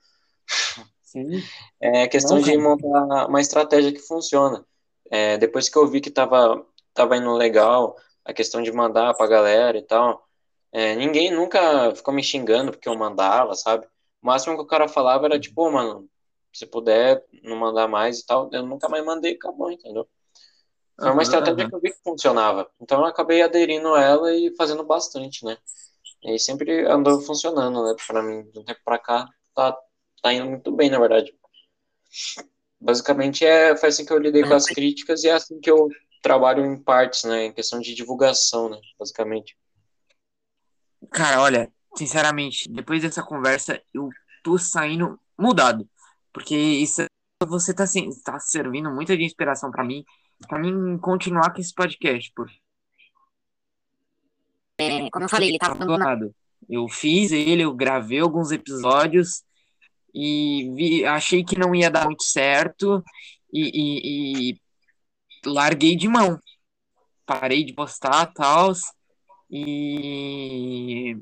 Sim. 1.01 1.43
É 1.80 2.07
questão 2.07 2.39
de 2.39 2.55
montar 2.59 3.28
uma 3.28 3.41
estratégia 3.41 3.91
que 3.91 4.01
funciona. 4.01 4.62
É, 5.11 5.39
depois 5.39 5.70
que 5.70 5.78
eu 5.78 5.87
vi 5.87 6.03
que 6.03 6.11
tava, 6.11 6.66
tava 6.93 7.16
indo 7.16 7.32
legal, 7.32 7.97
a 8.22 8.34
questão 8.34 8.61
de 8.61 8.70
mandar 8.70 9.14
pra 9.14 9.26
galera 9.26 9.78
e 9.78 9.82
tal, 9.82 10.28
é, 10.70 10.95
ninguém 10.97 11.30
nunca 11.30 11.95
ficou 11.95 12.12
me 12.12 12.22
xingando 12.22 12.72
porque 12.72 12.91
eu 12.91 12.99
mandava, 12.99 13.55
sabe? 13.55 13.87
O 14.20 14.26
máximo 14.26 14.55
que 14.55 14.62
o 14.62 14.66
cara 14.66 14.87
falava 14.87 15.24
era 15.24 15.41
tipo, 15.41 15.62
oh, 15.62 15.70
mano, 15.70 16.11
se 16.53 16.66
puder 16.66 17.24
não 17.43 17.57
mandar 17.57 17.89
mais 17.89 18.18
e 18.18 18.26
tal, 18.26 18.51
eu 18.53 18.62
nunca 18.62 18.87
mais 18.87 19.03
mandei, 19.03 19.32
acabou, 19.32 19.72
entendeu? 19.72 20.07
Foi 20.99 21.11
uma 21.11 21.22
estratégia 21.22 21.68
que 21.68 21.74
eu 21.74 21.80
vi 21.80 21.92
que 21.92 22.03
funcionava. 22.03 22.70
Então 22.80 23.01
eu 23.01 23.07
acabei 23.07 23.42
aderindo 23.42 23.94
a 23.94 24.03
ela 24.03 24.34
e 24.34 24.55
fazendo 24.57 24.82
bastante, 24.84 25.44
né? 25.44 25.57
E 26.22 26.38
sempre 26.38 26.86
andou 26.86 27.20
funcionando, 27.20 27.84
né? 27.84 27.94
Pra 28.07 28.22
mim, 28.22 28.42
de 28.51 28.59
um 28.59 28.64
tempo 28.64 28.80
pra 28.84 28.99
cá, 28.99 29.28
tá, 29.55 29.76
tá 30.22 30.32
indo 30.32 30.47
muito 30.47 30.72
bem, 30.72 30.88
na 30.88 30.99
verdade. 30.99 31.34
Basicamente, 32.80 33.44
é, 33.44 33.76
foi 33.76 33.90
assim 33.90 34.07
que 34.07 34.12
eu 34.12 34.18
lidei 34.18 34.42
com 34.42 34.55
as 34.55 34.66
críticas 34.66 35.22
e 35.24 35.28
é 35.28 35.32
assim 35.32 35.61
que 35.61 35.70
eu 35.70 35.88
trabalho 36.22 36.64
em 36.64 36.82
partes, 36.82 37.24
né? 37.24 37.47
Em 37.47 37.53
questão 37.53 37.78
de 37.78 37.94
divulgação, 37.94 38.70
né? 38.70 38.80
Basicamente. 38.99 39.57
Cara, 41.11 41.42
olha, 41.42 41.72
sinceramente, 41.94 42.68
depois 42.70 43.03
dessa 43.03 43.22
conversa, 43.22 43.80
eu 43.92 44.09
tô 44.42 44.59
saindo 44.59 45.20
mudado. 45.38 45.88
Porque 46.32 46.57
isso 46.57 47.05
você 47.47 47.74
tá, 47.74 47.84
assim, 47.84 48.09
tá 48.24 48.38
servindo 48.40 48.90
muito 48.90 49.16
de 49.16 49.24
inspiração 49.24 49.70
para 49.70 49.84
mim, 49.84 50.05
para 50.49 50.59
mim 50.59 50.99
continuar 50.99 51.53
com 51.53 51.61
esse 51.61 51.74
podcast. 51.74 52.32
Por... 52.34 52.51
É, 54.78 55.11
como 55.11 55.24
eu 55.24 55.28
falei, 55.28 55.49
ele 55.49 55.59
tava 55.59 55.74
abandonado. 55.74 56.34
Eu 56.68 56.89
fiz 56.89 57.32
ele, 57.32 57.62
eu 57.62 57.74
gravei 57.74 58.20
alguns 58.20 58.51
episódios 58.51 59.45
e 60.14 60.72
vi, 60.74 61.05
achei 61.05 61.45
que 61.45 61.59
não 61.59 61.74
ia 61.74 61.91
dar 61.91 62.07
muito 62.07 62.24
certo 62.24 63.03
e, 63.53 63.70
e, 63.74 64.51
e 64.51 64.61
larguei 65.47 65.97
de 65.97 66.09
mão. 66.09 66.39
Parei 67.24 67.64
de 67.64 67.72
postar 67.72 68.26
tal. 68.26 68.72
E, 69.51 71.16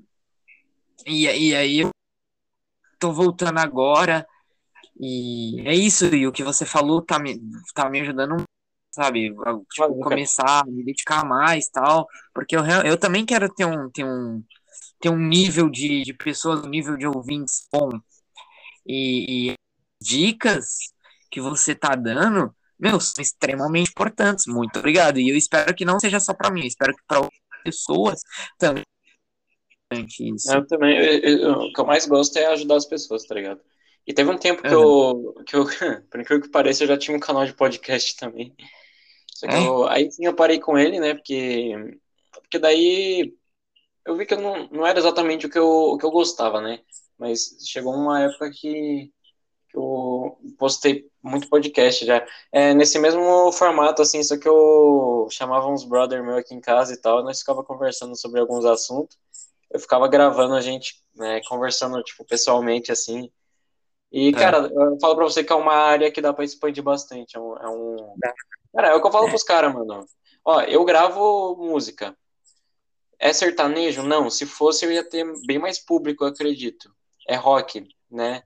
e, 1.06 1.26
e 1.26 1.54
aí 1.54 1.80
eu 1.80 1.90
tô 2.98 3.12
voltando 3.12 3.58
agora. 3.58 4.26
E 4.98 5.60
é 5.66 5.74
isso, 5.74 6.06
e 6.14 6.26
o 6.26 6.32
que 6.32 6.44
você 6.44 6.64
falou 6.64 7.02
tá 7.02 7.18
me, 7.18 7.40
tá 7.74 7.90
me 7.90 8.00
ajudando, 8.00 8.44
sabe? 8.94 9.34
Tipo, 9.72 10.00
começar 10.00 10.60
a 10.60 10.66
me 10.66 10.84
dedicar 10.84 11.24
mais 11.24 11.68
tal. 11.68 12.06
Porque 12.32 12.56
eu, 12.56 12.64
eu 12.84 12.96
também 12.96 13.26
quero 13.26 13.52
ter 13.52 13.64
um, 13.64 13.90
ter 13.90 14.04
um, 14.04 14.42
ter 15.00 15.10
um 15.10 15.18
nível 15.18 15.68
de, 15.68 16.02
de 16.02 16.14
pessoas, 16.14 16.64
um 16.64 16.68
nível 16.68 16.96
de 16.96 17.06
ouvintes 17.06 17.66
bom 17.72 17.90
e, 18.86 19.50
e 19.50 19.54
dicas 20.00 20.92
que 21.30 21.40
você 21.40 21.74
tá 21.74 21.94
dando, 21.94 22.54
meu, 22.78 23.00
são 23.00 23.22
extremamente 23.22 23.90
importantes. 23.90 24.46
Muito 24.46 24.78
obrigado. 24.78 25.18
E 25.18 25.28
eu 25.28 25.36
espero 25.36 25.74
que 25.74 25.84
não 25.84 25.98
seja 25.98 26.20
só 26.20 26.34
para 26.34 26.50
mim, 26.50 26.66
espero 26.66 26.94
que 26.94 27.02
para 27.06 27.20
outras 27.20 27.40
pessoas 27.64 28.20
também 28.58 28.84
isso. 29.92 30.52
Eu 30.52 30.66
também, 30.66 30.96
eu, 30.96 31.38
eu, 31.38 31.52
o 31.52 31.72
que 31.72 31.80
eu 31.80 31.86
mais 31.86 32.06
gosto 32.06 32.36
é 32.38 32.46
ajudar 32.46 32.76
as 32.76 32.86
pessoas, 32.86 33.24
tá 33.24 33.34
ligado? 33.34 33.60
E 34.06 34.12
teve 34.12 34.30
um 34.30 34.38
tempo 34.38 34.62
que 34.62 34.74
uhum. 34.74 35.34
eu, 35.36 35.44
que 35.44 35.56
eu, 35.56 35.64
por 36.10 36.20
incrível 36.20 36.42
que 36.42 36.50
pareça, 36.50 36.84
eu 36.84 36.88
já 36.88 36.98
tinha 36.98 37.16
um 37.16 37.20
canal 37.20 37.46
de 37.46 37.54
podcast 37.54 38.16
também. 38.16 38.54
Só 39.34 39.48
que 39.48 39.54
é? 39.54 39.66
eu, 39.66 39.86
aí 39.88 40.10
sim 40.10 40.24
eu 40.24 40.34
parei 40.34 40.60
com 40.60 40.78
ele, 40.78 41.00
né? 41.00 41.14
Porque, 41.14 41.72
porque 42.32 42.58
daí 42.58 43.34
eu 44.06 44.16
vi 44.16 44.24
que 44.24 44.34
eu 44.34 44.40
não, 44.40 44.68
não 44.68 44.86
era 44.86 44.98
exatamente 44.98 45.46
o 45.46 45.50
que 45.50 45.58
eu, 45.58 45.66
o 45.66 45.98
que 45.98 46.06
eu 46.06 46.10
gostava, 46.10 46.60
né? 46.60 46.80
Mas 47.18 47.56
chegou 47.66 47.94
uma 47.94 48.22
época 48.22 48.50
que, 48.50 49.10
que 49.68 49.76
eu 49.76 50.38
postei 50.58 51.10
muito 51.22 51.48
podcast 51.48 52.04
já. 52.06 52.24
É, 52.52 52.74
nesse 52.74 52.98
mesmo 52.98 53.50
formato, 53.52 54.02
assim, 54.02 54.22
só 54.22 54.36
que 54.38 54.48
eu 54.48 55.26
chamava 55.30 55.66
uns 55.68 55.84
brother 55.84 56.22
meu 56.22 56.36
aqui 56.36 56.54
em 56.54 56.60
casa 56.60 56.92
e 56.94 56.96
tal, 56.96 57.24
nós 57.24 57.40
ficava 57.40 57.64
conversando 57.64 58.16
sobre 58.16 58.40
alguns 58.40 58.64
assuntos. 58.64 59.16
Eu 59.70 59.80
ficava 59.80 60.06
gravando 60.06 60.54
a 60.54 60.60
gente, 60.60 61.02
né, 61.14 61.40
conversando, 61.48 62.02
tipo, 62.02 62.24
pessoalmente, 62.24 62.92
assim. 62.92 63.30
E, 64.12 64.28
é. 64.28 64.32
cara, 64.32 64.58
eu 64.58 64.98
falo 65.00 65.16
pra 65.16 65.24
você 65.24 65.42
que 65.42 65.52
é 65.52 65.56
uma 65.56 65.74
área 65.74 66.10
que 66.10 66.20
dá 66.20 66.32
pra 66.32 66.44
expandir 66.44 66.82
bastante. 66.82 67.36
É 67.36 67.40
um. 67.40 67.56
É 67.56 67.68
um... 67.68 67.96
Cara, 68.74 68.88
é 68.88 68.94
o 68.94 69.00
que 69.00 69.06
eu 69.06 69.12
falo 69.12 69.28
pros 69.28 69.42
caras, 69.42 69.72
mano. 69.72 70.06
Ó, 70.44 70.60
eu 70.62 70.84
gravo 70.84 71.56
música. 71.56 72.16
É 73.18 73.32
sertanejo? 73.32 74.02
Não. 74.02 74.30
Se 74.30 74.46
fosse, 74.46 74.84
eu 74.84 74.92
ia 74.92 75.08
ter 75.08 75.24
bem 75.46 75.58
mais 75.58 75.78
público, 75.78 76.24
eu 76.24 76.28
acredito. 76.28 76.94
É 77.28 77.36
rock, 77.36 77.86
né? 78.10 78.42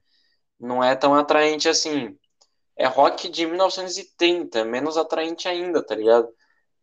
Não 0.58 0.82
é 0.82 0.94
tão 0.94 1.14
atraente 1.14 1.68
assim. 1.68 2.16
É 2.76 2.86
rock 2.86 3.28
de 3.28 3.46
1930, 3.46 4.64
menos 4.64 4.96
atraente 4.96 5.48
ainda, 5.48 5.84
tá 5.84 5.94
ligado? 5.94 6.28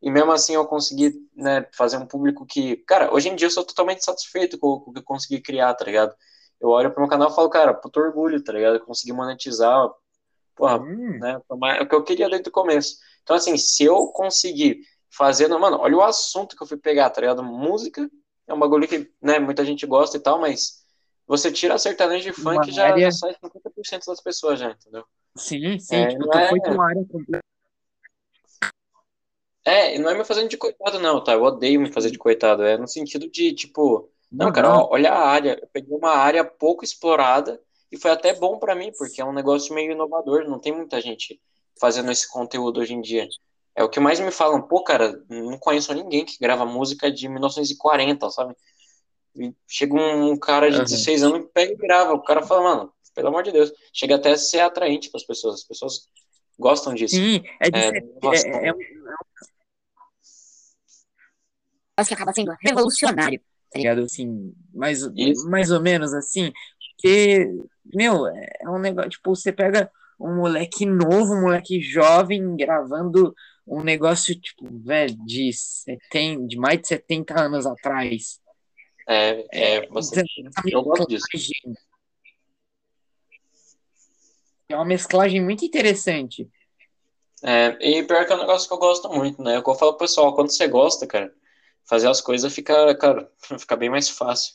E 0.02 0.12
mesmo 0.12 0.32
assim 0.32 0.54
eu 0.54 0.68
consegui 0.68 1.14
né, 1.36 1.66
fazer 1.74 1.98
um 1.98 2.06
público 2.06 2.46
que. 2.46 2.78
Cara, 2.86 3.14
hoje 3.14 3.30
em 3.30 3.36
dia 3.36 3.48
eu 3.48 3.52
sou 3.52 3.64
totalmente 3.64 4.04
satisfeito 4.04 4.60
com 4.60 4.68
o 4.68 4.94
que 4.94 5.00
eu 5.00 5.04
consegui 5.04 5.42
criar, 5.42 5.74
tá 5.74 5.86
ligado? 5.86 6.14
Eu 6.60 6.70
olho 6.70 6.92
pro 6.92 7.02
meu 7.02 7.10
canal 7.10 7.30
e 7.30 7.36
falo, 7.36 7.50
cara, 7.50 7.74
puto 7.74 8.00
orgulho, 8.00 8.44
tá 8.44 8.54
ligado? 8.54 8.76
Eu 8.76 8.86
consegui 8.86 9.14
monetizar, 9.14 9.90
porra, 10.56 10.80
hum. 10.80 11.20
né? 11.20 11.40
É 11.78 11.84
o 11.84 11.88
que 11.88 11.96
eu 11.96 12.04
queria 12.04 12.30
desde 12.30 12.50
o 12.50 12.52
começo. 12.52 12.98
Então, 13.24 13.36
assim, 13.36 13.58
se 13.58 13.84
eu 13.84 14.08
conseguir 14.08 14.80
fazendo, 15.10 15.60
mano, 15.60 15.78
olha 15.80 15.98
o 15.98 16.02
assunto 16.02 16.56
que 16.56 16.64
eu 16.64 16.68
fui 16.68 16.78
pegar, 16.78 17.10
tá 17.10 17.22
ligado? 17.22 17.44
Música 17.44 18.10
é 18.48 18.54
um 18.54 18.60
bagulho 18.60 18.88
que, 18.88 19.12
né, 19.22 19.40
muita 19.40 19.66
gente 19.66 19.86
gosta 19.86 20.18
e 20.18 20.20
tal, 20.20 20.40
mas 20.40 20.84
você 21.28 21.52
tira 21.52 21.74
a 21.74 21.80
sertanejo 21.80 22.32
de 22.32 22.34
funk 22.34 22.72
já, 22.72 22.88
área... 22.88 23.10
já 23.10 23.12
sai 23.12 23.36
50% 23.36 24.06
das 24.06 24.22
pessoas 24.22 24.60
já, 24.60 24.72
entendeu? 24.72 25.04
Sim, 25.36 25.80
sim, 25.80 25.96
é, 25.96 26.08
tipo, 26.10 26.38
é... 26.38 26.50
foi 26.50 26.60
uma 26.60 26.88
área 26.88 27.06
completa. 27.06 27.46
É, 29.68 29.98
não 29.98 30.12
é 30.12 30.14
me 30.16 30.24
fazendo 30.24 30.48
de 30.48 30.58
coitado, 30.58 31.00
não, 31.00 31.24
tá? 31.24 31.34
Eu 31.34 31.42
odeio 31.42 31.82
me 31.82 31.92
fazer 31.92 32.12
de 32.12 32.20
coitado. 32.20 32.62
É 32.62 32.78
no 32.78 32.88
sentido 32.88 33.28
de, 33.28 33.52
tipo, 33.52 34.12
não, 34.32 34.52
cara, 34.52 34.78
ó, 34.78 34.90
olha 34.92 35.12
a 35.12 35.28
área. 35.28 35.58
Eu 35.62 35.68
peguei 35.72 35.96
uma 35.96 36.12
área 36.12 36.44
pouco 36.44 36.84
explorada 36.84 37.60
e 37.92 37.98
foi 37.98 38.12
até 38.12 38.34
bom 38.34 38.58
para 38.60 38.76
mim, 38.76 38.92
porque 38.98 39.22
é 39.22 39.26
um 39.26 39.34
negócio 39.34 39.74
meio 39.74 39.92
inovador. 39.92 40.48
Não 40.48 40.60
tem 40.60 40.74
muita 40.74 41.00
gente 41.02 41.40
fazendo 41.80 42.12
esse 42.12 42.30
conteúdo 42.30 42.80
hoje 42.80 42.94
em 42.94 43.02
dia. 43.02 43.28
É 43.76 43.84
o 43.84 43.90
que 43.90 44.00
mais 44.00 44.20
me 44.20 44.32
falam, 44.32 44.62
pô, 44.62 44.84
cara, 44.84 45.22
não 45.30 45.58
conheço 45.58 45.94
ninguém 45.94 46.26
que 46.26 46.40
grava 46.40 46.66
música 46.66 47.12
de 47.12 47.28
1940, 47.28 48.30
sabe? 48.30 48.56
E 49.36 49.54
chega 49.68 49.94
um 49.94 50.38
cara 50.38 50.70
de 50.70 50.78
uhum. 50.78 50.84
16 50.84 51.24
anos 51.24 51.40
e 51.40 51.44
pega 51.44 51.74
e 51.74 51.78
grava. 51.78 52.14
O 52.14 52.24
cara 52.24 52.42
fala, 52.42 52.64
mano, 52.64 52.94
pelo 53.14 53.30
amor 53.30 53.44
de 53.44 53.52
Deus. 53.52 53.72
Chega 53.94 54.16
até 54.16 54.32
a 54.32 54.38
ser 54.38 54.60
atraente 54.60 55.10
para 55.10 55.20
as 55.20 55.26
pessoas. 55.26 55.56
As 55.56 55.64
pessoas 55.64 56.08
gostam 56.58 56.94
disso. 56.94 57.16
Sim, 57.16 57.44
é, 57.60 57.70
de, 57.70 57.80
é, 57.80 57.88
é, 57.88 57.98
é, 57.98 58.68
é 58.68 58.74
um 58.74 58.78
que 62.06 62.14
acaba 62.14 62.34
sendo 62.34 62.54
revolucionário, 62.62 63.42
ligado? 63.78 64.02
Assim, 64.02 64.54
mais, 64.74 65.02
mais 65.46 65.72
ou 65.72 65.82
menos 65.82 66.14
assim. 66.14 66.52
Porque, 66.96 67.48
meu, 67.94 68.28
é 68.28 68.70
um 68.70 68.80
negócio, 68.80 69.10
tipo, 69.10 69.36
você 69.36 69.52
pega 69.52 69.92
um 70.20 70.36
moleque 70.36 70.86
novo, 70.86 71.34
um 71.34 71.42
moleque 71.42 71.82
jovem 71.82 72.56
gravando 72.56 73.36
um 73.68 73.82
negócio, 73.82 74.40
tipo, 74.40 74.66
velho, 74.84 75.16
de, 75.26 75.52
70, 75.52 76.48
de 76.48 76.58
mais 76.58 76.80
de 76.82 76.88
70 76.88 77.40
anos 77.40 77.66
atrás. 77.66 78.40
É, 79.08 79.46
é, 79.52 79.88
você, 79.88 80.24
eu 80.66 80.84
gosto 80.84 81.08
disso. 81.08 81.26
É 84.68 84.76
uma 84.76 84.86
mesclagem 84.86 85.44
muito 85.44 85.64
interessante. 85.64 86.50
É, 87.44 87.78
e 87.80 88.04
pior 88.04 88.26
que 88.26 88.34
é 88.34 88.36
um 88.36 88.40
negócio 88.40 88.68
que 88.68 88.74
eu 88.74 88.80
gosto 88.80 89.10
muito, 89.10 89.44
né? 89.44 89.56
É 89.56 89.58
eu 89.58 89.64
falo 89.64 89.94
pro 89.94 90.00
pessoal, 90.00 90.34
quando 90.34 90.50
você 90.50 90.68
gosta, 90.68 91.06
cara, 91.06 91.32
fazer 91.88 92.08
as 92.10 92.22
coisas 92.22 92.54
fica, 92.54 92.96
cara, 92.96 93.32
fica 93.60 93.76
bem 93.76 93.90
mais 93.90 94.10
fácil. 94.10 94.54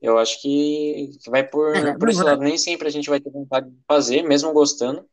Eu 0.00 0.18
acho 0.18 0.40
que, 0.42 1.18
que 1.22 1.30
vai 1.30 1.42
por, 1.42 1.74
é, 1.74 1.96
por 1.96 2.08
esse 2.08 2.22
lado. 2.22 2.42
Nem 2.42 2.58
sempre 2.58 2.86
a 2.88 2.90
gente 2.90 3.08
vai 3.08 3.20
ter 3.20 3.30
vontade 3.30 3.70
de 3.70 3.78
fazer, 3.88 4.22
mesmo 4.22 4.52
gostando, 4.52 5.08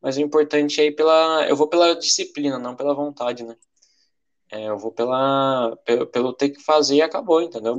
mas 0.00 0.16
o 0.16 0.20
importante 0.20 0.80
é 0.80 0.86
ir 0.86 0.92
pela. 0.92 1.46
Eu 1.48 1.56
vou 1.56 1.68
pela 1.68 1.94
disciplina, 1.96 2.58
não 2.58 2.76
pela 2.76 2.94
vontade, 2.94 3.44
né? 3.44 3.56
É, 4.50 4.68
eu 4.68 4.78
vou 4.78 4.92
pela, 4.92 5.76
pelo, 5.84 6.06
pelo, 6.06 6.32
ter 6.32 6.50
que 6.50 6.62
fazer 6.62 6.96
e 6.96 7.02
acabou, 7.02 7.42
entendeu? 7.42 7.76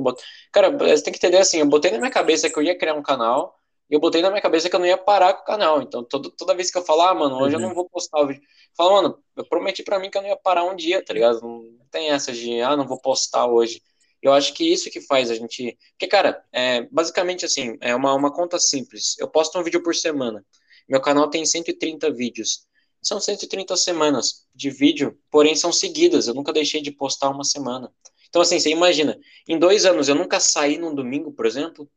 Cara, 0.52 0.70
você 0.70 1.02
tem 1.02 1.12
que 1.12 1.18
entender 1.18 1.38
assim, 1.38 1.58
eu 1.58 1.66
botei 1.66 1.90
na 1.90 1.98
minha 1.98 2.10
cabeça 2.10 2.48
que 2.48 2.56
eu 2.56 2.62
ia 2.62 2.78
criar 2.78 2.94
um 2.94 3.02
canal, 3.02 3.59
e 3.90 3.94
eu 3.94 4.00
botei 4.00 4.22
na 4.22 4.30
minha 4.30 4.40
cabeça 4.40 4.70
que 4.70 4.76
eu 4.76 4.80
não 4.80 4.86
ia 4.86 4.96
parar 4.96 5.34
com 5.34 5.42
o 5.42 5.44
canal. 5.44 5.82
Então, 5.82 6.04
todo, 6.04 6.30
toda 6.30 6.54
vez 6.54 6.70
que 6.70 6.78
eu 6.78 6.84
falar, 6.84 7.10
ah, 7.10 7.14
mano, 7.14 7.36
hoje 7.36 7.56
uhum. 7.56 7.62
eu 7.62 7.68
não 7.68 7.74
vou 7.74 7.88
postar 7.88 8.20
o 8.20 8.26
vídeo. 8.28 8.42
Fala, 8.76 9.02
mano, 9.02 9.18
eu 9.36 9.44
prometi 9.44 9.82
para 9.82 9.98
mim 9.98 10.08
que 10.08 10.16
eu 10.16 10.22
não 10.22 10.28
ia 10.28 10.36
parar 10.36 10.64
um 10.64 10.76
dia, 10.76 11.04
tá 11.04 11.12
ligado? 11.12 11.40
Não 11.40 11.86
tem 11.90 12.10
essa 12.10 12.32
de, 12.32 12.60
ah, 12.60 12.76
não 12.76 12.86
vou 12.86 13.00
postar 13.00 13.46
hoje. 13.46 13.82
Eu 14.22 14.32
acho 14.32 14.54
que 14.54 14.70
isso 14.70 14.90
que 14.90 15.00
faz 15.00 15.30
a 15.30 15.34
gente. 15.34 15.76
Porque, 15.92 16.06
cara, 16.06 16.44
é, 16.52 16.82
basicamente 16.82 17.44
assim, 17.44 17.76
é 17.80 17.94
uma, 17.94 18.14
uma 18.14 18.32
conta 18.32 18.60
simples. 18.60 19.16
Eu 19.18 19.26
posto 19.26 19.58
um 19.58 19.62
vídeo 19.62 19.82
por 19.82 19.94
semana. 19.94 20.44
Meu 20.88 21.00
canal 21.00 21.28
tem 21.28 21.44
130 21.44 22.12
vídeos. 22.12 22.66
São 23.02 23.18
130 23.18 23.76
semanas 23.76 24.46
de 24.54 24.70
vídeo, 24.70 25.18
porém 25.30 25.56
são 25.56 25.72
seguidas. 25.72 26.28
Eu 26.28 26.34
nunca 26.34 26.52
deixei 26.52 26.82
de 26.82 26.92
postar 26.92 27.30
uma 27.30 27.44
semana. 27.44 27.90
Então, 28.28 28.42
assim, 28.42 28.60
você 28.60 28.70
imagina, 28.70 29.18
em 29.48 29.58
dois 29.58 29.84
anos 29.84 30.08
eu 30.08 30.14
nunca 30.14 30.38
saí 30.38 30.78
num 30.78 30.94
domingo, 30.94 31.32
por 31.32 31.46
exemplo. 31.46 31.90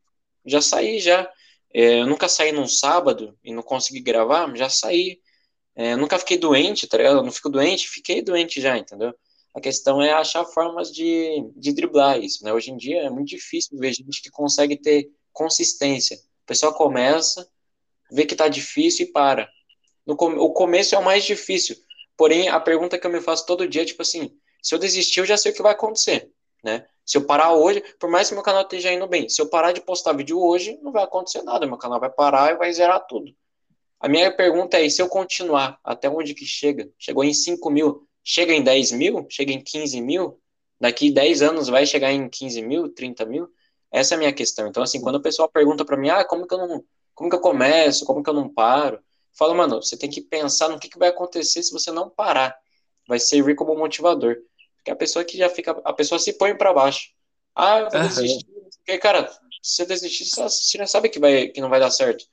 Já 0.44 0.60
saí, 0.60 0.98
já. 0.98 1.30
É, 1.74 2.00
eu 2.00 2.06
nunca 2.06 2.28
saí 2.28 2.52
num 2.52 2.68
sábado 2.68 3.36
e 3.42 3.52
não 3.52 3.62
consegui 3.62 4.00
gravar, 4.00 4.54
já 4.56 4.68
saí. 4.70 5.20
É, 5.74 5.96
nunca 5.96 6.18
fiquei 6.18 6.38
doente, 6.38 6.86
tá 6.86 6.96
ligado? 6.96 7.18
Eu 7.18 7.22
não 7.24 7.32
fico 7.32 7.50
doente, 7.50 7.88
fiquei 7.88 8.22
doente 8.22 8.60
já, 8.60 8.78
entendeu? 8.78 9.12
A 9.52 9.60
questão 9.60 10.00
é 10.00 10.12
achar 10.12 10.44
formas 10.44 10.92
de, 10.92 11.50
de 11.56 11.72
driblar 11.72 12.20
isso, 12.20 12.44
né? 12.44 12.52
Hoje 12.52 12.70
em 12.70 12.76
dia 12.76 13.02
é 13.02 13.10
muito 13.10 13.28
difícil 13.28 13.76
ver 13.78 13.92
gente 13.92 14.22
que 14.22 14.30
consegue 14.30 14.76
ter 14.76 15.10
consistência. 15.32 16.16
O 16.16 16.46
pessoal 16.46 16.72
começa, 16.74 17.48
vê 18.10 18.24
que 18.24 18.36
tá 18.36 18.48
difícil 18.48 19.06
e 19.06 19.12
para. 19.12 19.50
No, 20.06 20.14
o 20.14 20.52
começo 20.52 20.94
é 20.94 20.98
o 20.98 21.04
mais 21.04 21.24
difícil. 21.24 21.76
Porém, 22.16 22.48
a 22.48 22.60
pergunta 22.60 22.98
que 22.98 23.06
eu 23.06 23.10
me 23.10 23.20
faço 23.20 23.46
todo 23.46 23.68
dia 23.68 23.82
é 23.82 23.84
tipo 23.84 24.02
assim: 24.02 24.36
se 24.62 24.74
eu 24.74 24.78
desistir, 24.78 25.20
eu 25.20 25.26
já 25.26 25.36
sei 25.36 25.50
o 25.50 25.54
que 25.54 25.62
vai 25.62 25.72
acontecer, 25.72 26.30
né? 26.62 26.86
Se 27.04 27.18
eu 27.18 27.26
parar 27.26 27.52
hoje, 27.52 27.82
por 27.98 28.10
mais 28.10 28.28
que 28.28 28.34
meu 28.34 28.42
canal 28.42 28.62
esteja 28.62 28.92
indo 28.92 29.06
bem, 29.06 29.28
se 29.28 29.40
eu 29.40 29.48
parar 29.48 29.72
de 29.72 29.80
postar 29.80 30.12
vídeo 30.12 30.40
hoje, 30.40 30.78
não 30.82 30.90
vai 30.90 31.04
acontecer 31.04 31.42
nada. 31.42 31.66
Meu 31.66 31.76
canal 31.76 32.00
vai 32.00 32.10
parar 32.10 32.52
e 32.52 32.56
vai 32.56 32.72
zerar 32.72 33.06
tudo. 33.06 33.34
A 34.00 34.08
minha 34.08 34.34
pergunta 34.34 34.78
é: 34.78 34.88
se 34.88 35.00
eu 35.00 35.08
continuar, 35.08 35.78
até 35.84 36.08
onde 36.08 36.34
que 36.34 36.44
chega? 36.44 36.90
Chegou 36.98 37.24
em 37.24 37.34
5 37.34 37.70
mil, 37.70 38.06
chega 38.22 38.52
em 38.52 38.62
10 38.62 38.92
mil? 38.92 39.26
Chega 39.30 39.52
em 39.52 39.60
15 39.62 40.00
mil? 40.00 40.40
Daqui 40.80 41.10
10 41.10 41.42
anos 41.42 41.68
vai 41.68 41.86
chegar 41.86 42.12
em 42.12 42.28
15 42.28 42.62
mil, 42.62 42.88
30 42.88 43.24
mil? 43.24 43.48
Essa 43.90 44.14
é 44.14 44.16
a 44.16 44.18
minha 44.18 44.32
questão. 44.32 44.66
Então, 44.66 44.82
assim, 44.82 45.00
quando 45.00 45.16
o 45.16 45.22
pessoal 45.22 45.48
pergunta 45.48 45.84
para 45.84 45.96
mim, 45.96 46.08
ah, 46.10 46.24
como 46.24 46.46
que 46.46 46.54
eu 46.54 46.58
não, 46.58 46.84
como 47.14 47.30
que 47.30 47.36
eu 47.36 47.40
começo, 47.40 48.04
como 48.04 48.22
que 48.22 48.28
eu 48.28 48.34
não 48.34 48.48
paro? 48.48 48.98
Fala, 49.32 49.54
mano, 49.54 49.82
você 49.82 49.96
tem 49.96 50.10
que 50.10 50.20
pensar 50.20 50.68
no 50.68 50.78
que, 50.78 50.88
que 50.88 50.98
vai 50.98 51.08
acontecer 51.08 51.62
se 51.62 51.72
você 51.72 51.90
não 51.90 52.10
parar. 52.10 52.56
Vai 53.08 53.18
servir 53.18 53.54
como 53.54 53.76
motivador. 53.76 54.36
Porque 54.84 54.90
a 54.90 54.96
pessoa 54.96 55.24
que 55.24 55.38
já 55.38 55.48
fica, 55.48 55.70
a 55.82 55.92
pessoa 55.94 56.18
se 56.18 56.34
põe 56.34 56.54
para 56.54 56.74
baixo. 56.74 57.08
Ah, 57.56 57.78
eu 57.78 57.90
vou 57.90 58.00
uhum. 58.00 58.06
desistir. 58.06 58.46
Porque, 58.84 58.98
cara, 58.98 59.26
se 59.62 59.76
você 59.76 59.86
desistir, 59.86 60.26
você 60.26 60.76
já 60.76 60.86
sabe 60.86 61.08
que, 61.08 61.18
vai, 61.18 61.48
que 61.48 61.60
não 61.62 61.70
vai 61.70 61.80
dar 61.80 61.90
certo. 61.90 62.26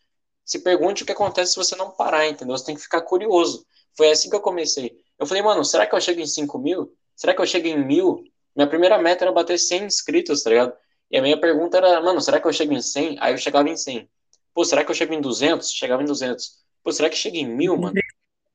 Se 0.44 0.60
pergunte 0.60 1.04
o 1.04 1.06
que 1.06 1.14
acontece 1.14 1.54
se 1.54 1.58
você 1.58 1.78
não 1.78 1.92
parar, 1.92 2.28
entendeu? 2.28 2.58
Você 2.58 2.66
tem 2.66 2.76
que 2.76 2.82
ficar 2.82 3.02
curioso. 3.04 3.66
Foi 3.96 4.12
assim 4.12 4.30
que 4.30 4.36
eu 4.36 4.42
comecei. 4.42 4.98
Eu 5.18 5.26
falei, 5.26 5.42
mano, 5.42 5.64
será 5.64 5.88
que 5.88 5.96
eu 5.96 6.02
chego 6.02 6.20
em 6.20 6.28
5 6.28 6.60
mil? 6.60 6.94
Será 7.16 7.34
que 7.34 7.42
eu 7.42 7.46
chego 7.46 7.68
em 7.68 7.82
mil? 7.82 8.22
Minha 8.54 8.68
primeira 8.68 8.98
meta 8.98 9.24
era 9.24 9.32
bater 9.32 9.58
100 9.58 9.86
inscritos, 9.86 10.44
tá 10.44 10.50
ligado? 10.50 10.74
E 11.10 11.18
a 11.18 11.22
minha 11.22 11.40
pergunta 11.40 11.78
era, 11.78 12.02
mano, 12.02 12.20
será 12.20 12.42
que 12.42 12.48
eu 12.48 12.52
chego 12.52 12.74
em 12.74 12.82
100? 12.82 13.16
Aí 13.22 13.34
eu 13.34 13.38
chegava 13.38 13.70
em 13.70 13.78
100. 13.78 14.10
Pô, 14.54 14.66
será 14.66 14.84
que 14.84 14.92
eu 14.92 14.96
chego 14.96 15.14
em 15.14 15.22
200? 15.22 15.72
Chegava 15.72 16.04
em 16.04 16.06
200. 16.06 16.60
Pô, 16.84 16.92
será 16.92 17.10
que 17.10 17.16
chega 17.16 17.38
em 17.38 17.48
mil, 17.48 17.78
mano? 17.78 17.94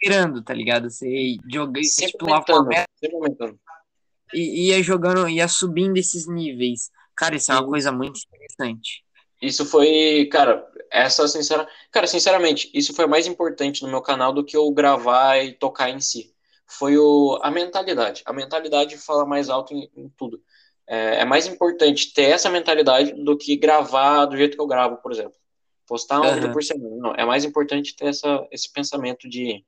Virando, 0.03 0.42
tá 0.42 0.53
ligado? 0.53 0.90
Você 0.90 1.36
joga 1.51 1.80
você 1.82 2.07
tipo, 2.09 2.30
aumentando, 2.30 2.68
sempre 3.01 3.16
aumentando. 3.16 3.59
E 4.32 4.68
ia 4.68 4.82
jogando, 4.82 5.28
ia 5.28 5.48
subindo 5.48 5.96
esses 5.96 6.26
níveis. 6.26 6.90
Cara, 7.16 7.36
isso 7.36 7.50
é 7.50 7.54
uma 7.54 7.66
coisa 7.66 7.92
muito 7.92 8.20
interessante. 8.26 9.04
Isso 9.40 9.64
foi, 9.66 10.28
cara, 10.30 10.66
essa 10.90 11.26
sincera, 11.28 11.68
cara, 11.90 12.06
sinceramente, 12.06 12.70
isso 12.72 12.94
foi 12.94 13.06
mais 13.06 13.26
importante 13.26 13.82
no 13.82 13.88
meu 13.88 14.00
canal 14.00 14.32
do 14.32 14.44
que 14.44 14.56
eu 14.56 14.70
gravar 14.70 15.38
e 15.38 15.52
tocar 15.52 15.90
em 15.90 16.00
si. 16.00 16.34
Foi 16.66 16.96
o, 16.98 17.38
a 17.42 17.50
mentalidade. 17.50 18.22
A 18.26 18.32
mentalidade 18.32 18.96
fala 18.96 19.24
mais 19.26 19.48
alto 19.48 19.72
em, 19.74 19.90
em 19.96 20.08
tudo. 20.16 20.42
é, 20.86 21.20
é, 21.20 21.24
mais 21.24 21.46
importante 21.46 22.12
ter 22.12 22.30
essa 22.30 22.48
mentalidade 22.50 23.12
do 23.12 23.36
que 23.36 23.56
gravar 23.56 24.26
do 24.26 24.36
jeito 24.36 24.56
que 24.56 24.62
eu 24.62 24.66
gravo, 24.66 24.96
por 24.98 25.12
exemplo. 25.12 25.34
Postar 25.86 26.20
um 26.20 26.24
uhum. 26.26 26.34
vídeo 26.34 26.52
por 26.52 26.62
semana. 26.62 26.96
Não, 26.96 27.14
é 27.14 27.24
mais 27.24 27.44
importante 27.44 27.94
ter 27.94 28.06
essa, 28.06 28.46
esse 28.50 28.72
pensamento 28.72 29.28
de, 29.28 29.64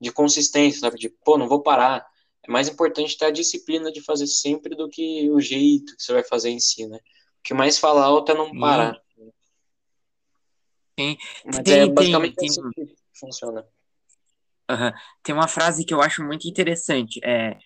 de 0.00 0.12
consistência, 0.12 0.80
sabe? 0.80 0.98
De, 0.98 1.08
pô, 1.08 1.38
não 1.38 1.48
vou 1.48 1.62
parar. 1.62 2.06
É 2.46 2.50
mais 2.50 2.68
importante 2.68 3.16
ter 3.16 3.26
a 3.26 3.30
disciplina 3.30 3.90
de 3.90 4.02
fazer 4.02 4.26
sempre 4.26 4.76
do 4.76 4.88
que 4.88 5.30
o 5.30 5.40
jeito 5.40 5.96
que 5.96 6.02
você 6.02 6.12
vai 6.12 6.24
fazer 6.24 6.50
em 6.50 6.60
si, 6.60 6.86
né? 6.86 6.96
O 6.96 7.42
que 7.42 7.54
mais 7.54 7.78
fala 7.78 8.04
alto 8.04 8.32
é 8.32 8.34
não 8.34 8.58
parar. 8.58 9.00
Sim. 10.98 11.16
Mas 11.44 11.58
tem, 11.58 11.80
é 11.80 11.86
basicamente 11.88 12.36
tem, 12.36 12.48
assim 12.48 12.60
que 12.70 12.94
funciona. 13.18 13.66
Uhum. 14.70 14.92
Tem 15.22 15.34
uma 15.34 15.48
frase 15.48 15.84
que 15.84 15.92
eu 15.92 16.00
acho 16.00 16.22
muito 16.22 16.46
interessante. 16.46 17.18
É, 17.24 17.58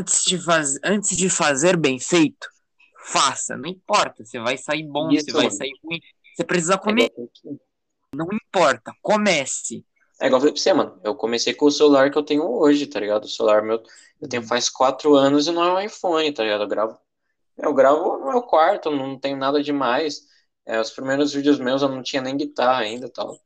antes, 0.00 0.24
de 0.24 0.38
faz... 0.38 0.78
antes 0.82 1.16
de 1.16 1.28
fazer 1.28 1.76
bem 1.76 1.98
feito, 1.98 2.48
faça. 3.04 3.56
Não 3.56 3.68
importa. 3.68 4.24
Você 4.24 4.38
vai 4.38 4.56
sair 4.56 4.84
bom, 4.84 5.10
Isso, 5.10 5.26
você 5.26 5.32
vai 5.32 5.50
sair 5.50 5.72
ruim. 5.84 6.00
Você 6.34 6.44
precisa 6.44 6.78
comer. 6.78 7.12
Não 8.14 8.26
importa. 8.32 8.92
Comece. 9.00 9.84
É 10.20 10.26
igual 10.26 10.38
eu 10.38 10.40
falei 10.40 10.52
pra 10.52 10.62
você, 10.62 10.72
mano. 10.72 11.00
Eu 11.04 11.14
comecei 11.14 11.54
com 11.54 11.66
o 11.66 11.70
celular 11.70 12.10
que 12.10 12.18
eu 12.18 12.22
tenho 12.22 12.44
hoje, 12.44 12.86
tá 12.86 13.00
ligado? 13.00 13.24
O 13.24 13.28
celular 13.28 13.62
meu, 13.62 13.82
eu 14.20 14.28
tenho 14.28 14.42
faz 14.42 14.68
quatro 14.68 15.14
anos 15.14 15.46
e 15.46 15.52
não 15.52 15.62
é 15.62 15.72
um 15.74 15.80
iPhone, 15.80 16.32
tá 16.32 16.42
ligado? 16.42 16.62
Eu 16.62 16.68
gravo, 16.68 16.98
eu 17.58 17.74
gravo 17.74 18.18
no 18.18 18.30
meu 18.32 18.42
quarto, 18.42 18.90
não 18.90 19.18
tenho 19.18 19.36
nada 19.36 19.62
demais. 19.62 20.22
É, 20.64 20.80
os 20.80 20.90
primeiros 20.90 21.32
vídeos 21.32 21.58
meus 21.58 21.82
eu 21.82 21.88
não 21.88 22.02
tinha 22.02 22.22
nem 22.22 22.36
guitarra 22.36 22.80
ainda 22.80 23.06
e 23.06 23.10
tal. 23.10 23.38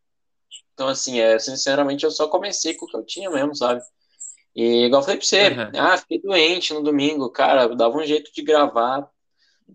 Então, 0.74 0.88
assim, 0.88 1.20
é, 1.20 1.38
sinceramente, 1.38 2.04
eu 2.04 2.10
só 2.10 2.28
comecei 2.28 2.74
com 2.74 2.86
o 2.86 2.88
que 2.88 2.96
eu 2.96 3.04
tinha 3.04 3.30
mesmo, 3.30 3.54
sabe? 3.54 3.82
E 4.54 4.86
igual 4.86 5.00
eu 5.02 5.04
falei 5.04 5.18
pra 5.18 5.26
você, 5.26 5.48
uhum. 5.50 5.80
ah, 5.80 5.98
fiquei 5.98 6.20
doente 6.20 6.72
no 6.74 6.82
domingo, 6.82 7.30
cara, 7.30 7.68
dava 7.76 7.96
um 7.96 8.04
jeito 8.04 8.32
de 8.32 8.42
gravar 8.42 9.08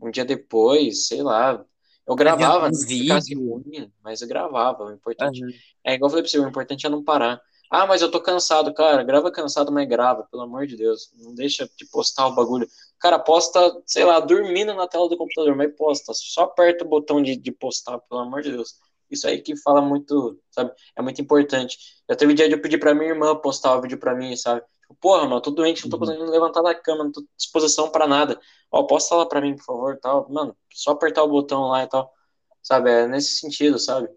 um 0.02 0.12
dia 0.12 0.26
depois, 0.26 1.08
sei 1.08 1.22
lá. 1.22 1.64
Eu 2.08 2.16
gravava, 2.16 2.70
não 2.70 2.80
ficasse 2.80 3.34
ruim, 3.34 3.92
mas 4.04 4.22
eu 4.22 4.28
gravava. 4.28 4.86
O 4.86 4.92
importante 4.92 5.44
uhum. 5.44 5.50
é 5.84 5.96
igual 5.96 6.08
eu 6.08 6.12
falei 6.12 6.24
pra 6.24 6.32
você, 6.32 6.40
o 6.40 6.48
importante 6.48 6.86
é 6.86 6.90
não 6.90 7.04
parar. 7.04 7.42
Ah, 7.70 7.88
mas 7.88 8.02
eu 8.02 8.12
tô 8.12 8.22
cansado, 8.22 8.74
cara. 8.74 9.04
Grava 9.04 9.32
cansado, 9.32 9.72
mas 9.72 9.88
grava, 9.88 10.28
pelo 10.30 10.44
amor 10.44 10.68
de 10.68 10.78
Deus. 10.78 11.10
Não 11.18 11.34
deixa 11.34 11.68
de 11.76 11.86
postar 11.90 12.28
o 12.28 12.36
bagulho. 12.36 12.68
Cara, 13.00 13.18
posta, 13.18 13.60
sei 13.86 14.06
lá, 14.06 14.20
dormindo 14.20 14.74
na 14.74 14.88
tela 14.88 15.10
do 15.10 15.18
computador, 15.18 15.56
mas 15.56 15.76
posta. 15.76 16.14
Só 16.14 16.44
aperta 16.44 16.86
o 16.86 16.88
botão 16.88 17.22
de, 17.22 17.36
de 17.36 17.52
postar, 17.52 17.98
pelo 18.00 18.22
amor 18.22 18.44
de 18.44 18.52
Deus. 18.52 18.76
Isso 19.10 19.28
aí 19.28 19.42
que 19.42 19.56
fala 19.58 19.82
muito, 19.82 20.40
sabe? 20.52 20.72
É 20.96 21.02
muito 21.02 21.22
importante. 21.22 21.78
Já 22.10 22.16
teve 22.16 22.34
dia 22.34 22.48
de 22.48 22.56
eu 22.56 22.62
pedir 22.62 22.78
pra 22.78 22.94
minha 22.94 23.10
irmã 23.10 23.36
postar 23.36 23.76
o 23.76 23.82
vídeo 23.82 23.98
pra 23.98 24.16
mim, 24.16 24.36
sabe? 24.36 24.62
Tipo, 24.86 24.96
porra, 24.96 25.24
mano, 25.26 25.42
tô 25.42 25.50
doente, 25.52 25.84
não 25.84 25.90
tô 25.90 25.98
uhum. 25.98 26.00
conseguindo 26.02 26.32
levantar 26.32 26.62
da 26.62 26.76
cama, 26.76 27.04
não 27.06 27.12
tô 27.12 27.22
à 27.22 27.24
disposição 27.36 27.90
pra 27.90 28.08
nada. 28.08 28.40
Ó, 28.72 28.84
posta 28.84 29.16
lá 29.16 29.26
pra 29.26 29.42
mim, 29.42 29.56
por 29.56 29.66
favor, 29.66 30.00
tal. 30.00 30.28
Mano, 30.30 30.56
só 30.72 30.92
apertar 30.92 31.24
o 31.24 31.28
botão 31.28 31.70
lá 31.70 31.84
e 31.84 31.88
tal. 31.88 32.14
Sabe? 32.62 32.90
É 32.92 33.08
nesse 33.08 33.40
sentido, 33.40 33.80
sabe? 33.80 34.10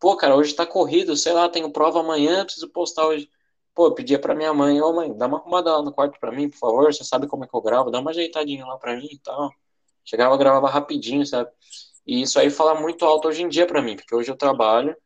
Pô, 0.00 0.16
cara, 0.16 0.36
hoje 0.36 0.54
tá 0.54 0.64
corrido, 0.66 1.16
sei 1.16 1.32
lá, 1.32 1.48
tenho 1.48 1.72
prova 1.72 2.00
amanhã, 2.00 2.44
preciso 2.44 2.70
postar 2.70 3.06
hoje. 3.06 3.28
Pô, 3.74 3.86
eu 3.88 3.94
pedia 3.94 4.18
pra 4.18 4.34
minha 4.34 4.52
mãe, 4.54 4.80
ô 4.80 4.92
mãe, 4.92 5.16
dá 5.16 5.26
uma 5.26 5.38
arrumada 5.38 5.72
lá 5.72 5.82
no 5.82 5.92
quarto 5.92 6.18
pra 6.20 6.32
mim, 6.32 6.48
por 6.48 6.58
favor, 6.58 6.92
você 6.92 7.04
sabe 7.04 7.26
como 7.28 7.44
é 7.44 7.48
que 7.48 7.54
eu 7.54 7.60
gravo, 7.60 7.90
dá 7.90 8.00
uma 8.00 8.10
ajeitadinha 8.10 8.64
lá 8.66 8.76
pra 8.78 8.96
mim 8.96 9.08
e 9.10 9.18
tal. 9.18 9.50
Chegava, 10.04 10.36
gravava 10.36 10.68
rapidinho, 10.68 11.24
sabe? 11.26 11.50
E 12.06 12.22
isso 12.22 12.38
aí 12.38 12.50
fala 12.50 12.80
muito 12.80 13.04
alto 13.04 13.28
hoje 13.28 13.42
em 13.42 13.48
dia 13.48 13.66
para 13.66 13.82
mim, 13.82 13.96
porque 13.96 14.14
hoje 14.14 14.30
eu 14.30 14.36
trabalho 14.36 14.96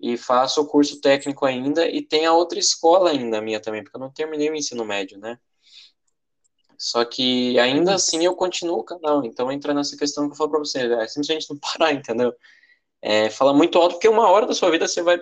e 0.00 0.16
faço 0.16 0.60
o 0.62 0.66
curso 0.66 1.00
técnico 1.00 1.44
ainda 1.44 1.86
e 1.88 2.02
tem 2.02 2.26
a 2.26 2.32
outra 2.32 2.58
escola 2.58 3.10
ainda 3.10 3.40
minha 3.40 3.60
também, 3.60 3.82
porque 3.82 3.96
eu 3.96 4.00
não 4.00 4.10
terminei 4.10 4.50
o 4.50 4.54
ensino 4.54 4.84
médio, 4.84 5.18
né? 5.18 5.38
Só 6.78 7.04
que 7.04 7.58
ainda 7.58 7.94
assim 7.94 8.24
eu 8.24 8.34
continuo 8.34 8.78
o 8.78 8.84
canal, 8.84 9.24
então 9.24 9.52
entra 9.52 9.74
nessa 9.74 9.96
questão 9.96 10.26
que 10.26 10.32
eu 10.32 10.36
falo 10.36 10.50
pra 10.50 10.58
você, 10.60 10.80
é 10.94 11.06
simplesmente 11.06 11.50
não 11.50 11.58
parar, 11.58 11.92
entendeu? 11.94 12.34
É, 13.02 13.30
fala 13.30 13.54
muito 13.54 13.78
alto, 13.78 13.94
porque 13.94 14.08
uma 14.08 14.28
hora 14.30 14.46
da 14.46 14.54
sua 14.54 14.70
vida 14.70 14.88
você 14.88 15.02
vai, 15.02 15.20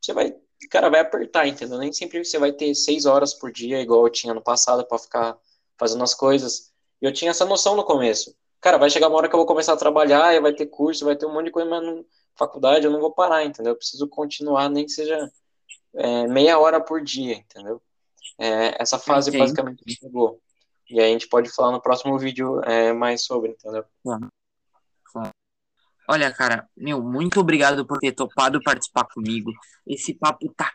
você 0.00 0.12
vai, 0.12 0.34
cara, 0.70 0.88
vai 0.90 1.00
apertar, 1.00 1.46
entendeu? 1.46 1.78
Nem 1.78 1.92
sempre 1.92 2.24
você 2.24 2.38
vai 2.38 2.52
ter 2.52 2.74
seis 2.74 3.06
horas 3.06 3.34
por 3.34 3.52
dia, 3.52 3.80
igual 3.80 4.06
eu 4.06 4.12
tinha 4.12 4.34
no 4.34 4.42
passado, 4.42 4.86
para 4.86 4.98
ficar 4.98 5.38
fazendo 5.78 6.04
as 6.04 6.14
coisas. 6.14 6.72
E 7.00 7.06
eu 7.06 7.12
tinha 7.12 7.32
essa 7.32 7.44
noção 7.44 7.76
no 7.76 7.84
começo 7.84 8.34
cara, 8.62 8.78
vai 8.78 8.88
chegar 8.88 9.08
uma 9.08 9.18
hora 9.18 9.28
que 9.28 9.34
eu 9.34 9.38
vou 9.38 9.46
começar 9.46 9.72
a 9.72 9.76
trabalhar, 9.76 10.40
vai 10.40 10.54
ter 10.54 10.66
curso, 10.66 11.04
vai 11.04 11.16
ter 11.16 11.26
um 11.26 11.32
monte 11.34 11.46
de 11.46 11.50
coisa, 11.50 11.68
mas 11.68 11.82
na 11.84 12.02
faculdade 12.36 12.84
eu 12.84 12.90
não 12.90 13.00
vou 13.00 13.12
parar, 13.12 13.44
entendeu? 13.44 13.72
Eu 13.72 13.76
preciso 13.76 14.08
continuar, 14.08 14.68
nem 14.68 14.84
que 14.84 14.92
seja 14.92 15.30
é, 15.94 16.26
meia 16.26 16.58
hora 16.58 16.80
por 16.80 17.02
dia, 17.02 17.36
entendeu? 17.36 17.82
É, 18.38 18.80
essa 18.80 18.98
fase 18.98 19.30
Entendi. 19.30 19.44
basicamente 19.44 19.82
chegou. 19.88 20.40
E 20.88 21.00
aí 21.00 21.10
a 21.10 21.12
gente 21.12 21.28
pode 21.28 21.50
falar 21.50 21.72
no 21.72 21.80
próximo 21.80 22.18
vídeo 22.18 22.60
é, 22.64 22.92
mais 22.92 23.24
sobre, 23.24 23.52
entendeu? 23.52 23.84
Olha, 26.08 26.32
cara, 26.32 26.68
meu, 26.76 27.02
muito 27.02 27.40
obrigado 27.40 27.86
por 27.86 27.98
ter 27.98 28.12
topado 28.12 28.60
participar 28.62 29.06
comigo. 29.14 29.52
Esse 29.86 30.12
papo 30.12 30.52
tá. 30.54 30.70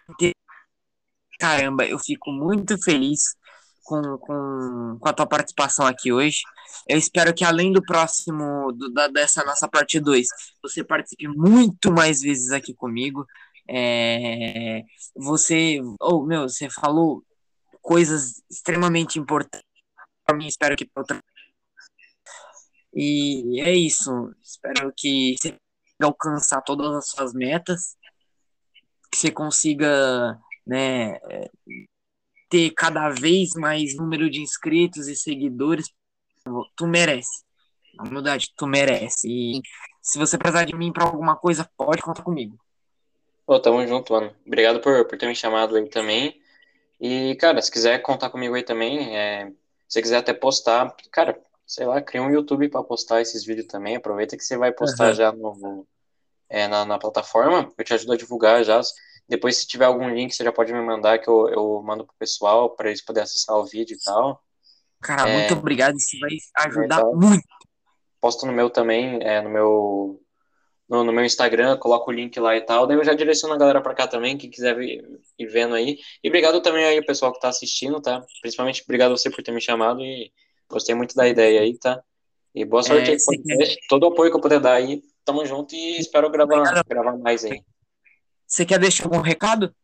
Caramba, 1.39 1.85
eu 1.85 1.99
fico 1.99 2.31
muito 2.31 2.81
feliz 2.81 3.35
com, 3.87 4.17
com, 4.17 4.97
com 4.99 5.09
a 5.09 5.13
tua 5.13 5.25
participação 5.25 5.85
aqui 5.87 6.11
hoje. 6.11 6.41
Eu 6.87 6.97
espero 6.97 7.33
que 7.33 7.45
além 7.45 7.71
do 7.71 7.81
próximo, 7.81 8.71
do, 8.73 8.91
da, 8.93 9.07
dessa 9.07 9.43
nossa 9.45 9.67
parte 9.67 9.99
2, 9.99 10.27
você 10.61 10.83
participe 10.83 11.27
muito 11.29 11.91
mais 11.91 12.21
vezes 12.21 12.51
aqui 12.51 12.73
comigo. 12.73 13.25
É, 13.69 14.83
você, 15.15 15.79
oh, 16.01 16.23
meu, 16.25 16.43
você 16.43 16.69
falou 16.69 17.23
coisas 17.81 18.43
extremamente 18.49 19.17
importantes 19.17 19.65
para 20.25 20.35
mim, 20.35 20.47
espero 20.47 20.75
que. 20.75 20.89
E 22.93 23.61
é 23.61 23.73
isso. 23.73 24.11
Espero 24.43 24.91
que 24.95 25.35
você 25.39 25.55
alcançar 26.01 26.61
todas 26.61 26.93
as 26.93 27.09
suas 27.09 27.33
metas, 27.33 27.95
que 29.09 29.17
você 29.17 29.31
consiga, 29.31 30.37
né, 30.65 31.19
ter 32.49 32.71
cada 32.71 33.09
vez 33.09 33.53
mais 33.55 33.95
número 33.95 34.29
de 34.29 34.41
inscritos 34.41 35.07
e 35.07 35.15
seguidores, 35.15 35.87
tu 36.75 36.87
merece. 36.87 37.43
Na 37.95 38.03
humildade, 38.03 38.53
tu 38.55 38.67
merece. 38.67 39.27
E 39.27 39.61
se 40.01 40.17
você 40.17 40.37
precisar 40.37 40.65
de 40.65 40.75
mim 40.75 40.91
para 40.91 41.05
alguma 41.05 41.35
coisa, 41.35 41.69
pode 41.75 42.01
contar 42.01 42.23
comigo. 42.23 42.57
Pô, 43.45 43.59
tamo 43.59 43.85
junto, 43.87 44.13
mano. 44.13 44.35
Obrigado 44.45 44.79
por, 44.81 45.05
por 45.05 45.17
ter 45.17 45.27
me 45.27 45.35
chamado 45.35 45.75
aí 45.75 45.89
também. 45.89 46.39
E, 46.99 47.35
cara, 47.35 47.61
se 47.61 47.71
quiser 47.71 47.99
contar 48.01 48.29
comigo 48.29 48.55
aí 48.55 48.63
também, 48.63 49.15
é, 49.15 49.51
se 49.87 50.01
quiser 50.01 50.17
até 50.17 50.33
postar, 50.33 50.95
cara, 51.11 51.39
sei 51.65 51.85
lá, 51.85 52.01
cria 52.01 52.21
um 52.21 52.31
YouTube 52.31 52.69
para 52.69 52.83
postar 52.83 53.21
esses 53.21 53.45
vídeos 53.45 53.67
também. 53.67 53.95
Aproveita 53.95 54.35
que 54.37 54.43
você 54.43 54.57
vai 54.57 54.71
postar 54.71 55.09
uhum. 55.09 55.13
já 55.13 55.31
no, 55.31 55.87
é, 56.49 56.67
na, 56.67 56.85
na 56.85 56.97
plataforma. 56.97 57.71
Eu 57.77 57.83
te 57.83 57.93
ajudo 57.93 58.13
a 58.13 58.17
divulgar 58.17 58.63
já. 58.63 58.81
Depois, 59.27 59.57
se 59.57 59.67
tiver 59.67 59.85
algum 59.85 60.09
link, 60.09 60.33
você 60.33 60.43
já 60.43 60.51
pode 60.51 60.71
me 60.71 60.81
mandar 60.81 61.19
que 61.19 61.27
eu, 61.27 61.49
eu 61.49 61.81
mando 61.83 62.05
pro 62.05 62.15
pessoal 62.17 62.69
para 62.75 62.89
eles 62.89 63.03
poderem 63.03 63.23
acessar 63.23 63.57
o 63.57 63.65
vídeo 63.65 63.95
e 63.95 64.03
tal. 64.03 64.41
Cara, 65.01 65.29
é, 65.29 65.37
muito 65.37 65.53
obrigado. 65.53 65.95
Isso 65.95 66.17
vai 66.19 66.37
ajudar 66.65 66.99
então, 66.99 67.15
muito. 67.15 67.43
Posto 68.21 68.45
no 68.45 68.53
meu 68.53 68.69
também, 68.69 69.19
é, 69.21 69.41
no 69.41 69.49
meu 69.49 70.21
no, 70.89 71.03
no, 71.03 71.11
meu 71.11 71.25
Instagram, 71.25 71.77
coloco 71.77 72.09
o 72.09 72.13
link 72.13 72.39
lá 72.39 72.55
e 72.55 72.61
tal. 72.61 72.87
Daí 72.87 72.97
eu 72.97 73.03
já 73.03 73.13
direciono 73.13 73.53
a 73.53 73.57
galera 73.57 73.81
para 73.81 73.93
cá 73.93 74.07
também, 74.07 74.37
quem 74.37 74.49
quiser 74.49 74.79
ir, 74.79 75.03
ir 75.37 75.47
vendo 75.47 75.75
aí. 75.75 75.99
E 76.23 76.29
obrigado 76.29 76.61
também 76.61 76.85
aí, 76.85 77.05
pessoal 77.05 77.33
que 77.33 77.41
tá 77.41 77.49
assistindo, 77.49 78.01
tá? 78.01 78.25
Principalmente 78.41 78.83
obrigado 78.83 79.11
você 79.11 79.29
por 79.29 79.43
ter 79.43 79.51
me 79.51 79.61
chamado 79.61 80.01
e 80.01 80.31
gostei 80.69 80.95
muito 80.95 81.13
da 81.13 81.27
ideia 81.27 81.61
aí, 81.61 81.77
tá? 81.77 82.01
E 82.55 82.63
boa 82.65 82.81
sorte 82.81 83.11
é, 83.11 83.13
aí 83.13 83.17
com 83.19 83.33
Todo 83.89 84.03
o 84.03 84.07
apoio 84.07 84.31
que 84.31 84.37
eu 84.37 84.41
puder 84.41 84.59
dar 84.59 84.73
aí. 84.73 85.03
Tamo 85.25 85.45
junto 85.45 85.75
e 85.75 85.99
espero 85.99 86.29
gravar, 86.31 86.83
gravar 86.87 87.17
mais 87.17 87.43
aí. 87.43 87.61
Você 88.47 88.65
quer 88.65 88.79
deixar 88.79 89.03
algum 89.03 89.19
recado? 89.19 89.75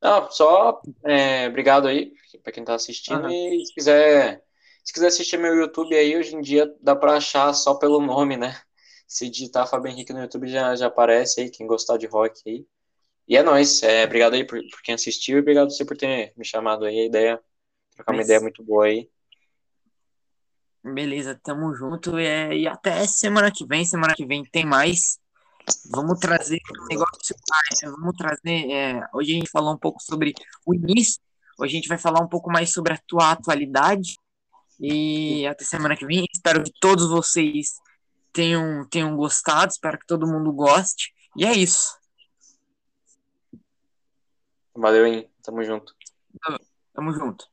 Não, 0.00 0.30
só 0.30 0.80
é, 1.04 1.48
obrigado 1.48 1.88
aí 1.88 2.12
para 2.42 2.52
quem 2.52 2.62
está 2.62 2.74
assistindo 2.74 3.24
uhum. 3.24 3.30
e 3.30 3.66
se 3.66 3.74
quiser, 3.74 4.44
se 4.84 4.92
quiser 4.92 5.08
assistir 5.08 5.38
meu 5.38 5.54
YouTube 5.56 5.96
aí, 5.96 6.16
hoje 6.16 6.36
em 6.36 6.40
dia 6.40 6.72
dá 6.80 6.94
para 6.94 7.16
achar 7.16 7.52
só 7.52 7.74
pelo 7.74 8.00
nome, 8.00 8.36
né? 8.36 8.60
Se 9.08 9.28
digitar 9.28 9.66
Fábio 9.66 9.90
Henrique 9.90 10.12
no 10.12 10.20
YouTube 10.20 10.46
já, 10.46 10.76
já 10.76 10.86
aparece 10.86 11.40
aí, 11.40 11.50
quem 11.50 11.66
gostar 11.66 11.96
de 11.96 12.06
rock 12.06 12.40
aí. 12.46 12.66
E 13.26 13.36
é 13.36 13.42
nóis, 13.42 13.82
é, 13.82 14.04
obrigado 14.04 14.34
aí 14.34 14.44
por, 14.44 14.60
por 14.70 14.82
quem 14.82 14.94
assistiu 14.94 15.38
e 15.38 15.40
obrigado 15.40 15.70
você 15.70 15.84
por 15.84 15.96
ter 15.96 16.32
me 16.36 16.44
chamado 16.44 16.84
aí, 16.84 17.00
a 17.00 17.06
ideia, 17.06 17.40
trocar 17.96 18.12
uma 18.12 18.22
ideia 18.22 18.40
muito 18.40 18.62
boa 18.62 18.84
aí. 18.84 19.10
Beleza, 20.84 21.38
tamo 21.42 21.74
junto 21.74 22.16
é, 22.16 22.54
e 22.56 22.68
até 22.68 23.06
semana 23.06 23.50
que 23.50 23.66
vem, 23.66 23.84
semana 23.84 24.14
que 24.14 24.24
vem 24.24 24.44
tem 24.44 24.64
mais. 24.64 25.18
Vamos 25.90 26.18
trazer 26.18 26.60
um 26.80 26.86
negócio. 26.86 27.36
Vamos 27.84 28.16
trazer. 28.16 28.70
É, 28.70 29.08
hoje 29.12 29.32
a 29.32 29.34
gente 29.34 29.50
falou 29.50 29.74
um 29.74 29.78
pouco 29.78 30.02
sobre 30.02 30.34
o 30.66 30.74
início. 30.74 31.20
Hoje 31.58 31.72
a 31.72 31.76
gente 31.76 31.88
vai 31.88 31.98
falar 31.98 32.20
um 32.20 32.28
pouco 32.28 32.50
mais 32.50 32.72
sobre 32.72 32.92
a 32.92 32.98
tua 33.06 33.32
atualidade. 33.32 34.18
E 34.80 35.46
até 35.46 35.64
semana 35.64 35.96
que 35.96 36.06
vem. 36.06 36.24
Espero 36.32 36.62
que 36.62 36.72
todos 36.80 37.08
vocês 37.08 37.72
tenham, 38.32 38.86
tenham 38.88 39.16
gostado. 39.16 39.72
Espero 39.72 39.98
que 39.98 40.06
todo 40.06 40.26
mundo 40.26 40.52
goste. 40.52 41.12
E 41.36 41.44
é 41.44 41.52
isso. 41.52 41.96
Valeu, 44.74 45.06
hein? 45.06 45.28
Tamo 45.42 45.62
junto. 45.64 45.94
Tamo 46.94 47.12
junto. 47.12 47.48